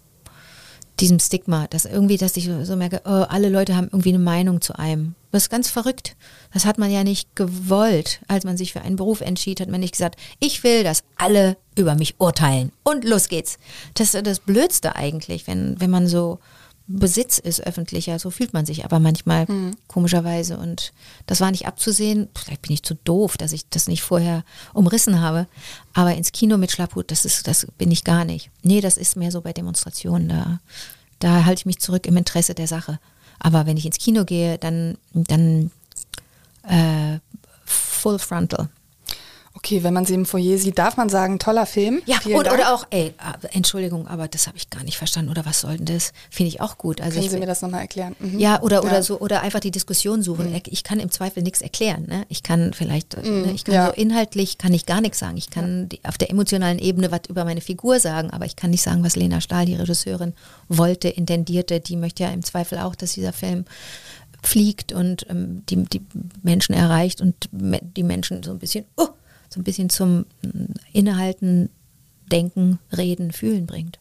diesem 1.03 1.19
Stigma, 1.19 1.67
dass 1.67 1.85
irgendwie, 1.85 2.17
dass 2.17 2.37
ich 2.37 2.49
so 2.63 2.77
merke, 2.77 3.03
oh, 3.05 3.27
alle 3.29 3.49
Leute 3.49 3.75
haben 3.75 3.89
irgendwie 3.89 4.11
eine 4.11 4.21
Meinung 4.21 4.61
zu 4.61 4.79
einem. 4.79 5.17
Das 5.33 5.45
ist 5.45 5.51
ganz 5.51 5.69
verrückt. 5.69 6.15
Das 6.55 6.65
hat 6.65 6.79
man 6.79 6.93
ja 6.93 7.03
nicht 7.03 7.35
gewollt, 7.35 8.21
als 8.29 8.45
man 8.45 8.57
sich 8.57 8.73
für 8.73 8.83
einen 8.83 8.95
Beruf 8.95 9.21
entschied, 9.21 9.61
hat 9.61 9.69
man 9.69 9.81
nicht 9.81 9.93
gesagt, 9.93 10.17
ich 10.39 10.63
will, 10.63 10.85
dass 10.85 11.03
alle 11.17 11.57
über 11.77 11.97
mich 11.97 12.15
urteilen. 12.19 12.71
Und 12.85 13.05
los 13.05 13.29
geht's. 13.29 13.59
Das 13.95 14.15
ist 14.15 14.27
das 14.27 14.39
Blödste 14.39 14.95
eigentlich, 14.95 15.49
wenn, 15.49 15.81
wenn 15.81 15.91
man 15.91 16.07
so 16.07 16.39
Besitz 16.99 17.39
ist 17.39 17.67
öffentlicher, 17.67 18.19
so 18.19 18.31
fühlt 18.31 18.53
man 18.53 18.67
sich 18.67 18.85
aber 18.85 19.01
manchmal 19.01 19.47
mhm. 19.47 19.73
komischerweise. 19.89 20.59
Und 20.59 20.93
das 21.27 21.41
war 21.41 21.51
nicht 21.51 21.67
abzusehen. 21.67 22.29
Vielleicht 22.37 22.63
bin 22.63 22.73
ich 22.73 22.83
zu 22.83 22.95
doof, 22.95 23.37
dass 23.37 23.53
ich 23.53 23.69
das 23.69 23.89
nicht 23.89 24.03
vorher 24.03 24.45
umrissen 24.75 25.21
habe. 25.21 25.47
Aber 25.95 26.15
ins 26.15 26.33
Kino 26.33 26.59
mit 26.59 26.71
Schlapphut, 26.71 27.11
das 27.11 27.25
ist, 27.25 27.47
das 27.49 27.67
bin 27.79 27.91
ich 27.91 28.05
gar 28.05 28.25
nicht. 28.25 28.51
Nee, 28.63 28.81
das 28.81 28.97
ist 28.97 29.17
mehr 29.17 29.31
so 29.31 29.41
bei 29.41 29.53
Demonstrationen. 29.53 30.29
Da, 30.29 30.61
da 31.19 31.45
halte 31.45 31.61
ich 31.61 31.67
mich 31.67 31.79
zurück 31.79 32.07
im 32.07 32.17
Interesse 32.17 32.55
der 32.55 32.69
Sache. 32.69 32.99
Aber 33.39 33.67
wenn 33.67 33.77
ich 33.77 33.87
ins 33.87 33.99
Kino 33.99 34.25
gehe, 34.25 34.59
dann, 34.59 34.99
dann 35.15 35.71
äh, 36.63 37.19
full 37.65 38.19
frontal. 38.19 38.69
Okay, 39.65 39.85
wenn 39.85 39.95
man 39.95 40.05
sie 40.05 40.15
im 40.15 40.27
Foyer 40.27 40.59
sieht, 40.59 40.77
darf 40.77 40.97
man 40.97 41.09
sagen, 41.09 41.39
toller 41.39 41.67
Film. 41.67 42.03
Ja, 42.05 42.19
und, 42.25 42.35
oder 42.53 42.75
auch, 42.75 42.85
ey, 42.91 43.15
ah, 43.19 43.35
Entschuldigung, 43.53 44.09
aber 44.09 44.27
das 44.27 44.49
habe 44.49 44.57
ich 44.57 44.71
gar 44.71 44.83
nicht 44.83 44.97
verstanden. 44.99 45.31
Oder 45.31 45.47
was 45.47 45.61
soll 45.61 45.77
denn 45.77 45.87
das? 45.87 46.13
Finde 46.31 46.49
ich 46.49 46.61
auch 46.61 46.79
gut. 46.79 47.01
Also 47.01 47.21
Können 47.21 47.31
Sie 47.31 47.39
mir 47.39 47.47
das 47.47 47.63
nochmal 47.63 47.83
erklären? 47.83 48.17
Mhm. 48.19 48.41
Ja, 48.41 48.61
oder, 48.61 48.83
oder 48.83 48.95
Ja. 48.95 49.03
so, 49.03 49.21
oder 49.21 49.41
einfach 49.43 49.61
die 49.61 49.71
Diskussion 49.71 50.21
suchen. 50.23 50.53
Ich 50.69 50.83
kann 50.83 50.99
im 50.99 51.13
Zweifel 51.13 51.45
nichts 51.45 51.63
erklären. 51.63 52.07
Ne? 52.09 52.25
Ich 52.29 52.43
kann 52.43 52.73
vielleicht, 52.75 53.15
äh, 53.15 53.23
ne, 53.23 53.53
ich 53.53 53.63
kann 53.63 53.73
Mhm. 53.73 53.77
ja. 53.77 53.87
so 53.87 53.93
inhaltlich 53.93 54.59
kann 54.59 54.75
ich 54.75 54.85
gar 54.85 55.01
nichts 55.01 55.21
sagen. 55.21 55.37
Ich 55.37 55.49
kann 55.49 55.89
die, 55.89 56.01
auf 56.05 56.19
der 56.19 56.31
emotionalen 56.31 56.81
Ebene 56.81 57.13
was 57.13 57.21
über 57.29 57.45
meine 57.45 57.61
Figur 57.61 58.01
sagen, 58.01 58.31
aber 58.33 58.47
ich 58.47 58.57
kann 58.57 58.71
nicht 58.71 58.83
sagen, 58.83 59.05
was 59.05 59.15
Lena 59.15 59.41
Stahl, 59.41 59.67
die 59.67 59.77
Regisseurin, 59.77 60.33
wollte, 60.69 61.09
intendierte. 61.09 61.79
Die 61.79 61.95
möchte 61.97 62.25
ja 62.25 62.31
im 62.31 62.43
Zweifel 62.43 62.79
auch, 62.79 62.97
dass 62.97 63.13
dieser 63.13 63.33
Film 63.33 63.65
fliegt 64.43 64.93
und 64.93 65.25
ähm, 65.31 65.63
die, 65.69 65.85
die 65.85 66.03
Menschen 66.43 66.75
erreicht 66.75 67.21
und 67.21 67.49
die 67.53 68.03
Menschen 68.03 68.43
so 68.43 68.51
ein 68.51 68.59
bisschen, 68.59 68.87
oh, 68.97 69.07
so 69.53 69.61
ein 69.61 69.65
bisschen 69.65 69.91
zum 69.91 70.25
mm, 70.43 70.75
Innehalten, 70.93 71.71
Denken, 72.31 72.79
Reden, 72.97 73.33
Fühlen 73.33 73.67
bringt. 73.67 73.99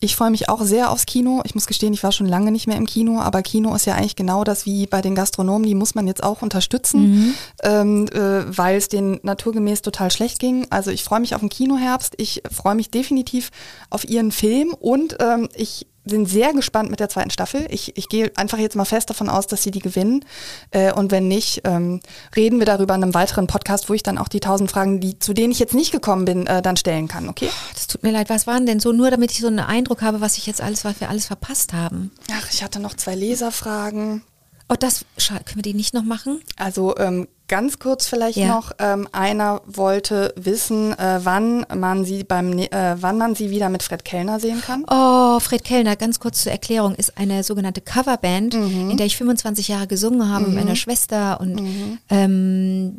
Ich 0.00 0.14
freue 0.14 0.30
mich 0.30 0.48
auch 0.48 0.62
sehr 0.62 0.92
aufs 0.92 1.06
Kino. 1.06 1.42
Ich 1.44 1.56
muss 1.56 1.66
gestehen, 1.66 1.92
ich 1.92 2.04
war 2.04 2.12
schon 2.12 2.28
lange 2.28 2.52
nicht 2.52 2.68
mehr 2.68 2.76
im 2.76 2.86
Kino, 2.86 3.18
aber 3.18 3.42
Kino 3.42 3.74
ist 3.74 3.84
ja 3.84 3.94
eigentlich 3.94 4.14
genau 4.14 4.44
das 4.44 4.64
wie 4.64 4.86
bei 4.86 5.00
den 5.00 5.16
Gastronomen, 5.16 5.66
die 5.66 5.74
muss 5.74 5.96
man 5.96 6.06
jetzt 6.06 6.22
auch 6.22 6.40
unterstützen, 6.40 7.34
ähm, 7.64 8.06
äh, 8.12 8.56
weil 8.56 8.76
es 8.76 8.88
denen 8.88 9.18
naturgemäß 9.24 9.82
total 9.82 10.12
schlecht 10.12 10.38
ging. 10.38 10.68
Also 10.70 10.92
ich 10.92 11.02
freue 11.02 11.18
mich 11.18 11.34
auf 11.34 11.40
den 11.40 11.48
Kinoherbst, 11.48 12.14
ich 12.16 12.42
freue 12.48 12.76
mich 12.76 12.90
definitiv 12.90 13.50
auf 13.90 14.08
ihren 14.08 14.30
Film 14.30 14.72
und 14.78 15.16
ähm, 15.18 15.48
ich 15.54 15.88
bin 16.08 16.26
sehr 16.26 16.52
gespannt 16.52 16.90
mit 16.90 17.00
der 17.00 17.08
zweiten 17.08 17.30
Staffel. 17.30 17.66
Ich, 17.70 17.96
ich 17.96 18.08
gehe 18.08 18.32
einfach 18.36 18.58
jetzt 18.58 18.76
mal 18.76 18.84
fest 18.84 19.10
davon 19.10 19.28
aus, 19.28 19.46
dass 19.46 19.62
sie 19.62 19.70
die 19.70 19.78
gewinnen. 19.78 20.24
Äh, 20.70 20.92
und 20.92 21.10
wenn 21.10 21.28
nicht, 21.28 21.62
ähm, 21.64 22.00
reden 22.36 22.58
wir 22.58 22.66
darüber 22.66 22.94
in 22.94 23.02
einem 23.02 23.14
weiteren 23.14 23.46
Podcast, 23.46 23.88
wo 23.88 23.94
ich 23.94 24.02
dann 24.02 24.18
auch 24.18 24.28
die 24.28 24.40
tausend 24.40 24.70
Fragen, 24.70 25.00
die, 25.00 25.18
zu 25.18 25.32
denen 25.32 25.52
ich 25.52 25.58
jetzt 25.58 25.74
nicht 25.74 25.92
gekommen 25.92 26.24
bin, 26.24 26.46
äh, 26.46 26.62
dann 26.62 26.76
stellen 26.76 27.08
kann, 27.08 27.28
okay? 27.28 27.48
Das 27.74 27.86
tut 27.86 28.02
mir 28.02 28.10
leid, 28.10 28.28
was 28.28 28.46
waren 28.46 28.66
denn 28.66 28.80
so, 28.80 28.92
nur 28.92 29.10
damit 29.10 29.30
ich 29.32 29.40
so 29.40 29.46
einen 29.46 29.60
Eindruck 29.60 30.02
habe, 30.02 30.20
was 30.20 30.36
ich 30.38 30.46
jetzt 30.46 30.60
alles, 30.60 30.84
was 30.84 31.00
wir 31.00 31.08
alles 31.08 31.26
verpasst 31.26 31.72
haben. 31.72 32.10
Ach, 32.32 32.48
ich 32.52 32.62
hatte 32.62 32.80
noch 32.80 32.94
zwei 32.94 33.14
Leserfragen. 33.14 34.22
Oh, 34.70 34.74
das, 34.78 35.04
können 35.16 35.56
wir 35.56 35.62
die 35.62 35.72
nicht 35.74 35.94
noch 35.94 36.02
machen? 36.04 36.40
Also 36.58 36.94
ähm, 36.98 37.26
ganz 37.48 37.78
kurz 37.78 38.06
vielleicht 38.06 38.36
Ja. 38.36 38.48
noch, 38.48 38.72
ähm, 38.78 39.08
einer 39.12 39.62
wollte 39.66 40.34
wissen, 40.36 40.92
äh, 40.98 41.20
wann 41.22 41.64
man 41.74 42.04
sie 42.04 42.22
beim 42.22 42.50
Ne- 42.50 42.70
äh, 42.70 42.96
wann 43.00 43.16
man 43.16 43.34
sie 43.34 43.48
wieder 43.50 43.70
mit 43.70 43.82
Fred 43.82 44.04
Kellner 44.04 44.38
sehen 44.40 44.60
kann. 44.60 44.84
Oh, 44.90 45.40
Fred 45.40 45.64
Kellner, 45.64 45.96
ganz 45.96 46.20
kurz 46.20 46.42
zur 46.42 46.52
Erklärung, 46.52 46.94
ist 46.96 47.16
eine 47.16 47.42
sogenannte 47.44 47.80
Coverband, 47.80 48.52
Mhm. 48.54 48.90
in 48.90 48.96
der 48.98 49.06
ich 49.06 49.16
25 49.16 49.68
Jahre 49.68 49.86
gesungen 49.86 50.28
habe 50.28 50.44
mit 50.46 50.54
meiner 50.56 50.76
Schwester 50.76 51.40
und 51.40 51.54
Mhm. 51.62 51.98
ähm, 52.10 52.92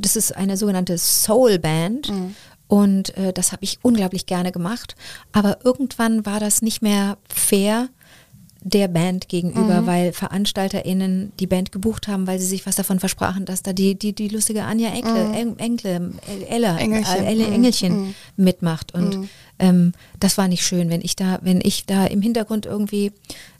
das 0.00 0.16
ist 0.16 0.36
eine 0.36 0.56
sogenannte 0.58 0.98
Soul-Band. 0.98 2.10
Mhm. 2.10 2.34
Und 2.66 3.16
äh, 3.16 3.32
das 3.32 3.52
habe 3.52 3.62
ich 3.62 3.78
unglaublich 3.82 4.26
gerne 4.26 4.50
gemacht. 4.50 4.96
Aber 5.32 5.58
irgendwann 5.64 6.24
war 6.26 6.40
das 6.40 6.62
nicht 6.62 6.82
mehr 6.82 7.18
fair 7.28 7.88
der 8.66 8.88
Band 8.88 9.28
gegenüber, 9.28 9.82
Mhm. 9.82 9.86
weil 9.86 10.12
VeranstalterInnen 10.54 11.32
die 11.38 11.46
Band 11.46 11.70
gebucht 11.70 12.08
haben, 12.08 12.26
weil 12.26 12.38
sie 12.38 12.46
sich 12.46 12.64
was 12.66 12.76
davon 12.76 12.98
versprachen, 12.98 13.44
dass 13.44 13.62
da 13.62 13.72
die, 13.74 13.94
die, 13.94 14.14
die 14.14 14.28
lustige 14.28 14.64
Anja 14.64 14.88
Enkle, 14.90 15.32
Eng- 15.34 15.58
Enkle, 15.58 16.12
El- 16.26 16.42
Ella, 16.48 16.72
Mhm. 16.72 16.78
Engelchen. 16.78 17.24
äh, 17.24 17.26
Elle- 17.30 17.46
Mhm. 17.46 17.52
Engelchen 17.52 18.14
mitmacht. 18.36 18.94
Und 18.94 19.28
ähm, 19.58 19.92
das 20.18 20.38
war 20.38 20.48
nicht 20.48 20.64
schön, 20.66 20.88
wenn 20.88 21.02
ich 21.02 21.14
da, 21.14 21.38
wenn 21.42 21.60
ich 21.62 21.84
da 21.84 22.06
im 22.06 22.22
Hintergrund 22.22 22.64
irgendwie 22.64 23.12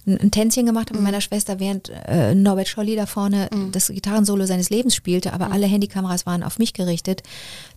ein, 0.07 0.19
ein 0.21 0.31
Tänzchen 0.31 0.65
gemacht 0.67 0.89
habe 0.89 0.99
mit 1.01 1.05
meiner 1.05 1.21
Schwester, 1.21 1.61
während 1.61 1.91
äh, 2.09 2.35
Norbert 2.35 2.69
Scholli 2.69 2.97
da 2.97 3.05
vorne 3.07 3.49
das 3.73 3.89
Gitarrensolo 3.89 4.47
seines 4.47 4.71
Lebens 4.71 4.95
spielte, 4.95 5.33
aber 5.35 5.53
alle 5.53 5.67
Handykameras 5.67 6.25
waren 6.25 6.43
auf 6.43 6.59
mich 6.59 6.73
gerichtet. 6.73 7.23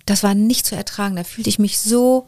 Das 0.06 0.24
war 0.24 0.34
nicht 0.34 0.66
zu 0.66 0.76
ertragen. 0.76 1.16
Da 1.18 1.24
fühlte 1.26 1.50
ich 1.50 1.60
mich 1.60 1.78
so 1.80 2.28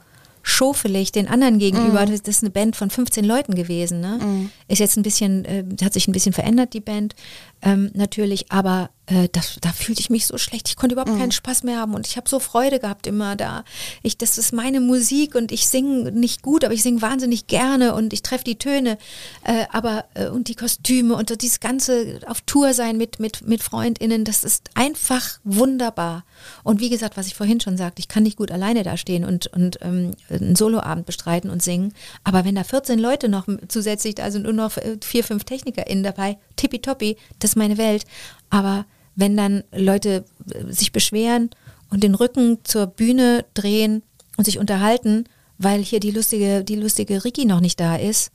schofelig 0.50 1.12
den 1.12 1.28
anderen 1.28 1.60
gegenüber. 1.60 2.06
Das 2.06 2.22
das 2.22 2.38
ist 2.38 2.44
eine 2.44 2.52
Band 2.52 2.76
von 2.76 2.90
15 2.90 3.24
Leuten 3.24 3.56
gewesen. 3.56 4.02
Ne? 4.02 4.50
Ist 4.68 4.80
jetzt 4.80 4.98
ein 4.98 5.04
bisschen, 5.04 5.46
äh, 5.46 5.64
hat 5.84 5.94
sich 5.94 6.08
ein 6.08 6.12
bisschen 6.12 6.34
verändert, 6.34 6.74
die 6.74 6.82
Band, 6.82 7.16
ähm, 7.62 7.92
natürlich, 7.94 8.52
aber 8.52 8.90
äh, 9.10 9.30
das, 9.32 9.58
da 9.62 9.72
fühlte 9.72 10.02
ich 10.02 10.10
mich 10.10 10.28
so 10.28 10.38
schlecht. 10.38 10.70
Ich 10.70 10.76
konnte 10.76 10.94
überhaupt 10.94 11.18
keinen 11.18 11.32
Spaß 11.32 11.64
mehr 11.64 11.78
haben 11.78 11.94
und 11.96 12.08
ich 12.08 12.18
habe 12.18 12.30
so 12.30 12.40
Freude 12.40 12.80
gehabt 12.80 13.08
immer 13.08 13.36
da. 13.36 13.64
Ich, 14.04 14.18
das 14.18 14.38
ist 14.38 14.54
meine 14.54 14.80
Musik 14.80 15.36
und 15.36 15.52
ich 15.52 15.68
singe 15.68 16.12
nicht 16.12 16.42
gut, 16.42 16.64
aber 16.64 16.74
ich 16.74 16.84
singe 16.84 17.02
wahnsinnig 17.02 17.48
gerne 17.48 17.96
und 17.96 18.14
ich 18.14 18.22
treffe 18.22 18.44
die 18.44 18.58
Töne, 18.58 18.98
äh, 19.44 19.66
aber 19.72 20.06
äh, 20.14 20.28
und 20.28 20.48
die 20.48 20.56
Kostüme 20.56 21.16
und 21.16 21.42
dieses 21.42 21.60
ganze 21.60 22.20
auf 22.28 22.42
Tour 22.42 22.74
sein 22.74 22.98
mit, 22.98 23.20
mit, 23.20 23.48
mit 23.48 23.64
FreundInnen, 23.64 24.26
das 24.26 24.44
ist 24.44 24.70
einfach 24.76 25.40
wunderbar. 25.44 26.24
Und 26.64 26.80
wie 26.80 26.90
gesagt, 26.90 27.18
was 27.18 27.28
ich 27.28 27.36
vorhin 27.36 27.60
schon 27.60 27.78
sagte, 27.78 28.00
ich 28.00 28.08
kann 28.08 28.24
nicht 28.24 28.38
gut 28.38 28.52
alleine 28.52 28.84
da 28.84 28.98
stehen 28.98 29.26
und, 29.26 29.48
und 29.48 29.80
ähm, 29.82 30.12
einen 30.30 30.56
Soloabend 30.56 31.06
bestreiten 31.06 31.50
und 31.50 31.64
singen, 31.64 31.94
aber 32.24 32.46
wenn 32.46 32.56
da 32.56 32.64
14 32.64 33.00
Leute 33.00 33.30
noch 33.30 33.48
zusätzlich 33.68 34.16
da 34.16 34.32
sind 34.32 34.48
und 34.48 34.56
nur 34.56 34.66
noch 34.66 34.78
äh, 34.78 34.98
vier, 35.04 35.24
fünf 35.24 35.44
TechnikerInnen 35.44 36.04
dabei, 36.04 36.38
tippitoppi, 36.56 37.18
das 37.40 37.52
ist 37.52 37.56
meine 37.56 37.78
Welt. 37.78 38.06
Aber 38.50 38.86
wenn 39.20 39.36
dann 39.36 39.64
Leute 39.76 40.24
äh, 40.52 40.72
sich 40.72 40.92
beschweren 40.92 41.50
und 41.90 42.04
den 42.04 42.16
Rücken 42.16 42.60
zur 42.64 42.88
Bühne 42.88 43.46
drehen 43.54 44.04
und 44.38 44.46
sich 44.46 44.60
unterhalten, 44.60 45.26
weil 45.58 45.84
hier 45.84 46.00
die 46.00 46.12
lustige, 46.12 46.64
die 46.64 46.76
lustige 46.76 47.24
Ricky 47.24 47.46
noch 47.46 47.60
nicht 47.60 47.80
da 47.80 47.98
ist, 47.98 48.32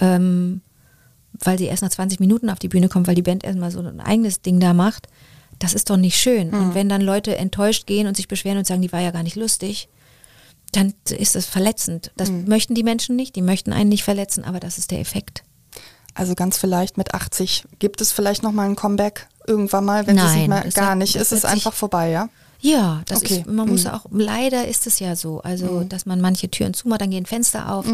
ähm, 0.00 0.60
weil 1.32 1.58
sie 1.58 1.64
erst 1.66 1.82
nach 1.82 1.90
20 1.90 2.20
Minuten 2.20 2.50
auf 2.50 2.58
die 2.58 2.68
Bühne 2.68 2.88
kommt, 2.88 3.06
weil 3.06 3.14
die 3.14 3.22
Band 3.22 3.44
erstmal 3.44 3.70
so 3.70 3.80
ein 3.80 4.00
eigenes 4.00 4.42
Ding 4.42 4.60
da 4.60 4.74
macht, 4.74 5.08
das 5.58 5.74
ist 5.74 5.90
doch 5.90 5.96
nicht 5.96 6.16
schön. 6.16 6.50
Und 6.50 6.74
wenn 6.74 6.88
dann 6.88 7.00
Leute 7.00 7.36
enttäuscht 7.36 7.86
gehen 7.86 8.06
und 8.06 8.16
sich 8.16 8.28
beschweren 8.28 8.58
und 8.58 8.66
sagen, 8.66 8.82
die 8.82 8.92
war 8.92 9.00
ja 9.00 9.10
gar 9.10 9.24
nicht 9.24 9.36
lustig, 9.36 9.88
dann 10.72 10.94
ist 11.08 11.34
das 11.34 11.46
verletzend. 11.46 12.12
Das 12.16 12.30
möchten 12.30 12.74
die 12.74 12.82
Menschen 12.82 13.16
nicht, 13.16 13.34
die 13.34 13.42
möchten 13.42 13.72
einen 13.72 13.88
nicht 13.88 14.04
verletzen, 14.04 14.44
aber 14.44 14.60
das 14.60 14.78
ist 14.78 14.90
der 14.90 15.00
Effekt. 15.00 15.42
Also 16.14 16.34
ganz 16.34 16.58
vielleicht 16.58 16.96
mit 16.96 17.14
80 17.14 17.64
gibt 17.78 18.00
es 18.00 18.12
vielleicht 18.12 18.42
noch 18.42 18.52
mal 18.52 18.68
ein 18.68 18.76
Comeback 18.76 19.28
irgendwann 19.48 19.84
mal, 19.84 20.06
wenn 20.06 20.16
sie 20.18 20.24
es 20.24 20.34
nicht 20.34 20.48
mehr 20.48 20.64
gar 20.70 20.90
hat- 20.90 20.98
nicht. 20.98 21.16
Es 21.16 21.32
ist 21.32 21.42
sich- 21.42 21.50
einfach 21.50 21.72
vorbei, 21.72 22.10
ja. 22.10 22.28
Ja, 22.60 23.02
das 23.06 23.18
Okay. 23.22 23.38
ist, 23.38 23.46
man 23.46 23.68
muss 23.68 23.86
auch, 23.86 24.06
leider 24.10 24.66
ist 24.66 24.88
es 24.88 24.98
ja 24.98 25.14
so, 25.14 25.40
also 25.42 25.84
dass 25.84 26.06
man 26.06 26.20
manche 26.20 26.50
Türen 26.50 26.74
zumacht, 26.74 27.00
dann 27.00 27.10
gehen 27.10 27.24
Fenster 27.24 27.72
auf. 27.72 27.86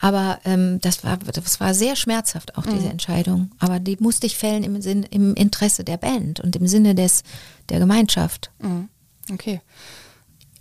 Aber 0.00 0.38
ähm, 0.46 0.78
das 0.80 1.04
war 1.04 1.18
das 1.18 1.60
war 1.60 1.74
sehr 1.74 1.96
schmerzhaft 1.96 2.56
auch 2.56 2.64
diese 2.64 2.88
Entscheidung. 2.88 3.50
Aber 3.58 3.78
die 3.78 3.98
musste 4.00 4.26
ich 4.26 4.38
fällen 4.38 4.64
im 4.64 4.80
Sinn, 4.80 5.02
im 5.10 5.34
Interesse 5.34 5.84
der 5.84 5.98
Band 5.98 6.40
und 6.40 6.56
im 6.56 6.66
Sinne 6.66 6.94
des 6.94 7.24
der 7.68 7.78
Gemeinschaft. 7.78 8.50
Mhm. 8.60 8.88
Okay. 9.30 9.60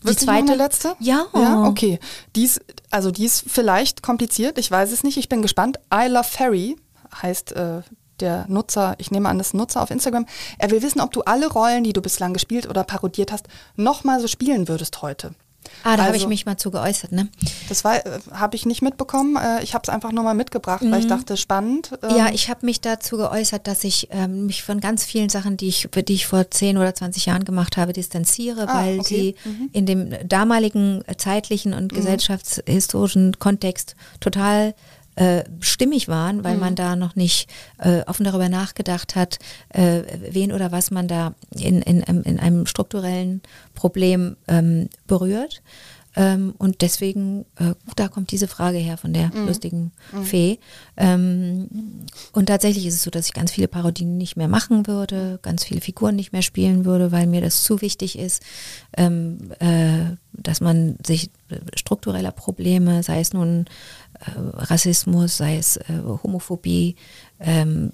Die 0.01 0.07
Wirklich 0.07 0.25
zweite? 0.27 0.55
letzte? 0.55 0.95
Ja. 0.99 1.25
Ja, 1.33 1.63
okay. 1.63 1.97
Dies, 2.35 2.59
also 2.91 3.09
die 3.09 3.23
ist 3.23 3.45
vielleicht 3.47 4.03
kompliziert, 4.03 4.57
ich 4.57 4.69
weiß 4.69 4.91
es 4.91 5.03
nicht, 5.03 5.15
ich 5.15 5.29
bin 5.29 5.41
gespannt. 5.41 5.79
I 5.93 6.07
Love 6.09 6.25
Ferry 6.29 6.75
heißt 7.21 7.53
äh, 7.53 7.83
der 8.19 8.45
Nutzer, 8.47 8.95
ich 8.97 9.11
nehme 9.11 9.29
an, 9.29 9.37
das 9.37 9.47
ist 9.47 9.53
ein 9.53 9.57
Nutzer 9.57 9.81
auf 9.81 9.91
Instagram. 9.91 10.25
Er 10.57 10.71
will 10.71 10.81
wissen, 10.81 11.01
ob 11.01 11.11
du 11.11 11.21
alle 11.21 11.47
Rollen, 11.47 11.83
die 11.83 11.93
du 11.93 12.01
bislang 12.01 12.33
gespielt 12.33 12.67
oder 12.69 12.83
parodiert 12.83 13.31
hast, 13.31 13.47
nochmal 13.75 14.19
so 14.21 14.27
spielen 14.27 14.67
würdest 14.67 15.01
heute. 15.01 15.33
Ah, 15.83 15.97
da 15.97 16.03
habe 16.03 16.13
Also- 16.13 16.17
ich 16.25 16.27
mich 16.27 16.45
mal 16.45 16.57
zu 16.57 16.69
geäußert, 16.69 17.11
ne? 17.11 17.27
Das 17.69 17.83
war, 17.83 18.05
äh, 18.05 18.19
habe 18.31 18.55
ich 18.55 18.67
nicht 18.67 18.83
mitbekommen. 18.83 19.35
Äh, 19.35 19.63
ich 19.63 19.73
habe 19.73 19.81
es 19.83 19.89
einfach 19.89 20.11
nur 20.11 20.23
mal 20.23 20.35
mitgebracht, 20.35 20.83
weil 20.87 20.99
ich 20.99 21.07
dachte, 21.07 21.37
spannend. 21.37 21.89
Ähm, 22.03 22.15
Ja, 22.15 22.29
ich 22.31 22.49
habe 22.51 22.67
mich 22.67 22.81
dazu 22.81 23.17
geäußert, 23.17 23.65
dass 23.65 23.83
ich 23.83 24.09
ähm, 24.11 24.45
mich 24.45 24.61
von 24.61 24.79
ganz 24.79 25.03
vielen 25.05 25.29
Sachen, 25.29 25.57
die 25.57 25.67
ich, 25.67 25.89
die 25.91 26.13
ich 26.13 26.27
vor 26.27 26.51
10 26.51 26.77
oder 26.77 26.93
20 26.93 27.25
Jahren 27.25 27.45
gemacht 27.45 27.77
habe, 27.77 27.93
distanziere, 27.93 28.69
Ah, 28.69 28.75
weil 28.85 28.99
okay. 28.99 29.35
Mhm. 29.43 29.49
sie 29.49 29.69
in 29.73 29.85
dem 29.87 30.27
damaligen 30.29 31.03
zeitlichen 31.17 31.73
und 31.73 31.91
gesellschaftshistorischen 32.49 33.39
Kontext 33.39 33.95
total 34.19 34.75
äh, 35.15 35.43
stimmig 35.59 36.07
waren, 36.07 36.43
weil 36.43 36.55
Mhm. 36.55 36.59
man 36.59 36.75
da 36.75 36.95
noch 36.95 37.15
nicht 37.15 37.49
äh, 37.79 38.01
offen 38.05 38.23
darüber 38.25 38.49
nachgedacht 38.49 39.15
hat, 39.15 39.39
äh, 39.69 40.01
wen 40.31 40.51
oder 40.51 40.71
was 40.71 40.91
man 40.91 41.07
da 41.07 41.33
in, 41.55 41.81
in, 41.81 42.01
in, 42.01 42.23
in 42.23 42.39
einem 42.39 42.65
strukturellen 42.65 43.41
Problem 43.73 44.35
ähm, 44.47 44.89
berührt. 45.07 45.61
Ähm, 46.17 46.53
und 46.59 46.81
deswegen, 46.81 47.43
äh, 47.59 47.73
da 47.97 48.07
kommt 48.07 48.31
diese 48.31 48.47
Frage 48.47 48.77
her 48.77 48.95
von 48.97 49.11
der 49.11 49.31
Mhm. 49.35 49.47
lustigen 49.47 49.91
Fee. 50.23 50.59
Ähm, 50.95 52.05
und 52.31 52.45
tatsächlich 52.45 52.85
ist 52.85 52.93
es 52.95 53.03
so, 53.03 53.11
dass 53.11 53.25
ich 53.27 53.33
ganz 53.33 53.51
viele 53.51 53.67
Parodien 53.67 54.17
nicht 54.17 54.37
mehr 54.37 54.47
machen 54.47 54.87
würde, 54.87 55.39
ganz 55.41 55.65
viele 55.65 55.81
Figuren 55.81 56.15
nicht 56.15 56.31
mehr 56.31 56.41
spielen 56.41 56.85
würde, 56.85 57.11
weil 57.11 57.27
mir 57.27 57.41
das 57.41 57.63
zu 57.63 57.81
wichtig 57.81 58.17
ist, 58.17 58.43
ähm, 58.95 59.51
äh, 59.59 60.15
dass 60.31 60.61
man 60.61 60.95
sich 61.05 61.29
struktureller 61.75 62.31
Probleme, 62.31 63.03
sei 63.03 63.19
es 63.19 63.33
nun 63.33 63.65
äh, 63.65 63.65
Rassismus, 64.35 65.37
sei 65.37 65.57
es 65.57 65.77
äh, 65.77 66.01
Homophobie, 66.23 66.95
ähm, 67.39 67.91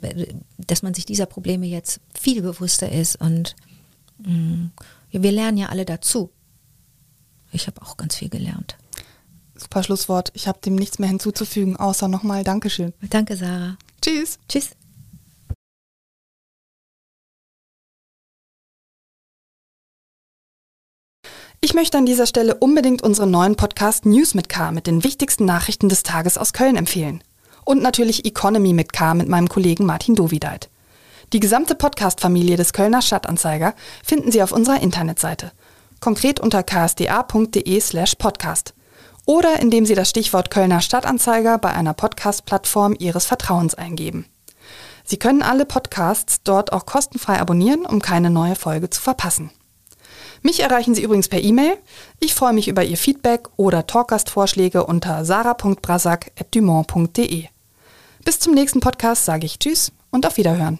dass 0.57 0.83
man 0.83 0.93
sich 0.93 1.05
dieser 1.05 1.25
Probleme 1.25 1.65
jetzt 1.65 1.99
viel 2.13 2.41
bewusster 2.41 2.91
ist 2.91 3.15
und 3.15 3.55
ja, 4.23 5.23
wir 5.23 5.31
lernen 5.31 5.57
ja 5.57 5.69
alle 5.69 5.83
dazu. 5.83 6.29
Ich 7.51 7.67
habe 7.67 7.81
auch 7.81 7.97
ganz 7.97 8.15
viel 8.15 8.29
gelernt. 8.29 8.77
Super 9.55 9.83
Schlusswort. 9.83 10.31
Ich 10.33 10.47
habe 10.47 10.59
dem 10.59 10.75
nichts 10.75 10.99
mehr 10.99 11.09
hinzuzufügen, 11.09 11.75
außer 11.75 12.07
nochmal 12.07 12.43
Dankeschön. 12.43 12.93
Danke, 13.09 13.35
Sarah. 13.35 13.77
Tschüss. 14.01 14.39
Tschüss. 14.47 14.71
Ich 21.63 21.75
möchte 21.75 21.99
an 21.99 22.07
dieser 22.07 22.25
Stelle 22.25 22.55
unbedingt 22.55 23.03
unseren 23.03 23.29
neuen 23.29 23.55
Podcast 23.55 24.07
News 24.07 24.33
mit 24.33 24.49
K 24.49 24.71
mit 24.71 24.87
den 24.87 25.03
wichtigsten 25.03 25.45
Nachrichten 25.45 25.89
des 25.89 26.01
Tages 26.01 26.39
aus 26.39 26.53
Köln 26.53 26.75
empfehlen. 26.75 27.23
Und 27.63 27.83
natürlich 27.83 28.25
Economy 28.25 28.73
mit 28.73 28.93
K 28.93 29.13
mit 29.13 29.27
meinem 29.27 29.47
Kollegen 29.47 29.85
Martin 29.85 30.15
Dovideit. 30.15 30.71
Die 31.33 31.39
gesamte 31.39 31.75
Podcast-Familie 31.75 32.57
des 32.57 32.73
Kölner 32.73 33.03
Stadtanzeiger 33.03 33.75
finden 34.03 34.31
Sie 34.31 34.41
auf 34.41 34.51
unserer 34.51 34.81
Internetseite. 34.81 35.51
Konkret 35.99 36.39
unter 36.39 36.63
ksda.de 36.63 37.79
slash 37.79 38.15
podcast. 38.15 38.73
Oder 39.27 39.59
indem 39.59 39.85
Sie 39.85 39.93
das 39.93 40.09
Stichwort 40.09 40.49
Kölner 40.49 40.81
Stadtanzeiger 40.81 41.59
bei 41.59 41.71
einer 41.71 41.93
Podcast-Plattform 41.93 42.95
Ihres 42.97 43.27
Vertrauens 43.27 43.75
eingeben. 43.75 44.25
Sie 45.03 45.17
können 45.17 45.43
alle 45.43 45.65
Podcasts 45.67 46.41
dort 46.43 46.73
auch 46.73 46.87
kostenfrei 46.87 47.39
abonnieren, 47.39 47.85
um 47.85 48.01
keine 48.01 48.31
neue 48.31 48.55
Folge 48.55 48.89
zu 48.89 48.99
verpassen. 48.99 49.51
Mich 50.41 50.61
erreichen 50.61 50.95
Sie 50.95 51.03
übrigens 51.03 51.29
per 51.29 51.41
E-Mail. 51.41 51.77
Ich 52.19 52.33
freue 52.33 52.53
mich 52.53 52.67
über 52.67 52.83
Ihr 52.83 52.97
Feedback 52.97 53.47
oder 53.57 53.85
Talkgastvorschläge 53.85 54.85
unter 54.85 55.23
sarah.brasak.dumont.de. 55.23 57.45
Bis 58.25 58.39
zum 58.39 58.53
nächsten 58.53 58.79
Podcast 58.79 59.25
sage 59.25 59.45
ich 59.45 59.59
Tschüss 59.59 59.91
und 60.09 60.25
auf 60.25 60.37
Wiederhören. 60.37 60.79